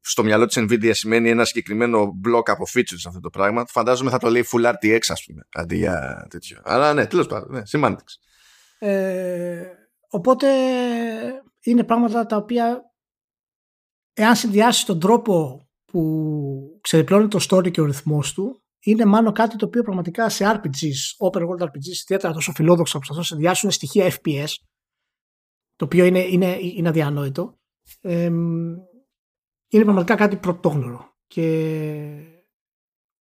στο 0.00 0.22
μυαλό 0.22 0.46
της 0.46 0.58
Nvidia 0.60 0.90
σημαίνει 0.92 1.30
ένα 1.30 1.44
συγκεκριμένο 1.44 2.20
block 2.28 2.42
από 2.44 2.64
features 2.74 3.04
αυτό 3.06 3.20
το 3.20 3.30
πράγμα 3.30 3.64
φαντάζομαι 3.66 4.10
θα 4.10 4.18
το 4.18 4.30
λέει 4.30 4.44
full 4.52 4.72
RTX 4.72 4.98
ας 5.08 5.24
πούμε 5.24 5.46
αντί 5.52 5.76
για 5.76 6.26
τέτοιο. 6.30 6.60
Αλλά 6.64 6.94
ναι 6.94 7.06
τέλος 7.06 7.26
πάντων 7.26 7.52
ναι, 7.52 7.62
semantics. 7.70 8.14
Ε, 8.78 9.62
οπότε 10.08 10.46
είναι 11.60 11.84
πράγματα 11.84 12.26
τα 12.26 12.36
οποία 12.36 12.82
εάν 14.12 14.36
συνδυάσεις 14.36 14.84
τον 14.84 15.00
τρόπο 15.00 15.68
που 15.84 16.80
ξεδιπλώνει 16.80 17.28
το 17.28 17.46
story 17.50 17.70
και 17.70 17.80
ο 17.80 17.84
ρυθμός 17.84 18.34
του 18.34 18.59
είναι 18.80 19.04
μάλλον 19.04 19.32
κάτι 19.32 19.56
το 19.56 19.66
οποίο 19.66 19.82
πραγματικά 19.82 20.28
σε 20.28 20.44
RPGs, 20.44 21.28
open 21.30 21.40
world 21.40 21.62
RPGs, 21.62 22.00
ιδιαίτερα 22.02 22.32
τόσο 22.32 22.52
φιλόδοξα 22.52 22.92
που 22.92 22.98
προσπαθούν 22.98 23.16
να 23.16 23.26
συνδυάσουν 23.26 23.70
στοιχεία 23.70 24.12
FPS, 24.12 24.54
το 25.76 25.84
οποίο 25.84 26.04
είναι, 26.04 26.20
είναι, 26.20 26.58
είναι 26.60 26.88
αδιανόητο, 26.88 27.58
ε, 28.00 28.24
είναι 29.68 29.84
πραγματικά 29.84 30.14
κάτι 30.14 30.36
πρωτόγνωρο. 30.36 31.14
Και 31.26 31.46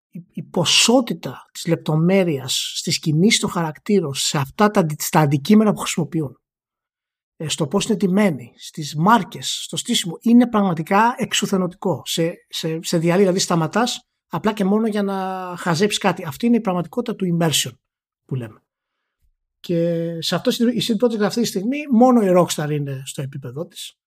η, 0.09 0.25
η 0.33 0.43
ποσότητα 0.43 1.45
της 1.51 1.67
λεπτομέρειας 1.67 2.73
στις 2.75 2.99
κινήσεις 2.99 3.39
των 3.39 3.49
χαρακτήρων 3.49 4.13
σε 4.13 4.37
αυτά 4.37 4.69
τα, 4.69 4.85
τα 5.09 5.19
αντικείμενα 5.19 5.73
που 5.73 5.79
χρησιμοποιούν 5.79 6.39
ε, 7.35 7.47
στο 7.47 7.67
πώς 7.67 7.85
είναι 7.85 7.97
τιμένοι, 7.97 8.53
στις 8.55 8.95
μάρκες, 8.95 9.63
στο 9.63 9.77
στήσιμο, 9.77 10.17
είναι 10.21 10.49
πραγματικά 10.49 11.15
εξουθενωτικό. 11.17 12.01
Σε, 12.05 12.33
σε, 12.49 12.79
σε 12.81 12.97
διαλύει, 12.97 13.21
δηλαδή 13.21 13.39
σταματάς 13.39 14.08
απλά 14.29 14.53
και 14.53 14.63
μόνο 14.63 14.87
για 14.87 15.03
να 15.03 15.15
χαζέψεις 15.57 15.99
κάτι. 15.99 16.23
Αυτή 16.23 16.45
είναι 16.45 16.55
η 16.55 16.61
πραγματικότητα 16.61 17.15
του 17.15 17.37
immersion 17.37 17.71
που 18.25 18.35
λέμε. 18.35 18.63
Και 19.59 20.17
σε 20.21 20.35
αυτό 20.35 20.51
η 20.51 20.81
CD 20.87 21.05
Projekt 21.05 21.21
αυτή 21.21 21.41
τη 21.41 21.47
στιγμή 21.47 21.77
μόνο 21.91 22.21
η 22.21 22.33
Rockstar 22.37 22.69
είναι 22.69 23.01
στο 23.05 23.21
επίπεδό 23.21 23.65
της 23.67 23.99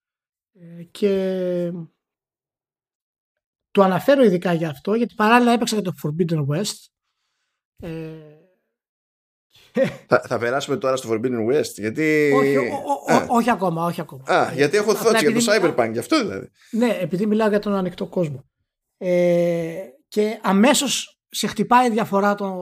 ε, 0.53 0.83
και 0.83 1.73
το 3.71 3.83
αναφέρω 3.83 4.23
ειδικά 4.23 4.53
για 4.53 4.69
αυτό 4.69 4.95
γιατί 4.95 5.15
παράλληλα 5.15 5.53
έπαιξα 5.53 5.77
για 5.79 5.85
το 5.85 5.93
Forbidden 6.03 6.47
West 6.47 6.87
ε, 7.77 8.43
θα, 10.07 10.21
θα 10.27 10.39
περάσουμε 10.39 10.77
τώρα 10.77 10.97
στο 10.97 11.09
Forbidden 11.13 11.47
West 11.51 11.73
γιατί... 11.77 12.33
Όχι, 12.35 12.57
ο, 12.57 12.63
ο, 12.63 13.37
όχι 13.37 13.51
ακόμα, 13.51 13.85
όχι 13.85 14.01
ακόμα. 14.01 14.23
Α, 14.27 14.53
γιατί 14.55 14.77
έχω 14.77 14.93
thoughts 14.93 15.21
για 15.21 15.33
το 15.33 15.41
Cyberpunk, 15.47 15.91
γι' 15.93 15.99
αυτό 15.99 16.19
δηλαδή. 16.19 16.51
Ναι, 16.71 16.99
επειδή 17.01 17.27
μιλάω 17.27 17.49
για 17.49 17.59
τον 17.59 17.75
ανοιχτό 17.75 18.07
κόσμο. 18.07 18.45
Ε, 18.99 19.75
και 20.13 20.39
αμέσως 20.43 21.19
σε 21.29 21.47
χτυπάει 21.47 21.87
η 21.87 21.91
διαφορά 21.91 22.35
των, 22.35 22.55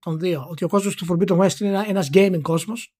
των 0.00 0.18
δύο. 0.18 0.46
Ότι 0.50 0.64
ο 0.64 0.68
κόσμος 0.68 0.94
του 0.94 1.06
Forbidden 1.08 1.38
West 1.38 1.60
είναι 1.60 1.84
ένα 1.86 2.06
gaming 2.12 2.40
κόσμος, 2.42 2.94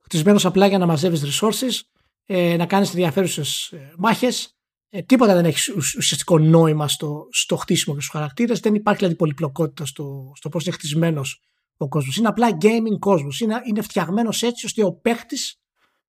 χτισμένος 0.00 0.44
απλά 0.46 0.66
για 0.66 0.78
να 0.78 0.86
μαζεύεις 0.86 1.40
resources, 1.40 1.80
ε, 2.26 2.56
να 2.56 2.66
κάνεις 2.66 2.88
ενδιαφέρουσες 2.88 3.72
ε, 3.72 3.92
μάχες. 3.98 4.56
Ε, 4.88 5.02
τίποτα 5.02 5.34
δεν 5.34 5.44
έχει 5.44 5.72
ουσιαστικό 5.72 6.38
νόημα 6.38 6.88
στο, 6.88 7.28
στο 7.30 7.56
χτίσιμο 7.56 7.94
και 7.94 8.00
στους 8.00 8.12
χαρακτήρες. 8.12 8.60
Δεν 8.60 8.74
υπάρχει 8.74 8.98
δηλαδή 8.98 9.18
πολυπλοκότητα 9.18 9.86
στο, 9.86 10.32
στο 10.34 10.48
πώς 10.48 10.64
είναι 10.64 10.74
χτισμένος 10.74 11.42
ο 11.76 11.88
κόσμος. 11.88 12.16
Είναι 12.16 12.28
απλά 12.28 12.56
gaming 12.60 12.98
κόσμος. 12.98 13.40
Είναι, 13.40 13.60
είναι 13.64 13.82
φτιαγμένος 13.82 14.42
έτσι 14.42 14.66
ώστε 14.66 14.84
ο 14.84 14.92
παίχτης 14.92 15.60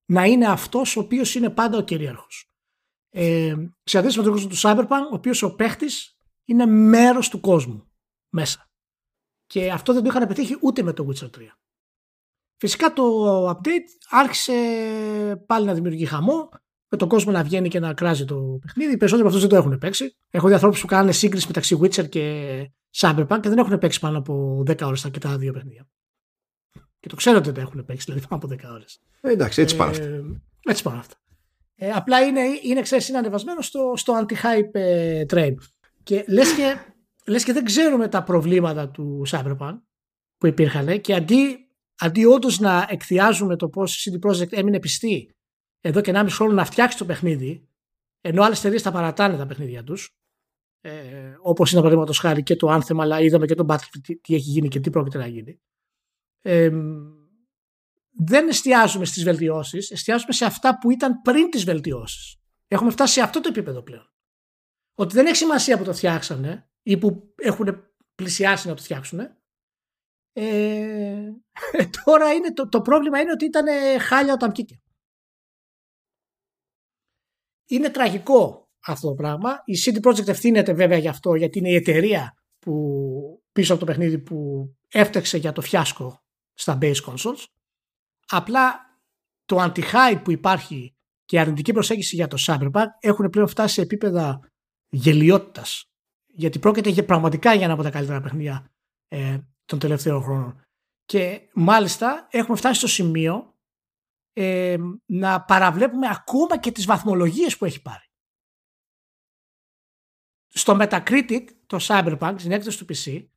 να 0.05 0.25
είναι 0.25 0.47
αυτός 0.47 0.95
ο 0.95 0.99
οποίος 0.99 1.35
είναι 1.35 1.49
πάντα 1.49 1.77
ο 1.77 1.81
κυρίαρχος. 1.81 2.49
Ε, 3.09 3.53
σε 3.83 3.97
αντίθεση 3.97 4.17
με 4.17 4.23
τον 4.23 4.33
κόσμο 4.33 4.49
του 4.49 4.57
Cyberpunk, 4.57 5.11
ο 5.11 5.15
οποίος 5.15 5.41
ο 5.43 5.55
παίχτης 5.55 6.14
είναι 6.45 6.65
μέρος 6.65 7.29
του 7.29 7.39
κόσμου 7.39 7.83
μέσα. 8.29 8.69
Και 9.45 9.71
αυτό 9.71 9.93
δεν 9.93 10.03
το 10.03 10.09
είχαν 10.09 10.27
πετύχει 10.27 10.57
ούτε 10.61 10.83
με 10.83 10.93
το 10.93 11.07
Witcher 11.09 11.29
3. 11.29 11.29
Φυσικά 12.57 12.93
το 12.93 13.49
update 13.49 13.89
άρχισε 14.09 14.53
πάλι 15.45 15.65
να 15.65 15.73
δημιουργεί 15.73 16.05
χαμό, 16.05 16.49
με 16.89 16.97
τον 16.97 17.07
κόσμο 17.07 17.31
να 17.31 17.43
βγαίνει 17.43 17.69
και 17.69 17.79
να 17.79 17.93
κράζει 17.93 18.25
το 18.25 18.59
παιχνίδι. 18.61 18.93
Οι 18.93 18.97
περισσότεροι 18.97 19.27
από 19.27 19.35
αυτούς 19.35 19.41
δεν 19.41 19.49
το 19.49 19.67
έχουν 19.67 19.77
παίξει. 19.77 20.15
Έχω 20.29 20.47
δει 20.47 20.53
ανθρώπους 20.53 20.81
που 20.81 20.87
κάνουν 20.87 21.13
σύγκριση 21.13 21.47
μεταξύ 21.47 21.79
Witcher 21.81 22.09
και 22.09 22.55
Cyberpunk 22.97 23.39
και 23.41 23.49
δεν 23.49 23.57
έχουν 23.57 23.77
παίξει 23.77 23.99
πάνω 23.99 24.17
από 24.17 24.63
10 24.67 24.81
ώρες 24.81 25.09
και 25.11 25.19
τα 25.19 25.37
δύο 25.37 25.53
παιχνίδια. 25.53 25.87
Και 26.99 27.09
το 27.09 27.15
ξέρω 27.15 27.37
ότι 27.37 27.51
δεν 27.51 27.63
έχουν 27.63 27.85
παίξει, 27.85 28.05
δηλαδή 28.05 28.27
πάνω 28.27 28.41
από 28.45 28.69
10 28.69 28.73
ώρες. 28.73 29.01
Ε, 29.21 29.31
εντάξει, 29.31 29.61
έτσι 29.61 29.75
πάνε 29.75 29.91
αυτά. 29.91 30.03
Ε, 30.03 30.23
έτσι 30.61 30.83
πάνε 30.83 30.99
αυτά. 30.99 31.15
Ε, 31.75 31.91
απλά 31.91 32.21
είναι, 32.21 32.41
είναι, 32.63 32.81
ξέρεις, 32.81 33.09
είναι 33.09 33.17
ανεβασμένο 33.17 33.61
στο, 33.61 33.93
στο 33.95 34.25
anti-hype 34.25 34.73
ε, 34.73 35.25
train. 35.29 35.53
Και 36.05 36.25
λες 36.27 36.53
και, 36.53 36.77
λες 37.25 37.43
και 37.43 37.53
δεν 37.53 37.63
ξέρουμε 37.63 38.07
τα 38.07 38.23
προβλήματα 38.23 38.89
του 38.89 39.23
Cyberpunk 39.27 39.79
που 40.37 40.47
υπήρχαν 40.47 41.01
και 41.01 41.13
αντί, 41.13 41.69
αντί 41.99 42.25
όντως 42.25 42.59
να 42.59 42.87
εκθιάζουμε 42.89 43.55
το 43.55 43.69
πώς 43.69 44.05
η 44.05 44.11
CD 44.11 44.29
Projekt 44.29 44.51
έμεινε 44.51 44.79
πιστή 44.79 45.29
εδώ 45.81 46.01
και 46.01 46.11
1,5 46.15 46.27
χρόνο 46.29 46.53
να 46.53 46.65
φτιάξει 46.65 46.97
το 46.97 47.05
παιχνίδι 47.05 47.69
ενώ 48.21 48.43
άλλες 48.43 48.59
εταιρείες 48.59 48.81
τα 48.81 48.91
παρατάνε 48.91 49.37
τα 49.37 49.45
παιχνίδια 49.45 49.83
τους. 49.83 50.09
Ε, 50.81 51.35
Όπως 51.41 51.71
είναι 51.71 51.79
παραδείγματος 51.79 52.19
χάρη 52.19 52.43
και 52.43 52.55
το 52.55 52.75
Anthem, 52.75 52.97
αλλά 52.99 53.21
είδαμε 53.21 53.45
και 53.45 53.55
το 53.55 53.65
Battlefield 53.67 54.01
τι, 54.03 54.19
τι 54.19 54.35
έχει 54.35 54.49
γίνει 54.49 54.67
και 54.67 54.79
τι 54.79 54.89
πρόκειται 54.89 55.17
να 55.17 55.27
γίνει. 55.27 55.59
Ε, 56.41 56.69
δεν 58.11 58.47
εστιάζουμε 58.47 59.05
στις 59.05 59.23
βελτιώσεις, 59.23 59.91
εστιάζουμε 59.91 60.33
σε 60.33 60.45
αυτά 60.45 60.77
που 60.77 60.91
ήταν 60.91 61.21
πριν 61.21 61.49
τις 61.49 61.63
βελτιώσεις. 61.63 62.37
Έχουμε 62.67 62.91
φτάσει 62.91 63.13
σε 63.13 63.21
αυτό 63.21 63.41
το 63.41 63.49
επίπεδο 63.49 63.81
πλέον 63.81 64.14
ότι 64.95 65.13
δεν 65.13 65.25
έχει 65.25 65.35
σημασία 65.35 65.77
που 65.77 65.83
το 65.83 65.93
φτιάξανε 65.93 66.69
ή 66.83 66.97
που 66.97 67.33
έχουν 67.35 67.93
πλησιάσει 68.15 68.67
να 68.67 68.73
το 68.73 68.81
φτιάξουν. 68.81 69.19
Ε, 70.33 71.31
τώρα 72.05 72.33
είναι 72.33 72.53
το, 72.53 72.69
το 72.69 72.81
πρόβλημα 72.81 73.19
είναι 73.19 73.31
ότι 73.31 73.45
ήταν 73.45 73.65
χάλια 73.99 74.33
όταν 74.33 74.49
βγήκε. 74.49 74.79
Είναι 77.67 77.89
τραγικό 77.89 78.69
αυτό 78.85 79.07
το 79.07 79.15
πράγμα. 79.15 79.61
Η 79.65 79.73
CD 79.85 80.09
Projekt 80.09 80.27
ευθύνεται 80.27 80.73
βέβαια 80.73 80.97
γι' 80.97 81.07
αυτό 81.07 81.35
γιατί 81.35 81.59
είναι 81.59 81.69
η 81.69 81.75
εταιρεία 81.75 82.33
που 82.59 83.43
πίσω 83.51 83.73
από 83.73 83.85
το 83.85 83.91
παιχνίδι 83.91 84.19
που 84.19 84.69
έφταξε 84.89 85.37
για 85.37 85.51
το 85.51 85.61
φιάσκο 85.61 86.23
στα 86.53 86.77
base 86.81 87.03
consoles. 87.05 87.43
Απλά 88.27 88.79
το 89.45 89.63
anti-hype 89.63 90.21
που 90.23 90.31
υπάρχει 90.31 90.95
και 91.25 91.35
η 91.35 91.39
αρνητική 91.39 91.73
προσέγγιση 91.73 92.15
για 92.15 92.27
το 92.27 92.37
Cyberpunk 92.47 92.85
έχουν 92.99 93.29
πλέον 93.29 93.47
φτάσει 93.47 93.73
σε 93.73 93.81
επίπεδα 93.81 94.51
γελιότητας. 94.95 95.89
Γιατί 96.27 96.59
πρόκειται 96.59 96.89
για, 96.89 97.05
πραγματικά 97.05 97.53
για 97.53 97.63
ένα 97.63 97.73
από 97.73 97.83
τα 97.83 97.89
καλύτερα 97.89 98.21
παιχνίδια 98.21 98.71
ε, 99.07 99.39
των 99.65 99.79
τελευταίων 99.79 100.23
χρόνων. 100.23 100.61
Και 101.05 101.49
μάλιστα 101.53 102.27
έχουμε 102.31 102.57
φτάσει 102.57 102.79
στο 102.79 102.87
σημείο 102.87 103.55
ε, 104.33 104.77
να 105.05 105.41
παραβλέπουμε 105.43 106.07
ακόμα 106.09 106.57
και 106.57 106.71
τις 106.71 106.85
βαθμολογίες 106.85 107.57
που 107.57 107.65
έχει 107.65 107.81
πάρει. 107.81 108.09
Στο 110.47 110.77
Metacritic, 110.81 111.45
το 111.65 111.77
Cyberpunk, 111.81 112.35
στην 112.37 112.51
έκθεση 112.51 112.85
του 112.85 112.85
PC, 112.89 113.27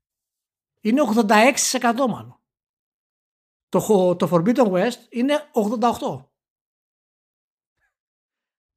είναι 0.81 1.01
86% 1.27 1.95
μάλλον. 2.09 2.41
Το, 3.69 4.17
το 4.17 4.29
Forbidden 4.33 4.73
West 4.73 4.99
είναι 5.11 5.51
88%. 5.81 6.28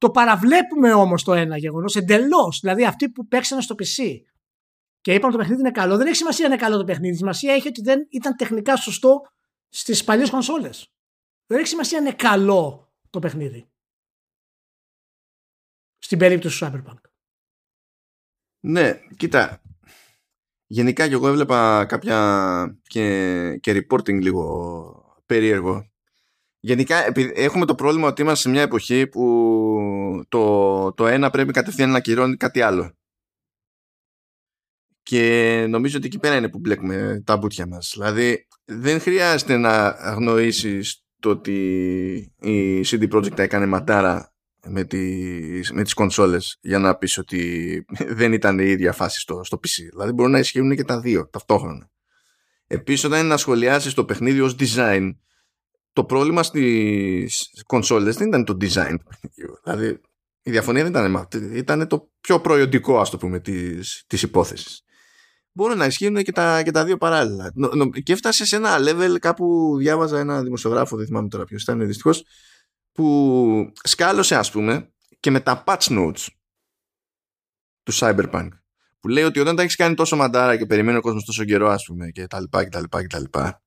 Το 0.02 0.10
παραβλέπουμε 0.10 0.92
όμως 0.92 1.24
το 1.24 1.32
ένα 1.32 1.56
γεγονός 1.56 1.96
εντελώς. 1.96 2.58
Δηλαδή 2.60 2.84
αυτοί 2.84 3.10
που 3.10 3.26
παίξανε 3.26 3.60
στο 3.62 3.74
PC 3.78 4.20
και 5.00 5.14
είπαν 5.14 5.30
το 5.30 5.36
παιχνίδι 5.36 5.60
είναι 5.60 5.70
καλό, 5.70 5.96
δεν 5.96 6.06
έχει 6.06 6.16
σημασία 6.16 6.48
να 6.48 6.54
είναι 6.54 6.62
καλό 6.62 6.76
το 6.76 6.84
παιχνίδι. 6.84 7.16
Σημασία 7.16 7.54
έχει 7.54 7.68
ότι 7.68 7.82
δεν 7.82 8.06
ήταν 8.10 8.36
τεχνικά 8.36 8.76
σωστό 8.76 9.20
στις 9.68 10.04
παλιές 10.04 10.30
κονσόλες. 10.30 10.92
Δεν 11.46 11.58
έχει 11.58 11.68
σημασία 11.68 12.00
να 12.00 12.06
είναι 12.06 12.16
καλό 12.16 12.92
το 13.10 13.18
παιχνίδι. 13.18 13.70
Στην 15.98 16.18
περίπτωση 16.18 16.58
του 16.58 16.66
Cyberpunk. 16.66 17.00
Ναι, 18.60 19.00
κοίτα. 19.16 19.62
Γενικά 20.66 21.08
και 21.08 21.14
εγώ 21.14 21.28
έβλεπα 21.28 21.86
κάποια 21.86 22.80
και, 22.82 23.56
και 23.60 23.72
reporting 23.72 24.20
λίγο 24.20 25.22
περίεργο 25.26 25.91
Γενικά 26.64 27.04
έχουμε 27.34 27.66
το 27.66 27.74
πρόβλημα 27.74 28.08
ότι 28.08 28.22
είμαστε 28.22 28.42
σε 28.42 28.48
μια 28.48 28.62
εποχή 28.62 29.06
που 29.06 30.24
το, 30.28 30.92
το 30.92 31.06
ένα 31.06 31.30
πρέπει 31.30 31.52
κατευθείαν 31.52 31.90
να 31.90 32.00
κυρώνει 32.00 32.36
κάτι 32.36 32.60
άλλο. 32.60 32.96
Και 35.02 35.66
νομίζω 35.68 35.96
ότι 35.96 36.06
εκεί 36.06 36.18
πέρα 36.18 36.36
είναι 36.36 36.48
που 36.48 36.58
μπλέκουμε 36.58 37.22
τα 37.26 37.36
μπουτια 37.36 37.66
μας. 37.66 37.90
Δηλαδή 37.94 38.46
δεν 38.64 39.00
χρειάζεται 39.00 39.56
να 39.56 39.86
αγνοήσεις 39.86 41.04
το 41.20 41.30
ότι 41.30 41.56
η 42.40 42.80
CD 42.80 43.12
Projekt 43.12 43.38
έκανε 43.38 43.66
ματάρα 43.66 44.34
με 44.66 44.84
τις, 44.84 45.72
με 45.72 45.82
τις 45.82 45.94
κονσόλες 45.94 46.58
για 46.60 46.78
να 46.78 46.96
πεις 46.96 47.18
ότι 47.18 47.84
δεν 48.18 48.32
ήταν 48.32 48.58
η 48.58 48.64
ίδια 48.66 48.92
φάση 48.92 49.20
στο, 49.20 49.44
στο 49.44 49.56
PC. 49.56 49.88
Δηλαδή 49.90 50.12
μπορούν 50.12 50.32
να 50.32 50.38
ισχύουν 50.38 50.76
και 50.76 50.84
τα 50.84 51.00
δύο 51.00 51.28
ταυτόχρονα. 51.28 51.90
Επίσης 52.66 53.04
όταν 53.04 53.18
είναι 53.18 53.28
να 53.28 53.36
σχολιάσεις 53.36 53.94
το 53.94 54.04
παιχνίδι 54.04 54.40
ως 54.40 54.56
design 54.58 55.10
το 55.92 56.04
πρόβλημα 56.04 56.42
στις 56.42 57.62
κονσόλες 57.66 58.16
δεν 58.16 58.28
ήταν 58.28 58.44
το 58.44 58.56
design 58.60 58.96
δηλαδή 59.64 60.00
η 60.42 60.50
διαφωνία 60.50 60.82
δεν 60.82 60.92
ήταν 60.92 61.28
ήταν 61.52 61.88
το 61.88 62.10
πιο 62.20 62.40
προϊόντικό 62.40 63.00
ας 63.00 63.10
το 63.10 63.16
πούμε 63.16 63.40
της, 63.40 64.04
της 64.06 64.22
υπόθεσης. 64.22 64.82
Μπορούν 65.52 65.78
να 65.78 65.84
ισχύουν 65.84 66.22
και 66.22 66.32
τα, 66.32 66.62
και 66.62 66.70
τα 66.70 66.84
δύο 66.84 66.96
παράλληλα. 66.96 67.52
Και 68.02 68.12
έφτασε 68.12 68.44
σε 68.44 68.56
ένα 68.56 68.76
level 68.78 69.16
κάπου 69.20 69.76
διάβαζα 69.78 70.18
ένα 70.18 70.42
δημοσιογράφο 70.42 70.96
δεν 70.96 71.06
θυμάμαι 71.06 71.28
τώρα 71.28 71.44
ποιος 71.44 71.62
ήταν 71.62 71.86
δυστυχώς 71.86 72.24
που 72.92 73.72
σκάλωσε 73.82 74.36
ας 74.36 74.50
πούμε 74.50 74.92
και 75.20 75.30
με 75.30 75.40
τα 75.40 75.64
patch 75.66 75.88
notes 75.88 76.26
του 77.82 77.92
Cyberpunk. 77.94 78.48
Που 79.00 79.08
λέει 79.08 79.24
ότι 79.24 79.40
όταν 79.40 79.56
τα 79.56 79.62
έχεις 79.62 79.76
κάνει 79.76 79.94
τόσο 79.94 80.16
μαντάρα 80.16 80.56
και 80.56 80.66
περιμένει 80.66 80.96
ο 80.98 81.00
κόσμος 81.00 81.24
τόσο 81.24 81.44
καιρό 81.44 81.68
ας 81.68 81.84
πούμε 81.84 82.10
και 82.10 82.26
τα 82.26 82.40
λοιπά 82.40 82.64
και 82.64 82.70
τα 82.70 82.80
λοιπά 82.80 83.00
και 83.00 83.06
τα 83.06 83.18
λοιπά 83.20 83.61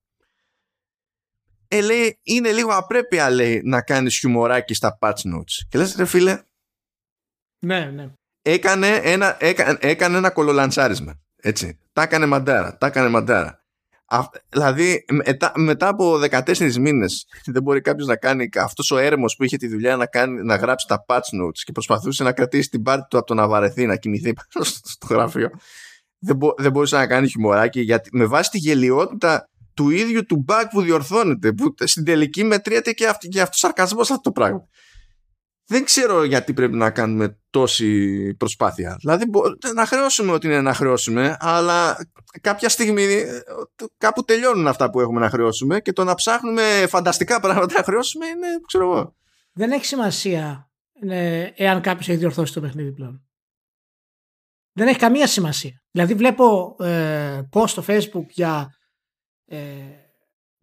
ε, 1.68 1.80
λέει, 1.80 2.18
είναι 2.22 2.52
λίγο 2.52 2.70
απρέπεια 2.72 3.30
λέει 3.30 3.60
να 3.64 3.82
κάνεις 3.82 4.18
χιουμοράκι 4.18 4.74
στα 4.74 4.98
patch 5.00 5.10
notes. 5.10 5.66
Και 5.68 5.78
λες 5.78 5.94
ρε 5.94 6.04
φίλε 6.04 6.42
ναι, 7.58 7.84
ναι. 7.84 8.10
Έκανε 8.42 8.88
ένα, 8.88 9.36
έκανε, 9.40 9.78
έκανε 9.80 10.16
ένα 10.16 10.30
κολολαντσάρισμα 10.30 11.20
έτσι, 11.36 11.78
τα 11.92 12.02
έκανε 12.02 12.26
μαντάρα 12.26 12.76
τα 12.78 12.86
έκανε 12.86 13.08
μαντάρα. 13.08 13.60
Δηλαδή 14.48 15.04
μετά, 15.24 15.52
μετά 15.56 15.88
από 15.88 16.20
14 16.30 16.72
μήνες 16.72 17.26
δεν 17.54 17.62
μπορεί 17.62 17.80
κάποιος 17.80 18.06
να 18.06 18.16
κάνει 18.16 18.48
αυτός 18.56 18.90
ο 18.90 18.98
έρμος 18.98 19.36
που 19.36 19.44
είχε 19.44 19.56
τη 19.56 19.68
δουλειά 19.68 19.96
να, 19.96 20.06
κάνει, 20.06 20.42
να 20.42 20.56
γράψει 20.56 20.86
τα 20.86 21.04
patch 21.08 21.16
notes 21.16 21.58
και 21.64 21.72
προσπαθούσε 21.72 22.22
να 22.22 22.32
κρατήσει 22.32 22.68
την 22.68 22.82
πάρτη 22.82 23.06
του 23.10 23.18
από 23.18 23.26
το 23.26 23.34
να 23.34 23.48
βαρεθεί 23.48 23.86
να 23.86 23.96
κοιμηθεί 23.96 24.32
πάνω 24.32 24.64
στο 24.64 25.06
γραφείο. 25.10 25.50
Δεν, 26.18 26.36
μπο, 26.36 26.54
δεν 26.56 26.72
μπορούσε 26.72 26.96
να 26.96 27.06
κάνει 27.06 27.28
χιμωράκι 27.28 27.80
γιατί 27.80 28.08
με 28.12 28.24
βάση 28.24 28.50
τη 28.50 28.58
γελιότητα 28.58 29.48
του 29.76 29.90
ίδιου 29.90 30.26
του 30.26 30.44
bug 30.48 30.64
που 30.70 30.80
διορθώνεται 30.80 31.52
που 31.52 31.74
στην 31.84 32.04
τελική 32.04 32.44
μετριέται 32.44 32.92
και, 32.92 33.06
αυτό, 33.06 33.28
και 33.28 33.40
αυτός 33.40 33.58
σαρκασμός 33.58 34.10
αυτό 34.10 34.22
το 34.22 34.32
πράγμα 34.32 34.68
δεν 35.66 35.84
ξέρω 35.84 36.24
γιατί 36.24 36.52
πρέπει 36.52 36.76
να 36.76 36.90
κάνουμε 36.90 37.38
τόση 37.50 38.34
προσπάθεια. 38.34 38.96
Δηλαδή 39.00 39.24
να 39.74 39.86
χρεώσουμε 39.86 40.32
ό,τι 40.32 40.46
είναι 40.46 40.60
να 40.60 40.74
χρεώσουμε, 40.74 41.36
αλλά 41.40 41.96
κάποια 42.40 42.68
στιγμή 42.68 43.02
ε, 43.02 43.42
κάπου 43.98 44.24
τελειώνουν 44.24 44.66
αυτά 44.66 44.90
που 44.90 45.00
έχουμε 45.00 45.20
να 45.20 45.30
χρεώσουμε 45.30 45.80
και 45.80 45.92
το 45.92 46.04
να 46.04 46.14
ψάχνουμε 46.14 46.86
φανταστικά 46.88 47.40
πράγματα 47.40 47.74
να 47.74 47.82
χρεώσουμε 47.82 48.26
είναι, 48.26 48.46
ξέρω 48.66 48.84
εγώ. 48.84 49.16
Δεν 49.52 49.70
έχει 49.70 49.84
σημασία 49.84 50.70
ε, 51.08 51.48
εάν 51.54 51.80
κάποιος 51.80 52.08
έχει 52.08 52.18
διορθώσει 52.18 52.52
το 52.52 52.60
παιχνίδι 52.60 52.92
πλέον. 52.92 53.20
Δεν 54.72 54.88
έχει 54.88 54.98
καμία 54.98 55.26
σημασία. 55.26 55.82
Δηλαδή 55.90 56.14
βλέπω 56.14 56.76
ε, 56.80 57.40
post 57.52 57.68
στο 57.68 57.84
facebook 57.86 58.26
για 58.28 58.75
ε, 59.46 59.58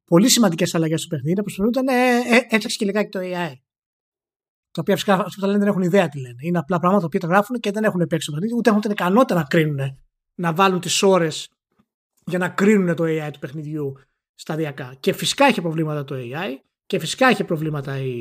πολύ 0.06 0.30
σημαντικές 0.30 0.76
αλλαγές 0.76 1.00
στο 1.00 1.16
παιχνίδι 1.16 1.36
που 1.36 1.44
προσπαθούν 1.44 1.88
ε, 1.88 2.36
ε, 2.36 2.38
έτρεξε 2.50 2.78
και 2.78 2.86
λιγάκι 2.86 3.10
το 3.10 3.20
AI 3.22 3.54
τα 4.74 4.82
οποία 4.82 4.94
φυσικά 4.94 5.14
αυτό 5.14 5.40
που 5.40 5.46
λένε 5.46 5.58
δεν 5.58 5.68
έχουν 5.68 5.82
ιδέα 5.82 6.10
τι 6.10 6.20
λένε. 6.20 6.36
Είναι 6.40 6.58
απλά 6.58 6.80
πράγματα 6.80 7.10
που 7.10 7.18
τα 7.18 7.28
γράφουν 7.28 7.60
και 7.60 7.72
δεν 7.72 7.84
έχουν 7.84 8.08
παίξει 8.08 8.28
το 8.28 8.34
παιχνίδι, 8.34 8.56
ούτε 8.56 8.70
έχουν 8.70 8.82
την 8.82 8.92
ικανότητα 8.92 9.36
να 9.36 9.44
κρίνουν, 9.44 9.98
να 10.36 10.54
βάλουν 10.54 10.80
τις 10.80 11.04
ώρες 11.04 11.50
για 12.26 12.38
να 12.38 12.50
κρίνουν 12.50 12.96
το 12.96 13.04
AI 13.04 13.30
του 13.34 13.40
παιχνιδιού 13.40 13.94
σταδιακά. 14.36 14.96
Και 15.00 15.14
φυσικά 15.14 15.46
έχει 15.46 15.62
προβλήματα 15.62 16.04
το 16.04 16.16
AI 16.18 16.58
και 16.86 17.00
φυσικά 17.00 17.28
έχει 17.28 17.44
προβλήματα 17.44 17.98
η, 17.98 18.12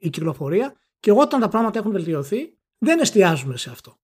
η 0.00 0.10
κυκλοφορία 0.10 0.74
και 1.00 1.10
όταν 1.12 1.40
τα 1.40 1.48
πράγματα 1.48 1.78
έχουν 1.78 1.92
βελτιωθεί 1.92 2.56
δεν 2.78 2.98
εστιάζουμε 2.98 3.56
σε 3.56 3.70
αυτό. 3.70 3.98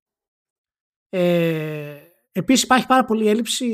Ε, 1.08 1.96
Επίσης 2.36 2.62
υπάρχει 2.62 2.86
πάρα 2.86 3.04
πολύ 3.04 3.28
έλλειψη 3.28 3.66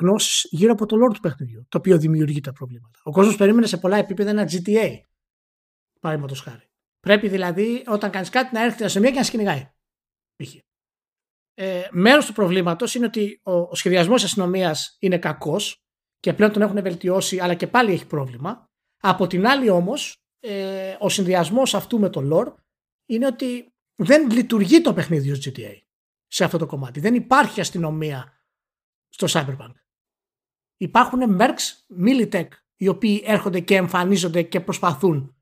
γνώσης 0.00 0.48
γύρω 0.50 0.72
από 0.72 0.86
το 0.86 0.96
lore 0.96 1.14
του 1.14 1.20
παιχνιδιού, 1.20 1.66
το 1.68 1.78
οποίο 1.78 1.98
δημιουργεί 1.98 2.40
τα 2.40 2.52
προβλήματα. 2.52 2.98
Ο 3.02 3.10
κόσμος 3.10 3.36
περίμενε 3.36 3.66
σε 3.66 3.76
πολλά 3.76 3.96
επίπεδα 3.96 4.30
ένα 4.30 4.48
GTA, 4.50 4.88
παραδείγματος 6.00 6.40
χάρη. 6.40 6.70
Πρέπει 7.00 7.28
δηλαδή 7.28 7.84
όταν 7.86 8.10
κάνεις 8.10 8.28
κάτι 8.28 8.54
να 8.54 8.62
έρχεται 8.62 8.88
σε 8.88 9.00
μία 9.00 9.10
και 9.10 9.16
να 9.16 9.22
σε 9.22 9.30
κυνηγάει. 9.30 9.70
Ε, 11.54 11.82
Μέρος 11.90 12.26
του 12.26 12.32
προβλήματος 12.32 12.94
είναι 12.94 13.06
ότι 13.06 13.40
ο, 13.42 13.52
ο 13.52 13.74
σχεδιασμός 13.74 14.24
αστυνομίας 14.24 14.96
είναι 15.00 15.18
κακός 15.18 15.82
και 16.18 16.32
πλέον 16.32 16.52
τον 16.52 16.62
έχουν 16.62 16.82
βελτιώσει, 16.82 17.38
αλλά 17.38 17.54
και 17.54 17.66
πάλι 17.66 17.92
έχει 17.92 18.06
πρόβλημα. 18.06 18.64
Από 19.02 19.26
την 19.26 19.46
άλλη 19.46 19.68
όμως, 19.68 20.16
ε, 20.40 20.96
ο 20.98 21.08
συνδυασμός 21.08 21.74
αυτού 21.74 21.98
με 21.98 22.08
το 22.08 22.20
lore 22.32 22.54
είναι 23.06 23.26
ότι 23.26 23.72
δεν 23.94 24.30
λειτουργεί 24.30 24.80
το 24.80 24.94
παιχνίδι 24.94 25.30
ως 25.30 25.48
GTA 25.48 25.85
σε 26.26 26.44
αυτό 26.44 26.58
το 26.58 26.66
κομμάτι. 26.66 27.00
Δεν 27.00 27.14
υπάρχει 27.14 27.60
αστυνομία 27.60 28.36
στο 29.08 29.26
Cyberpunk. 29.30 29.74
Υπάρχουν 30.76 31.36
mercs, 31.40 31.96
Militech, 32.06 32.48
οι 32.76 32.88
οποίοι 32.88 33.22
έρχονται 33.26 33.60
και 33.60 33.76
εμφανίζονται 33.76 34.42
και 34.42 34.60
προσπαθούν 34.60 35.36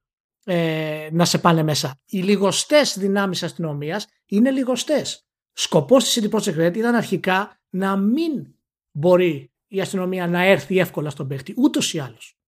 ε, 0.45 1.09
να 1.12 1.24
σε 1.24 1.39
πάνε 1.39 1.62
μέσα. 1.62 2.01
Οι 2.05 2.22
λιγοστές 2.22 2.99
δυνάμεις 2.99 3.43
αστυνομίας 3.43 4.07
είναι 4.26 4.51
λιγοστές. 4.51 5.26
Σκοπός 5.53 6.05
της 6.05 6.18
CD 6.20 6.30
Projekt 6.30 6.66
Red 6.66 6.76
ήταν 6.76 6.95
αρχικά 6.95 7.61
να 7.70 7.97
μην 7.97 8.55
μπορεί 8.91 9.53
η 9.66 9.80
αστυνομία 9.80 10.26
να 10.26 10.43
έρθει 10.43 10.78
εύκολα 10.78 11.11
στον 11.11 11.28
παίχτη, 11.28 11.55
ούτως 11.57 11.95
ή 11.95 11.99
άλλως. 11.99 12.39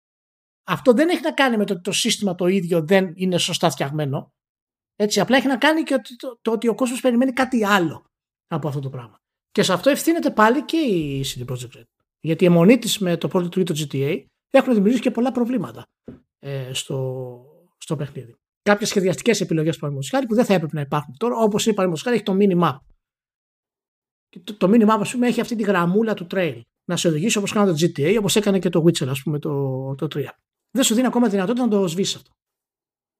Αυτό 0.64 0.92
δεν 0.92 1.08
έχει 1.08 1.22
να 1.22 1.32
κάνει 1.32 1.56
με 1.56 1.64
το 1.64 1.72
ότι 1.72 1.82
το 1.82 1.92
σύστημα 1.92 2.34
το 2.34 2.46
ίδιο 2.46 2.84
δεν 2.84 3.12
είναι 3.16 3.38
σωστά 3.38 3.70
φτιαγμένο. 3.70 4.34
Έτσι, 4.96 5.20
απλά 5.20 5.36
έχει 5.36 5.46
να 5.46 5.58
κάνει 5.58 5.82
και 5.82 5.94
ότι, 5.94 6.16
το, 6.16 6.38
το 6.42 6.50
ότι 6.50 6.68
ο 6.68 6.74
κόσμος 6.74 7.00
περιμένει 7.00 7.32
κάτι 7.32 7.64
άλλο 7.64 8.10
από 8.46 8.68
αυτό 8.68 8.80
το 8.80 8.90
πράγμα. 8.90 9.16
Και 9.50 9.62
σε 9.62 9.72
αυτό 9.72 9.90
ευθύνεται 9.90 10.30
πάλι 10.30 10.64
και 10.64 10.76
η 10.76 11.24
CD 11.26 11.52
Projekt 11.52 11.76
Red. 11.76 11.84
Γιατί 12.20 12.44
η 12.44 12.46
αιμονή 12.46 12.78
της 12.78 12.98
με 12.98 13.16
το 13.16 13.28
πρώτο 13.28 13.48
του 13.48 13.74
GTA 13.76 14.24
έχουν 14.50 14.72
δημιουργήσει 14.72 15.02
και 15.02 15.10
πολλά 15.10 15.32
προβλήματα 15.32 15.82
ε, 16.38 16.72
στο, 16.72 17.44
στο 17.78 17.96
παιχνίδι. 17.96 18.34
Κάποιες 18.62 18.88
σχεδιαστικές 18.88 19.40
επιλογές 19.40 19.76
παραδείγματο 19.76 20.16
χάρη 20.16 20.26
που 20.26 20.34
δεν 20.34 20.44
θα 20.44 20.54
έπρεπε 20.54 20.74
να 20.74 20.80
υπάρχουν 20.80 21.14
τώρα, 21.16 21.36
όπως 21.36 21.66
είναι 21.66 21.74
παραδείγματο 21.74 22.10
χάρη, 22.10 22.16
έχει 22.16 22.24
το 22.24 22.62
mini 22.64 22.78
Και 24.28 24.40
το, 24.40 24.56
το 24.56 24.66
mini 24.70 24.98
ας 25.00 25.12
πούμε, 25.12 25.26
έχει 25.26 25.40
αυτή 25.40 25.56
τη 25.56 25.62
γραμμούλα 25.62 26.14
του 26.14 26.26
trail. 26.30 26.60
Να 26.84 26.96
σε 26.96 27.08
οδηγήσει 27.08 27.38
όπως 27.38 27.52
κάνει 27.52 27.72
το 27.72 27.86
GTA, 27.86 28.16
όπως 28.18 28.36
έκανε 28.36 28.58
και 28.58 28.68
το 28.68 28.84
Witcher, 28.86 29.06
ας 29.06 29.22
πούμε, 29.22 29.38
το, 29.38 29.94
το 29.94 30.06
3. 30.14 30.24
Δεν 30.70 30.84
σου 30.84 30.94
δίνει 30.94 31.06
ακόμα 31.06 31.28
δυνατότητα 31.28 31.64
να 31.64 31.70
το 31.70 31.86
σβήσεις 31.86 32.14
αυτό. 32.14 32.30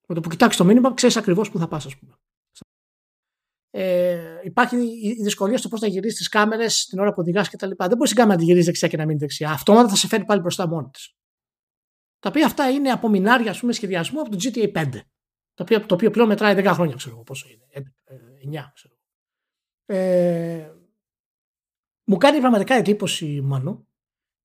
Με 0.08 0.14
το 0.14 0.20
που 0.20 0.28
κοιτάξεις 0.28 0.62
το 0.62 0.68
mini 0.68 0.94
ξέρεις 0.94 1.16
ακριβώς 1.16 1.50
που 1.50 1.58
θα 1.58 1.68
πας, 1.68 1.86
ας 1.86 1.96
πούμε. 1.96 2.14
Ε, 3.78 4.40
υπάρχει 4.42 4.76
η 5.02 5.22
δυσκολία 5.22 5.58
στο 5.58 5.68
πώς 5.68 5.80
θα 5.80 5.86
γυρίσεις 5.86 6.18
τις 6.18 6.28
κάμερες 6.28 6.86
την 6.86 6.98
ώρα 6.98 7.10
που 7.10 7.20
οδηγάς 7.20 7.50
κτλ. 7.50 7.70
Δεν 7.76 7.96
μπορείς 7.96 8.12
η 8.12 8.14
κάμερα 8.14 8.34
να 8.34 8.40
τη 8.40 8.44
γυρίσει 8.44 8.64
δεξιά 8.66 8.88
και 8.88 8.96
να 8.96 9.04
μείνεις 9.04 9.20
δεξιά. 9.20 9.50
Αυτόματα 9.50 9.88
θα 9.88 9.96
σε 9.96 10.06
φέρει 10.06 10.24
πάλι 10.24 10.40
μπροστά 10.40 10.68
μόνη 10.68 10.88
της. 10.90 11.14
Τα 12.18 12.28
οποία 12.28 12.46
αυτά 12.46 12.70
είναι 12.70 12.90
απομεινάρια 12.90 13.50
ας 13.50 13.60
πούμε, 13.60 13.72
σχεδιασμού 13.72 14.20
από 14.20 14.30
το 14.30 14.36
GTA 14.40 14.72
5. 14.72 14.88
Το 15.54 15.62
οποίο, 15.62 15.86
το 15.86 15.94
οποίο 15.94 16.10
πλέον 16.10 16.28
μετράει 16.28 16.54
10 16.58 16.70
χρόνια, 16.74 16.94
ξέρω 16.94 17.14
εγώ 17.14 17.24
πόσο 17.24 17.48
είναι. 17.48 17.92
9, 18.58 18.72
ξέρω. 18.74 18.94
Ε, 19.86 20.72
μου 22.04 22.16
κάνει 22.16 22.38
πραγματικά 22.38 22.74
εντύπωση, 22.74 23.40
μόνο 23.40 23.86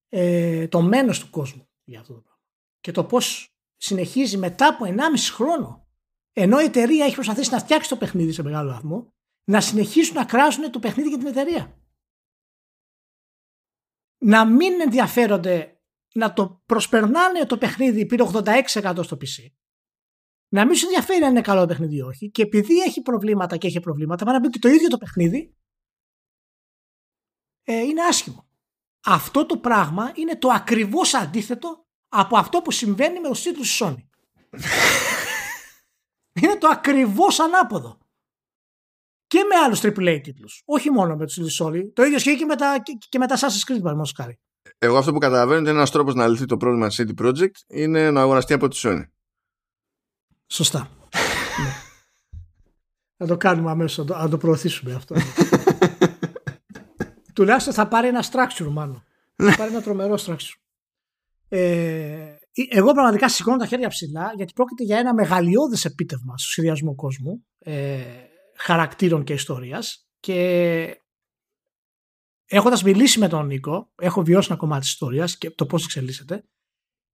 ε, 0.09 0.67
το 0.67 0.81
μένος 0.81 1.19
του 1.19 1.29
κόσμου 1.29 1.69
για 1.83 1.99
αυτό 1.99 2.13
το 2.13 2.19
πράγμα. 2.19 2.41
Και 2.79 2.91
το 2.91 3.03
πώς 3.03 3.55
συνεχίζει 3.77 4.37
μετά 4.37 4.67
από 4.67 4.85
1,5 4.85 4.95
χρόνο, 5.31 5.87
ενώ 6.33 6.61
η 6.61 6.63
εταιρεία 6.63 7.05
έχει 7.05 7.15
προσπαθήσει 7.15 7.51
να 7.51 7.59
φτιάξει 7.59 7.89
το 7.89 7.97
παιχνίδι 7.97 8.31
σε 8.31 8.43
μεγάλο 8.43 8.71
βαθμό, 8.71 9.13
να 9.43 9.61
συνεχίσουν 9.61 10.15
να 10.15 10.25
κράζουν 10.25 10.71
το 10.71 10.79
παιχνίδι 10.79 11.09
για 11.09 11.17
την 11.17 11.27
εταιρεία. 11.27 11.79
Να 14.17 14.45
μην 14.45 14.81
ενδιαφέρονται 14.81 15.81
να 16.13 16.33
το 16.33 16.61
προσπερνάνε 16.65 17.45
το 17.45 17.57
παιχνίδι 17.57 18.05
πήρε 18.05 18.23
86% 18.33 18.99
στο 19.03 19.17
PC. 19.21 19.51
Να 20.53 20.65
μην 20.65 20.75
σου 20.75 20.85
ενδιαφέρει 20.85 21.23
αν 21.23 21.29
είναι 21.29 21.41
καλό 21.41 21.61
το 21.61 21.67
παιχνίδι 21.67 21.95
ή 21.95 22.01
όχι. 22.01 22.31
Και 22.31 22.41
επειδή 22.41 22.79
έχει 22.79 23.01
προβλήματα 23.01 23.57
και 23.57 23.67
έχει 23.67 23.79
προβλήματα, 23.79 24.25
πάνε 24.25 24.37
να 24.37 24.41
πει 24.41 24.47
ότι 24.47 24.59
το 24.59 24.69
ίδιο 24.69 24.87
το 24.87 24.97
παιχνίδι 24.97 25.55
ε, 27.63 27.77
είναι 27.77 28.01
άσχημο. 28.01 28.49
Αυτό 29.05 29.45
το 29.45 29.57
πράγμα 29.57 30.11
είναι 30.15 30.37
το 30.37 30.49
ακριβώς 30.49 31.13
αντίθετο 31.13 31.85
από 32.07 32.37
αυτό 32.37 32.61
που 32.61 32.71
συμβαίνει 32.71 33.19
με 33.19 33.27
τους 33.27 33.41
τίτλους 33.41 33.77
της 33.77 33.81
Sony. 33.81 34.07
είναι 36.41 36.57
το 36.57 36.67
ακριβώς 36.67 37.39
ανάποδο. 37.39 38.00
Και 39.31 39.39
με 39.49 39.55
άλλους 39.65 39.79
AAA 39.83 40.19
τίτλους. 40.23 40.61
Όχι 40.65 40.91
μόνο 40.91 41.15
με 41.15 41.25
τους 41.25 41.33
τίτλους 41.33 41.61
Sony. 41.63 41.81
Το 41.93 42.03
ίδιο 42.03 42.19
σχέδιο 42.19 42.39
και 42.39 42.45
με 42.45 42.55
τα, 42.55 42.79
και, 42.83 42.97
και 43.09 43.17
με 43.17 43.27
τα 43.27 43.35
Assassin's 43.35 43.71
Creed, 43.71 43.81
παραδείγματος 43.81 44.13
εγώ 44.77 44.97
αυτό 44.97 45.13
που 45.13 45.19
καταλαβαίνω 45.19 45.59
είναι 45.59 45.69
ένας 45.69 45.91
τρόπος 45.91 46.15
να 46.15 46.27
λυθεί 46.27 46.45
το 46.45 46.57
πρόβλημα 46.57 46.87
τη 46.87 46.95
CD 46.97 47.25
Projekt 47.25 47.51
είναι 47.67 48.11
να 48.11 48.21
αγοραστεί 48.21 48.53
από 48.53 48.67
τη 48.67 48.79
Sony. 48.83 49.03
Σωστά. 50.47 50.89
ναι. 51.63 51.71
Να 53.17 53.27
το 53.27 53.37
κάνουμε 53.37 53.71
αμέσως, 53.71 54.05
να 54.05 54.29
το 54.29 54.37
προωθήσουμε 54.37 54.93
αυτό. 54.93 55.15
Τουλάχιστον 57.35 57.73
θα 57.73 57.87
πάρει 57.87 58.07
ένα 58.07 58.23
structure, 58.31 58.67
μάλλον. 58.71 59.03
θα 59.35 59.55
πάρει 59.55 59.71
ένα 59.71 59.81
τρομερό 59.81 60.17
structure. 60.25 60.55
Ε, 61.47 62.35
εγώ 62.69 62.91
πραγματικά 62.91 63.29
σηκώνω 63.29 63.57
τα 63.57 63.65
χέρια 63.65 63.87
ψηλά 63.87 64.33
γιατί 64.35 64.53
πρόκειται 64.53 64.83
για 64.83 64.97
ένα 64.97 65.13
μεγαλειώδες 65.13 65.85
επίτευγμα 65.85 66.37
στο 66.37 66.49
σχεδιασμό 66.49 66.95
κόσμου, 66.95 67.45
ε, 67.59 68.03
χαρακτήρων 68.61 69.23
και 69.23 69.33
ιστορίας 69.33 70.07
και 70.19 71.01
έχοντας 72.45 72.83
μιλήσει 72.83 73.19
με 73.19 73.27
τον 73.27 73.45
Νίκο, 73.45 73.91
έχω 73.95 74.23
βιώσει 74.23 74.47
ένα 74.51 74.59
κομμάτι 74.59 74.81
της 74.81 74.91
ιστορίας 74.91 75.37
και 75.37 75.51
το 75.51 75.65
πώς 75.65 75.83
εξελίσσεται. 75.83 76.45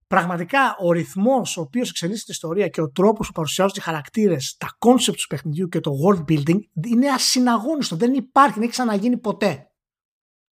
πραγματικά 0.06 0.76
ο 0.78 0.92
ρυθμός 0.92 1.56
ο 1.56 1.60
οποίος 1.60 1.90
εξελίσσεται 1.90 2.24
την 2.24 2.34
ιστορία 2.34 2.68
και 2.68 2.80
ο 2.80 2.90
τρόπος 2.90 3.26
που 3.26 3.32
παρουσιάζονται 3.32 3.80
οι 3.80 3.82
χαρακτήρες, 3.82 4.56
τα 4.56 4.74
concept 4.78 5.18
του 5.18 5.26
παιχνιδιού 5.26 5.68
και 5.68 5.80
το 5.80 5.92
world 6.04 6.24
building 6.24 6.60
είναι 6.86 7.08
ασυναγώνιστο. 7.08 7.96
Δεν 7.96 8.14
υπάρχει, 8.14 8.52
δεν 8.52 8.62
έχει 8.62 8.70
ξαναγίνει 8.70 9.18
ποτέ 9.18 9.72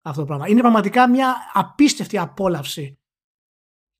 αυτό 0.02 0.20
το 0.22 0.28
πράγμα. 0.28 0.48
Είναι 0.48 0.62
πραγματικά 0.62 1.10
μια 1.10 1.36
απίστευτη 1.54 2.18
απόλαυση 2.18 3.00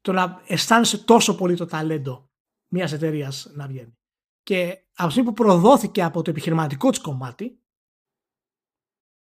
το 0.02 0.12
να 0.12 0.42
αισθάνεσαι 0.48 1.06
τόσο 1.06 1.36
πολύ 1.36 1.56
το 1.56 1.66
ταλέντο 1.66 2.30
μιας 2.72 2.92
εταιρείας 2.92 3.52
να 3.54 3.68
βγαίνει. 3.68 3.98
Και 4.46 4.86
από 4.94 5.06
τη 5.06 5.12
στιγμή 5.12 5.30
που 5.30 5.44
προδόθηκε 5.44 6.04
από 6.04 6.22
το 6.22 6.30
επιχειρηματικό 6.30 6.90
της 6.90 7.00
κομμάτι, 7.00 7.60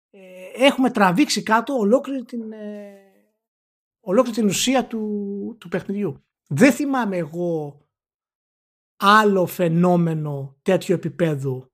ε, 0.10 0.50
έχουμε 0.54 0.92
τραβήξει 0.92 1.44
κάτω 1.44 1.74
ολόκληρη 1.74 2.26
την, 2.26 2.52
ε, 2.52 2.94
ολόκληρη 4.00 4.38
την 4.38 4.48
ουσία 4.48 4.88
του, 4.88 5.56
του 5.60 5.68
παιχνιδιού. 5.68 6.24
Δεν 6.48 6.72
θυμάμαι 6.72 7.18
εγώ 7.18 7.80
άλλο 9.00 9.46
φαινόμενο 9.46 10.60
τέτοιο 10.62 10.96
επίπεδου 10.96 11.72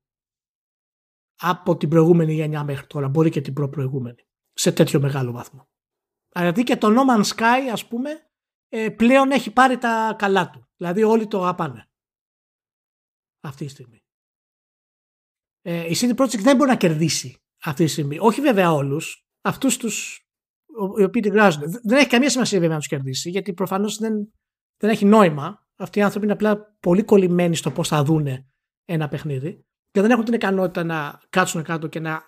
από 1.42 1.78
την 1.78 1.90
προηγούμενη 1.90 2.34
γενιά 2.34 2.64
μέχρι 2.64 2.88
τώρα, 2.88 3.10
μπορεί 3.10 3.30
και 3.30 3.42
την 3.42 3.54
προ-προηγούμενη, 3.54 4.28
σε 4.54 4.72
τέτοιο 4.72 5.00
μεγάλο 5.00 5.32
βαθμό. 5.32 5.68
Δηλαδή 6.30 6.64
και 6.64 6.78
το 6.78 6.88
No 6.88 7.10
Man's 7.10 7.36
Sky, 7.36 7.70
ας 7.72 7.88
πούμε, 7.88 8.30
ε, 8.70 8.90
πλέον 8.90 9.32
έχει 9.32 9.54
πάρει 9.54 9.78
τα 9.78 10.16
καλά 10.18 10.50
του. 10.50 10.68
Δηλαδή 10.76 11.04
όλοι 11.04 11.28
το 11.28 11.42
αγαπάνε. 11.44 11.90
Αυτή 13.46 13.66
τη 13.66 13.72
στιγμή. 13.72 14.00
Ε, 15.62 15.90
η 15.90 15.96
CD 16.00 16.16
Projekt 16.16 16.40
δεν 16.40 16.56
μπορεί 16.56 16.70
να 16.70 16.76
κερδίσει 16.76 17.38
αυτή 17.64 17.86
τη 17.86 17.90
στιγμή. 17.90 18.18
Όχι 18.20 18.42
βέβαια 18.42 18.74
όλους. 18.74 19.26
Αυτούς 19.42 19.78
τους 19.78 20.26
οι 20.98 21.04
οποίοι 21.04 21.22
την 21.22 21.32
γράζουν. 21.32 21.62
Δεν 21.84 21.98
έχει 21.98 22.08
καμία 22.08 22.30
σημασία 22.30 22.60
βέβαια 22.60 22.74
να 22.74 22.80
τους 22.80 22.90
κερδίσει, 22.90 23.30
γιατί 23.30 23.54
προφανώς 23.54 23.98
δεν, 23.98 24.14
δεν 24.78 24.90
έχει 24.90 25.06
νόημα. 25.06 25.68
Αυτοί 25.76 26.00
οι 26.00 26.02
άνθρωποι 26.02 26.26
είναι 26.26 26.34
απλά 26.34 26.78
πολύ 26.80 27.04
κολλημένοι 27.04 27.56
στο 27.56 27.72
πώς 27.72 27.88
θα 27.88 28.04
δούνε 28.04 28.48
ένα 28.86 29.08
παιχνίδι 29.08 29.66
και 29.92 30.02
δεν 30.02 30.12
έχουν 30.12 30.26
την 30.26 30.34
ικανότητα 30.34 30.84
να 30.84 31.22
κάτσουν 31.30 31.64
κάτω 31.64 31.88
και 31.88 32.00
να, 32.00 32.24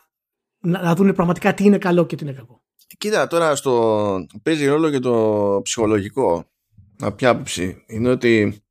να, 0.60 0.82
να 0.82 0.96
δούνε 0.96 1.14
πραγματικά 1.14 1.54
τι 1.54 1.64
είναι 1.64 1.78
καλό 1.78 2.06
και 2.06 2.16
τι 2.16 2.24
είναι 2.24 2.34
κακό. 2.34 2.64
Κοίτα, 2.98 3.28
τώρα 3.28 3.56
στο... 3.56 4.26
παίζει 4.44 4.66
ρόλο 4.66 4.90
και 4.92 5.00
το 5.00 5.60
ψυχολογικό. 5.64 6.52
Από 7.00 7.16
ποια 7.16 7.30
άποψη 7.30 7.84
είναι 7.88 8.10
ότι 8.10 8.62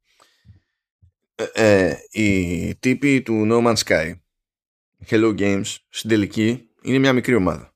ε, 1.38 1.44
ε, 1.54 1.96
οι 2.10 2.76
τύποι 2.76 3.22
του 3.22 3.46
No 3.50 3.66
Man's 3.66 3.82
Sky, 3.84 4.12
Hello 5.08 5.38
Games, 5.38 5.76
στην 5.88 6.10
τελική 6.10 6.70
είναι 6.82 6.98
μια 6.98 7.12
μικρή 7.12 7.34
ομάδα. 7.34 7.74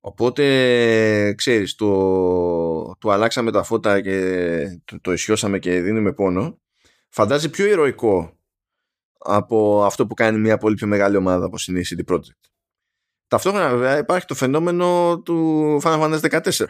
Οπότε, 0.00 1.34
ξέρεις, 1.34 1.74
το, 1.74 2.96
το 2.98 3.10
αλλάξαμε 3.10 3.50
τα 3.50 3.62
φώτα 3.62 4.00
και 4.00 4.80
το, 4.84 5.00
το 5.00 5.12
ισιώσαμε 5.12 5.58
και 5.58 5.80
δίνουμε 5.80 6.12
πόνο. 6.12 6.60
Φαντάζει 7.08 7.50
πιο 7.50 7.66
ηρωικό 7.66 8.38
από 9.18 9.84
αυτό 9.84 10.06
που 10.06 10.14
κάνει 10.14 10.38
μια 10.38 10.58
πολύ 10.58 10.74
πιο 10.74 10.86
μεγάλη 10.86 11.16
ομάδα 11.16 11.44
όπως 11.44 11.66
είναι 11.66 11.80
η 11.80 11.84
CD 11.88 12.14
Projekt. 12.14 12.50
Ταυτόχρονα 13.28 13.68
βέβαια 13.68 13.98
υπάρχει 13.98 14.26
το 14.26 14.34
φαινόμενο 14.34 15.20
του 15.24 15.80
Final 15.82 16.00
Fantasy 16.02 16.40
14 16.42 16.66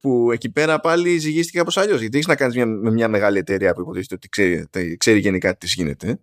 που 0.00 0.32
εκεί 0.32 0.50
πέρα 0.50 0.80
πάλι 0.80 1.18
ζυγίστηκε 1.18 1.58
κάπως 1.58 1.76
αλλιώς 1.76 2.00
γιατί 2.00 2.16
έχεις 2.16 2.28
να 2.28 2.36
κάνεις 2.36 2.54
μια, 2.54 2.66
με 2.66 2.90
μια 2.90 3.08
μεγάλη 3.08 3.38
εταιρεία 3.38 3.74
που 3.74 3.80
υποτίθεται 3.80 4.14
ότι 4.14 4.28
ξέρει, 4.28 4.96
ξέρει 4.96 5.18
γενικά 5.18 5.56
τι 5.56 5.66
γίνεται. 5.66 6.20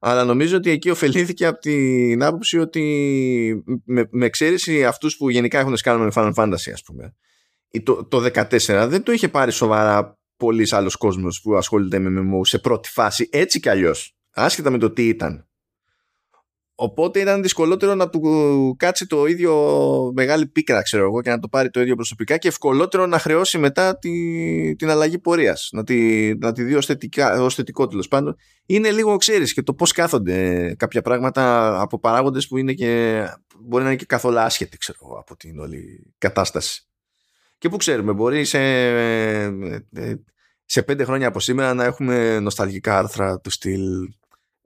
Αλλά 0.00 0.24
νομίζω 0.24 0.56
ότι 0.56 0.70
εκεί 0.70 0.90
ωφελήθηκε 0.90 1.46
από 1.46 1.58
την 1.58 2.22
άποψη 2.22 2.58
ότι 2.58 3.64
με, 3.84 4.08
με 4.10 4.26
εξαίρεση 4.26 4.84
αυτούς 4.84 5.16
που 5.16 5.30
γενικά 5.30 5.58
έχουν 5.58 5.76
σκάνει 5.76 6.04
με 6.04 6.10
Final 6.14 6.32
Fantasy 6.34 6.70
ας 6.72 6.82
πούμε 6.82 7.14
το, 7.82 8.04
το 8.04 8.30
14 8.34 8.86
δεν 8.88 9.02
το 9.02 9.12
είχε 9.12 9.28
πάρει 9.28 9.52
σοβαρά 9.52 10.18
πολλοί 10.36 10.66
άλλος 10.70 10.96
κόσμος 10.96 11.40
που 11.40 11.54
ασχολείται 11.54 11.98
με 11.98 12.20
MMO 12.20 12.40
σε 12.46 12.58
πρώτη 12.58 12.88
φάση 12.88 13.28
έτσι 13.32 13.60
κι 13.60 13.68
αλλιώς 13.68 14.16
άσχετα 14.30 14.70
με 14.70 14.78
το 14.78 14.90
τι 14.90 15.08
ήταν 15.08 15.48
Οπότε 16.76 17.20
ήταν 17.20 17.42
δυσκολότερο 17.42 17.94
να 17.94 18.10
του 18.10 18.74
κάτσει 18.78 19.06
το 19.06 19.26
ίδιο 19.26 19.54
μεγάλη 20.14 20.46
πίκρα, 20.46 20.82
ξέρω 20.82 21.04
εγώ, 21.04 21.20
και 21.20 21.30
να 21.30 21.38
το 21.38 21.48
πάρει 21.48 21.70
το 21.70 21.80
ίδιο 21.80 21.94
προσωπικά 21.94 22.36
και 22.36 22.48
ευκολότερο 22.48 23.06
να 23.06 23.18
χρεώσει 23.18 23.58
μετά 23.58 23.98
τη, 23.98 24.10
την 24.76 24.90
αλλαγή 24.90 25.18
πορείας. 25.18 25.68
Να 25.72 25.84
τη, 25.84 26.30
να 26.38 26.52
τη 26.52 26.62
δει 26.62 26.74
ως 27.38 27.54
θετικό 27.54 27.86
τέλος 27.86 28.08
πάντων. 28.08 28.36
Είναι 28.66 28.90
λίγο, 28.90 29.16
ξέρεις, 29.16 29.52
και 29.52 29.62
το 29.62 29.74
πώς 29.74 29.92
κάθονται 29.92 30.74
κάποια 30.78 31.02
πράγματα 31.02 31.74
από 31.80 31.98
παράγοντες 31.98 32.46
που 32.48 32.56
είναι 32.56 32.72
και, 32.72 33.22
μπορεί 33.60 33.82
να 33.82 33.88
είναι 33.88 33.98
και 33.98 34.06
καθόλου 34.06 34.38
άσχετοι, 34.38 34.76
ξέρω 34.76 34.98
εγώ, 35.02 35.18
από 35.18 35.36
την 35.36 35.58
όλη 35.58 36.12
κατάσταση. 36.18 36.88
Και 37.58 37.68
που 37.68 37.76
ξέρουμε, 37.76 38.12
μπορεί 38.12 38.44
σε, 38.44 38.58
σε 40.64 40.82
πέντε 40.82 41.04
χρόνια 41.04 41.28
από 41.28 41.40
σήμερα 41.40 41.74
να 41.74 41.84
έχουμε 41.84 42.40
νοσταλγικά 42.40 42.98
άρθρα 42.98 43.40
του 43.40 43.50
στυλ 43.50 44.08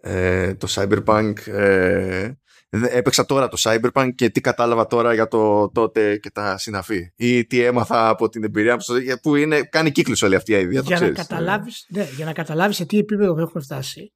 ε, 0.00 0.54
το 0.54 0.66
Cyberpunk 0.70 1.46
ε, 1.46 2.32
έπαιξα 2.70 3.26
τώρα 3.26 3.48
το 3.48 3.56
Cyberpunk 3.60 4.08
και 4.14 4.30
τι 4.30 4.40
κατάλαβα 4.40 4.86
τώρα 4.86 5.14
για 5.14 5.28
το 5.28 5.70
τότε 5.70 6.16
και 6.16 6.30
τα 6.30 6.58
συναφή 6.58 7.12
ή 7.16 7.46
τι 7.46 7.62
έμαθα 7.62 8.08
από 8.08 8.28
την 8.28 8.44
εμπειρία 8.44 8.74
μου 8.74 9.16
που 9.22 9.36
είναι, 9.36 9.62
κάνει 9.62 9.90
κύκλους 9.90 10.22
όλη 10.22 10.34
αυτή 10.34 10.52
η 10.52 10.60
ιδέα 10.60 10.80
για, 10.80 11.00
να 11.00 11.10
καταλάβεις, 11.10 11.86
ναι, 11.88 12.08
για 12.16 12.24
να 12.24 12.32
καταλάβεις 12.32 12.76
σε 12.76 12.84
τι 12.84 12.98
επίπεδο 12.98 13.40
έχουμε 13.40 13.62
φτάσει 13.62 14.12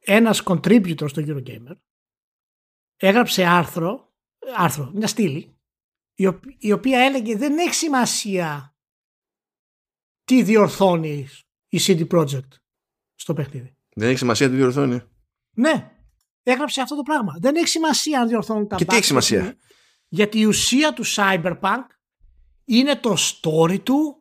ένας 0.00 0.42
contributor 0.44 1.08
στο 1.08 1.22
Eurogamer 1.26 1.76
έγραψε 2.96 3.44
άρθρο 3.44 4.12
άρθρο, 4.56 4.90
μια 4.94 5.06
στήλη 5.06 5.58
η 6.58 6.72
οποία 6.72 7.04
έλεγε 7.04 7.36
δεν 7.36 7.58
έχει 7.58 7.74
σημασία 7.74 8.76
τι 10.24 10.42
διορθώνει 10.42 11.28
η 11.68 11.78
CD 11.80 12.06
Projekt 12.08 12.48
στο 13.14 13.34
παιχνίδι. 13.34 13.76
Δεν 13.94 14.08
έχει 14.08 14.18
σημασία 14.18 14.48
τι 14.48 14.54
διορθώνει. 14.54 15.00
Ναι, 15.54 15.90
έγραψε 16.42 16.80
αυτό 16.80 16.96
το 16.96 17.02
πράγμα. 17.02 17.36
Δεν 17.40 17.56
έχει 17.56 17.68
σημασία 17.68 18.20
αν 18.20 18.28
διορθώνουν 18.28 18.68
τα 18.68 18.76
Και 18.76 18.84
τι 18.84 18.96
έχει 18.96 19.04
σημασία; 19.04 19.56
Γιατί 20.08 20.38
η 20.38 20.44
ουσία 20.44 20.92
του 20.92 21.04
Cyberpunk 21.06 21.84
είναι 22.64 22.96
το 22.96 23.16
story 23.18 23.80
του 23.82 24.18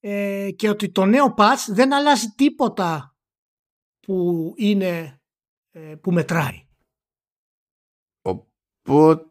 ε, 0.00 0.50
και 0.56 0.68
ότι 0.68 0.90
το 0.90 1.04
νέο 1.04 1.34
patch 1.38 1.64
δεν 1.66 1.94
αλλάζει 1.94 2.26
τίποτα 2.26 3.16
που 4.00 4.52
είναι 4.56 5.20
ε, 5.70 5.94
που 6.00 6.12
μετράει. 6.12 6.66
Οπότε 8.22 9.30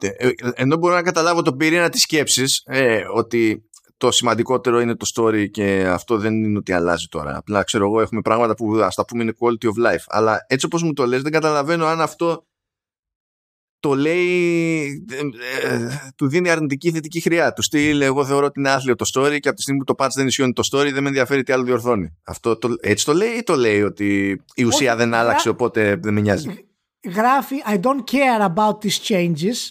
ε, 0.00 0.30
ενώ 0.54 0.76
μπορώ 0.76 0.94
να 0.94 1.02
καταλάβω 1.02 1.42
το 1.42 1.56
πυρήνα 1.56 1.88
της 1.88 2.02
σκέψης 2.02 2.62
ε, 2.64 3.02
ότι 3.14 3.69
το 4.00 4.10
σημαντικότερο 4.10 4.80
είναι 4.80 4.96
το 4.96 5.10
story 5.14 5.50
και 5.50 5.86
αυτό 5.86 6.18
δεν 6.18 6.44
είναι 6.44 6.58
ότι 6.58 6.72
αλλάζει 6.72 7.06
τώρα. 7.06 7.36
Απλά 7.36 7.62
ξέρω 7.62 7.84
εγώ 7.84 8.00
έχουμε 8.00 8.20
πράγματα 8.20 8.54
που 8.54 8.76
ας 8.76 8.94
τα 8.94 9.04
πούμε 9.04 9.22
είναι 9.22 9.32
quality 9.38 9.66
of 9.66 9.86
life. 9.86 10.04
Αλλά 10.06 10.44
έτσι 10.48 10.66
όπως 10.66 10.82
μου 10.82 10.92
το 10.92 11.06
λες 11.06 11.22
δεν 11.22 11.32
καταλαβαίνω 11.32 11.86
αν 11.86 12.00
αυτό 12.00 12.46
το 13.80 13.94
λέει, 13.94 15.06
ε, 15.10 15.20
ε, 15.68 15.88
του 16.16 16.28
δίνει 16.28 16.50
αρνητική 16.50 16.88
ή 16.88 16.92
θετική 16.92 17.20
χρειά. 17.20 17.52
Του 17.52 17.62
στυλ, 17.62 18.00
εγώ 18.00 18.24
θεωρώ 18.24 18.46
ότι 18.46 18.60
είναι 18.60 18.70
άθλιο 18.70 18.94
το 18.94 19.04
story 19.14 19.40
και 19.40 19.48
από 19.48 19.56
τη 19.56 19.62
στιγμή 19.62 19.84
που 19.84 19.94
το 19.94 20.04
patch 20.04 20.12
δεν 20.14 20.26
ισιώνει 20.26 20.52
το 20.52 20.68
story 20.72 20.90
δεν 20.92 21.02
με 21.02 21.08
ενδιαφέρει 21.08 21.42
τι 21.42 21.52
άλλο 21.52 21.64
διορθώνει. 21.64 22.16
Αυτό 22.24 22.56
το, 22.58 22.68
έτσι 22.80 23.04
το 23.04 23.12
λέει 23.12 23.32
ή 23.32 23.42
το 23.42 23.56
λέει 23.56 23.82
ότι 23.82 24.40
η 24.54 24.64
ουσία 24.64 24.96
δεν 24.96 25.14
άλλαξε 25.14 25.48
οπότε 25.48 25.96
δεν 25.96 26.14
με 26.14 26.20
νοιάζει; 26.20 26.68
Γράφει 27.14 27.56
I 27.66 27.80
don't 27.80 28.04
care 28.10 28.42
about 28.54 28.80
these 28.80 28.98
changes 29.08 29.70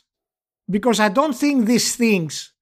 because 0.72 1.00
I 1.00 1.10
don't 1.10 1.36
think 1.36 1.66
these 1.66 1.96
things 1.98 2.59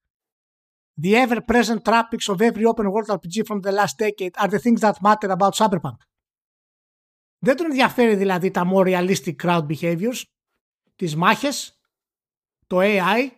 The 1.02 1.16
ever-present 1.16 1.82
topics 1.86 2.28
of 2.30 2.42
every 2.42 2.66
open 2.66 2.88
world 2.92 3.10
RPG 3.18 3.46
from 3.46 3.62
the 3.62 3.72
last 3.72 3.96
decade 3.98 4.34
are 4.42 4.50
the 4.56 4.60
things 4.60 4.82
that 4.82 4.98
matter 5.02 5.30
about 5.30 5.54
Cyberpunk. 5.56 5.98
Δεν 7.40 7.56
τον 7.56 7.66
ενδιαφέρει 7.66 8.16
δηλαδή 8.16 8.52
τα 8.52 8.72
more 8.74 8.86
realistic 8.86 9.36
crowd 9.44 9.66
behaviors, 9.68 10.22
τις 10.96 11.16
μάχες, 11.16 11.82
το 12.68 12.78
AI 12.82 13.30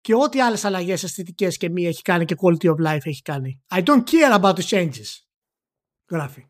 και 0.00 0.14
ό,τι 0.14 0.40
άλλες 0.40 0.64
αλλαγές 0.64 1.02
αισθητικές 1.02 1.56
και 1.56 1.68
μη 1.68 1.86
έχει 1.86 2.02
κάνει 2.02 2.24
και 2.24 2.36
quality 2.38 2.70
of 2.70 2.86
life 2.86 3.06
έχει 3.06 3.22
κάνει. 3.22 3.62
I 3.70 3.82
don't 3.82 4.02
care 4.04 4.40
about 4.40 4.54
the 4.54 4.62
changes. 4.62 5.08
Γράφει. 6.10 6.46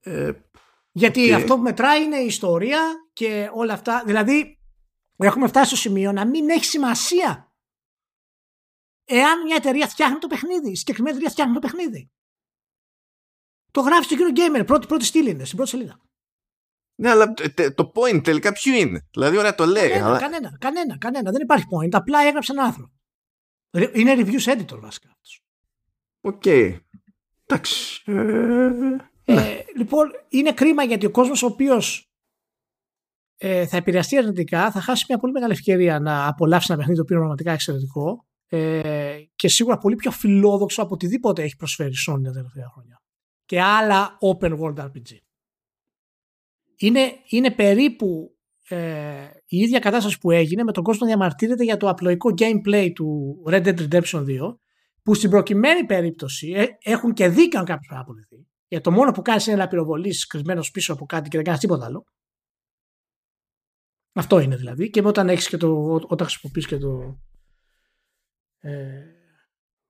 Ε, 0.00 0.32
Γιατί 0.92 1.32
αυτό 1.32 1.56
που 1.56 1.62
μετράει 1.62 2.02
είναι 2.02 2.18
η 2.18 2.26
ιστορία 2.26 2.80
και 3.12 3.50
όλα 3.54 3.72
αυτά. 3.72 4.02
Δηλαδή 4.06 4.58
έχουμε 5.16 5.46
φτάσει 5.46 5.66
στο 5.66 5.76
σημείο 5.76 6.12
να 6.12 6.26
μην 6.26 6.50
έχει 6.50 6.64
σημασία 6.64 7.47
εάν 9.08 9.42
μια 9.42 9.56
εταιρεία 9.56 9.86
φτιάχνει 9.88 10.18
το 10.18 10.26
παιχνίδι, 10.26 10.70
η 10.70 10.76
συγκεκριμένη 10.76 11.16
εταιρεία 11.16 11.32
φτιάχνει 11.32 11.54
το 11.54 11.60
παιχνίδι. 11.60 12.10
Το 13.70 13.80
γράφει 13.80 14.04
στο 14.04 14.16
κύριο 14.16 14.32
Gamer, 14.36 14.66
πρώτη, 14.66 14.86
πρώτη 14.86 15.04
στήλη 15.04 15.30
είναι, 15.30 15.44
στην 15.44 15.56
πρώτη 15.56 15.70
σελίδα. 15.70 16.00
Ναι, 17.00 17.10
αλλά 17.10 17.34
το 17.74 17.92
point 17.94 18.20
τελικά 18.24 18.52
ποιο 18.52 18.74
είναι; 18.74 19.08
Δηλαδή, 19.10 19.36
ωραία 19.36 19.54
το 19.54 19.66
λέει. 19.66 19.88
Κανένα, 19.88 20.06
αλλά... 20.08 20.18
κανένα, 20.18 20.56
κανένα, 20.60 20.98
κανένα. 20.98 21.30
Δεν 21.30 21.40
υπάρχει 21.40 21.64
point. 21.76 21.90
Απλά 21.92 22.20
έγραψε 22.20 22.52
ένα 22.52 22.62
άρθρο. 22.62 22.92
Είναι 23.92 24.14
reviews 24.16 24.56
editor 24.56 24.78
βασικά. 24.80 25.18
OK. 26.20 26.42
Okay. 26.44 26.78
Εντάξει. 27.46 28.02
Ε, 28.04 29.32
ναι. 29.32 29.64
λοιπόν, 29.76 30.10
είναι 30.28 30.52
κρίμα 30.52 30.82
γιατί 30.82 31.06
ο 31.06 31.10
κόσμος 31.10 31.42
ο 31.42 31.46
οποίος 31.46 32.12
ε, 33.36 33.66
θα 33.66 33.76
επηρεαστεί 33.76 34.16
αρνητικά 34.16 34.70
θα 34.70 34.80
χάσει 34.80 35.04
μια 35.08 35.18
πολύ 35.18 35.32
μεγάλη 35.32 35.52
ευκαιρία 35.52 36.00
να 36.00 36.26
απολαύσει 36.26 36.66
ένα 36.68 36.78
παιχνίδι 36.78 36.98
το 36.98 37.04
οποίο 37.04 37.16
είναι 37.16 37.24
πραγματικά 37.24 37.52
εξαιρετικό 37.52 38.27
ε, 38.48 39.18
και 39.36 39.48
σίγουρα 39.48 39.78
πολύ 39.78 39.94
πιο 39.94 40.10
φιλόδοξο 40.10 40.82
από 40.82 40.94
οτιδήποτε 40.94 41.42
έχει 41.42 41.56
προσφέρει 41.56 41.90
η 41.90 41.96
Sony 42.08 42.22
τα 42.24 42.32
τελευταία 42.32 42.68
χρόνια. 42.72 43.02
Και 43.44 43.60
άλλα 43.60 44.18
open 44.20 44.58
world 44.58 44.84
RPG. 44.84 45.16
Είναι, 46.76 47.12
είναι 47.28 47.50
περίπου 47.50 48.38
ε, 48.68 49.28
η 49.46 49.56
ίδια 49.56 49.78
κατάσταση 49.78 50.18
που 50.18 50.30
έγινε 50.30 50.62
με 50.62 50.72
τον 50.72 50.82
κόσμο 50.82 51.06
να 51.06 51.06
διαμαρτύρεται 51.06 51.64
για 51.64 51.76
το 51.76 51.88
απλοϊκό 51.88 52.34
gameplay 52.38 52.90
του 52.94 53.36
Red 53.46 53.66
Dead 53.66 53.88
Redemption 53.88 54.24
2 54.24 54.56
που 55.02 55.14
στην 55.14 55.30
προκειμένη 55.30 55.84
περίπτωση 55.84 56.52
ε, 56.56 56.66
έχουν 56.82 57.12
και 57.12 57.28
δίκιο 57.28 57.58
αν 57.58 57.64
κάποιος 57.64 57.86
πρέπει 57.86 57.94
να 57.94 58.00
απολυθεί. 58.00 58.46
Γιατί 58.68 58.84
το 58.84 58.90
μόνο 58.90 59.10
που 59.10 59.22
κάνεις 59.22 59.46
είναι 59.46 59.56
να 59.56 59.68
πυροβολεί 59.68 60.14
κρυσμένος 60.28 60.70
πίσω 60.70 60.92
από 60.92 61.06
κάτι 61.06 61.28
και 61.28 61.36
δεν 61.36 61.44
κάνεις 61.46 61.60
τίποτα 61.60 61.84
άλλο. 61.84 62.04
Αυτό 64.12 64.38
είναι 64.38 64.56
δηλαδή. 64.56 64.90
Και 64.90 65.02
όταν, 65.04 65.28
έχεις 65.28 65.48
και 65.48 65.56
το, 65.56 66.00
όταν 66.08 66.26
χρησιμοποιείς 66.26 66.66
και 66.66 66.78
το, 66.78 66.90
ε, 66.98 67.37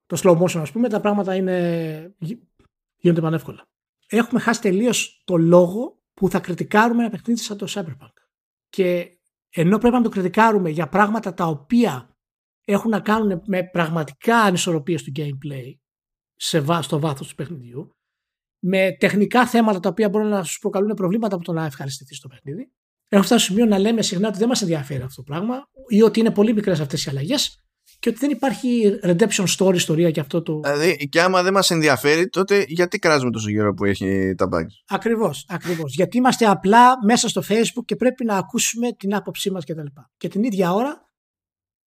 το 0.07 0.21
slow 0.23 0.43
motion 0.43 0.61
ας 0.61 0.73
πούμε, 0.73 0.89
τα 0.89 1.01
πράγματα 1.01 1.35
είναι, 1.35 2.15
γίνονται 2.97 3.21
πανεύκολα. 3.21 3.67
Έχουμε 4.07 4.41
χάσει 4.41 4.61
τελείως 4.61 5.23
το 5.25 5.37
λόγο 5.37 6.03
που 6.15 6.31
θα 6.31 6.41
κριτικάρουμε 6.41 7.01
ένα 7.01 7.11
παιχνίδι 7.11 7.41
σαν 7.41 7.57
το 7.57 7.67
Cyberpunk. 7.69 8.13
Και 8.69 9.19
ενώ 9.51 9.79
πρέπει 9.79 9.95
να 9.95 10.03
το 10.03 10.09
κριτικάρουμε 10.09 10.71
για 10.71 10.89
πράγματα 10.89 11.35
τα 11.35 11.47
οποία 11.47 12.17
έχουν 12.65 12.91
να 12.91 13.01
κάνουν 13.01 13.43
με 13.47 13.63
πραγματικά 13.63 14.37
ανισορροπίες 14.37 15.03
του 15.03 15.13
gameplay 15.17 15.75
σε, 16.35 16.65
στο 16.81 16.99
βάθος 17.01 17.29
του 17.29 17.35
παιχνιδιού, 17.35 17.97
με 18.59 18.97
τεχνικά 18.99 19.47
θέματα 19.47 19.81
τα 19.81 19.89
οποία 19.89 20.09
μπορούν 20.09 20.29
να 20.29 20.43
σου 20.43 20.59
προκαλούν 20.59 20.95
προβλήματα 20.95 21.35
από 21.35 21.45
το 21.45 21.53
να 21.53 21.65
ευχαριστηθείς 21.65 22.17
στο 22.17 22.29
παιχνίδι, 22.29 22.73
Έχω 23.09 23.23
φτάσει 23.23 23.45
στο 23.45 23.53
σημείο 23.53 23.69
να 23.69 23.79
λέμε 23.79 24.03
συχνά 24.03 24.29
ότι 24.29 24.39
δεν 24.39 24.49
μας 24.49 24.63
ενδιαφέρει 24.63 25.03
αυτό 25.03 25.15
το 25.15 25.23
πράγμα 25.23 25.69
ή 25.89 26.03
ότι 26.03 26.21
είναι 26.21 26.31
πολύ 26.31 26.53
μικρές 26.53 26.81
αυτές 26.81 27.05
οι 27.05 27.11
αλλαγές 27.11 27.63
και 27.99 28.09
ότι 28.09 28.19
δεν 28.19 28.31
υπάρχει 28.31 28.99
redemption 29.03 29.45
story 29.57 29.75
ιστορία 29.75 30.11
και 30.11 30.21
αυτό 30.21 30.43
το. 30.43 30.61
Δηλαδή, 30.61 31.09
και 31.09 31.21
άμα 31.21 31.43
δεν 31.43 31.53
μας 31.53 31.71
ενδιαφέρει, 31.71 32.29
τότε 32.29 32.65
γιατί 32.69 32.99
κράζουμε 32.99 33.31
τόσο 33.31 33.51
γύρω 33.51 33.75
που 33.75 33.85
έχει 33.85 34.35
τα 34.37 34.49
bugs; 34.53 34.73
Ακριβώς, 34.89 35.47
ακριβώς. 35.49 35.95
Γιατί 35.95 36.17
είμαστε 36.17 36.47
απλά 36.47 37.05
μέσα 37.05 37.29
στο 37.29 37.43
Facebook 37.49 37.85
και 37.85 37.97
πρέπει 37.97 38.25
να 38.25 38.37
ακούσουμε 38.37 38.93
την 38.93 39.15
άποψή 39.15 39.51
μας 39.51 39.65
κτλ. 39.65 39.83
Και, 39.83 40.03
και 40.17 40.29
την 40.29 40.43
ίδια 40.43 40.73
ώρα 40.73 41.09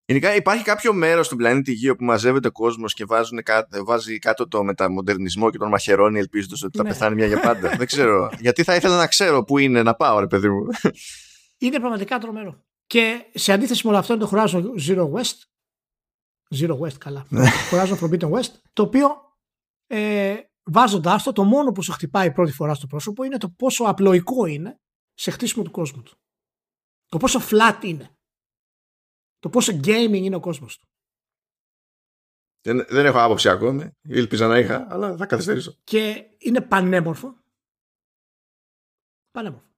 Γενικά 0.04 0.34
υπάρχει 0.34 0.64
κάποιο 0.64 0.92
μέρος 0.92 1.26
στον 1.26 1.38
πλανήτη 1.38 1.72
Γη 1.72 1.88
όπου 1.88 2.04
μαζεύεται 2.04 2.48
ο 2.48 2.52
κόσμος 2.52 2.94
και 2.94 3.04
βάζουν, 3.04 3.38
βάζει 3.84 4.18
κάτω 4.18 4.48
το 4.48 4.64
μεταμοντερνισμό 4.64 5.50
και 5.50 5.58
τον 5.58 5.68
μαχαιρώνει 5.68 6.18
ελπίζοντας 6.18 6.62
ότι 6.62 6.76
θα 6.76 6.82
ναι. 6.82 6.88
πεθάνει 6.88 7.14
μια 7.14 7.26
για 7.26 7.40
πάντα. 7.40 7.74
Δεν 7.76 7.86
ξέρω. 7.86 8.30
Γιατί 8.40 8.62
θα 8.62 8.74
ήθελα 8.74 8.96
να 8.96 9.06
ξέρω 9.06 9.44
πού 9.44 9.58
είναι 9.58 9.82
να 9.82 9.94
πάω, 9.94 10.20
ρε 10.20 10.26
παιδί 10.26 10.48
μου. 10.48 10.66
Είναι 11.58 11.78
πραγματικά 11.78 12.18
τρομερό. 12.18 12.64
Και 12.86 13.24
σε 13.34 13.52
αντίθεση 13.52 13.80
με 13.84 13.90
όλο 13.90 13.98
αυτό 13.98 14.14
είναι 14.14 14.24
το 14.24 14.30
Horizon 14.32 14.62
Zero 14.88 15.10
West. 15.10 15.51
Zero 16.60 16.78
West, 16.78 16.98
καλά. 16.98 17.26
Ναι. 17.28 17.48
Horizon 17.70 17.98
Forbidden 17.98 18.30
West. 18.30 18.54
Το 18.72 18.82
οποίο 18.82 19.08
ε, 19.86 20.36
βάζοντάς 20.62 21.22
το, 21.22 21.32
το 21.32 21.44
μόνο 21.44 21.72
που 21.72 21.82
σου 21.82 21.92
χτυπάει 21.92 22.32
πρώτη 22.32 22.52
φορά 22.52 22.74
στο 22.74 22.86
πρόσωπο 22.86 23.22
είναι 23.24 23.36
το 23.36 23.50
πόσο 23.50 23.84
απλοϊκό 23.84 24.46
είναι 24.46 24.80
σε 25.12 25.30
χτίσιμο 25.30 25.64
του 25.64 25.70
κόσμου 25.70 26.02
του. 26.02 26.16
Το 27.06 27.18
πόσο 27.18 27.38
flat 27.42 27.84
είναι 27.84 28.16
το 29.38 29.48
πόσο 29.48 29.72
gaming 29.72 30.22
είναι 30.22 30.36
ο 30.36 30.40
κόσμος 30.40 30.78
του. 30.78 30.86
Δεν, 32.60 32.86
δεν 32.88 33.06
έχω 33.06 33.20
άποψη 33.20 33.48
ακόμη. 33.48 33.90
Ήλπιζα 34.00 34.46
να 34.46 34.58
είχα, 34.58 34.86
αλλά 34.90 35.16
θα 35.16 35.26
καθυστερήσω. 35.26 35.78
Και 35.84 36.30
είναι 36.38 36.60
πανέμορφο. 36.60 37.38
Πανέμορφο. 39.30 39.70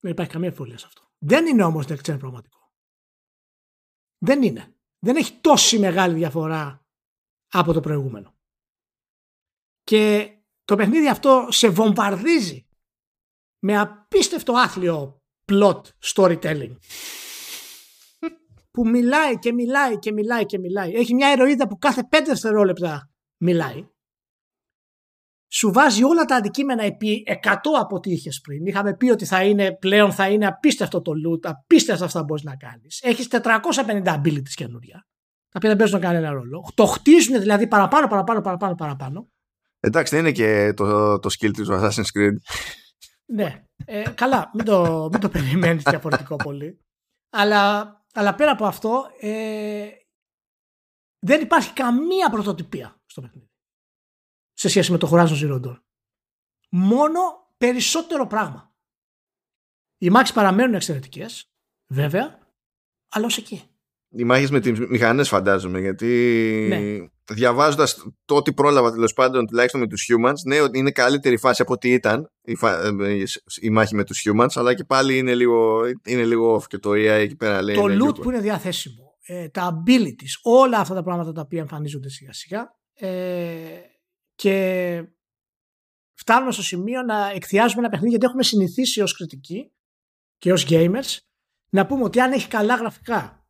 Δεν 0.00 0.12
υπάρχει 0.12 0.32
καμία 0.32 0.48
εμφολία 0.48 0.78
σε 0.78 0.86
αυτό. 0.86 1.10
Δεν 1.18 1.46
είναι 1.46 1.64
όμως 1.64 1.86
next 1.88 2.12
gen 2.12 2.18
πραγματικό. 2.18 2.72
Δεν 4.18 4.42
είναι. 4.42 4.76
Δεν 5.04 5.16
έχει 5.16 5.32
τόση 5.40 5.78
μεγάλη 5.78 6.14
διαφορά 6.14 6.84
από 7.48 7.72
το 7.72 7.80
προηγούμενο. 7.80 8.34
Και 9.82 10.32
το 10.64 10.76
παιχνίδι 10.76 11.08
αυτό 11.08 11.46
σε 11.50 11.68
βομβαρδίζει 11.68 12.66
με 13.58 13.78
απίστευτο 13.78 14.52
άθλιο 14.52 15.22
plot 15.52 15.82
storytelling 16.00 16.76
που 18.70 18.88
μιλάει 18.88 19.38
και 19.38 19.52
μιλάει 19.52 19.98
και 19.98 20.12
μιλάει 20.12 20.46
και 20.46 20.58
μιλάει. 20.58 20.94
Έχει 20.94 21.14
μια 21.14 21.32
ηρωίδα 21.32 21.68
που 21.68 21.78
κάθε 21.78 22.04
πέντε 22.04 22.30
δευτερόλεπτα 22.30 23.10
μιλάει. 23.36 23.88
Σου 25.52 25.72
βάζει 25.72 26.04
όλα 26.04 26.24
τα 26.24 26.36
αντικείμενα 26.36 26.82
επί 26.82 27.24
100 27.42 27.54
από 27.80 27.96
ό,τι 27.96 28.10
είχες 28.10 28.40
πριν. 28.40 28.66
Είχαμε 28.66 28.96
πει 28.96 29.10
ότι 29.10 29.24
θα 29.24 29.44
είναι 29.44 29.72
πλέον 29.72 30.12
θα 30.12 30.28
είναι 30.28 30.46
απίστευτο 30.46 31.02
το 31.02 31.12
loot, 31.12 31.46
απίστευτα 31.46 32.04
αυτά 32.04 32.18
που 32.18 32.24
μπορείς 32.24 32.42
να 32.42 32.56
κάνεις. 32.56 33.00
Έχεις 33.02 33.28
450 33.30 34.04
abilities 34.04 34.52
καινούρια. 34.54 35.06
Τα 35.48 35.52
οποία 35.56 35.68
δεν 35.68 35.76
παίζουν 35.76 36.00
κανένα 36.00 36.30
ρόλο. 36.30 36.70
Το 36.74 36.86
χτίζουν 36.86 37.40
δηλαδή 37.40 37.66
παραπάνω, 37.66 38.06
παραπάνω, 38.06 38.40
παραπάνω, 38.40 38.74
παραπάνω. 38.74 39.28
Εντάξει, 39.80 40.14
δεν 40.14 40.24
είναι 40.24 40.34
και 40.34 40.72
το, 40.76 41.18
το 41.18 41.28
skill 41.38 41.50
του 41.52 41.66
Assassin's 41.70 42.18
Creed. 42.18 42.36
ναι. 43.24 43.64
Ε, 43.84 44.02
καλά, 44.14 44.50
μην 44.54 44.64
το, 44.64 45.08
μην 45.12 45.20
το 45.20 45.28
περιμένεις 45.28 45.82
διαφορετικό 45.82 46.36
πολύ. 46.36 46.80
Αλλά 47.30 47.96
αλλά 48.14 48.34
πέρα 48.34 48.50
από 48.50 48.64
αυτό, 48.64 49.10
ε, 49.20 49.86
δεν 51.18 51.40
υπάρχει 51.40 51.72
καμία 51.72 52.30
πρωτοτυπία 52.30 53.00
στο 53.06 53.20
παιχνίδι. 53.20 53.51
Σε 54.62 54.68
σχέση 54.68 54.92
με 54.92 54.98
το 54.98 55.08
Horizon 55.12 55.42
Zero 55.42 55.60
Dawn. 55.66 55.80
Μόνο 56.68 57.20
περισσότερο 57.58 58.26
πράγμα. 58.26 58.74
Οι 59.98 60.10
μάχες 60.10 60.32
παραμένουν 60.32 60.74
εξαιρετικές, 60.74 61.50
βέβαια, 61.86 62.38
αλλά 63.08 63.26
ως 63.26 63.36
εκεί. 63.36 63.62
Οι 64.08 64.24
μάχες 64.24 64.50
με 64.50 64.60
τις 64.60 64.78
μηχανές 64.78 65.28
φαντάζομαι, 65.28 65.80
γιατί 65.80 66.06
ναι. 66.68 67.08
διαβάζοντας 67.34 68.06
το 68.24 68.34
ότι 68.34 68.52
πρόλαβα 68.52 68.92
τέλος 68.92 69.12
πάντων 69.12 69.46
τουλάχιστον 69.46 69.80
με 69.80 69.86
τους 69.86 70.06
humans, 70.08 70.38
ναι, 70.44 70.60
ότι 70.60 70.78
είναι 70.78 70.90
καλύτερη 70.90 71.36
φάση 71.36 71.62
από 71.62 71.72
ό,τι 71.72 71.92
ήταν 71.92 72.30
η, 72.42 72.58
ε, 72.62 73.24
η, 73.60 73.70
μάχη 73.70 73.94
με 73.94 74.04
τους 74.04 74.26
humans, 74.28 74.50
αλλά 74.54 74.74
και 74.74 74.84
πάλι 74.84 75.18
είναι 75.18 75.34
λίγο, 75.34 75.80
είναι 76.04 76.24
λίγο 76.24 76.56
off 76.56 76.64
και 76.66 76.78
το 76.78 76.90
AI 76.90 76.96
εκεί 76.96 77.36
πέρα 77.36 77.62
λέει. 77.62 77.74
Το 77.74 78.06
loot 78.06 78.20
που 78.20 78.30
είναι 78.30 78.40
διαθέσιμο, 78.40 79.16
ε, 79.26 79.48
τα 79.48 79.82
abilities, 79.86 80.40
όλα 80.42 80.78
αυτά 80.78 80.94
τα 80.94 81.02
πράγματα 81.02 81.32
τα 81.32 81.40
οποία 81.40 81.60
εμφανίζονται 81.60 82.08
σιγά 82.08 82.32
σιγά 82.32 82.76
ε, 82.94 83.90
και 84.42 85.04
φτάνουμε 86.14 86.52
στο 86.52 86.62
σημείο 86.62 87.02
να 87.02 87.30
εκθιάζουμε 87.30 87.80
ένα 87.80 87.88
παιχνίδι 87.88 88.10
γιατί 88.10 88.26
έχουμε 88.26 88.42
συνηθίσει 88.42 89.00
ως 89.00 89.16
κριτικοί 89.16 89.72
και 90.38 90.52
ως 90.52 90.66
gamers 90.68 91.18
να 91.68 91.86
πούμε 91.86 92.04
ότι 92.04 92.20
αν 92.20 92.32
έχει 92.32 92.48
καλά 92.48 92.74
γραφικά 92.74 93.46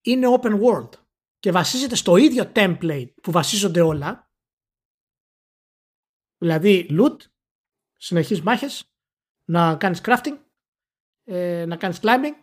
είναι 0.00 0.26
open 0.40 0.60
world 0.62 0.88
και 1.38 1.52
βασίζεται 1.52 1.94
στο 1.94 2.16
ίδιο 2.16 2.52
template 2.54 3.12
που 3.22 3.30
βασίζονται 3.30 3.80
όλα 3.80 4.30
δηλαδή 6.38 6.88
loot, 6.90 7.16
συνεχείς 7.96 8.42
μάχες 8.42 8.94
να 9.44 9.76
κάνεις 9.76 10.00
crafting 10.04 10.38
ε, 11.24 11.64
να 11.66 11.76
κάνεις 11.76 11.98
climbing 12.02 12.34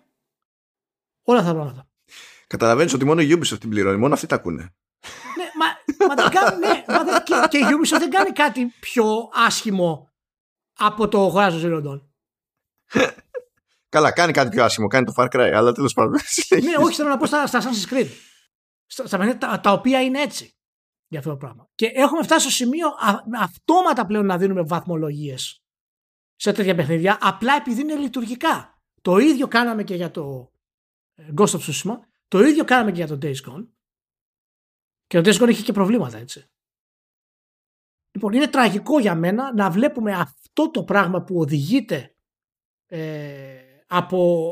όλα 1.21 1.39
αυτά 1.39 1.51
τα 1.51 1.55
πράγματα 1.55 1.89
Καταλαβαίνεις 2.47 2.93
ότι 2.93 3.05
μόνο 3.05 3.21
η 3.21 3.29
Ubisoft 3.31 3.59
την 3.59 3.69
πληρώνει 3.69 3.97
μόνο 3.97 4.13
αυτοί 4.13 4.27
τα 4.27 4.35
ακούνε. 4.35 4.61
ναι, 4.61 4.69
μα, 5.99 6.07
μα, 6.07 6.15
δεν 6.15 6.29
κάνει, 6.29 6.57
ναι, 6.57 6.83
μα 6.87 7.03
δεν, 7.03 7.23
και, 7.23 7.33
και 7.49 7.57
η 7.57 7.61
Ubisoft 7.63 7.99
δεν 7.99 8.09
κάνει 8.09 8.31
κάτι 8.31 8.73
πιο 8.79 9.29
άσχημο 9.33 10.09
από 10.77 11.07
το 11.07 11.33
Horizon 11.35 11.63
Zero 11.63 11.83
Dawn 11.85 12.01
Καλά, 13.89 14.11
κάνει 14.11 14.31
κάτι 14.31 14.49
πιο 14.49 14.63
άσχημο, 14.63 14.87
κάνει 14.87 15.05
το 15.05 15.13
Far 15.17 15.25
Cry, 15.25 15.51
αλλά 15.53 15.71
τέλος 15.71 15.93
πάντων. 15.93 16.11
ναι, 16.63 16.85
όχι, 16.85 16.95
θέλω 16.95 17.09
να 17.09 17.17
πω 17.17 17.25
στα, 17.25 17.47
στα 17.47 17.61
Assassin's 17.61 17.93
Creed. 17.93 18.07
Στα, 18.85 19.07
στα 19.07 19.37
τα, 19.37 19.59
τα 19.59 19.71
οποία 19.71 20.01
είναι 20.03 20.21
έτσι 20.21 20.57
για 21.07 21.19
αυτό 21.19 21.31
το 21.31 21.37
πράγμα. 21.37 21.69
Και 21.75 21.85
έχουμε 21.85 22.23
φτάσει 22.23 22.41
στο 22.41 22.49
σημείο 22.49 22.87
α, 22.87 23.41
αυτόματα 23.41 24.05
πλέον 24.05 24.25
να 24.25 24.37
δίνουμε 24.37 24.61
βαθμολογίες 24.61 25.63
σε 26.35 26.51
τέτοια 26.51 26.75
παιχνίδια, 26.75 27.17
απλά 27.21 27.55
επειδή 27.55 27.81
είναι 27.81 27.95
λειτουργικά. 27.95 28.81
Το 29.01 29.17
ίδιο 29.17 29.47
κάναμε 29.47 29.83
και 29.83 29.95
για 29.95 30.11
το 30.11 30.51
ε, 31.15 31.23
Ghost 31.37 31.51
of 31.51 31.59
Tsushima, 31.59 31.97
το 32.27 32.39
ίδιο 32.39 32.63
κάναμε 32.63 32.91
και 32.91 33.03
για 33.03 33.17
το 33.17 33.27
Days 33.27 33.51
Gone. 33.51 33.67
Και 35.07 35.21
το 35.21 35.29
Days 35.29 35.43
Gone 35.43 35.49
είχε 35.49 35.63
και 35.63 35.71
προβλήματα, 35.71 36.17
έτσι. 36.17 36.49
Λοιπόν, 38.11 38.33
είναι 38.33 38.47
τραγικό 38.47 38.99
για 38.99 39.15
μένα 39.15 39.53
να 39.53 39.69
βλέπουμε 39.69 40.13
αυτό 40.13 40.71
το 40.71 40.83
πράγμα 40.83 41.23
που 41.23 41.39
οδηγείται 41.39 42.15
ε, 42.85 43.59
από, 43.87 44.51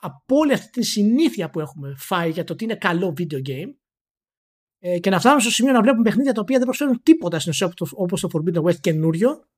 από 0.00 0.36
όλη 0.36 0.52
αυτή 0.52 0.70
τη 0.70 0.84
συνήθεια 0.84 1.50
που 1.50 1.60
έχουμε 1.60 1.94
φάει 1.96 2.30
για 2.30 2.44
το 2.44 2.52
ότι 2.52 2.64
είναι 2.64 2.76
καλό 2.76 3.14
video 3.18 3.48
game 3.48 3.74
ε, 4.78 4.98
και 4.98 5.10
να 5.10 5.18
φτάνουμε 5.18 5.40
στο 5.40 5.50
σημείο 5.50 5.72
να 5.72 5.82
βλέπουμε 5.82 6.02
παιχνίδια 6.02 6.32
τα 6.32 6.40
οποία 6.40 6.56
δεν 6.56 6.66
προσφέρουν 6.66 7.02
τίποτα 7.02 7.38
στην 7.38 7.50
ουσία 7.50 7.72
όπως 7.92 8.20
το 8.20 8.28
Forbidden 8.32 8.62
West 8.62 8.80
καινούριο 8.80 9.48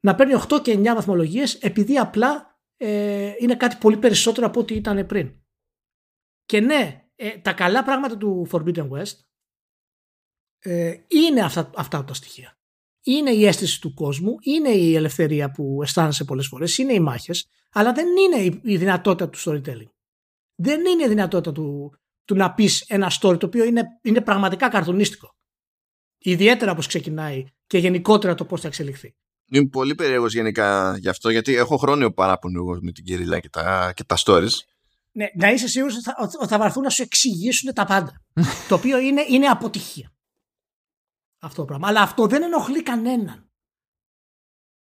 να 0.00 0.14
παίρνει 0.14 0.32
8 0.48 0.62
και 0.62 0.78
9 0.78 0.84
βαθμολογίες 0.84 1.54
επειδή 1.54 1.98
απλά 1.98 2.60
ε, 2.76 3.32
είναι 3.38 3.56
κάτι 3.56 3.76
πολύ 3.76 3.96
περισσότερο 3.96 4.46
από 4.46 4.60
ό,τι 4.60 4.74
ήταν 4.74 5.06
πριν. 5.06 5.40
Και 6.44 6.60
ναι, 6.60 7.08
ε, 7.14 7.38
τα 7.38 7.52
καλά 7.52 7.82
πράγματα 7.82 8.16
του 8.16 8.48
Forbidden 8.50 8.88
West 8.90 9.29
ε, 10.60 10.94
είναι 11.08 11.40
αυτά, 11.40 11.70
αυτά 11.74 12.04
τα 12.04 12.14
στοιχεία. 12.14 12.58
Είναι 13.02 13.30
η 13.30 13.46
αίσθηση 13.46 13.80
του 13.80 13.94
κόσμου, 13.94 14.34
είναι 14.40 14.68
η 14.68 14.94
ελευθερία 14.94 15.50
που 15.50 15.78
αισθάνεσαι 15.82 16.24
πολλές 16.24 16.46
φορές, 16.46 16.78
είναι 16.78 16.92
οι 16.92 17.00
μάχες, 17.00 17.48
αλλά 17.72 17.92
δεν 17.92 18.06
είναι 18.16 18.60
η 18.62 18.76
δυνατότητα 18.76 19.28
του 19.28 19.38
storytelling. 19.38 19.90
Δεν 20.54 20.80
είναι 20.86 21.04
η 21.04 21.08
δυνατότητα 21.08 21.52
του, 21.52 21.94
του 22.24 22.34
να 22.34 22.54
πεις 22.54 22.80
ένα 22.80 23.12
story 23.20 23.38
το 23.38 23.46
οποίο 23.46 23.64
είναι, 23.64 23.82
είναι 24.02 24.20
πραγματικά 24.20 24.68
καρτουνίστικο. 24.68 25.34
Ιδιαίτερα 26.18 26.70
όπως 26.70 26.86
ξεκινάει 26.86 27.44
και 27.66 27.78
γενικότερα 27.78 28.34
το 28.34 28.44
πώς 28.44 28.60
θα 28.60 28.66
εξελιχθεί. 28.66 29.14
Είμαι 29.52 29.68
πολύ 29.68 29.94
περίεργος 29.94 30.34
γενικά 30.34 30.96
γι' 30.98 31.08
αυτό, 31.08 31.30
γιατί 31.30 31.54
έχω 31.54 31.76
χρόνιο 31.76 32.12
παράπονο 32.12 32.58
εγώ 32.58 32.78
με 32.82 32.92
την 32.92 33.04
κυρία 33.04 33.38
και 33.38 33.48
τα, 33.48 33.92
και 33.96 34.04
τα 34.04 34.16
stories. 34.24 34.52
Ναι, 35.12 35.26
να 35.34 35.50
είσαι 35.50 35.68
σίγουρος 35.68 35.94
ότι 35.94 36.04
θα, 36.04 36.16
ότι 36.40 36.46
θα 36.46 36.58
βαρθούν 36.58 36.82
να 36.82 36.90
σου 36.90 37.02
εξηγήσουν 37.02 37.74
τα 37.74 37.84
πάντα. 37.84 38.24
το 38.68 38.74
οποίο 38.74 38.98
είναι, 38.98 39.24
είναι 39.28 39.46
αποτυχία. 39.46 40.12
Αυτό 41.40 41.60
το 41.60 41.64
πράγμα. 41.64 41.88
Αλλά 41.88 42.00
αυτό 42.00 42.26
δεν 42.26 42.42
ενοχλεί 42.42 42.82
κανέναν. 42.82 43.50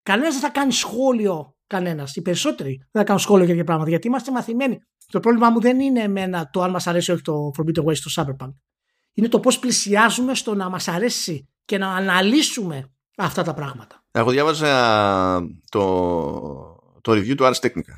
Κανένας 0.04 0.34
δεν 0.34 0.42
θα 0.42 0.50
κάνει 0.50 0.72
σχόλιο. 0.72 1.58
Κανένας. 1.68 2.16
Οι 2.16 2.22
περισσότεροι 2.22 2.78
δεν 2.78 3.02
θα 3.02 3.04
κάνουν 3.04 3.22
σχόλιο 3.22 3.44
για 3.44 3.54
τέτοια 3.54 3.66
πράγματα. 3.66 3.90
Γιατί 3.90 4.08
είμαστε 4.08 4.32
μαθημένοι. 4.32 4.80
Το 5.08 5.20
πρόβλημά 5.20 5.50
μου 5.50 5.60
δεν 5.60 5.80
είναι 5.80 6.02
εμένα 6.02 6.50
το 6.50 6.62
αν 6.62 6.72
μας 6.72 6.88
αρέσει 6.88 7.12
όχι 7.12 7.22
το 7.22 7.52
Forbidden 7.58 7.84
West 7.84 7.96
στο 7.96 8.24
Cyberpunk. 8.24 8.54
Είναι 9.14 9.28
το 9.28 9.40
πώς 9.40 9.60
πλησιάζουμε 9.60 10.36
στο 10.36 10.56
να 10.56 10.70
μας 10.70 10.88
αρέσει 10.88 11.50
και 11.66 11.78
να 11.78 11.96
αναλύσουμε 11.96 12.94
αυτά 13.18 13.44
τα 13.44 13.54
πράγματα. 13.54 14.04
Εγώ 14.12 14.32
διάβαζα 14.32 15.40
το, 15.70 15.82
το 17.02 17.12
review 17.12 17.36
του 17.36 17.44
Ars 17.44 17.60
Technica. 17.60 17.96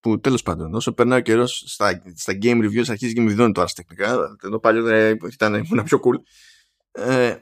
Που 0.00 0.20
τέλος 0.20 0.42
πάντων, 0.42 0.74
όσο 0.74 0.92
περνάει 0.92 1.18
ο 1.18 1.22
καιρός 1.22 1.64
στα, 1.66 2.02
στα 2.16 2.38
game 2.42 2.64
reviews 2.64 2.84
αρχίζει 2.88 3.12
και 3.12 3.20
με 3.20 3.28
βιδώνει 3.28 3.52
το 3.52 3.62
Ars 3.62 3.80
Technica. 3.80 4.16
Ενώ 4.42 4.58
παλιότερα 4.58 5.16
ήταν 5.32 5.54
ήμουν 5.54 5.84
πιο 5.84 6.00
cool. 6.04 6.22
Ε, 6.90 7.36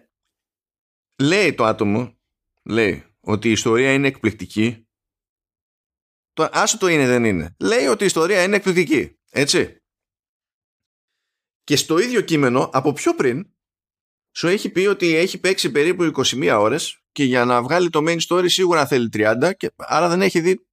λέει 1.18 1.54
το 1.54 1.64
άτομο, 1.64 2.18
λέει 2.62 3.04
ότι 3.20 3.48
η 3.48 3.52
ιστορία 3.52 3.92
είναι 3.92 4.06
εκπληκτική. 4.06 4.86
Το, 6.32 6.48
άσο 6.52 6.78
το 6.78 6.86
είναι 6.86 7.06
δεν 7.06 7.24
είναι. 7.24 7.54
Λέει 7.58 7.86
ότι 7.86 8.02
η 8.02 8.06
ιστορία 8.06 8.42
είναι 8.42 8.56
εκπληκτική. 8.56 9.18
Έτσι. 9.30 9.82
Και 11.64 11.76
στο 11.76 11.98
ίδιο 11.98 12.20
κείμενο, 12.20 12.70
από 12.72 12.92
πιο 12.92 13.14
πριν, 13.14 13.52
σου 14.36 14.46
έχει 14.46 14.70
πει 14.70 14.86
ότι 14.86 15.14
έχει 15.14 15.38
παίξει 15.38 15.70
περίπου 15.70 16.10
21 16.14 16.56
ώρες 16.60 17.02
και 17.12 17.24
για 17.24 17.44
να 17.44 17.62
βγάλει 17.62 17.90
το 17.90 18.04
main 18.06 18.18
story 18.28 18.44
σίγουρα 18.46 18.86
θέλει 18.86 19.08
30 19.12 19.52
και 19.56 19.72
άρα 19.76 20.08
δεν 20.08 20.22
έχει 20.22 20.40
δει 20.40 20.66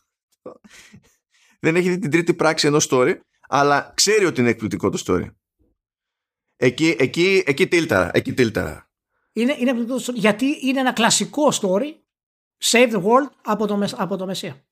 δεν 1.64 1.76
έχει 1.76 1.88
δει 1.88 1.98
την 1.98 2.10
τρίτη 2.10 2.34
πράξη 2.34 2.66
ενός 2.66 2.88
story 2.90 3.20
αλλά 3.40 3.92
ξέρει 3.96 4.24
ότι 4.24 4.40
είναι 4.40 4.50
εκπληκτικό 4.50 4.90
το 4.90 5.02
story. 5.06 5.34
Εκεί, 6.56 6.96
εκεί, 6.98 7.42
εκεί 7.46 7.68
τίλταρα. 7.68 8.10
Εκεί 8.14 8.32
τίλταρα. 8.32 8.89
Είναι, 9.32 9.56
είναι 9.58 9.70
εκπληκτικό 9.70 10.12
γιατί 10.12 10.66
είναι 10.66 10.80
ένα 10.80 10.92
κλασικό 10.92 11.48
story 11.52 11.94
Save 12.64 12.92
the 12.92 13.02
World 13.02 13.30
από 13.44 13.66
το, 13.66 13.88
από 13.96 14.16
το 14.16 14.26
Μεσσία. 14.26 14.64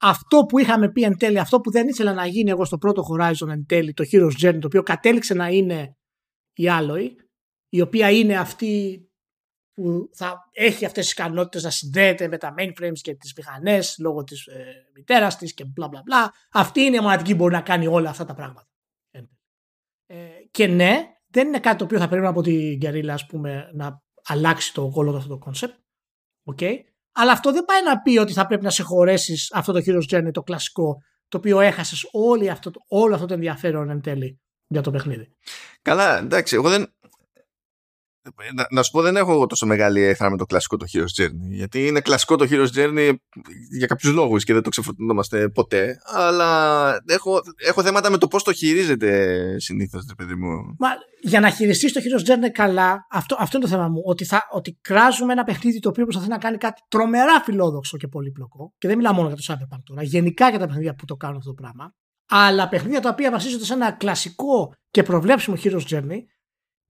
Αυτό 0.00 0.44
που 0.44 0.58
είχαμε 0.58 0.90
πει 0.90 1.02
εν 1.02 1.18
τέλει, 1.18 1.38
αυτό 1.38 1.60
που 1.60 1.70
δεν 1.70 1.88
ήθελα 1.88 2.12
να 2.12 2.26
γίνει 2.26 2.50
εγώ 2.50 2.64
στο 2.64 2.78
πρώτο 2.78 3.02
Horizon 3.12 3.48
εν 3.48 3.66
τέλει, 3.66 3.92
το 3.92 4.04
Heroes 4.12 4.46
Journey, 4.46 4.58
το 4.60 4.66
οποίο 4.66 4.82
κατέληξε 4.82 5.34
να 5.34 5.48
είναι 5.48 5.96
η 6.52 6.64
Alloy, 6.68 7.08
η 7.68 7.80
οποία 7.80 8.10
είναι 8.10 8.36
αυτή 8.38 9.06
που 9.72 10.10
θα 10.12 10.48
έχει 10.52 10.84
αυτές 10.84 11.04
τις 11.04 11.12
ικανότητες 11.12 11.62
να 11.62 11.70
συνδέεται 11.70 12.28
με 12.28 12.38
τα 12.38 12.54
mainframes 12.58 12.98
και 13.00 13.14
τις 13.14 13.34
μηχανές 13.36 13.96
λόγω 13.98 14.24
της 14.24 14.46
ε, 14.46 14.90
μητέρας 14.94 15.36
της 15.36 15.54
και 15.54 15.64
μπλα 15.64 15.88
μπλα 15.88 16.02
μπλα. 16.04 16.32
Αυτή 16.52 16.80
είναι 16.80 16.96
η 16.96 17.00
μοναδική 17.00 17.30
που 17.30 17.36
μπορεί 17.36 17.54
να 17.54 17.60
κάνει 17.60 17.86
όλα 17.86 18.10
αυτά 18.10 18.24
τα 18.24 18.34
πράγματα. 18.34 18.66
Ε, 20.06 20.28
και 20.50 20.66
ναι, 20.66 21.06
δεν 21.32 21.46
είναι 21.46 21.60
κάτι 21.60 21.76
το 21.76 21.84
οποίο 21.84 21.98
θα 21.98 22.08
πρέπει 22.08 22.26
από 22.26 22.42
την 22.42 22.78
Guerrilla 22.82 23.08
ας 23.08 23.26
πούμε, 23.26 23.70
να 23.72 24.02
αλλάξει 24.24 24.74
το 24.74 24.90
όλο 24.94 25.16
αυτό 25.16 25.38
το 25.38 25.50
concept. 25.50 25.74
Okay. 26.54 26.74
Αλλά 27.12 27.32
αυτό 27.32 27.52
δεν 27.52 27.64
πάει 27.64 27.82
να 27.82 28.00
πει 28.00 28.18
ότι 28.18 28.32
θα 28.32 28.46
πρέπει 28.46 28.64
να 28.64 28.70
συγχωρέσει 28.70 29.34
αυτό 29.52 29.72
το 29.72 29.80
Heroes 29.86 30.16
Journey, 30.16 30.30
το 30.32 30.42
κλασικό, 30.42 30.96
το 31.28 31.38
οποίο 31.38 31.60
έχασες 31.60 32.08
όλο 32.12 32.50
αυτό, 32.50 32.70
όλο 32.88 33.14
αυτό 33.14 33.26
το 33.26 33.34
ενδιαφέρον 33.34 33.90
εν 33.90 34.00
τέλει 34.00 34.40
για 34.66 34.80
το 34.80 34.90
παιχνίδι. 34.90 35.28
Καλά, 35.82 36.18
εντάξει, 36.18 36.54
εγώ 36.54 36.68
δεν, 36.68 36.94
να, 38.54 38.66
να, 38.70 38.82
σου 38.82 38.90
πω, 38.90 39.02
δεν 39.02 39.16
έχω 39.16 39.32
εγώ 39.32 39.46
τόσο 39.46 39.66
μεγάλη 39.66 40.02
έθρα 40.02 40.30
με 40.30 40.36
το 40.36 40.44
κλασικό 40.44 40.76
το 40.76 40.86
Heroes 40.92 41.22
Journey. 41.22 41.50
Γιατί 41.50 41.86
είναι 41.86 42.00
κλασικό 42.00 42.36
το 42.36 42.46
Heroes 42.50 42.68
Journey 42.76 43.14
για 43.78 43.86
κάποιους 43.86 44.12
λόγους 44.12 44.44
και 44.44 44.52
δεν 44.52 44.62
το 44.62 44.68
ξεφορτωνόμαστε 44.68 45.48
ποτέ. 45.48 45.98
Αλλά 46.04 47.02
έχω, 47.06 47.40
έχω 47.56 47.82
θέματα 47.82 48.10
με 48.10 48.18
το 48.18 48.28
πώς 48.28 48.42
το 48.42 48.52
χειρίζεται 48.52 49.36
συνήθως, 49.58 50.04
παιδί 50.16 50.34
μου. 50.34 50.76
Μα 50.78 50.88
για 51.24 51.40
να 51.40 51.50
χειριστείς 51.50 51.92
το 51.92 52.00
Heroes 52.00 52.30
Journey 52.30 52.50
καλά, 52.52 53.06
αυτό, 53.10 53.36
αυτό 53.38 53.56
είναι 53.56 53.66
το 53.66 53.72
θέμα 53.72 53.88
μου. 53.88 54.02
Ότι, 54.04 54.24
θα, 54.24 54.42
ότι 54.50 54.78
κράζουμε 54.80 55.32
ένα 55.32 55.44
παιχνίδι 55.44 55.78
το 55.78 55.88
οποίο 55.88 56.04
προσπαθεί 56.04 56.28
να 56.28 56.38
κάνει 56.38 56.56
κάτι 56.56 56.82
τρομερά 56.88 57.40
φιλόδοξο 57.44 57.96
και 57.96 58.08
πολύπλοκο. 58.08 58.74
Και 58.78 58.88
δεν 58.88 58.96
μιλάω 58.96 59.12
μόνο 59.12 59.28
για 59.28 59.36
το 59.36 59.42
Cyberpunk 59.46 59.80
τώρα. 59.84 60.02
Γενικά 60.02 60.48
για 60.50 60.58
τα 60.58 60.66
παιχνίδια 60.66 60.94
που 60.94 61.04
το 61.04 61.16
κάνουν 61.16 61.36
αυτό 61.36 61.54
το 61.54 61.62
πράγμα. 61.62 61.94
Αλλά 62.28 62.68
παιχνίδια 62.68 63.00
τα 63.00 63.08
οποία 63.08 63.30
βασίζονται 63.30 63.64
σε 63.64 63.72
ένα 63.72 63.92
κλασικό 63.92 64.72
και 64.90 65.02
προβλέψιμο 65.02 65.56
Heroes 65.62 65.86
Journey 65.90 66.18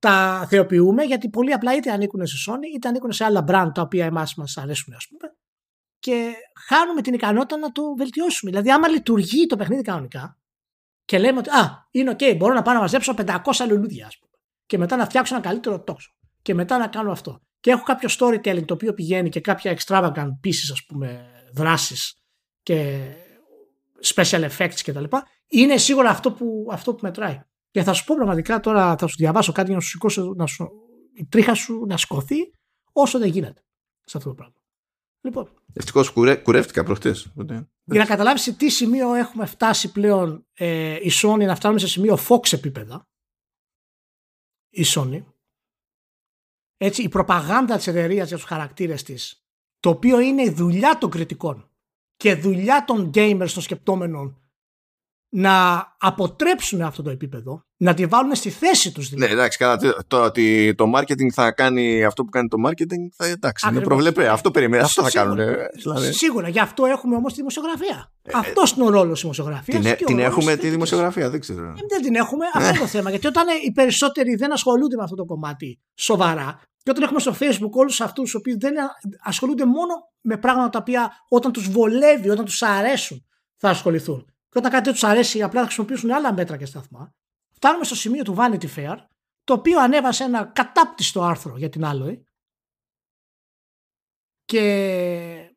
τα 0.03 0.47
θεοποιούμε 0.49 1.03
γιατί 1.03 1.29
πολύ 1.29 1.53
απλά 1.53 1.77
είτε 1.77 1.91
ανήκουν 1.91 2.27
σε 2.27 2.51
Sony 2.51 2.75
είτε 2.75 2.89
ανήκουν 2.89 3.13
σε 3.13 3.25
άλλα 3.25 3.45
brand 3.49 3.71
τα 3.75 3.83
οποία 3.83 4.05
εμάς 4.05 4.35
μας 4.35 4.57
αρέσουν 4.57 4.95
ας 4.95 5.07
πούμε 5.09 5.35
και 5.99 6.33
χάνουμε 6.67 7.03
την 7.03 7.15
ικανότητα 7.15 7.57
να 7.57 7.73
το 7.73 7.83
βελτιώσουμε. 7.97 8.51
Δηλαδή 8.51 8.71
άμα 8.71 8.89
λειτουργεί 8.89 9.47
το 9.47 9.57
παιχνίδι 9.57 9.83
κανονικά 9.83 10.39
και 11.05 11.19
λέμε 11.19 11.39
ότι 11.39 11.51
α, 11.51 11.89
είναι 11.91 12.17
ok, 12.19 12.37
μπορώ 12.37 12.55
να 12.55 12.63
πάω 12.63 12.75
να 12.75 12.81
μαζέψω 12.81 13.15
500 13.17 13.39
λουλούδια 13.69 14.07
ας 14.07 14.19
πούμε 14.19 14.33
και 14.67 14.79
μετά 14.79 14.97
να 14.97 15.05
φτιάξω 15.05 15.35
ένα 15.35 15.43
καλύτερο 15.45 15.83
τόξο 15.83 16.11
και 16.43 16.55
μετά 16.55 16.79
να 16.79 16.87
κάνω 16.87 17.13
αυτό 17.13 17.41
και 17.61 17.71
έχω 17.71 17.83
κάποιο 17.83 18.09
storytelling 18.19 18.65
το 18.65 18.75
οποίο 18.75 18.95
πηγαίνει 18.95 19.29
και 19.29 19.41
κάποια 19.41 19.79
extravagant 19.79 20.31
pieces 20.45 20.71
ας 20.73 20.85
πούμε 20.87 21.31
δράσεις 21.53 22.15
και 22.63 23.09
special 24.15 24.49
effects 24.51 24.81
κτλ. 24.85 25.05
Είναι 25.49 25.77
σίγουρα 25.77 26.11
αυτό 26.11 26.33
που, 26.33 26.69
αυτό 26.71 26.95
που 26.95 26.99
μετράει. 27.03 27.41
Και 27.73 27.83
θα 27.83 27.93
σου 27.93 28.05
πω 28.05 28.15
πραγματικά 28.15 28.61
τώρα, 28.61 28.97
θα 28.97 29.07
σου 29.07 29.17
διαβάσω 29.17 29.53
κάτι 29.53 29.67
για 29.67 29.77
να 29.77 29.83
σου 29.83 29.89
σηκώσω, 29.89 30.35
να 30.37 30.47
σου, 30.47 30.71
η 31.15 31.27
τρίχα 31.27 31.55
σου 31.55 31.85
να 31.87 31.97
σκοθεί 31.97 32.53
όσο 32.93 33.19
δεν 33.19 33.29
γίνεται 33.29 33.65
σε 34.05 34.17
αυτό 34.17 34.29
το 34.29 34.35
πράγμα. 34.35 34.63
Λοιπόν. 35.21 35.49
Ευτυχώς 35.73 36.11
κουρε, 36.11 36.37
κουρεύτηκα 36.37 36.85
προχτές. 36.85 37.33
Για 37.85 38.01
να 38.01 38.05
καταλάβεις 38.05 38.43
σε 38.43 38.53
τι 38.53 38.69
σημείο 38.69 39.15
έχουμε 39.15 39.47
φτάσει 39.47 39.93
πλέον 39.93 40.47
ε, 40.53 40.95
η 40.95 41.11
Sony 41.23 41.45
να 41.47 41.55
φτάνουμε 41.55 41.81
σε 41.81 41.89
σημείο 41.89 42.19
Fox 42.29 42.53
επίπεδα. 42.53 43.09
Η 44.69 44.85
Sony. 44.87 45.25
Έτσι, 46.77 47.03
η 47.03 47.09
προπαγάνδα 47.09 47.77
της 47.77 47.87
εταιρείας 47.87 48.29
για 48.29 48.37
τους 48.37 48.47
χαρακτήρες 48.47 49.03
της, 49.03 49.47
το 49.81 49.89
οποίο 49.91 50.21
είναι 50.21 50.43
η 50.43 50.51
δουλειά 50.51 50.99
των 50.99 51.11
κριτικών 51.11 51.71
και 52.17 52.35
δουλειά 52.35 52.85
των 52.85 53.11
gamers 53.15 53.51
των 53.55 53.63
σκεπτόμενων 53.63 54.42
να 55.35 55.87
αποτρέψουν 55.99 56.83
αυτό 56.83 57.03
το 57.03 57.11
επίπεδο, 57.11 57.65
να 57.77 57.95
τη 57.95 58.07
βάλουν 58.07 58.35
στη 58.35 58.51
θέση 58.51 58.93
τους 58.93 59.09
δηλαδή. 59.09 59.27
Ναι, 59.27 59.39
εντάξει, 59.39 59.59
καλά, 59.59 59.79
το 60.07 60.25
ότι 60.25 60.75
το 60.75 60.93
marketing 60.97 61.29
θα 61.33 61.53
κάνει 61.53 62.05
αυτό 62.05 62.25
που 62.25 62.31
κάνει 62.31 62.49
το 62.49 62.57
marketing, 62.67 63.09
θα, 63.17 63.27
εντάξει, 63.27 63.69
είναι 63.69 63.81
προβλεπέ. 63.81 64.29
Αυτό 64.29 64.51
περιμένει, 64.51 64.83
αυτό 64.83 65.03
θα 65.03 65.11
κάνουν. 65.11 65.39
Δηλαδή. 65.83 66.13
Σίγουρα, 66.13 66.49
γι' 66.49 66.61
αυτό 66.61 66.85
έχουμε 66.85 67.17
όμως 67.17 67.33
τη 67.33 67.39
δημοσιογραφία. 67.39 68.13
Ε, 68.23 68.31
Αυτός 68.35 68.73
είναι 68.73 68.85
ο 68.85 68.91
ρόλος 68.91 69.13
της 69.13 69.21
δημοσιογραφίας. 69.21 69.81
Την, 69.81 69.91
ε- 69.91 69.95
την 69.95 70.19
έχουμε 70.19 70.57
της 70.57 70.71
δημοσιογραφία, 70.71 71.31
δεν 71.31 71.41
ξέρω. 71.41 71.67
Ε, 71.67 71.73
δεν 71.89 72.03
την 72.03 72.15
έχουμε, 72.15 72.45
αυτό 72.55 72.69
είναι 72.69 72.79
το 72.79 72.87
θέμα. 72.87 73.11
Γιατί 73.11 73.27
όταν 73.27 73.45
οι 73.67 73.73
περισσότεροι 73.73 74.35
δεν 74.35 74.53
ασχολούνται 74.53 74.97
με 74.97 75.03
αυτό 75.03 75.17
το 75.17 75.25
κομμάτι 75.25 75.81
σοβαρά, 75.95 76.61
και 76.83 76.91
όταν 76.91 77.03
έχουμε 77.03 77.21
στο 77.21 77.35
Facebook 77.41 77.71
όλους 77.71 78.01
αυτούς 78.01 78.33
οι 78.33 78.37
οποίοι 78.37 78.57
δεν 78.57 78.75
ασχολούνται 79.23 79.65
μόνο 79.65 79.95
με 80.21 80.37
πράγματα 80.37 80.69
τα 80.69 80.79
οποία 80.79 81.11
όταν 81.29 81.53
τους 81.53 81.69
βολεύει, 81.71 82.29
όταν 82.29 82.45
τους 82.45 82.63
αρέσουν, 82.63 83.27
θα 83.57 83.69
ασχοληθούν. 83.69 84.32
Και 84.53 84.59
όταν 84.59 84.71
κάτι 84.71 84.85
δεν 84.85 84.93
τους 84.93 85.05
αρέσει, 85.05 85.43
απλά 85.43 85.61
θα 85.61 85.67
χρησιμοποιήσουν 85.67 86.11
άλλα 86.11 86.33
μέτρα 86.33 86.57
και 86.57 86.67
σταθμά. 86.67 87.13
Φτάνουμε 87.55 87.85
στο 87.85 87.95
σημείο 87.95 88.23
του 88.23 88.37
Vanity 88.39 88.67
Fair, 88.77 88.97
το 89.45 89.53
οποίο 89.53 89.81
ανέβασε 89.81 90.25
ένα 90.25 90.45
κατάπτυστο 90.45 91.23
άρθρο 91.23 91.57
για 91.57 91.69
την 91.69 91.83
Alloy. 91.85 92.17
Και 94.45 95.55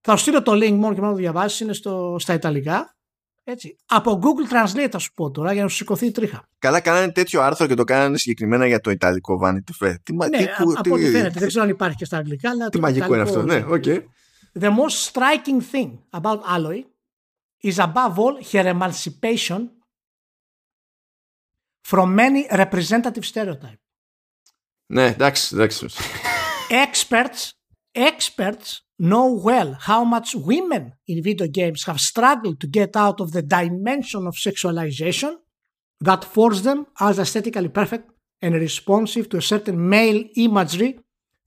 θα 0.00 0.16
σου 0.16 0.22
στείλω 0.22 0.42
το 0.42 0.52
link 0.52 0.72
μόνο 0.72 0.94
και 0.94 1.00
μόνο 1.00 1.12
το 1.12 1.18
διαβάσεις, 1.18 1.60
είναι 1.60 1.72
στο, 1.72 2.16
στα 2.18 2.34
Ιταλικά. 2.34 2.96
Έτσι. 3.44 3.76
Από 3.86 4.20
Google 4.22 4.52
Translate 4.52 4.88
θα 4.90 4.98
σου 4.98 5.12
πω 5.12 5.30
τώρα 5.30 5.52
για 5.52 5.62
να 5.62 5.68
σου 5.68 5.76
σηκωθεί 5.76 6.06
η 6.06 6.10
τρίχα. 6.10 6.48
Καλά, 6.58 6.80
κάνανε 6.80 7.12
τέτοιο 7.12 7.40
άρθρο 7.40 7.66
και 7.66 7.74
το 7.74 7.84
κάνανε 7.84 8.18
συγκεκριμένα 8.18 8.66
για 8.66 8.80
το 8.80 8.90
Ιταλικό 8.90 9.40
Vanity 9.44 9.86
Fair. 9.86 9.94
Τι, 10.02 10.14
ναι, 10.14 10.28
τι, 10.28 10.44
από 10.76 10.92
ό,τι 10.92 11.10
φαίνεται. 11.10 11.38
Δεν 11.38 11.48
ξέρω 11.48 11.64
αν 11.64 11.70
υπάρχει 11.70 11.96
και 11.96 12.04
στα 12.04 12.16
Αγγλικά. 12.16 12.50
Αλλά 12.50 12.68
τι 12.68 12.80
μαγικό 12.80 13.14
είναι 13.14 13.22
αυτό. 13.22 13.42
Ναι, 13.42 13.64
okay. 13.68 14.02
The 14.60 14.68
most 14.68 15.12
striking 15.12 15.60
thing 15.72 15.98
about 16.20 16.40
Alloy 16.56 16.82
is 17.61 17.79
above 17.79 18.19
all 18.19 18.35
her 18.51 18.67
emancipation 18.67 19.61
from 21.83 22.15
many 22.15 22.47
representative 22.51 23.25
stereotypes. 23.25 23.79
Ναι, 24.87 25.05
εντάξει, 25.05 25.55
εντάξει. 25.55 25.87
Experts, 26.69 27.53
experts 27.93 28.81
know 28.97 29.27
well 29.47 29.73
how 29.89 30.03
much 30.03 30.35
women 30.35 30.93
in 31.07 31.21
video 31.21 31.47
games 31.47 31.83
have 31.85 31.99
struggled 31.99 32.59
to 32.59 32.67
get 32.67 32.95
out 32.95 33.19
of 33.19 33.31
the 33.31 33.41
dimension 33.41 34.25
of 34.27 34.35
sexualization 34.35 35.31
that 36.07 36.23
force 36.23 36.61
them 36.61 36.79
as 36.99 37.19
aesthetically 37.19 37.69
perfect 37.69 38.05
and 38.41 38.53
responsive 38.55 39.29
to 39.29 39.37
a 39.37 39.41
certain 39.41 39.77
male 39.89 40.23
imagery 40.35 40.99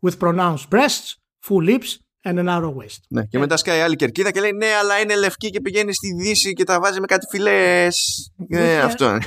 with 0.03 0.19
pronounced 0.19 0.71
breasts, 0.71 1.17
full 1.43 1.63
lips, 1.63 1.99
and 2.24 2.40
a 2.40 2.44
narrow 2.44 2.74
waist. 2.76 3.00
Ναι, 3.08 3.26
και 3.26 3.40
μετά 3.40 3.58
σκάει 3.58 3.82
άλλη 3.82 3.96
κερκίδα 3.96 4.32
και 4.32 4.40
λέει 4.40 4.52
ναι, 4.52 4.74
αλλά 4.74 5.00
είναι 5.00 5.16
λευκή 5.16 5.50
και 5.50 5.62
πηγαίνει 5.62 5.94
στη 5.94 6.14
Δύση 6.14 6.54
και 6.54 6.64
τα 6.64 6.80
βάζει 6.80 7.00
με 7.00 7.06
κάτι 7.06 7.26
φιλέ. 7.30 7.88
Ναι, 8.36 8.80
αυτό. 8.80 9.18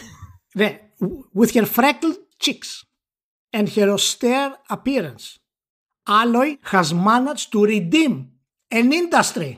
Ναι, 0.53 0.81
with 1.35 1.53
her 1.53 1.65
freckled 1.65 2.17
cheeks 2.45 2.83
and 3.51 3.69
her 3.69 3.89
austere 3.89 4.53
appearance, 4.69 5.39
Alloy 6.09 6.59
has 6.73 6.93
managed 6.93 7.51
to 7.53 7.65
redeem 7.65 8.15
an 8.71 8.93
industry 8.93 9.53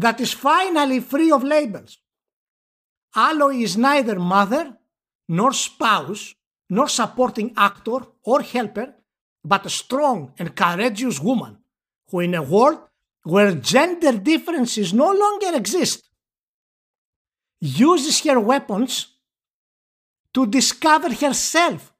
that 0.00 0.18
is 0.24 0.32
finally 0.32 1.00
free 1.00 1.30
of 1.36 1.42
labels. 1.42 1.92
Alloy 3.14 3.54
is 3.66 3.76
neither 3.76 4.18
mother, 4.18 4.64
nor 5.38 5.52
spouse, 5.52 6.24
nor 6.76 6.88
supporting 6.88 7.52
actor 7.68 8.00
or 8.30 8.40
helper, 8.54 8.88
but 9.44 9.66
a 9.66 9.70
strong 9.70 10.32
and 10.38 10.54
courageous 10.54 11.20
woman 11.20 11.58
who, 12.10 12.20
in 12.20 12.34
a 12.34 12.42
world 12.42 12.80
where 13.24 13.54
gender 13.54 14.12
differences 14.18 14.92
no 14.92 15.10
longer 15.10 15.56
exist, 15.56 16.08
uses 17.60 18.20
her 18.24 18.40
weapons 18.40 19.08
to 20.34 20.46
discover 20.46 21.12
herself, 21.12 21.92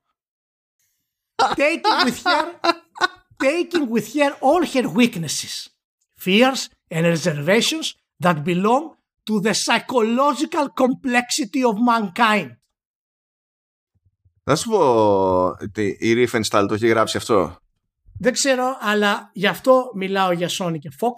taking 1.56 2.04
with 2.04 2.22
her, 2.24 2.54
taking 3.40 3.88
with 3.88 4.12
her 4.14 4.36
all 4.40 4.64
her 4.64 4.88
weaknesses, 4.88 5.70
fears, 6.16 6.68
and 6.90 7.06
reservations 7.06 7.94
that 8.18 8.44
belong 8.44 8.96
to 9.26 9.40
the 9.40 9.54
psychological 9.54 10.68
complexity 10.70 11.62
of 11.62 11.80
mankind. 11.80 12.56
Θα 14.44 14.56
σου 14.56 14.70
πω 14.70 15.46
ότι 15.46 15.96
η 16.00 16.14
Riefenstahl 16.16 16.64
το 16.68 16.74
έχει 16.74 16.86
γράψει 16.86 17.16
αυτό. 17.16 17.56
Δεν 18.18 18.32
ξέρω, 18.32 18.76
αλλά 18.80 19.30
γι' 19.32 19.46
αυτό 19.46 19.90
μιλάω 19.94 20.32
για 20.32 20.50
Sony 20.58 20.78
και 20.78 20.90
Fox 21.00 21.12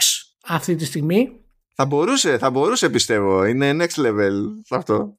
αυτή 0.45 0.77
τη 0.77 0.85
στιγμή. 0.85 1.41
Θα 1.75 1.87
μπορούσε, 1.87 2.39
θα 2.39 2.51
μπορούσε 2.51 2.91
πιστεύω. 2.91 3.45
Είναι 3.45 3.77
next 3.85 4.03
level 4.03 4.33
αυτό. 4.71 5.19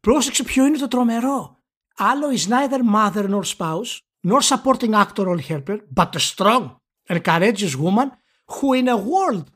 Πρόσεξε 0.00 0.42
ποιο 0.42 0.66
είναι 0.66 0.78
το 0.78 0.88
τρομερό. 0.88 1.56
Άλλο 1.96 2.26
is 2.30 2.48
neither 2.48 2.80
mother 2.94 3.28
nor 3.28 3.44
spouse, 3.44 3.98
nor 4.20 4.40
supporting 4.40 4.94
actor 4.94 5.26
or 5.26 5.38
helper, 5.48 5.78
but 5.94 6.08
a 6.14 6.18
strong 6.18 6.76
and 7.08 7.22
courageous 7.24 7.74
woman 7.76 8.08
who 8.54 8.74
in 8.74 8.88
a 8.88 8.96
world 8.96 9.46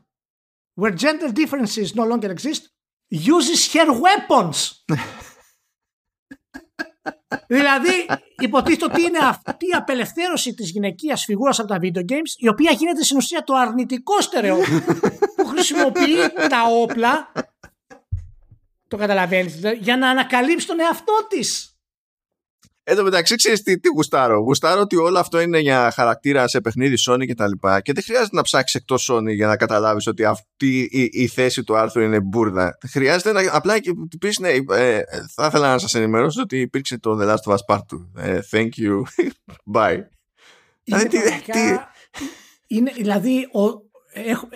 where 0.79 0.95
gender 1.05 1.29
differences 1.41 1.95
no 1.95 2.05
longer 2.11 2.31
exist, 2.31 2.61
uses 3.09 3.73
her 3.73 3.89
weapons. 4.05 4.57
Δηλαδή, 7.47 8.05
υποτίθεται 8.37 8.85
ότι 8.85 9.01
είναι 9.01 9.17
αυτή 9.21 9.65
η 9.65 9.75
απελευθέρωση 9.77 10.53
της 10.53 10.69
γυναικείας 10.69 11.23
φιγούρας 11.23 11.59
από 11.59 11.67
τα 11.67 11.77
video 11.81 12.11
games, 12.11 12.33
η 12.37 12.47
οποία 12.47 12.71
γίνεται 12.71 13.03
στην 13.03 13.17
ουσία 13.17 13.43
το 13.43 13.53
αρνητικό 13.55 14.21
στερεό 14.21 14.59
που 15.35 15.45
χρησιμοποιεί 15.45 16.15
τα 16.49 16.63
όπλα, 16.81 17.31
το 18.87 18.97
καταλαβαίνεις, 18.97 19.59
για 19.79 19.97
να 19.97 20.09
ανακαλύψει 20.09 20.67
τον 20.67 20.79
εαυτό 20.79 21.13
της. 21.29 21.70
Εν 22.83 22.95
τω 22.95 23.03
μεταξύ, 23.03 23.35
ξέρεις 23.35 23.63
τι, 23.63 23.79
τι 23.79 23.87
γουστάρω. 23.87 24.39
Γουστάρω 24.39 24.81
ότι 24.81 24.95
όλο 24.95 25.19
αυτό 25.19 25.39
είναι 25.39 25.59
για 25.59 25.91
χαρακτήρα 25.91 26.47
σε 26.47 26.61
παιχνίδι 26.61 26.95
Sony 27.09 27.25
και 27.25 27.35
τα 27.35 27.47
λοιπά. 27.47 27.81
Και 27.81 27.93
δεν 27.93 28.03
χρειάζεται 28.03 28.35
να 28.35 28.41
ψάξεις 28.41 28.79
εκτός 28.79 29.11
Sony 29.11 29.33
για 29.33 29.47
να 29.47 29.57
καταλάβεις 29.57 30.07
ότι 30.07 30.25
αυτή 30.25 30.89
η, 30.91 31.09
η, 31.11 31.27
θέση 31.27 31.63
του 31.63 31.77
άρθρου 31.77 32.01
είναι 32.01 32.19
μπουρδα. 32.19 32.77
Χρειάζεται 32.89 33.31
να 33.31 33.55
απλά 33.55 33.79
και 33.79 33.91
πεις 34.19 34.39
ναι, 34.39 34.49
ε, 34.49 35.01
θα 35.33 35.45
ήθελα 35.45 35.71
να 35.71 35.77
σας 35.77 35.95
ενημερώσω 35.95 36.41
ότι 36.41 36.59
υπήρξε 36.59 36.99
το 36.99 37.17
The 37.21 37.29
Last 37.29 37.51
of 37.51 37.55
Us 37.55 37.75
Part 37.75 37.77
2. 37.77 38.23
Ε, 38.23 38.39
thank 38.51 38.69
you. 38.77 39.01
Bye. 39.73 39.99
Είναι, 40.83 41.03
δηλαδή, 41.03 41.41
τι, 41.51 41.77
είναι, 42.67 42.91
δηλαδή 42.91 43.39
ο, 43.41 43.89
έχω, 44.13 44.49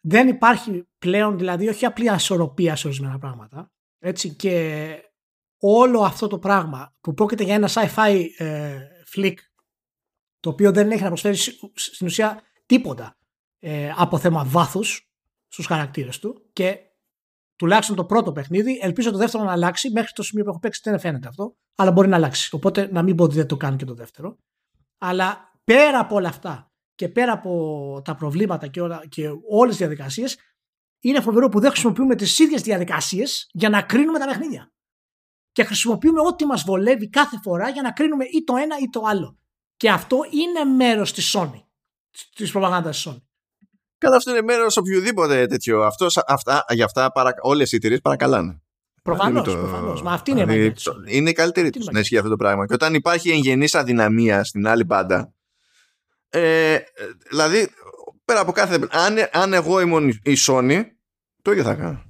δεν 0.00 0.28
υπάρχει 0.28 0.88
πλέον 0.98 1.38
δηλαδή 1.38 1.68
όχι 1.68 1.86
απλή 1.86 2.10
ασορροπία 2.10 2.76
σε 2.76 2.86
ορισμένα 2.86 3.18
πράγματα. 3.18 3.70
Έτσι, 3.98 4.28
και 4.28 4.94
όλο 5.60 6.00
αυτό 6.00 6.26
το 6.26 6.38
πράγμα 6.38 6.94
που 7.00 7.14
πρόκειται 7.14 7.44
για 7.44 7.54
ένα 7.54 7.68
sci-fi 7.72 8.24
ε, 8.36 8.78
flick 9.14 9.34
το 10.40 10.50
οποίο 10.50 10.72
δεν 10.72 10.90
έχει 10.90 11.02
να 11.02 11.08
προσφέρει 11.08 11.36
στην 11.74 12.06
ουσία 12.06 12.42
τίποτα 12.66 13.16
ε, 13.58 13.92
από 13.96 14.18
θέμα 14.18 14.44
βάθους 14.44 15.10
στους 15.48 15.66
χαρακτήρες 15.66 16.18
του 16.18 16.48
και 16.52 16.78
τουλάχιστον 17.56 17.96
το 17.96 18.04
πρώτο 18.04 18.32
παιχνίδι 18.32 18.78
ελπίζω 18.82 19.10
το 19.10 19.18
δεύτερο 19.18 19.44
να 19.44 19.52
αλλάξει. 19.52 19.90
Μέχρι 19.90 20.12
το 20.12 20.22
σημείο 20.22 20.44
που 20.44 20.50
έχω 20.50 20.58
παίξει 20.58 20.80
δεν 20.84 21.00
φαίνεται 21.00 21.28
αυτό 21.28 21.56
αλλά 21.74 21.92
μπορεί 21.92 22.08
να 22.08 22.16
αλλάξει. 22.16 22.54
Οπότε 22.54 22.88
να 22.92 23.02
μην 23.02 23.16
πω 23.16 23.24
ότι 23.24 23.34
δεν 23.34 23.46
το 23.46 23.56
κάνει 23.56 23.76
και 23.76 23.84
το 23.84 23.94
δεύτερο. 23.94 24.38
Αλλά 24.98 25.52
πέρα 25.64 25.98
από 25.98 26.14
όλα 26.14 26.28
αυτά 26.28 26.72
και 26.94 27.08
πέρα 27.08 27.32
από 27.32 28.02
τα 28.04 28.14
προβλήματα 28.14 28.66
και, 28.66 28.80
όλα, 28.80 29.02
και 29.08 29.28
όλες 29.48 29.68
τις 29.68 29.78
διαδικασίες 29.78 30.38
είναι 31.00 31.20
φοβερό 31.20 31.48
που 31.48 31.60
δεν 31.60 31.70
χρησιμοποιούμε 31.70 32.14
τις 32.14 32.38
ίδιες 32.38 32.62
διαδικασίες 32.62 33.50
για 33.52 33.68
να 33.68 33.82
κρίνουμε 33.82 34.18
τα 34.18 34.26
παιχνίδια 34.26 34.72
και 35.52 35.64
χρησιμοποιούμε 35.64 36.20
ό,τι 36.20 36.46
μας 36.46 36.62
βολεύει 36.62 37.08
κάθε 37.08 37.40
φορά 37.42 37.68
για 37.68 37.82
να 37.82 37.92
κρίνουμε 37.92 38.24
ή 38.24 38.44
το 38.44 38.56
ένα 38.56 38.76
ή 38.82 38.88
το 38.88 39.02
άλλο. 39.06 39.38
Και 39.76 39.90
αυτό 39.90 40.18
είναι 40.30 40.74
μέρος 40.74 41.12
της 41.12 41.36
Sony, 41.36 41.62
της 42.34 42.50
προπαγάνδας 42.50 43.02
της 43.02 43.12
Sony. 43.12 43.22
Καλά, 43.98 44.16
αυτό 44.16 44.30
είναι 44.30 44.42
μέρος 44.42 44.76
οποιοδήποτε 44.76 45.46
τέτοιο. 45.46 45.82
Αυτός, 45.82 46.16
αυτά, 46.26 46.64
για 46.68 46.84
αυτά 46.84 47.12
παρα, 47.12 47.34
όλες 47.40 47.72
οι 47.72 47.76
εταιρείες 47.76 48.00
παρακαλάνε. 48.00 48.62
Προφανώς. 49.02 49.44
Το... 49.44 49.56
Προφανώς. 49.56 50.02
Μα 50.02 50.12
αυτή 50.12 50.30
είναι 50.30 50.44
δηλαδή, 50.44 50.64
η 50.64 50.72
το... 50.72 50.94
Είναι 51.06 51.30
η 51.30 51.32
καλύτερη 51.32 51.70
τους 51.70 51.86
να 51.86 52.00
ισχύει 52.00 52.16
αυτό 52.16 52.30
το 52.30 52.36
πράγμα. 52.36 52.66
Και 52.66 52.74
όταν 52.74 52.94
υπάρχει 52.94 53.30
εγγενής 53.30 53.74
αδυναμία 53.74 54.44
στην 54.44 54.66
άλλη 54.66 54.84
μπάντα. 54.84 55.32
Ε, 56.28 56.78
δηλαδή, 57.28 57.68
πέρα 58.24 58.40
από 58.40 58.52
κάθε. 58.52 58.88
Αν, 58.90 59.16
αν 59.32 59.52
εγώ 59.52 59.80
ήμουν 59.80 60.08
η 60.08 60.36
Sony, 60.46 60.82
το 61.42 61.50
ίδιο 61.50 61.62
θα 61.64 61.74
κάνω 61.74 62.09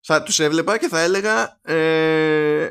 θα 0.00 0.22
τους 0.22 0.40
έβλεπα 0.40 0.78
και 0.78 0.88
θα 0.88 1.00
έλεγα 1.00 1.58
ε, 1.62 2.68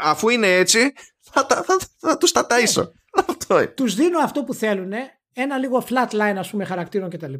αφού 0.00 0.28
είναι 0.28 0.56
έτσι 0.56 0.92
θα, 1.20 1.46
θα, 1.48 1.62
θα, 1.62 1.78
θα 1.96 2.18
τους 2.18 2.32
τα 2.32 2.46
ταΐσω. 2.48 2.90
αυτό 3.28 3.72
Τους 3.74 3.94
δίνω 3.94 4.18
αυτό 4.18 4.44
που 4.44 4.54
θέλουν, 4.54 4.92
ένα 5.32 5.58
λίγο 5.58 5.84
flat 5.88 6.08
line 6.08 6.36
ας 6.38 6.50
πούμε 6.50 6.64
χαρακτήρων 6.64 7.10
κτλ. 7.10 7.34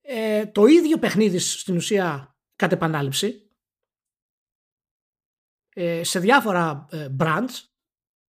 Ε, 0.00 0.46
το 0.46 0.66
ίδιο 0.66 0.98
παιχνίδι 0.98 1.38
στην 1.38 1.76
ουσία 1.76 2.36
κατ' 2.56 2.72
επανάληψη 2.72 3.50
ε, 5.74 6.04
σε 6.04 6.18
διάφορα 6.18 6.86
ε, 6.90 7.08
brands 7.18 7.66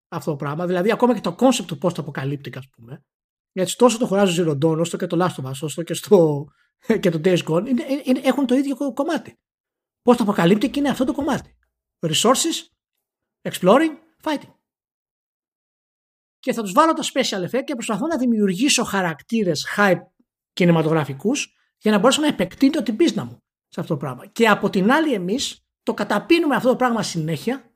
αυτό 0.07 0.31
το 0.31 0.37
πράγμα. 0.37 0.65
Δηλαδή 0.65 0.91
ακόμα 0.91 1.13
και 1.13 1.21
το 1.21 1.35
concept 1.39 1.65
του 1.67 1.77
πώς 1.77 1.93
το 1.93 2.01
αποκαλύπτει 2.01 2.51
ας 2.57 2.69
πούμε. 2.69 3.05
Έτσι, 3.53 3.77
τόσο 3.77 3.97
το 3.97 4.09
Horizon 4.11 4.35
Zero 4.37 4.51
Dawn 4.51 4.79
όσο 4.79 4.97
και 4.97 5.07
το 5.07 5.17
Last 5.25 5.43
of 5.43 5.49
Us 5.49 5.57
όσο 5.61 5.83
και, 5.83 5.93
στο, 5.93 6.47
και 7.01 7.09
το 7.09 7.21
Days 7.23 7.43
Gone 7.43 7.67
είναι, 7.67 7.83
είναι, 8.03 8.21
έχουν 8.23 8.45
το 8.45 8.55
ίδιο 8.55 8.93
κομμάτι. 8.93 9.39
Πώς 10.03 10.17
το 10.17 10.23
αποκαλύπτει 10.23 10.69
και 10.69 10.79
είναι 10.79 10.89
αυτό 10.89 11.05
το 11.05 11.13
κομμάτι. 11.13 11.57
Resources, 11.99 12.67
exploring, 13.41 13.97
fighting. 14.23 14.53
Και 16.39 16.53
θα 16.53 16.61
τους 16.61 16.71
βάλω 16.71 16.93
τα 16.93 17.03
special 17.03 17.49
effect 17.49 17.63
και 17.63 17.73
προσπαθώ 17.73 18.07
να 18.07 18.17
δημιουργήσω 18.17 18.83
χαρακτήρες 18.83 19.67
hype 19.77 20.01
κινηματογραφικούς 20.53 21.53
για 21.77 21.91
να 21.91 21.97
μπορέσω 21.97 22.21
να 22.21 22.27
επεκτείνω 22.27 22.83
την 22.83 22.95
πίσνα 22.95 23.23
μου 23.25 23.43
σε 23.67 23.79
αυτό 23.79 23.93
το 23.93 23.99
πράγμα. 23.99 24.25
Και 24.25 24.49
από 24.49 24.69
την 24.69 24.91
άλλη 24.91 25.13
εμείς 25.13 25.67
το 25.83 25.93
καταπίνουμε 25.93 26.55
αυτό 26.55 26.69
το 26.69 26.75
πράγμα 26.75 27.03
συνέχεια 27.03 27.73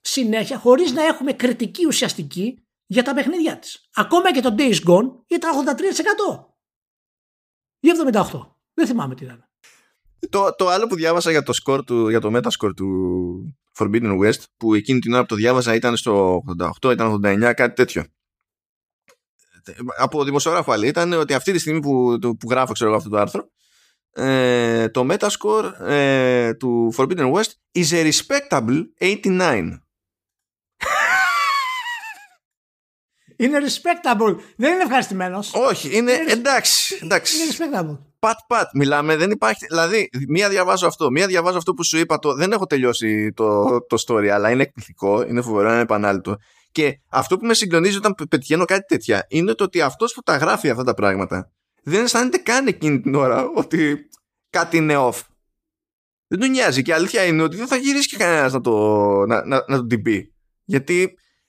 συνέχεια 0.00 0.58
χωρίς 0.58 0.92
να 0.92 1.02
έχουμε 1.02 1.32
κριτική 1.32 1.86
ουσιαστική 1.86 2.64
για 2.86 3.02
τα 3.02 3.14
παιχνίδια 3.14 3.58
της. 3.58 3.88
Ακόμα 3.94 4.32
και 4.32 4.40
το 4.40 4.54
Days 4.58 4.84
Gone 4.86 5.24
ήταν 5.26 5.66
83% 5.66 6.54
ή 7.80 7.88
78%. 8.12 8.54
Δεν 8.74 8.86
θυμάμαι 8.86 9.14
τι 9.14 9.24
ήταν. 9.24 9.49
Το, 10.28 10.54
το 10.54 10.68
άλλο 10.68 10.86
που 10.86 10.94
διάβασα 10.94 11.30
για 11.30 11.42
το, 11.42 11.52
score 11.64 11.84
του, 11.86 12.08
για 12.08 12.20
το 12.20 12.30
metascore 12.36 12.74
του 12.76 13.56
Forbidden 13.78 14.18
West, 14.18 14.42
που 14.56 14.74
εκείνη 14.74 14.98
την 14.98 15.12
ώρα 15.12 15.20
που 15.20 15.28
το 15.28 15.34
διάβαζα 15.34 15.74
ήταν 15.74 15.96
στο 15.96 16.42
88, 16.82 16.92
ήταν 16.92 17.20
89, 17.24 17.52
κάτι 17.56 17.74
τέτοιο. 17.74 18.04
Από 19.98 20.24
δημοσιογράφο 20.24 20.72
άλλη 20.72 20.86
ήταν 20.86 21.12
ότι 21.12 21.34
αυτή 21.34 21.52
τη 21.52 21.58
στιγμή 21.58 21.80
που, 21.80 22.18
που 22.20 22.50
γράφω 22.50 22.72
ξέρω, 22.72 22.96
αυτό 22.96 23.08
το 23.08 23.16
άρθρο, 23.16 23.50
ε, 24.12 24.88
το 24.88 25.06
metascore 25.10 25.72
ε, 25.80 26.54
του 26.54 26.94
Forbidden 26.96 27.32
West 27.32 27.50
is 27.74 27.90
a 27.90 28.10
respectable 28.10 28.82
89. 28.98 29.78
Είναι 33.36 33.58
respectable. 33.58 34.36
Δεν 34.56 34.72
είναι 34.72 34.82
ευχαριστημένος. 34.82 35.54
Όχι, 35.54 35.96
είναι, 35.96 36.12
είναι 36.12 36.32
εντάξει. 36.32 36.98
εντάξει. 37.02 37.36
Είναι 37.36 37.52
respectable. 37.52 37.98
Πατ, 38.20 38.38
πατ, 38.46 38.70
μιλάμε, 38.74 39.16
δεν 39.16 39.30
υπάρχει. 39.30 39.66
Δηλαδή, 39.66 40.08
μία 40.28 40.48
διαβάζω 40.48 40.86
αυτό, 40.86 41.10
μία 41.10 41.26
διαβάζω 41.26 41.56
αυτό 41.56 41.74
που 41.74 41.84
σου 41.84 41.98
είπα. 41.98 42.18
Το, 42.18 42.34
δεν 42.34 42.52
έχω 42.52 42.66
τελειώσει 42.66 43.32
το, 43.32 43.80
το 43.86 44.04
story, 44.06 44.26
αλλά 44.26 44.50
είναι 44.50 44.62
εκπληκτικό, 44.62 45.22
είναι 45.22 45.42
φοβερό, 45.42 45.70
είναι 45.70 45.80
επανάληπτο. 45.80 46.36
Και 46.72 47.00
αυτό 47.08 47.36
που 47.36 47.46
με 47.46 47.54
συγκλονίζει 47.54 47.96
όταν 47.96 48.14
πετυχαίνω 48.28 48.64
κάτι 48.64 48.84
τέτοια 48.84 49.26
είναι 49.28 49.54
το 49.54 49.64
ότι 49.64 49.80
αυτός 49.80 50.12
που 50.12 50.22
τα 50.22 50.36
γράφει 50.36 50.70
αυτά 50.70 50.84
τα 50.84 50.94
πράγματα 50.94 51.50
δεν 51.82 52.04
αισθάνεται 52.04 52.38
καν 52.38 52.66
εκείνη 52.66 53.00
την 53.00 53.14
ώρα 53.14 53.50
ότι 53.54 54.08
κάτι 54.50 54.76
είναι 54.76 54.94
off. 54.96 55.20
Δεν 56.26 56.38
του 56.38 56.46
νοιάζει. 56.46 56.82
Και 56.82 56.90
η 56.90 56.94
αλήθεια 56.94 57.24
είναι 57.24 57.42
ότι 57.42 57.56
δεν 57.56 57.66
θα 57.66 57.76
γυρίσει 57.76 58.08
και 58.08 58.16
κανένας 58.16 58.52
να 58.52 58.60
το, 58.60 58.96
να, 59.26 59.46
να, 59.46 59.64
να 59.68 59.76
το 59.76 59.86
την 59.86 60.02
πει. 60.02 60.34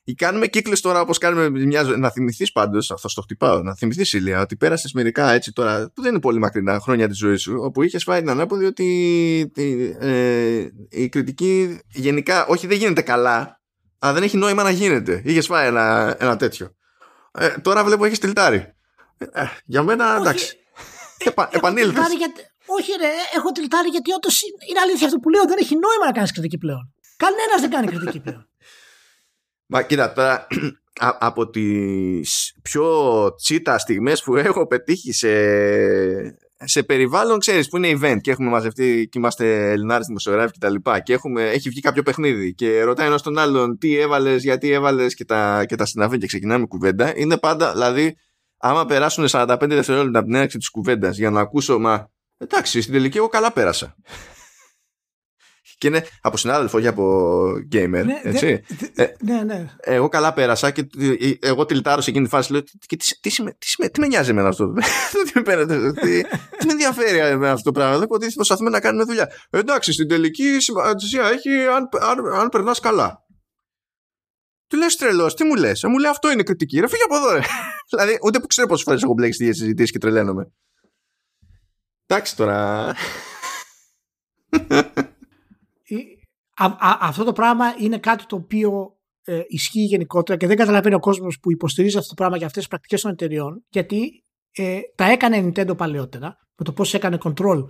Γιατί 0.03 0.25
κάνουμε 0.25 0.47
κύκλε 0.47 0.75
τώρα 0.75 1.01
όπως 1.01 1.17
κάνουμε 1.17 1.49
μιας 1.49 1.85
ζωή. 1.85 1.97
Να 1.97 2.09
θυμηθείς 2.09 2.51
πάντως, 2.51 2.93
θα 2.99 3.07
στο 3.07 3.21
χτυπάω, 3.21 3.61
να 3.61 3.75
θυμηθείς 3.75 4.13
ηλία 4.13 4.41
ότι 4.41 4.55
πέρασες 4.55 4.93
μερικά 4.93 5.31
έτσι 5.31 5.53
τώρα, 5.53 5.91
που 5.93 6.01
δεν 6.01 6.11
είναι 6.11 6.21
πολύ 6.21 6.39
μακρινά 6.39 6.79
χρόνια 6.79 7.07
της 7.07 7.17
ζωής 7.17 7.41
σου, 7.41 7.55
όπου 7.59 7.83
είχες 7.83 8.03
φάει 8.03 8.19
την 8.19 8.29
ανάποδη 8.29 8.65
ότι 8.65 9.51
ε, 9.99 10.67
η 10.89 11.09
κριτική 11.09 11.79
γενικά, 11.93 12.45
όχι 12.45 12.67
δεν 12.67 12.77
γίνεται 12.77 13.01
καλά, 13.01 13.61
αλλά 13.99 14.13
δεν 14.13 14.23
έχει 14.23 14.37
νόημα 14.37 14.63
να 14.63 14.69
γίνεται. 14.69 15.21
Είχες 15.25 15.45
φάει 15.45 15.67
ένα, 15.67 16.15
ένα 16.19 16.37
τέτοιο. 16.37 16.75
Ε, 17.31 17.47
τώρα 17.47 17.83
βλέπω 17.83 18.05
έχεις 18.05 18.19
τυλτάρει. 18.19 18.73
Ε, 19.17 19.43
για 19.65 19.83
μένα 19.83 20.15
εντάξει. 20.19 20.55
Επα, 21.17 21.49
επανήλθες. 21.51 22.03
Όχι, 22.65 22.91
ρε, 22.99 23.11
έχω 23.35 23.51
τυλτάρει 23.51 23.89
γιατί 23.89 24.11
όντως 24.13 24.41
είναι 24.41 24.79
αλήθεια 24.83 25.05
αυτό 25.07 25.19
που 25.19 25.29
λέω. 25.29 25.43
Δεν 25.45 25.57
έχει 25.59 25.73
νόημα 25.73 26.05
να 26.05 26.11
κάνεις 26.11 26.31
κριτική 26.31 26.57
πλέον. 26.57 26.93
Κανένας 27.17 27.61
δεν 27.61 27.69
κάνει 27.69 27.87
κριτική 27.87 28.19
πλέον. 28.19 28.50
Μα 29.73 29.81
κοίτα, 29.81 30.13
τώρα 30.13 30.47
από 31.29 31.49
τις 31.49 32.53
πιο 32.61 32.87
τσίτα 33.35 33.77
στιγμές 33.77 34.23
που 34.23 34.35
έχω 34.35 34.67
πετύχει 34.67 35.13
σε, 35.13 35.29
σε 36.63 36.83
περιβάλλον, 36.83 37.39
ξέρεις, 37.39 37.67
που 37.67 37.77
είναι 37.77 37.99
event 38.01 38.17
και 38.21 38.31
έχουμε 38.31 38.49
μαζευτεί 38.49 39.07
και 39.11 39.17
είμαστε 39.19 39.71
Ελληνάρες 39.71 40.05
δημοσιογράφοι 40.05 40.51
και 40.51 40.57
τα 40.59 40.69
λοιπά 40.69 40.99
και 40.99 41.13
έχουμε, 41.13 41.49
έχει 41.49 41.69
βγει 41.69 41.81
κάποιο 41.81 42.03
παιχνίδι 42.03 42.53
και 42.53 42.83
ρωτάει 42.83 43.07
ένας 43.07 43.21
τον 43.21 43.37
άλλον 43.37 43.77
τι 43.77 43.97
έβαλες, 43.97 44.43
γιατί 44.43 44.71
έβαλες 44.71 45.13
και 45.13 45.25
τα, 45.25 45.65
και 45.65 45.75
τα 45.75 45.85
συναφή 45.85 46.17
και 46.17 46.27
ξεκινάμε 46.27 46.65
κουβέντα, 46.65 47.17
είναι 47.17 47.37
πάντα, 47.37 47.71
δηλαδή, 47.71 48.15
άμα 48.57 48.85
περάσουν 48.85 49.25
45 49.29 49.57
δευτερόλεπτα 49.67 50.19
από 50.19 50.27
την 50.27 50.35
έναρξη 50.35 50.57
της 50.57 50.69
κουβέντας 50.69 51.17
για 51.17 51.29
να 51.29 51.39
ακούσω, 51.39 51.79
μα 51.79 52.11
εντάξει, 52.37 52.81
στην 52.81 52.93
τελική 52.93 53.17
εγώ 53.17 53.27
καλά 53.27 53.51
πέρασα 53.51 53.95
και 55.81 55.87
είναι 55.87 56.05
από 56.21 56.37
συνάδελφο 56.37 56.79
για 56.79 56.89
από 56.89 57.43
gamer. 57.71 58.03
Ναι, 58.05 58.21
έτσι. 58.23 58.63
Ε, 58.95 59.05
ναι, 59.19 59.43
ναι. 59.43 59.69
Εγώ 59.79 60.09
καλά 60.09 60.33
πέρασα 60.33 60.71
και 60.71 60.87
ε, 61.19 61.31
εγώ 61.39 61.65
τυλτάρω 61.65 62.01
σε 62.01 62.09
εκείνη 62.09 62.25
τη 62.25 62.31
φάση. 62.31 62.51
Λέω, 62.51 62.63
τι, 62.63 62.97
τι, 62.97 63.19
τι, 63.19 63.43
τι, 63.89 63.99
με 63.99 64.07
νοιάζει 64.07 64.29
εμένα 64.29 64.47
αυτό. 64.47 64.73
τι, 65.23 65.31
τι 65.31 66.65
με 66.65 66.71
ενδιαφέρει 66.71 67.17
εμένα 67.17 67.51
αυτό 67.51 67.71
το 67.71 67.79
πράγμα. 67.79 67.97
Δεν 67.97 68.07
ότι 68.09 68.33
προσπαθούμε 68.33 68.69
να 68.69 68.79
κάνουμε 68.79 69.03
δουλειά. 69.03 69.31
Εντάξει, 69.49 69.91
στην 69.91 70.07
τελική 70.07 70.59
σημασία 70.59 71.29
έχει 71.29 71.49
αν, 71.49 71.89
αν, 72.01 72.39
αν 72.39 72.49
περνάς 72.49 72.79
καλά. 72.79 73.25
Του 74.67 74.77
λες 74.77 74.95
τρελός, 74.95 75.35
τι 75.35 75.43
μου 75.43 75.55
λες. 75.55 75.83
Ε, 75.83 75.87
μου 75.87 75.97
λέει 75.97 76.11
αυτό 76.11 76.31
είναι 76.31 76.43
κριτική. 76.43 76.79
Ρε, 76.79 76.87
φύγει 76.87 77.03
από 77.03 77.15
εδώ, 77.15 77.31
ρε. 77.31 77.41
δηλαδή, 77.89 78.17
ούτε 78.23 78.39
που 78.39 78.47
ξέρω 78.47 78.67
πόσες 78.67 78.83
φορές 78.83 79.03
έχω 79.03 79.13
μπλέξει 79.13 79.45
τις 79.45 79.57
συζητήσεις 79.57 79.91
και 79.91 79.97
τρελαίνομαι. 79.97 80.51
Εντάξει 82.05 82.35
τώρα 82.35 82.93
αυτό 86.99 87.23
το 87.23 87.33
πράγμα 87.33 87.65
είναι 87.79 87.97
κάτι 87.97 88.25
το 88.25 88.35
οποίο 88.35 88.97
ε, 89.23 89.41
ισχύει 89.47 89.83
γενικότερα 89.83 90.39
και 90.39 90.47
δεν 90.47 90.57
καταλαβαίνει 90.57 90.95
ο 90.95 90.99
κόσμος 90.99 91.39
που 91.39 91.51
υποστηρίζει 91.51 91.97
αυτό 91.97 92.09
το 92.09 92.15
πράγμα 92.15 92.37
για 92.37 92.45
αυτές 92.45 92.61
τις 92.61 92.69
πρακτικές 92.69 93.01
των 93.01 93.11
εταιριών, 93.11 93.65
γιατί 93.69 94.23
ε, 94.51 94.79
τα 94.95 95.05
έκανε 95.05 95.37
η 95.37 95.51
Nintendo 95.55 95.77
παλαιότερα, 95.77 96.37
με 96.55 96.65
το 96.65 96.73
πώς 96.73 96.93
έκανε 96.93 97.17
control 97.23 97.65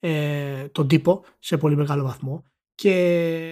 ε, 0.00 0.68
τον 0.68 0.88
τύπο 0.88 1.24
σε 1.38 1.56
πολύ 1.56 1.76
μεγάλο 1.76 2.02
βαθμό. 2.02 2.44
Και 2.74 2.90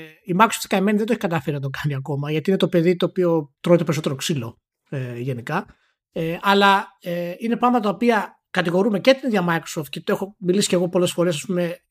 η 0.04 0.36
Microsoft 0.38 0.66
καημένη 0.68 0.96
δεν 0.96 1.06
το 1.06 1.12
έχει 1.12 1.20
καταφέρει 1.20 1.56
να 1.56 1.62
το 1.62 1.70
κάνει 1.82 1.94
ακόμα, 1.94 2.30
γιατί 2.30 2.50
είναι 2.50 2.58
το 2.58 2.68
παιδί 2.68 2.96
το 2.96 3.06
οποίο 3.06 3.54
τρώει 3.60 3.76
το 3.76 3.84
περισσότερο 3.84 4.14
ξύλο 4.14 4.60
ε, 4.88 5.18
γενικά. 5.18 5.66
Ε, 6.12 6.38
αλλά 6.40 6.86
ε, 7.00 7.34
είναι 7.38 7.56
πράγματα 7.56 7.82
τα 7.82 7.94
οποία 7.94 8.40
κατηγορούμε 8.50 9.00
και 9.00 9.12
την 9.12 9.28
ίδια 9.28 9.44
Microsoft 9.48 9.88
και 9.88 10.00
το 10.00 10.12
έχω 10.12 10.36
μιλήσει 10.38 10.68
και 10.68 10.74
εγώ 10.74 10.88
πολλές 10.88 11.12
φορές 11.12 11.46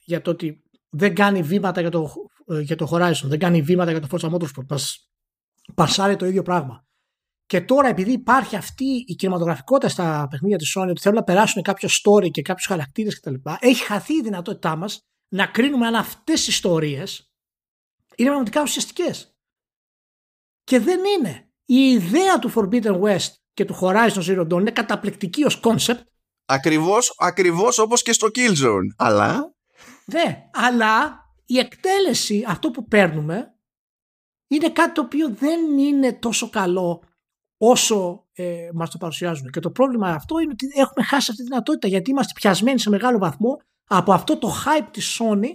για 0.06 0.22
το 0.22 0.32
ότι 0.32 0.64
δεν 0.98 1.16
κάνει 1.16 1.42
βήματα 1.42 1.82
για 1.82 1.90
το, 1.90 2.14
ε, 2.48 2.60
για 2.60 2.76
το 2.76 2.90
Horizon, 2.92 3.24
δεν 3.24 3.40
κάνει 3.40 3.62
βήματα 3.62 3.92
για 3.92 4.00
το 4.00 4.08
Forza 4.12 4.34
Motorsport. 4.34 4.66
Μας 4.70 5.10
πασάρει 5.76 6.16
το 6.16 6.26
ίδιο 6.26 6.42
πράγμα. 6.42 6.86
Και 7.46 7.62
τώρα 7.62 7.88
επειδή 7.88 8.12
υπάρχει 8.12 8.56
αυτή 8.56 8.86
η 9.08 9.16
κινηματογραφικότητα 9.16 9.90
στα 9.90 10.28
παιχνίδια 10.30 10.58
της 10.58 10.78
Sony 10.78 10.88
ότι 10.90 11.02
θέλουν 11.02 11.18
να 11.18 11.24
περάσουν 11.24 11.62
κάποιο 11.62 11.90
story 11.90 12.32
και 12.32 12.42
κάποιους 12.42 12.66
χαρακτήρες 12.66 13.20
κτλ. 13.20 13.34
Έχει 13.60 13.84
χαθεί 13.84 14.14
η 14.14 14.22
δυνατότητά 14.22 14.76
μας 14.76 15.00
να 15.28 15.46
κρίνουμε 15.46 15.88
αν 15.88 15.96
αυτές 15.96 16.48
οι 16.48 16.50
ιστορίες 16.50 17.34
είναι 18.16 18.28
πραγματικά 18.28 18.62
ουσιαστικές. 18.62 19.36
Και 20.64 20.80
δεν 20.80 21.00
είναι. 21.18 21.50
Η 21.66 21.92
ιδέα 21.92 22.40
του 22.40 22.52
Forbidden 22.56 23.02
West 23.02 23.30
και 23.54 23.66
του 23.66 23.78
Horizon 23.82 24.24
Zero 24.28 24.42
Dawn 24.42 24.60
είναι 24.60 24.72
καταπληκτική 24.72 25.44
ως 25.44 25.60
concept. 25.64 26.02
Ακριβώς, 26.46 27.14
ακριβώς 27.18 27.80
όπως 27.80 28.02
και 28.02 28.14
στο 28.14 28.28
Killzone. 28.36 28.88
Αλλά 28.98 29.55
ναι, 30.06 30.50
αλλά 30.54 31.24
η 31.46 31.58
εκτέλεση, 31.58 32.44
αυτό 32.48 32.72
που 32.72 32.88
παίρνουμε, 32.88 33.56
είναι 34.48 34.70
κάτι 34.70 34.92
το 34.92 35.02
οποίο 35.02 35.30
δεν 35.30 35.78
είναι 35.78 36.14
τόσο 36.14 36.50
καλό 36.50 37.04
όσο 37.58 38.28
ε, 38.34 38.70
μας 38.74 38.90
το 38.90 38.98
παρουσιάζουν. 38.98 39.50
Και 39.50 39.60
το 39.60 39.72
πρόβλημα 39.72 40.10
αυτό 40.10 40.40
είναι 40.40 40.52
ότι 40.52 40.68
έχουμε 40.74 41.06
χάσει 41.06 41.32
αυτή 41.32 41.44
τη 41.44 41.50
δυνατότητα 41.50 41.88
γιατί 41.88 42.10
είμαστε 42.10 42.34
πιασμένοι 42.36 42.80
σε 42.80 42.90
μεγάλο 42.90 43.18
βαθμό 43.18 43.62
από 43.88 44.14
αυτό 44.14 44.38
το 44.38 44.50
hype 44.66 44.88
της 44.92 45.20
Sony 45.22 45.50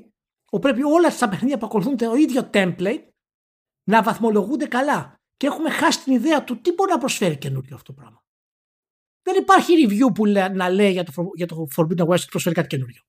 που 0.45 0.59
πρέπει 0.59 0.83
όλα 0.83 1.17
τα 1.19 1.29
παιχνίδια 1.29 1.59
που 1.59 1.67
ακολουθούν 1.67 1.97
το 1.97 2.15
ίδιο 2.15 2.51
template 2.53 3.05
να 3.85 4.03
βαθμολογούνται 4.03 4.67
καλά. 4.67 5.15
Και 5.37 5.47
έχουμε 5.47 5.71
χάσει 5.71 6.03
την 6.03 6.13
ιδέα 6.13 6.45
του 6.45 6.61
τι 6.61 6.73
μπορεί 6.73 6.91
να 6.91 6.99
προσφέρει 6.99 7.39
καινούριο 7.39 7.75
αυτό 7.75 7.93
το 7.93 8.01
πράγμα. 8.01 8.25
Δεν 9.23 9.37
υπάρχει 9.37 9.73
review 9.87 10.15
που 10.15 10.27
να 10.27 10.69
λέει 10.69 10.93
για 10.93 11.05
το, 11.05 11.13
για 11.35 11.47
το 11.47 11.67
Forbidden 11.77 12.07
West 12.07 12.09
ότι 12.09 12.27
προσφέρει 12.31 12.55
κάτι 12.55 12.69
καινούριο 12.69 13.03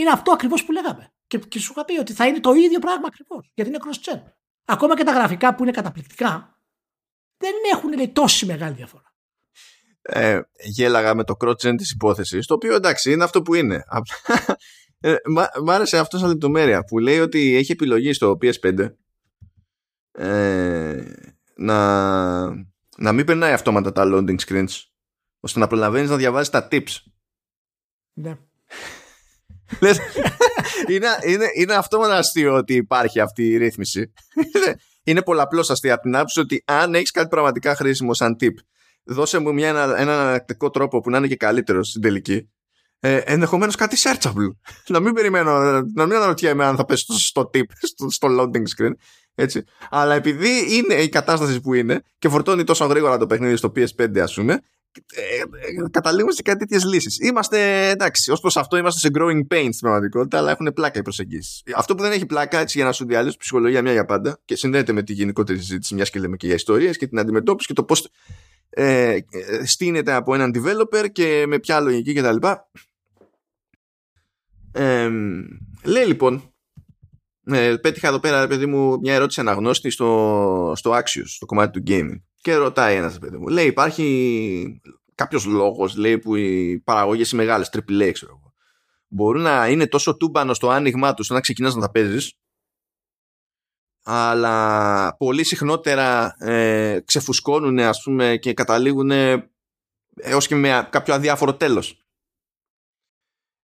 είναι 0.00 0.10
αυτό 0.10 0.32
ακριβώς 0.32 0.64
που 0.64 0.72
λέγαμε. 0.72 1.12
Και, 1.26 1.38
και 1.38 1.58
σου 1.58 1.72
είχα 1.72 1.84
πει 1.84 1.98
ότι 1.98 2.12
θα 2.12 2.26
είναι 2.26 2.40
το 2.40 2.52
ίδιο 2.52 2.78
πράγμα 2.78 3.06
ακριβώς. 3.06 3.50
Γιατί 3.54 3.70
είναι 3.70 3.78
cross-gen. 3.84 4.32
Ακόμα 4.64 4.96
και 4.96 5.04
τα 5.04 5.12
γραφικά 5.12 5.54
που 5.54 5.62
είναι 5.62 5.72
καταπληκτικά 5.72 6.60
δεν 7.36 7.52
έχουν 7.72 7.92
λέει, 7.92 8.08
τόση 8.08 8.46
μεγάλη 8.46 8.74
διαφορά. 8.74 9.14
Ε, 10.02 10.40
γέλαγα 10.64 11.14
με 11.14 11.24
το 11.24 11.36
cross-gen 11.40 11.74
της 11.76 11.90
υπόθεσης, 11.90 12.46
το 12.46 12.54
οποίο 12.54 12.74
εντάξει 12.74 13.12
είναι 13.12 13.24
αυτό 13.24 13.42
που 13.42 13.54
είναι. 13.54 13.84
ε, 15.00 15.14
μ' 15.62 15.70
άρεσε 15.70 15.98
αυτό 15.98 16.18
σαν 16.18 16.28
λεπτομέρεια 16.28 16.84
που 16.84 16.98
λέει 16.98 17.18
ότι 17.18 17.56
έχει 17.56 17.72
επιλογή 17.72 18.12
στο 18.12 18.38
PS5 18.42 18.88
ες, 20.12 21.04
να, 21.54 22.48
να 22.96 23.12
μην 23.12 23.24
περνάει 23.24 23.52
αυτόματα 23.52 23.92
τα 23.92 24.02
loading 24.06 24.38
screens 24.46 24.82
ώστε 25.40 25.58
να 25.58 25.66
προλαβαίνεις 25.66 26.10
να 26.10 26.16
διαβάζει 26.16 26.50
τα 26.50 26.68
tips. 26.70 26.96
Ναι 28.12 28.38
είναι, 30.88 31.06
είναι, 31.26 31.46
είναι 31.54 31.74
αυτόματα 31.74 32.16
αστείο 32.16 32.54
ότι 32.54 32.74
υπάρχει 32.74 33.20
αυτή 33.20 33.48
η 33.48 33.56
ρύθμιση. 33.56 34.12
είναι 35.04 35.22
πολλαπλώς 35.22 35.70
αστείο 35.70 35.92
από 35.92 36.02
την 36.02 36.16
άποψη 36.16 36.40
ότι 36.40 36.62
αν 36.66 36.94
έχεις 36.94 37.10
κάτι 37.10 37.28
πραγματικά 37.28 37.76
χρήσιμο 37.76 38.14
σαν 38.14 38.36
tip, 38.40 38.54
δώσε 39.04 39.38
μου 39.38 39.52
μια, 39.52 39.68
ένα, 39.68 40.00
ένα 40.00 40.28
ανακτικό 40.28 40.70
τρόπο 40.70 41.00
που 41.00 41.10
να 41.10 41.18
είναι 41.18 41.26
και 41.26 41.36
καλύτερος 41.36 41.88
στην 41.88 42.00
τελική. 42.00 42.50
Ε, 43.00 43.16
Ενδεχομένως 43.16 43.74
κάτι 43.74 43.96
searchable. 44.02 44.50
να 44.88 45.00
μην 45.00 45.12
περιμένω, 45.12 45.60
να 45.94 46.06
μην 46.06 46.16
αναρωτιέμαι 46.16 46.64
αν 46.64 46.76
θα 46.76 46.84
πέσει 46.84 47.04
στο, 47.18 47.50
tip, 47.54 47.64
στο, 47.80 48.10
στο 48.10 48.28
loading 48.40 48.64
screen. 48.76 48.92
Έτσι. 49.34 49.64
Αλλά 49.90 50.14
επειδή 50.14 50.76
είναι 50.76 50.94
η 50.94 51.08
κατάσταση 51.08 51.60
που 51.60 51.74
είναι 51.74 52.02
και 52.18 52.28
φορτώνει 52.28 52.64
τόσο 52.64 52.84
γρήγορα 52.84 53.18
το 53.18 53.26
παιχνίδι 53.26 53.56
στο 53.56 53.72
PS5, 53.76 54.18
ας 54.18 54.34
πούμε, 54.34 54.60
ε, 55.14 55.36
ε, 55.38 55.88
καταλήγουμε 55.90 56.32
σε 56.32 56.42
κάτι 56.42 56.58
τέτοιες 56.58 56.84
λύσεις. 56.84 57.18
Είμαστε 57.18 57.88
εντάξει, 57.88 58.30
ως 58.30 58.40
προς 58.40 58.56
αυτό 58.56 58.76
είμαστε 58.76 59.00
σε 59.00 59.08
growing 59.14 59.54
pains 59.54 59.68
στην 59.70 59.80
πραγματικότητα, 59.80 60.38
αλλά 60.38 60.50
έχουν 60.50 60.72
πλάκα 60.74 60.98
οι 60.98 61.02
προσεγγίσεις. 61.02 61.62
Αυτό 61.74 61.94
που 61.94 62.02
δεν 62.02 62.12
έχει 62.12 62.26
πλάκα, 62.26 62.58
έτσι 62.58 62.76
για 62.76 62.86
να 62.86 62.92
σου 62.92 63.06
διαλύσω 63.06 63.36
ψυχολογία 63.36 63.82
μια 63.82 63.92
για 63.92 64.04
πάντα 64.04 64.40
και 64.44 64.56
συνδέεται 64.56 64.92
με 64.92 65.02
τη 65.02 65.12
γενικότερη 65.12 65.58
συζήτηση, 65.58 65.94
μιας 65.94 66.10
και 66.10 66.18
λέμε 66.18 66.36
και 66.36 66.46
για 66.46 66.54
ιστορίες 66.54 66.96
και 66.96 67.06
την 67.06 67.18
αντιμετώπιση 67.18 67.66
και 67.66 67.74
το 67.74 67.84
πώς 67.84 68.10
ε, 68.70 69.18
στείνεται 69.64 70.12
από 70.12 70.34
έναν 70.34 70.52
developer 70.54 71.06
και 71.12 71.44
με 71.46 71.58
ποια 71.58 71.80
λογική 71.80 72.12
κτλ. 72.12 72.36
Ε, 74.72 75.10
λέει 75.84 76.06
λοιπόν, 76.06 76.52
ε, 77.44 77.76
πέτυχα 77.76 78.08
εδώ 78.08 78.20
πέρα, 78.20 78.46
παιδί 78.46 78.66
μου, 78.66 78.98
μια 78.98 79.14
ερώτηση 79.14 79.40
αναγνώστη 79.40 79.90
στο, 79.90 80.72
στο 80.76 80.92
Axios, 80.92 81.26
στο 81.26 81.46
κομμάτι 81.46 81.80
του 81.80 81.92
gaming. 81.92 82.20
Και 82.40 82.54
ρωτάει 82.54 82.96
ένας 82.96 83.18
παιδί 83.18 83.36
μου, 83.36 83.48
λέει, 83.48 83.66
υπάρχει 83.66 84.80
κάποιος 85.14 85.44
λόγος, 85.44 85.96
λέει, 85.96 86.18
που 86.18 86.34
οι 86.34 86.80
παραγωγές 86.84 87.32
οι 87.32 87.36
μεγάλες, 87.36 87.70
AAA, 87.72 88.10
ξέρω 88.12 88.32
εγώ, 88.38 88.54
μπορούν 89.06 89.42
να 89.42 89.68
είναι 89.68 89.86
τόσο 89.86 90.16
τούμπανο 90.16 90.54
στο 90.54 90.70
άνοιγμά 90.70 91.14
τους, 91.14 91.28
να 91.28 91.40
ξεκινάς 91.40 91.74
να 91.74 91.80
τα 91.80 91.90
παίζεις, 91.90 92.34
αλλά 94.02 95.16
πολύ 95.16 95.44
συχνότερα 95.44 96.34
ε, 96.38 97.00
ξεφουσκώνουν, 97.04 97.78
ας 97.78 98.02
πούμε, 98.02 98.36
και 98.36 98.54
καταλήγουν 98.54 99.10
έως 100.14 100.46
και 100.46 100.54
με 100.54 100.88
κάποιο 100.90 101.14
αδιάφορο 101.14 101.54
τέλος. 101.54 102.04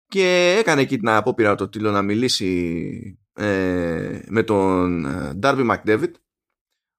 Και 0.07 0.56
έκανε 0.60 0.81
εκεί 0.81 0.98
την 0.98 1.10
απόπειρα 1.10 1.56
το 1.56 1.69
τίλο 1.69 1.91
να 1.91 2.02
μιλήσει 2.02 3.19
ε, 3.34 4.19
με 4.27 4.43
τον 4.43 5.06
ε, 5.06 5.39
Darby 5.41 5.69
McDavid 5.69 6.11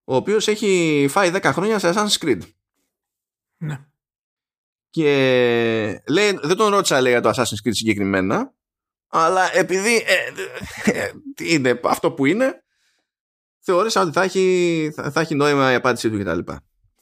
ο 0.05 0.15
οποίος 0.15 0.49
έχει 0.49 1.07
φάει 1.11 1.31
10 1.35 1.41
χρόνια 1.43 1.79
σε 1.79 1.93
Assassin's 1.95 2.25
Creed. 2.25 2.41
Ναι. 3.57 3.85
Και 4.91 6.03
λέει, 6.09 6.39
δεν 6.43 6.57
τον 6.57 6.71
ρώτησα 6.71 7.01
λέει, 7.01 7.13
για 7.13 7.21
το 7.21 7.29
Assassin's 7.29 7.67
Creed 7.67 7.75
συγκεκριμένα, 7.75 8.55
αλλά 9.09 9.57
επειδή 9.57 9.97
ε, 9.97 10.33
ε, 10.85 11.11
είναι 11.39 11.81
αυτό 11.85 12.13
που 12.13 12.27
είναι, 12.27 12.65
θεώρησα 13.59 14.01
ότι 14.01 14.13
θα 14.13 14.23
έχει, 14.23 14.93
θα, 14.95 15.11
θα 15.11 15.21
έχει 15.21 15.35
νόημα 15.35 15.73
η 15.73 15.75
απάντησή 15.75 16.11
του 16.11 16.19
κτλ. 16.19 16.53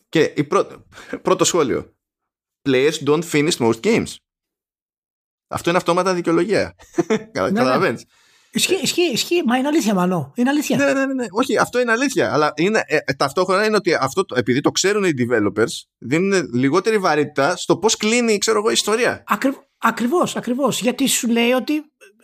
Και 0.09 0.33
η 0.37 0.45
πρώτο, 0.45 0.87
πρώτο 1.23 1.45
σχόλιο. 1.45 1.95
Players 2.69 3.05
don't 3.05 3.23
finish 3.31 3.57
most 3.57 3.81
games. 3.81 4.15
Αυτό 5.49 5.69
είναι 5.69 5.79
αυτόματα 5.79 6.15
δικαιολογία. 6.15 6.75
Καταλαβαίνει. 7.33 8.03
Ναι, 8.05 8.19
Ισχύει, 8.53 8.79
ισχύει, 8.83 9.11
ισχύει, 9.13 9.43
μα 9.47 9.57
είναι 9.57 9.69
αλήθεια, 9.69 9.95
Μανώ. 9.95 10.33
Είναι 10.35 10.51
αλήθεια. 10.51 10.77
Ναι, 10.77 10.85
ναι, 10.85 11.07
ναι, 11.07 11.15
ναι. 11.15 11.27
Όχι, 11.31 11.59
αυτό 11.59 11.81
είναι 11.81 11.93
αλήθεια. 11.93 12.33
Αλλά 12.33 12.53
είναι, 12.57 12.83
ε, 12.87 12.97
ε 13.05 13.13
ταυτόχρονα 13.13 13.65
είναι 13.65 13.77
ότι 13.77 13.95
αυτό, 13.95 14.25
επειδή 14.35 14.61
το 14.61 14.71
ξέρουν 14.71 15.05
οι 15.05 15.13
developers, 15.19 15.73
δίνουν 15.99 16.49
λιγότερη 16.55 16.99
βαρύτητα 16.99 17.57
στο 17.57 17.77
πώς 17.79 17.97
κλείνει, 17.97 18.39
ξέρω 18.39 18.59
εγώ, 18.59 18.69
η 18.69 18.73
ιστορία. 18.73 19.25
Ακριβώς, 19.79 20.37
ακριβώς. 20.37 20.81
Γιατί 20.81 21.07
σου 21.07 21.29
λέει 21.29 21.51
ότι 21.51 21.83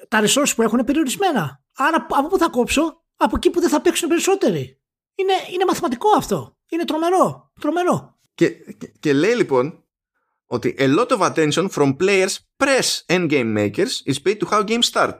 τα 0.09 0.23
resources 0.23 0.53
που 0.57 0.63
έχουν 0.63 0.79
είναι 0.79 0.87
περιορισμένα. 0.87 1.61
Άρα 1.77 2.07
από 2.11 2.29
πού 2.29 2.39
θα 2.39 2.49
κόψω, 2.49 3.03
από 3.17 3.37
εκεί 3.37 3.51
που 3.51 3.61
δεν 3.61 3.69
θα 3.69 3.81
παίξουν 3.81 4.09
περισσότεροι. 4.09 4.81
Είναι, 5.15 5.33
είναι 5.53 5.65
μαθηματικό 5.65 6.09
αυτό. 6.17 6.57
Είναι 6.69 6.85
τρομερό. 6.85 7.53
τρομερό. 7.61 8.19
Και, 8.35 8.49
και, 8.51 8.93
και 9.01 9.13
λέει 9.13 9.35
λοιπόν 9.35 9.85
ότι 10.47 10.75
a 10.79 10.99
lot 10.99 11.07
of 11.07 11.21
attention 11.21 11.69
from 11.69 11.97
players 11.97 12.37
press 12.65 13.03
endgame 13.09 13.53
makers 13.57 14.03
is 14.07 14.19
paid 14.19 14.39
to 14.41 14.47
how 14.51 14.63
games 14.63 14.87
start. 14.93 15.17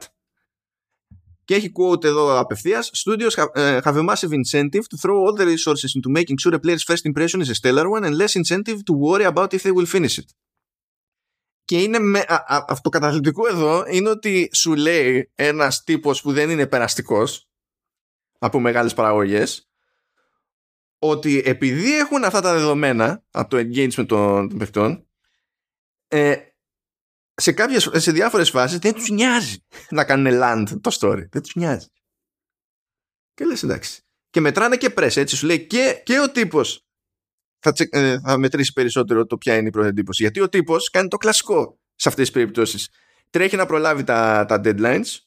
Και 1.47 1.55
έχει 1.55 1.71
quote 1.79 2.03
εδώ 2.03 2.39
απευθεία. 2.39 2.83
Studios 3.05 3.31
have, 3.35 3.51
uh, 3.55 3.81
have 3.81 3.95
a 3.95 4.03
massive 4.03 4.33
incentive 4.33 4.85
to 4.91 4.97
throw 5.03 5.17
all 5.23 5.33
the 5.39 5.45
resources 5.45 5.91
into 5.95 6.09
making 6.09 6.37
sure 6.43 6.53
a 6.55 6.59
player's 6.59 6.83
first 6.89 7.05
impression 7.11 7.39
is 7.41 7.49
a 7.49 7.55
stellar 7.61 7.87
one 7.89 8.03
and 8.07 8.15
less 8.21 8.33
incentive 8.41 8.79
to 8.87 8.93
worry 9.05 9.25
about 9.33 9.53
if 9.53 9.61
they 9.63 9.71
will 9.71 9.85
finish 9.85 10.17
it. 10.17 10.29
Και 11.65 11.81
είναι 11.81 11.99
με, 11.99 12.19
α, 12.19 12.35
α, 12.47 12.65
αυτό 12.67 12.89
καταθλιπτικό 12.89 13.47
εδώ 13.47 13.83
είναι 13.87 14.09
ότι 14.09 14.49
σου 14.53 14.75
λέει 14.75 15.31
ένας 15.35 15.83
τύπος 15.83 16.21
που 16.21 16.33
δεν 16.33 16.49
είναι 16.49 16.67
περαστικός 16.67 17.49
από 18.39 18.59
μεγάλες 18.59 18.93
παραγωγές 18.93 19.69
ότι 20.99 21.41
επειδή 21.45 21.97
έχουν 21.97 22.23
αυτά 22.23 22.41
τα 22.41 22.53
δεδομένα 22.53 23.23
από 23.31 23.49
το 23.49 23.57
engagement 23.57 24.05
των, 24.07 24.49
των 24.49 24.57
παιχτών 24.57 25.07
ε, 26.07 26.35
σε, 27.41 27.51
κάποιες, 27.51 27.89
σε 27.93 28.11
διάφορες 28.11 28.49
φάσεις 28.49 28.77
δεν 28.77 28.93
τους 28.93 29.09
νοιάζει 29.09 29.57
να 29.89 30.05
κάνουν 30.05 30.39
land 30.41 30.65
το 30.81 30.97
story. 30.99 31.23
Δεν 31.29 31.41
τους 31.41 31.55
νοιάζει. 31.55 31.87
Και 33.33 33.45
λες 33.45 33.63
εντάξει. 33.63 34.01
Και 34.29 34.39
μετράνε 34.39 34.77
και 34.77 34.89
πρέσαι 34.89 35.19
έτσι 35.19 35.35
σου 35.35 35.45
λέει 35.45 35.67
και, 35.67 36.01
και 36.05 36.19
ο 36.19 36.31
τύπος 36.31 36.85
θα, 37.59 37.73
ε, 37.89 38.19
θα 38.19 38.37
μετρήσει 38.37 38.73
περισσότερο 38.73 39.25
το 39.25 39.37
ποια 39.37 39.57
είναι 39.57 39.67
η 39.67 39.71
πρώτη 39.71 39.87
εντύπωση. 39.87 40.21
Γιατί 40.21 40.39
ο 40.39 40.49
τύπος 40.49 40.89
κάνει 40.89 41.07
το 41.07 41.17
κλασικό 41.17 41.79
σε 41.95 42.09
αυτές 42.09 42.25
τις 42.25 42.33
περιπτώσεις. 42.33 42.89
Τρέχει 43.29 43.55
να 43.55 43.65
προλάβει 43.65 44.03
τα, 44.03 44.45
τα 44.47 44.61
deadlines 44.63 45.17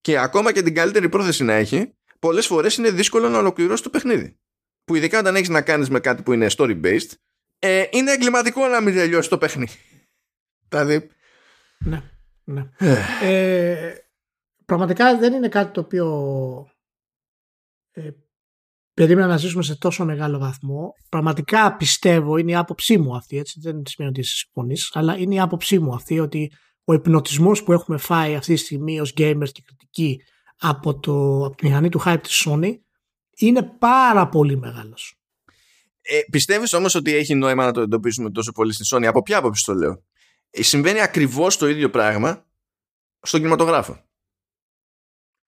και 0.00 0.18
ακόμα 0.18 0.52
και 0.52 0.62
την 0.62 0.74
καλύτερη 0.74 1.08
πρόθεση 1.08 1.44
να 1.44 1.52
έχει 1.52 1.94
πολλές 2.18 2.46
φορές 2.46 2.76
είναι 2.76 2.90
δύσκολο 2.90 3.28
να 3.28 3.38
ολοκληρώσει 3.38 3.82
το 3.82 3.90
παιχνίδι. 3.90 4.36
Που 4.84 4.94
ειδικά 4.94 5.18
όταν 5.18 5.36
έχεις 5.36 5.48
να 5.48 5.62
κάνεις 5.62 5.90
με 5.90 6.00
κάτι 6.00 6.22
που 6.22 6.32
είναι 6.32 6.46
story 6.56 6.80
based 6.84 7.10
ε, 7.58 7.84
είναι 7.90 8.12
εγκληματικό 8.12 8.66
να 8.66 8.80
μην 8.80 8.94
τελειώσει 8.94 9.28
το 9.28 9.38
παιχνίδι. 9.38 9.76
Δηλαδή 10.68 11.10
ναι. 11.78 12.02
ναι. 12.44 12.70
ε, 13.20 13.94
πραγματικά 14.64 15.18
δεν 15.18 15.32
είναι 15.32 15.48
κάτι 15.48 15.72
το 15.72 15.80
οποίο 15.80 16.06
ε, 17.90 18.10
περίμενα 18.94 19.26
να 19.26 19.36
ζήσουμε 19.36 19.62
σε 19.62 19.78
τόσο 19.78 20.04
μεγάλο 20.04 20.38
βαθμό. 20.38 20.92
Πραγματικά 21.08 21.76
πιστεύω, 21.76 22.36
είναι 22.36 22.50
η 22.50 22.54
άποψή 22.56 22.98
μου 22.98 23.16
αυτή, 23.16 23.38
έτσι, 23.38 23.60
δεν 23.60 23.82
σημαίνει 23.86 24.12
ότι 24.12 24.20
εσύ 24.20 24.36
συμφωνείς, 24.36 24.90
αλλά 24.92 25.18
είναι 25.18 25.34
η 25.34 25.40
άποψή 25.40 25.78
μου 25.78 25.94
αυτή 25.94 26.20
ότι 26.20 26.52
ο 26.84 26.92
υπνοτισμός 26.92 27.62
που 27.62 27.72
έχουμε 27.72 27.96
φάει 27.98 28.34
αυτή 28.34 28.54
τη 28.54 28.60
στιγμή 28.60 29.00
ως 29.00 29.12
gamers 29.16 29.48
και 29.52 29.62
κριτική 29.64 30.20
από, 30.58 30.98
το, 30.98 31.44
από 31.44 31.56
τη 31.56 31.66
μηχανή 31.66 31.88
του 31.88 32.02
hype 32.04 32.18
της 32.22 32.46
Sony 32.46 32.72
είναι 33.36 33.62
πάρα 33.62 34.28
πολύ 34.28 34.56
μεγάλος. 34.56 35.20
Ε, 36.00 36.18
πιστεύεις 36.30 36.72
όμως 36.72 36.94
ότι 36.94 37.14
έχει 37.14 37.34
νόημα 37.34 37.64
να 37.64 37.72
το 37.72 37.80
εντοπίσουμε 37.80 38.30
τόσο 38.30 38.52
πολύ 38.52 38.72
στη 38.72 38.84
Sony; 38.94 39.04
Από 39.04 39.22
ποια 39.22 39.38
άποψη 39.38 39.64
το 39.64 39.74
λέω; 39.74 40.04
Ε, 40.50 40.62
συμβαίνει 40.62 41.00
ακριβώς 41.00 41.56
το 41.56 41.68
ίδιο 41.68 41.90
πράγμα 41.90 42.46
στον 43.20 43.40
κινηματογράφο. 43.40 44.04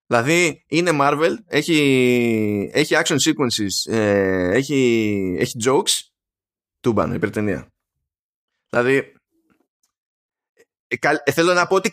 Δηλαδή 0.05 0.63
είναι 0.67 0.91
Marvel, 0.93 1.33
έχει, 1.45 2.69
έχει 2.73 2.95
action 2.97 3.15
sequences, 3.15 3.93
ε, 3.93 4.55
έχει, 4.55 5.35
έχει 5.39 5.57
jokes, 5.65 5.99
τούμπανο, 6.79 7.13
υπερτενία. 7.13 7.67
Δηλαδή 8.69 9.13
ε, 10.87 11.31
θέλω 11.31 11.53
να 11.53 11.67
πω 11.67 11.75
ότι, 11.75 11.91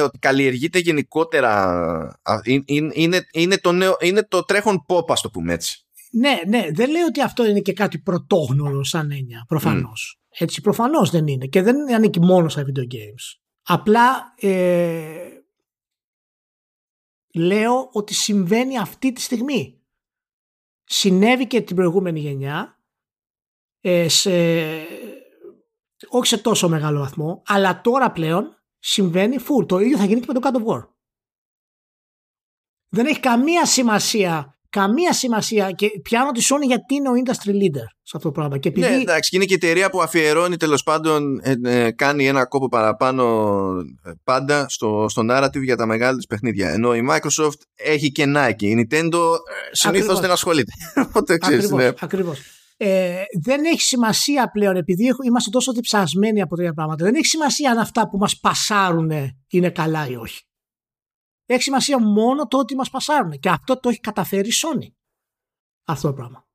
ότι 0.00 0.18
καλλιεργείται 0.18 0.78
γενικότερα 0.78 2.20
είναι, 2.44 2.90
είναι, 2.94 3.26
είναι, 3.32 3.58
το 3.58 3.72
νέο, 3.72 3.96
είναι 4.00 4.22
το 4.22 4.44
τρέχον 4.44 4.84
pop 4.88 5.08
ας 5.08 5.20
το 5.20 5.30
πούμε 5.30 5.52
έτσι. 5.52 5.86
Ναι, 6.10 6.40
ναι, 6.48 6.66
δεν 6.72 6.90
λέω 6.90 7.06
ότι 7.06 7.22
αυτό 7.22 7.46
είναι 7.46 7.60
και 7.60 7.72
κάτι 7.72 7.98
πρωτόγνωρο 7.98 8.84
σαν 8.84 9.10
έννοια, 9.10 9.44
προφανώς. 9.48 10.21
Έτσι 10.38 10.60
προφανώς 10.60 11.10
δεν 11.10 11.26
είναι 11.26 11.46
και 11.46 11.62
δεν 11.62 11.94
ανήκει 11.94 12.20
μόνο 12.20 12.48
στα 12.48 12.62
video 12.62 12.94
games. 12.94 13.40
Απλά 13.62 14.34
ε, 14.36 15.28
λέω 17.34 17.88
ότι 17.92 18.14
συμβαίνει 18.14 18.78
αυτή 18.78 19.12
τη 19.12 19.20
στιγμή. 19.20 19.80
Συνέβη 20.84 21.46
και 21.46 21.60
την 21.60 21.76
προηγούμενη 21.76 22.20
γενιά 22.20 22.80
ε, 23.80 24.08
σε, 24.08 24.30
όχι 26.08 26.26
σε 26.26 26.38
τόσο 26.38 26.68
μεγάλο 26.68 26.98
βαθμό 26.98 27.42
αλλά 27.46 27.80
τώρα 27.80 28.12
πλέον 28.12 28.56
συμβαίνει 28.78 29.36
full. 29.38 29.66
Το 29.68 29.78
ίδιο 29.78 29.96
θα 29.96 30.04
γίνει 30.04 30.20
και 30.20 30.32
με 30.32 30.40
το 30.40 30.48
God 30.48 30.56
of 30.56 30.66
War. 30.66 30.88
Δεν 32.88 33.06
έχει 33.06 33.20
καμία 33.20 33.66
σημασία 33.66 34.58
καμία 34.72 35.12
σημασία 35.12 35.70
και 35.70 35.90
πιάνω 36.02 36.30
τη 36.30 36.40
Sony 36.48 36.66
γιατί 36.66 36.94
είναι 36.94 37.08
ο 37.08 37.12
industry 37.24 37.50
leader 37.50 37.86
σε 38.02 38.16
αυτό 38.16 38.28
το 38.28 38.30
πράγμα. 38.30 38.58
Και 38.58 38.68
επειδή... 38.68 38.88
Ναι, 38.88 39.00
εντάξει, 39.00 39.36
είναι 39.36 39.44
και 39.44 39.52
η 39.52 39.56
εταιρεία 39.62 39.90
που 39.90 40.02
αφιερώνει 40.02 40.56
τέλος 40.56 40.82
πάντων, 40.82 41.40
ε, 41.42 41.54
ε, 41.64 41.90
κάνει 41.90 42.26
ένα 42.26 42.46
κόπο 42.46 42.68
παραπάνω 42.68 43.24
ε, 44.04 44.10
πάντα 44.24 44.68
στο, 44.68 45.06
στο 45.08 45.22
narrative 45.30 45.62
για 45.62 45.76
τα 45.76 45.86
μεγάλα 45.86 46.16
της 46.16 46.26
παιχνίδια. 46.26 46.70
Ενώ 46.70 46.94
η 46.94 47.06
Microsoft 47.10 47.58
έχει 47.74 48.12
και 48.12 48.24
Nike. 48.36 48.62
Η 48.62 48.86
Nintendo 48.90 49.20
συνήθως 49.72 50.20
δεν 50.20 50.30
ασχολείται. 50.30 50.72
Οπότε 51.08 51.38
Ακριβώς. 52.00 52.38
Ναι. 52.38 52.86
Ε, 52.88 53.22
δεν 53.42 53.64
έχει 53.64 53.80
σημασία 53.80 54.50
πλέον 54.50 54.76
επειδή 54.76 55.04
είμαστε 55.26 55.50
τόσο 55.50 55.72
διψασμένοι 55.72 56.40
από 56.40 56.56
τέτοια 56.56 56.72
πράγματα. 56.72 57.04
Δεν 57.04 57.14
έχει 57.14 57.26
σημασία 57.26 57.70
αν 57.70 57.78
αυτά 57.78 58.08
που 58.08 58.18
μας 58.18 58.40
πασάρουν 58.40 59.10
είναι 59.48 59.70
καλά 59.70 60.08
ή 60.08 60.16
όχι. 60.16 60.42
Έχει 61.52 61.62
σημασία 61.62 61.98
μόνο 61.98 62.46
το 62.46 62.58
ότι 62.58 62.74
μας 62.74 62.90
πασάρουν. 62.90 63.38
Και 63.38 63.48
αυτό 63.48 63.80
το 63.80 63.88
έχει 63.88 64.00
καταφέρει 64.00 64.48
η 64.48 64.52
Sony. 64.54 64.86
Αυτό 65.84 66.08
το 66.08 66.14
πράγμα. 66.14 66.46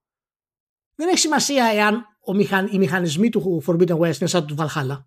Δεν 0.95 1.07
έχει 1.07 1.17
σημασία 1.17 1.65
εάν 1.65 2.05
ο 2.19 2.33
μηχαν... 2.33 2.67
οι 2.71 2.77
μηχανισμοί 2.77 3.29
του 3.29 3.63
Forbidden 3.65 3.97
West 3.97 4.19
είναι 4.19 4.27
σαν 4.27 4.47
του 4.47 4.55
Valhalla. 4.57 5.05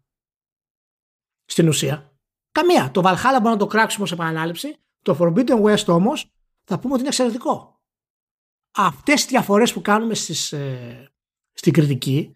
Στην 1.45 1.69
ουσία. 1.69 2.19
Καμία. 2.51 2.91
Το 2.91 3.01
Valhalla 3.05 3.39
μπορεί 3.41 3.53
να 3.53 3.57
το 3.57 3.67
κράξουμε 3.67 4.07
σε 4.07 4.15
επανάληψη. 4.15 4.77
Το 5.03 5.17
Forbidden 5.21 5.63
West 5.63 5.87
όμως 5.87 6.33
θα 6.65 6.79
πούμε 6.79 6.93
ότι 6.93 7.01
είναι 7.01 7.09
εξαιρετικό. 7.09 7.81
Αυτές 8.75 9.25
οι 9.25 9.27
διαφορές 9.27 9.73
που 9.73 9.81
κάνουμε 9.81 10.15
στις, 10.15 10.53
ε, 10.53 11.13
στην 11.53 11.73
κριτική 11.73 12.35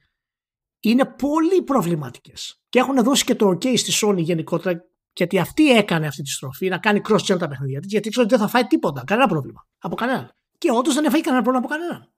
είναι 0.81 1.05
πολύ 1.05 1.63
προβληματικές. 1.63 2.63
Και 2.69 2.79
έχουν 2.79 3.03
δώσει 3.03 3.25
και 3.25 3.35
το 3.35 3.49
OK 3.49 3.79
στη 3.79 4.07
Sony 4.07 4.19
γενικότερα 4.19 4.85
γιατί 5.17 5.39
αυτή 5.39 5.71
έκανε 5.71 6.07
αυτή 6.07 6.23
τη 6.23 6.31
στροφή 6.31 6.69
να 6.69 6.79
κάνει 6.79 7.01
cross-gen 7.09 7.39
τα 7.39 7.49
παιχνίδια 7.49 7.81
της, 7.81 7.91
γιατί 7.91 8.09
ξέρω 8.09 8.27
ότι 8.27 8.35
δεν 8.37 8.45
θα 8.45 8.51
φάει 8.51 8.67
τίποτα, 8.67 9.05
κανένα 9.07 9.29
πρόβλημα 9.29 9.67
από 9.79 9.95
κανέναν. 9.95 10.35
Και 10.59 10.71
όντως 10.71 10.95
δεν 10.95 11.05
έφαγε 11.05 11.23
κανένα 11.23 11.43
πρόβλημα 11.43 11.67
από 11.67 11.77
κανέναν. 11.77 12.13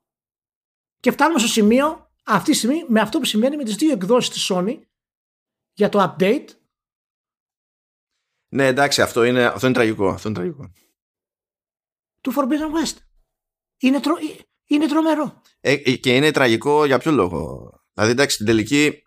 Και 1.01 1.10
φτάνουμε 1.10 1.39
στο 1.39 1.48
σημείο, 1.48 2.10
αυτή 2.24 2.51
τη 2.51 2.56
στιγμή, 2.56 2.85
με 2.89 3.01
αυτό 3.01 3.18
που 3.18 3.24
συμβαίνει 3.24 3.56
με 3.56 3.64
τις 3.64 3.74
δύο 3.74 3.93
εκδόσεις 3.93 4.31
της 4.31 4.51
Sony 4.52 4.78
για 5.73 5.89
το 5.89 6.16
update. 6.18 6.47
Ναι, 8.48 8.66
εντάξει, 8.66 9.02
αυτό 9.02 9.24
είναι, 9.24 9.44
αυτό 9.44 9.66
είναι 9.66 9.74
τραγικό. 9.74 10.09
Αυτό 10.09 10.28
είναι 10.28 10.36
τραγικό. 10.36 10.73
Του 12.20 12.32
Forbidden 12.36 12.85
West. 12.85 12.97
Είναι, 13.78 14.01
τρο, 14.01 14.14
είναι 14.66 14.86
τρομερό. 14.86 15.43
Ε, 15.60 15.73
ε, 15.73 15.97
και 15.97 16.16
είναι 16.16 16.31
τραγικό 16.31 16.85
για 16.85 16.98
ποιο 16.98 17.12
λόγο; 17.12 17.70
Δηλαδή, 17.93 18.12
εντάξει, 18.12 18.35
στην 18.35 18.47
τελική 18.47 19.06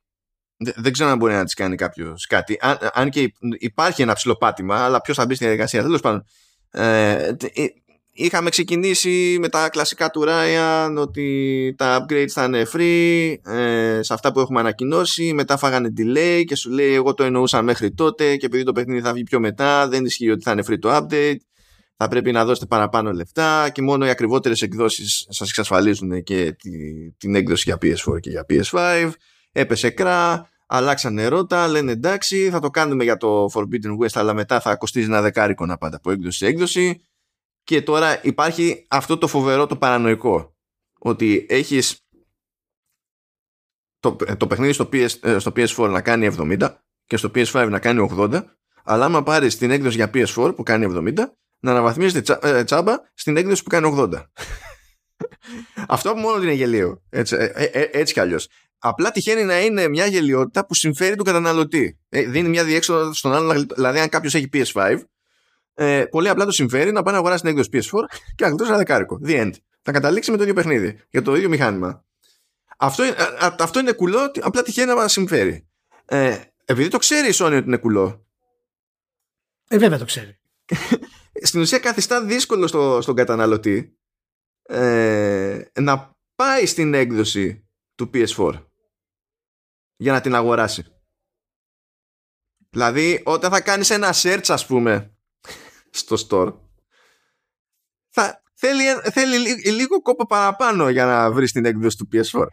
δεν 0.60 0.92
ξέρω 0.92 1.10
αν 1.10 1.18
μπορεί 1.18 1.34
να 1.34 1.44
της 1.44 1.54
κάνει 1.54 1.76
κάποιος 1.76 2.28
κάτι. 2.28 2.58
Αν, 2.62 2.78
αν, 2.94 3.10
και 3.10 3.34
υπάρχει 3.60 4.02
ένα 4.02 4.14
ψηλοπάτημα, 4.14 4.76
αλλά 4.76 5.02
ποιος 5.02 5.18
θα 5.18 5.26
μπει 5.26 5.36
στη 5.36 5.44
διαδικασία. 5.44 5.82
Τέλος 5.82 6.02
πάντων. 6.02 6.26
Ε, 6.72 7.36
ε, 7.54 7.66
είχαμε 8.12 8.50
ξεκινήσει 8.50 9.38
με 9.40 9.50
τα 9.50 9.70
κλασικά 9.70 10.10
του 10.10 10.24
Ryan 10.28 10.96
ότι 10.98 11.76
τα 11.78 12.06
upgrades 12.06 12.28
θα 12.28 12.44
είναι 12.44 12.66
free 12.74 13.52
ε, 13.54 14.00
σε 14.02 14.14
αυτά 14.14 14.32
που 14.32 14.40
έχουμε 14.40 14.60
ανακοινώσει. 14.60 15.34
Μετά 15.34 15.58
φάγανε 15.58 15.94
delay 15.98 16.44
και 16.46 16.56
σου 16.56 16.70
λέει: 16.70 16.94
Εγώ 16.94 17.14
το 17.14 17.24
εννοούσα 17.24 17.62
μέχρι 17.62 17.92
τότε 17.94 18.36
και 18.36 18.46
επειδή 18.46 18.64
το 18.64 18.72
παιχνίδι 18.72 19.02
θα 19.02 19.14
βγει 19.14 19.24
πιο 19.24 19.40
μετά, 19.40 19.88
δεν 19.88 20.06
ισχύει 20.06 20.30
ότι 20.30 20.44
θα 20.44 20.52
είναι 20.52 20.64
free 20.70 20.80
το 20.80 20.96
update. 20.96 21.38
Θα 21.98 22.08
πρέπει 22.08 22.32
να 22.32 22.46
δώσετε 22.46 22.66
παραπάνω 22.66 23.12
λεφτά 23.12 23.70
και 23.70 23.82
μόνο 23.82 24.06
οι 24.06 24.10
ακριβότερες 24.10 24.62
εκδόσεις 24.62 25.26
σας 25.30 25.48
εξασφαλίζουν 25.48 26.24
και 26.24 26.56
τη, 26.62 26.70
την 27.18 27.36
έκδοση 27.36 27.64
για 27.66 27.78
PS4 27.82 28.20
και 28.20 28.30
για 28.30 28.46
PS5 28.50 29.12
έπεσε 29.52 29.90
κρά, 29.90 30.50
αλλάξανε 30.66 31.28
ρότα, 31.28 31.68
λένε 31.68 31.92
εντάξει, 31.92 32.50
θα 32.50 32.60
το 32.60 32.70
κάνουμε 32.70 33.04
για 33.04 33.18
το 33.18 33.50
Forbidden 33.54 33.98
West, 34.02 34.14
αλλά 34.14 34.34
μετά 34.34 34.60
θα 34.60 34.76
κοστίζει 34.76 35.06
ένα 35.06 35.22
δεκάρικο 35.22 35.66
να 35.66 35.78
πάντα 35.78 35.96
από 35.96 36.12
έκδοση 36.12 36.38
σε 36.38 36.46
έκδοση. 36.46 37.02
Και 37.64 37.82
τώρα 37.82 38.24
υπάρχει 38.24 38.86
αυτό 38.90 39.18
το 39.18 39.28
φοβερό 39.28 39.66
το 39.66 39.78
παρανοϊκό. 39.78 40.56
Ότι 41.00 41.46
έχεις 41.50 42.00
το, 44.00 44.16
το 44.38 44.48
παιχνίδι 44.48 44.74
στο, 44.74 44.90
PS, 44.94 45.08
ε, 45.22 45.40
στο 45.40 45.52
PS4 45.56 45.90
να 45.90 46.02
κάνει 46.02 46.36
70 46.38 46.76
και 47.06 47.18
στο 47.18 47.32
PS5 47.36 47.68
να 47.70 47.80
κάνει 47.80 48.10
80 48.18 48.44
αλλά 48.84 49.06
άμα 49.06 49.24
πάρεις 49.24 49.58
την 49.58 49.72
έκδοση 49.72 49.96
για 49.96 50.10
PS4 50.14 50.54
που 50.56 50.64
κάνει 50.64 50.88
70 50.90 51.14
να 51.60 51.72
αναβαθμίζεται 51.72 52.22
τσα, 52.22 52.40
ε, 52.48 52.64
τσάμπα 52.64 52.96
στην 53.14 53.38
έκδοση 53.38 53.64
που 53.64 53.70
κάνει 53.70 53.96
80 53.98 54.10
αυτό 55.88 56.14
που 56.14 56.20
μόνο 56.20 56.44
είναι 56.44 56.54
γελίο 56.54 57.04
έτσι, 57.10 57.36
ε, 57.36 57.64
ε, 57.64 57.90
έτσι 57.92 58.14
κι 58.14 58.20
αλλιώς 58.20 58.48
απλά 58.80 59.12
τυχαίνει 59.12 59.44
να 59.44 59.62
είναι 59.62 59.88
μια 59.88 60.06
γελιότητα 60.06 60.66
που 60.66 60.74
συμφέρει 60.74 61.16
τον 61.16 61.26
καταναλωτή 61.26 62.00
δίνει 62.10 62.50
μια 62.50 62.64
διέξοδο 62.64 63.14
στον 63.14 63.34
άλλο 63.34 63.66
δηλαδή 63.76 64.00
αν 64.00 64.10
κάποιος 64.10 64.36
έχει 64.36 64.50
PS5 64.54 65.00
ες, 65.74 66.10
πολύ 66.10 66.30
απλά 66.30 66.46
το 66.46 66.52
συμφέρει 66.52 66.92
να 66.92 67.04
πάει 67.04 67.14
να 67.14 67.20
αγοράσει 67.20 67.42
την 67.42 67.50
έκδοση 67.50 67.70
PS4 67.74 68.04
και 68.36 68.44
να 68.44 68.48
γλιτώσει 68.50 68.70
ένα 68.70 68.78
δεκάρικο 68.78 69.20
the 69.26 69.42
end 69.42 69.52
θα 69.82 69.92
καταλήξει 69.92 70.32
με 70.32 70.38
το 70.38 70.44
ίδιο 70.44 70.56
παιχνίδι 70.56 71.00
για 71.10 71.22
το 71.22 71.36
ίδιο 71.36 71.50
μηχάνημα 71.50 72.04
αυτό, 72.82 73.04
αυτό 73.60 73.80
είναι 73.80 73.92
κουλό, 73.92 74.32
απλά 74.42 74.62
τυχαίνει 74.62 74.88
να 74.88 74.96
μα 74.96 75.08
συμφέρει. 75.08 75.68
Ε, 76.06 76.38
επειδή 76.66 76.88
το 76.88 76.98
ξέρει 76.98 77.28
η 77.28 77.34
Sony 77.36 77.56
ότι 77.58 77.68
είναι 77.68 77.78
κουλό. 77.78 78.26
Ε, 79.68 79.78
βέβαια 79.78 79.98
το 79.98 80.06
ξέρει. 80.06 80.40
στην 81.48 81.62
ουσία 81.62 81.80
καθιστά 81.80 82.26
δύσκολο 82.26 82.68
στο, 82.68 83.02
στον 83.02 83.16
καταναλωτή 83.16 83.98
ε, 84.62 85.62
να 85.80 86.18
πάει 86.36 86.66
στην 86.66 86.94
έκδοση 86.94 87.68
του 87.96 88.10
PS4 88.14 88.69
για 90.00 90.12
να 90.12 90.22
την 90.22 90.36
αγοράσει. 90.36 90.84
Δηλαδή 92.70 93.22
όταν 93.26 93.52
θα 93.52 93.62
κάνεις 93.62 93.90
ένα 93.90 94.14
search 94.14 94.46
ας 94.48 94.66
πούμε 94.66 95.18
στο 95.90 96.16
store 96.30 96.54
θα, 98.10 98.44
θέλει, 98.54 98.84
θέλει 99.12 99.72
λίγο 99.72 100.02
κόπο 100.02 100.26
παραπάνω 100.26 100.90
για 100.90 101.06
να 101.06 101.32
βρεις 101.32 101.52
την 101.52 101.66
έκδοση 101.66 101.98
του 101.98 102.08
PS4. 102.12 102.46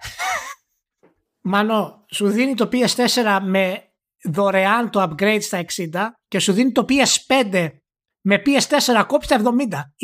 Μάνο, 1.40 2.04
σου 2.10 2.28
δίνει 2.28 2.54
το 2.54 2.68
PS4 2.72 3.38
με 3.42 3.92
δωρεάν 4.24 4.90
το 4.90 5.02
upgrade 5.02 5.42
στα 5.42 5.64
60 5.92 6.06
και 6.28 6.38
σου 6.38 6.52
δίνει 6.52 6.72
το 6.72 6.84
PS5 6.88 7.68
με 8.20 8.42
PS4 8.46 9.04
κόπη 9.06 9.24
στα 9.24 9.42
70. 9.44 9.50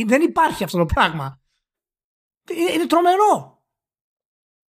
Δεν 0.07 0.23
υπάρχει 0.23 0.65
αυτό 0.65 0.79
το 0.79 0.87
πράγμα. 0.87 1.41
Είναι 2.75 2.87
τρομερό. 2.87 3.52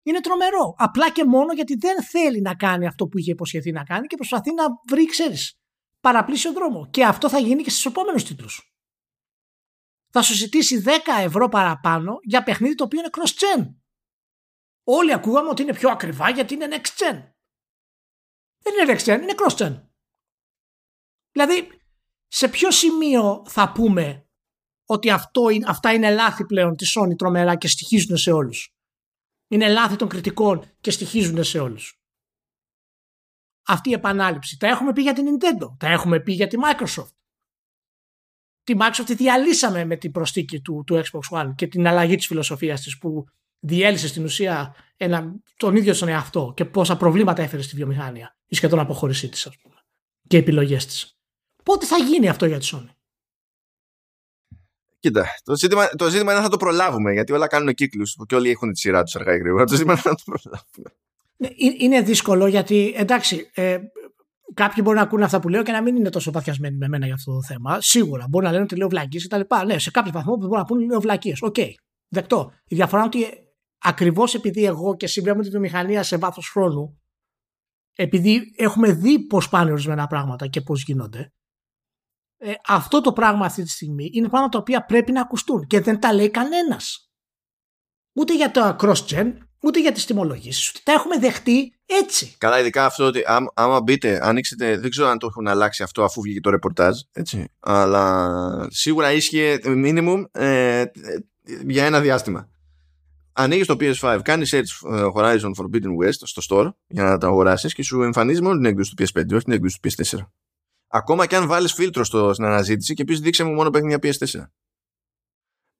Είναι 0.02 0.20
τρομερό. 0.20 0.74
Απλά 0.76 1.10
και 1.10 1.24
μόνο 1.24 1.52
γιατί 1.52 1.76
δεν 1.76 2.02
θέλει 2.02 2.40
να 2.40 2.54
κάνει 2.54 2.86
αυτό 2.86 3.06
που 3.06 3.18
είχε 3.18 3.30
υποσχεθεί 3.30 3.72
να 3.72 3.84
κάνει 3.84 4.06
και 4.06 4.16
προσπαθεί 4.16 4.54
να 4.54 4.64
βρει, 4.88 5.06
ξέρεις, 5.06 5.60
παραπλήσιο 6.00 6.52
δρόμο. 6.52 6.88
Και 6.90 7.04
αυτό 7.04 7.28
θα 7.28 7.38
γίνει 7.38 7.62
και 7.62 7.70
στους 7.70 7.86
επόμενους 7.86 8.24
τίτλους 8.24 8.70
θα 10.10 10.22
σου 10.22 10.34
ζητήσει 10.34 10.82
10 10.86 10.90
ευρώ 11.20 11.48
παραπάνω 11.48 12.18
για 12.22 12.42
παιχνίδι 12.42 12.74
το 12.74 12.84
οποίο 12.84 12.98
είναι 12.98 13.10
cross-gen. 13.12 13.74
Όλοι 14.84 15.12
ακούγαμε 15.12 15.48
ότι 15.48 15.62
είναι 15.62 15.74
πιο 15.74 15.90
ακριβά 15.90 16.30
γιατί 16.30 16.54
είναι 16.54 16.66
next-gen. 16.70 17.32
Δεν 18.62 18.74
είναι 18.74 18.92
next-gen, 18.92 19.22
είναι 19.22 19.34
cross-gen. 19.36 19.82
Δηλαδή, 21.32 21.68
σε 22.26 22.48
ποιο 22.48 22.70
σημείο 22.70 23.44
θα 23.46 23.72
πούμε 23.72 24.28
ότι 24.84 25.10
αυτό, 25.10 25.46
αυτά 25.66 25.92
είναι 25.92 26.14
λάθη 26.14 26.44
πλέον 26.44 26.76
της 26.76 26.98
Sony 26.98 27.16
τρομερά 27.16 27.56
και 27.56 27.68
στοιχίζουν 27.68 28.16
σε 28.16 28.32
όλους; 28.32 28.74
Είναι 29.50 29.68
λάθη 29.68 29.96
των 29.96 30.08
κριτικών 30.08 30.70
και 30.80 30.90
στοιχίζουν 30.90 31.44
σε 31.44 31.58
όλους. 31.58 32.00
Αυτή 33.66 33.90
η 33.90 33.92
επανάληψη. 33.92 34.56
Τα 34.58 34.66
έχουμε 34.66 34.92
πει 34.92 35.02
για 35.02 35.12
την 35.12 35.24
Nintendo. 35.26 35.76
Τα 35.78 35.88
έχουμε 35.88 36.20
πει 36.20 36.32
για 36.32 36.46
τη 36.46 36.56
Microsoft 36.64 37.20
τη 38.62 38.74
Microsoft 38.78 39.16
διαλύσαμε 39.16 39.84
με 39.84 39.96
την 39.96 40.10
προστίκη 40.10 40.60
του, 40.60 40.82
του 40.86 41.02
Xbox 41.04 41.38
One 41.38 41.52
και 41.54 41.66
την 41.66 41.86
αλλαγή 41.86 42.16
της 42.16 42.26
φιλοσοφίας 42.26 42.80
της 42.80 42.98
που 42.98 43.24
διέλυσε 43.58 44.08
στην 44.08 44.24
ουσία 44.24 44.74
ένα, 44.96 45.34
τον 45.56 45.76
ίδιο 45.76 45.94
στον 45.94 46.08
εαυτό 46.08 46.52
και 46.56 46.64
πόσα 46.64 46.96
προβλήματα 46.96 47.42
έφερε 47.42 47.62
στη 47.62 47.76
βιομηχανία 47.76 48.36
η 48.46 48.54
σχεδόν 48.54 48.78
αποχώρησή 48.78 49.28
της 49.28 49.46
ας 49.46 49.56
πούμε 49.56 49.74
και 50.28 50.36
επιλογές 50.36 50.86
της. 50.86 51.18
Πότε 51.62 51.86
θα 51.86 51.96
γίνει 51.96 52.28
αυτό 52.28 52.46
για 52.46 52.58
τη 52.58 52.68
Sony; 52.72 52.88
Κοίτα, 55.00 55.26
το 55.44 55.56
ζήτημα, 55.56 55.88
το 55.88 56.08
ζήτημα 56.08 56.30
είναι 56.30 56.40
να 56.40 56.46
θα 56.46 56.50
το 56.50 56.56
προλάβουμε 56.56 57.12
γιατί 57.12 57.32
όλα 57.32 57.46
κάνουν 57.46 57.74
κύκλους 57.74 58.16
και 58.26 58.34
όλοι 58.34 58.50
έχουν 58.50 58.72
τη 58.72 58.78
σειρά 58.78 59.02
τους 59.02 59.16
αργά 59.16 59.34
ή 59.34 59.38
γρήγορα. 59.38 59.64
Το 59.64 59.74
ζήτημα 59.74 59.92
είναι 59.92 60.02
να 60.04 60.14
το 60.14 60.22
προλάβουμε. 60.24 60.94
Ναι, 61.36 61.48
είναι 61.78 62.00
δύσκολο 62.00 62.46
γιατί 62.46 62.94
εντάξει, 62.96 63.50
ε, 63.54 63.78
Κάποιοι 64.54 64.82
μπορεί 64.84 64.96
να 64.96 65.02
ακούνε 65.02 65.24
αυτά 65.24 65.40
που 65.40 65.48
λέω 65.48 65.62
και 65.62 65.72
να 65.72 65.82
μην 65.82 65.96
είναι 65.96 66.10
τόσο 66.10 66.30
παθιασμένοι 66.30 66.76
με 66.76 66.88
μένα 66.88 67.06
για 67.06 67.14
αυτό 67.14 67.32
το 67.32 67.42
θέμα. 67.42 67.80
Σίγουρα 67.80 68.26
μπορεί 68.28 68.44
να 68.44 68.50
λένε 68.50 68.62
ότι 68.62 68.76
λέω 68.76 68.88
βλακίες 68.88 69.26
κτλ. 69.26 69.40
Ναι, 69.66 69.78
σε 69.78 69.90
κάποιο 69.90 70.12
βαθμό 70.12 70.36
μπορεί 70.36 70.56
να 70.56 70.64
πούνε 70.64 70.84
λέω 70.84 71.00
βλακίες. 71.00 71.42
OK, 71.42 71.54
okay. 71.58 71.70
δεκτό. 72.08 72.52
Η 72.66 72.74
διαφορά 72.74 73.02
είναι 73.02 73.10
ότι 73.14 73.38
ακριβώς 73.78 74.34
επειδή 74.34 74.64
εγώ 74.64 74.96
και 74.96 75.04
εσύ 75.04 75.20
βλέπουμε 75.20 75.44
τη 75.44 75.50
βιομηχανία 75.50 76.02
σε 76.02 76.16
βάθος 76.16 76.48
χρόνου, 76.48 77.00
επειδή 77.96 78.54
έχουμε 78.56 78.92
δει 78.92 79.26
πώς 79.26 79.48
πάνε 79.48 79.70
ορισμένα 79.70 80.06
πράγματα 80.06 80.46
και 80.46 80.60
πώς 80.60 80.82
γίνονται, 80.82 81.32
ε, 82.42 82.52
αυτό 82.66 83.00
το 83.00 83.12
πράγμα 83.12 83.46
αυτή 83.46 83.62
τη 83.62 83.68
στιγμή 83.68 84.10
είναι 84.12 84.28
πράγματα 84.28 84.50
τα 84.50 84.58
οποία 84.58 84.84
πρέπει 84.84 85.12
να 85.12 85.20
ακουστούν 85.20 85.66
και 85.66 85.80
δεν 85.80 86.00
τα 86.00 86.12
λέει 86.12 86.30
κανένας. 86.30 87.10
Ούτε 88.12 88.34
για 88.34 88.50
το 88.50 88.76
cross-gen, 88.80 89.32
ούτε 89.62 89.80
για 89.80 89.92
τις 89.92 90.04
τιμολογήσεις. 90.06 90.70
Ούτε 90.70 90.80
τα 90.84 90.92
έχουμε 90.92 91.18
δεχτεί 91.18 91.72
έτσι. 91.86 92.34
Καλά, 92.38 92.60
ειδικά 92.60 92.84
αυτό 92.84 93.04
ότι 93.04 93.22
άμα, 93.26 93.52
άμα 93.54 93.80
μπείτε, 93.82 94.20
ανοίξετε, 94.22 94.78
δεν 94.78 94.90
ξέρω 94.90 95.08
αν 95.08 95.18
το 95.18 95.26
έχουν 95.26 95.48
αλλάξει 95.48 95.82
αυτό 95.82 96.04
αφού 96.04 96.20
βγήκε 96.20 96.40
το 96.40 96.50
ρεπορτάζ, 96.50 96.98
έτσι. 97.12 97.48
Αλλά 97.60 98.66
σίγουρα 98.70 99.12
ίσχυε 99.12 99.58
minimum 99.64 100.24
ε, 100.32 100.84
για 101.66 101.84
ένα 101.84 102.00
διάστημα. 102.00 102.48
Ανοίγεις 103.32 103.66
το 103.66 103.76
PS5, 103.80 104.20
κάνεις 104.22 104.54
search 104.54 104.90
ε, 104.92 105.04
Horizon 105.14 105.50
Forbidden 105.58 106.04
West 106.04 106.18
στο 106.22 106.42
store 106.48 106.70
για 106.86 107.04
να 107.04 107.18
τα 107.18 107.26
αγοράσεις 107.26 107.74
και 107.74 107.82
σου 107.82 108.02
εμφανίζει 108.02 108.42
μόνο 108.42 108.54
την 108.54 108.64
έκδοση 108.64 108.94
του 108.94 109.02
PS5, 109.02 109.32
όχι 109.32 109.44
την 109.44 109.52
έκδοση 109.52 109.80
του 109.80 109.90
PS4. 109.90 110.18
Ακόμα 110.92 111.26
και 111.26 111.36
αν 111.36 111.46
βάλεις 111.46 111.72
φίλτρο 111.72 112.04
στο, 112.04 112.32
στην 112.32 112.44
αναζήτηση 112.44 112.94
και 112.94 113.04
πεις 113.04 113.20
δείξε 113.20 113.44
μου 113.44 113.52
μόνο 113.52 113.70
παιχνίδια 113.70 113.98
PS4. 114.02 114.46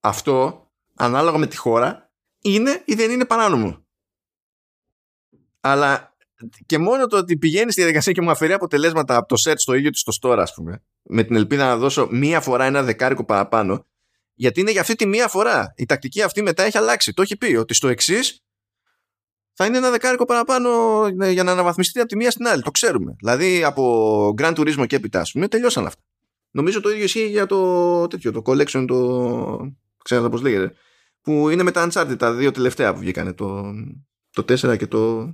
Αυτό, 0.01 0.67
ανάλογα 0.95 1.39
με 1.39 1.47
τη 1.47 1.57
χώρα, 1.57 2.11
είναι 2.43 2.83
ή 2.85 2.95
δεν 2.95 3.11
είναι 3.11 3.25
παράνομο. 3.25 3.85
Αλλά 5.61 6.17
και 6.67 6.79
μόνο 6.79 7.07
το 7.07 7.17
ότι 7.17 7.39
πηγαίνεις 7.39 7.73
στη 7.73 7.81
διαδικασία 7.81 8.13
και 8.13 8.21
μου 8.21 8.31
αφαιρεί 8.31 8.53
αποτελέσματα 8.53 9.17
από 9.17 9.29
το 9.29 9.43
set 9.45 9.55
στο 9.57 9.75
ίδιο 9.75 9.91
της 9.91 10.03
το 10.03 10.19
store, 10.23 10.39
ας 10.39 10.55
πούμε, 10.55 10.83
με 11.03 11.23
την 11.23 11.37
ελπίδα 11.37 11.67
να 11.67 11.77
δώσω 11.77 12.09
μία 12.11 12.41
φορά 12.41 12.65
ένα 12.65 12.83
δεκάρικο 12.83 13.25
παραπάνω, 13.25 13.87
γιατί 14.35 14.61
είναι 14.61 14.71
για 14.71 14.81
αυτή 14.81 14.95
τη 14.95 15.07
μία 15.07 15.29
φορά. 15.29 15.73
Η 15.77 15.87
τακτική 15.87 16.23
αυτή 16.23 16.43
μετά 16.43 16.63
έχει 16.63 16.79
αλλάξει. 16.79 17.13
Το 17.13 17.23
έχει 17.23 17.37
πει 17.37 17.55
ότι 17.55 17.75
στο 17.75 17.89
εξής 17.89 18.43
θα 19.61 19.69
είναι 19.69 19.77
ένα 19.77 19.91
δεκάρικο 19.91 20.25
παραπάνω 20.25 20.71
ε, 21.21 21.31
για 21.31 21.43
να 21.43 21.53
αναβαθμιστεί 21.53 21.99
από 21.99 22.09
τη 22.09 22.17
μία 22.17 22.31
στην 22.31 22.47
άλλη. 22.47 22.63
Το 22.63 22.71
ξέρουμε. 22.71 23.15
Δηλαδή 23.19 23.65
από 23.65 24.35
Grand 24.39 24.55
Turismo 24.55 24.87
και 24.87 24.97
έπειτα, 24.97 25.21
ας 25.21 25.33
πούμε, 25.33 25.49
τελειώσαν 25.49 25.87
αυτά. 25.87 26.03
Νομίζω 26.51 26.81
το 26.81 26.91
ίδιο 26.91 27.05
ισχύει 27.05 27.29
για 27.29 27.47
το 27.47 28.07
τέτοιο, 28.07 28.33
το 28.33 28.43
collection, 28.45 28.85
το. 28.89 29.73
ξέρετε 30.05 30.29
πώς 30.29 30.43
λέγεται. 30.43 30.73
Που 31.23 31.49
είναι 31.49 31.63
με 31.63 31.71
τα 31.71 31.89
Uncharted, 31.89 32.19
τα 32.19 32.33
δύο 32.33 32.51
τελευταία 32.51 32.93
που 32.93 32.99
βγήκανε. 32.99 33.33
Το, 33.33 33.73
το 34.31 34.43
4 34.43 34.79
και 34.79 34.87
το, 34.87 35.33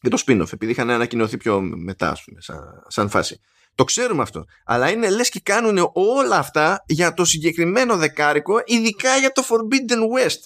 και 0.00 0.08
το 0.08 0.22
spin-off, 0.26 0.52
επειδή 0.52 0.72
είχαν 0.72 0.90
ανακοινωθεί 0.90 1.36
πιο 1.36 1.60
μετά, 1.60 2.10
ας 2.10 2.24
πούμε, 2.24 2.40
σαν, 2.40 2.84
σαν 2.88 3.08
φάση. 3.08 3.40
Το 3.74 3.84
ξέρουμε 3.84 4.22
αυτό. 4.22 4.44
Αλλά 4.64 4.90
είναι 4.90 5.10
λες 5.10 5.28
και 5.28 5.40
κάνουν 5.42 5.90
όλα 5.92 6.36
αυτά 6.36 6.84
για 6.86 7.14
το 7.14 7.24
συγκεκριμένο 7.24 7.96
δεκάρικο, 7.96 8.62
ειδικά 8.64 9.16
για 9.16 9.32
το 9.32 9.42
Forbidden 9.48 10.26
West. 10.26 10.40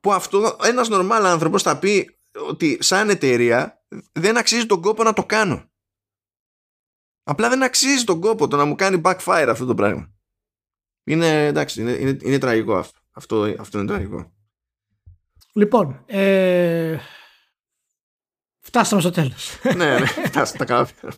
Που 0.00 0.12
αυτό 0.12 0.56
ένας 0.62 0.88
νορμάλ 0.88 1.26
άνθρωπος 1.26 1.62
θα 1.62 1.78
πει 1.78 2.15
ότι 2.48 2.78
σαν 2.80 3.10
εταιρεία 3.10 3.84
δεν 4.12 4.36
αξίζει 4.36 4.66
τον 4.66 4.82
κόπο 4.82 5.02
να 5.02 5.12
το 5.12 5.24
κάνω. 5.24 5.70
Απλά 7.22 7.48
δεν 7.48 7.62
αξίζει 7.62 8.04
τον 8.04 8.20
κόπο 8.20 8.48
το 8.48 8.56
να 8.56 8.64
μου 8.64 8.74
κάνει 8.74 9.00
backfire 9.04 9.46
αυτό 9.50 9.66
το 9.66 9.74
πράγμα. 9.74 10.14
Είναι 11.04 11.46
εντάξει, 11.46 11.80
είναι, 11.80 11.92
είναι, 11.92 12.16
είναι 12.22 12.38
τραγικό 12.38 12.76
αυτό. 12.76 13.00
αυτό. 13.10 13.54
Αυτό 13.58 13.78
είναι 13.78 13.86
τραγικό. 13.86 14.32
Λοιπόν, 15.52 16.04
ε, 16.06 16.98
Φτάσαμε 18.66 19.00
στο 19.00 19.10
τέλος. 19.10 19.60
ναι, 19.76 19.98
ναι, 19.98 20.06
φτάσαμε 20.06 20.58
τα 20.58 20.64
κάποια. 20.64 21.12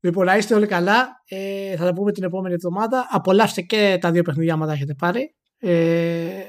Λοιπόν, 0.00 0.26
να 0.26 0.36
είστε 0.36 0.54
όλοι 0.54 0.66
καλά. 0.66 1.22
Ε, 1.28 1.76
θα 1.76 1.84
τα 1.84 1.92
πούμε 1.92 2.12
την 2.12 2.22
επόμενη 2.22 2.54
εβδομάδα. 2.54 3.08
Απολαύστε 3.10 3.60
και 3.60 3.98
τα 4.00 4.10
δύο 4.10 4.22
παιχνίδια 4.22 4.56
μας 4.56 4.68
τα 4.68 4.72
έχετε 4.74 4.94
πάρει. 4.94 5.34
Ε, 5.58 6.44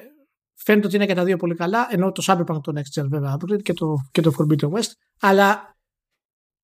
φαίνεται 0.65 0.87
ότι 0.87 0.95
είναι 0.95 1.05
και 1.05 1.13
τα 1.13 1.23
δύο 1.23 1.37
πολύ 1.37 1.55
καλά. 1.55 1.87
Ενώ 1.91 2.11
το 2.11 2.23
Cyberpunk 2.25 2.61
το 2.61 2.73
Next 2.75 3.01
Gen 3.01 3.07
βέβαια 3.09 3.37
και 3.63 3.73
το, 3.73 3.95
και 4.11 4.21
το 4.21 4.31
Forbidden 4.37 4.69
West. 4.71 4.91
Αλλά 5.19 5.77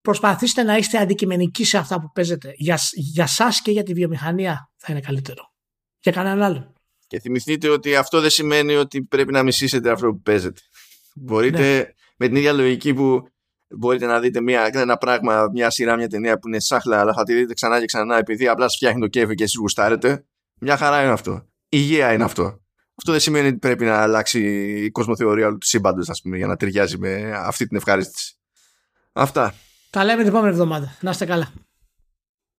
προσπαθήστε 0.02 0.64
να 0.64 0.78
είστε 0.78 0.98
αντικειμενικοί 0.98 1.66
σε 1.66 1.78
αυτά 1.78 2.02
που 2.02 2.12
παίζετε. 2.12 2.54
Για, 2.56 2.80
για 2.92 3.28
σας 3.28 3.62
και 3.62 3.72
για 3.72 3.84
τη 3.84 3.94
βιομηχανία 3.94 4.72
θα 4.78 4.92
είναι 4.92 5.02
καλύτερο. 5.02 5.54
Για 6.00 6.12
κανέναν 6.12 6.42
άλλον. 6.42 6.74
Και 7.08 7.20
θυμηθείτε 7.20 7.70
ότι 7.70 7.96
αυτό 7.96 8.22
δεν 8.22 8.30
σημαίνει 8.30 8.76
ότι 8.76 9.04
πρέπει 9.04 9.32
να 9.32 9.44
μισήσετε 9.44 9.92
αυτό 9.92 10.10
που 10.12 10.22
παίζετε. 10.22 10.62
Μπορείτε 11.16 11.78
ναι 11.78 11.84
με 12.22 12.28
την 12.28 12.36
ίδια 12.36 12.54
λογική 12.54 12.94
που 12.94 13.28
μπορείτε 13.78 14.06
να 14.06 14.20
δείτε 14.20 14.42
μια, 14.42 14.70
ένα 14.74 14.98
πράγμα, 14.98 15.50
μια 15.54 15.70
σειρά, 15.70 15.96
μια 15.96 16.08
ταινία 16.08 16.40
που 16.40 16.48
είναι 16.48 16.60
σάχλα, 16.60 17.00
αλλά 17.00 17.14
θα 17.14 17.24
τη 17.24 17.34
δείτε 17.34 17.54
ξανά 17.54 17.80
και 17.80 17.86
ξανά 17.86 18.18
επειδή 18.18 18.48
απλά 18.48 18.64
σας 18.64 18.76
φτιάχνει 18.76 19.02
το 19.02 19.08
κέφι 19.08 19.36
και 19.36 19.44
εσείς 19.44 19.60
γουστάρετε. 19.60 20.26
Μια 20.60 20.78
χαρά 20.78 21.02
είναι 21.02 21.12
αυτό. 21.12 21.48
υγεία 21.70 22.14
είναι 22.14 22.24
αυτό. 22.24 22.61
Αυτό 23.04 23.14
δεν 23.14 23.22
σημαίνει 23.22 23.48
ότι 23.48 23.58
πρέπει 23.58 23.86
να 23.86 24.02
αλλάξει 24.02 24.40
η 24.84 24.92
κοσμοθεωρία 24.92 25.48
του 25.50 25.66
σύμπαντος, 25.66 26.10
ας 26.10 26.22
πούμε, 26.22 26.38
για 26.38 26.48
να 26.48 26.56
ταιριάζει 26.56 26.98
με 26.98 27.32
αυτή 27.36 27.68
την 27.68 27.78
ευχαρίστηση. 27.78 28.36
Αυτά. 29.14 29.54
Τα 29.90 30.04
λέμε 30.04 30.20
την 30.20 30.32
επόμενη 30.32 30.52
εβδομάδα. 30.52 30.98
Να 31.00 31.10
είστε 31.10 31.26
καλά. 31.26 31.52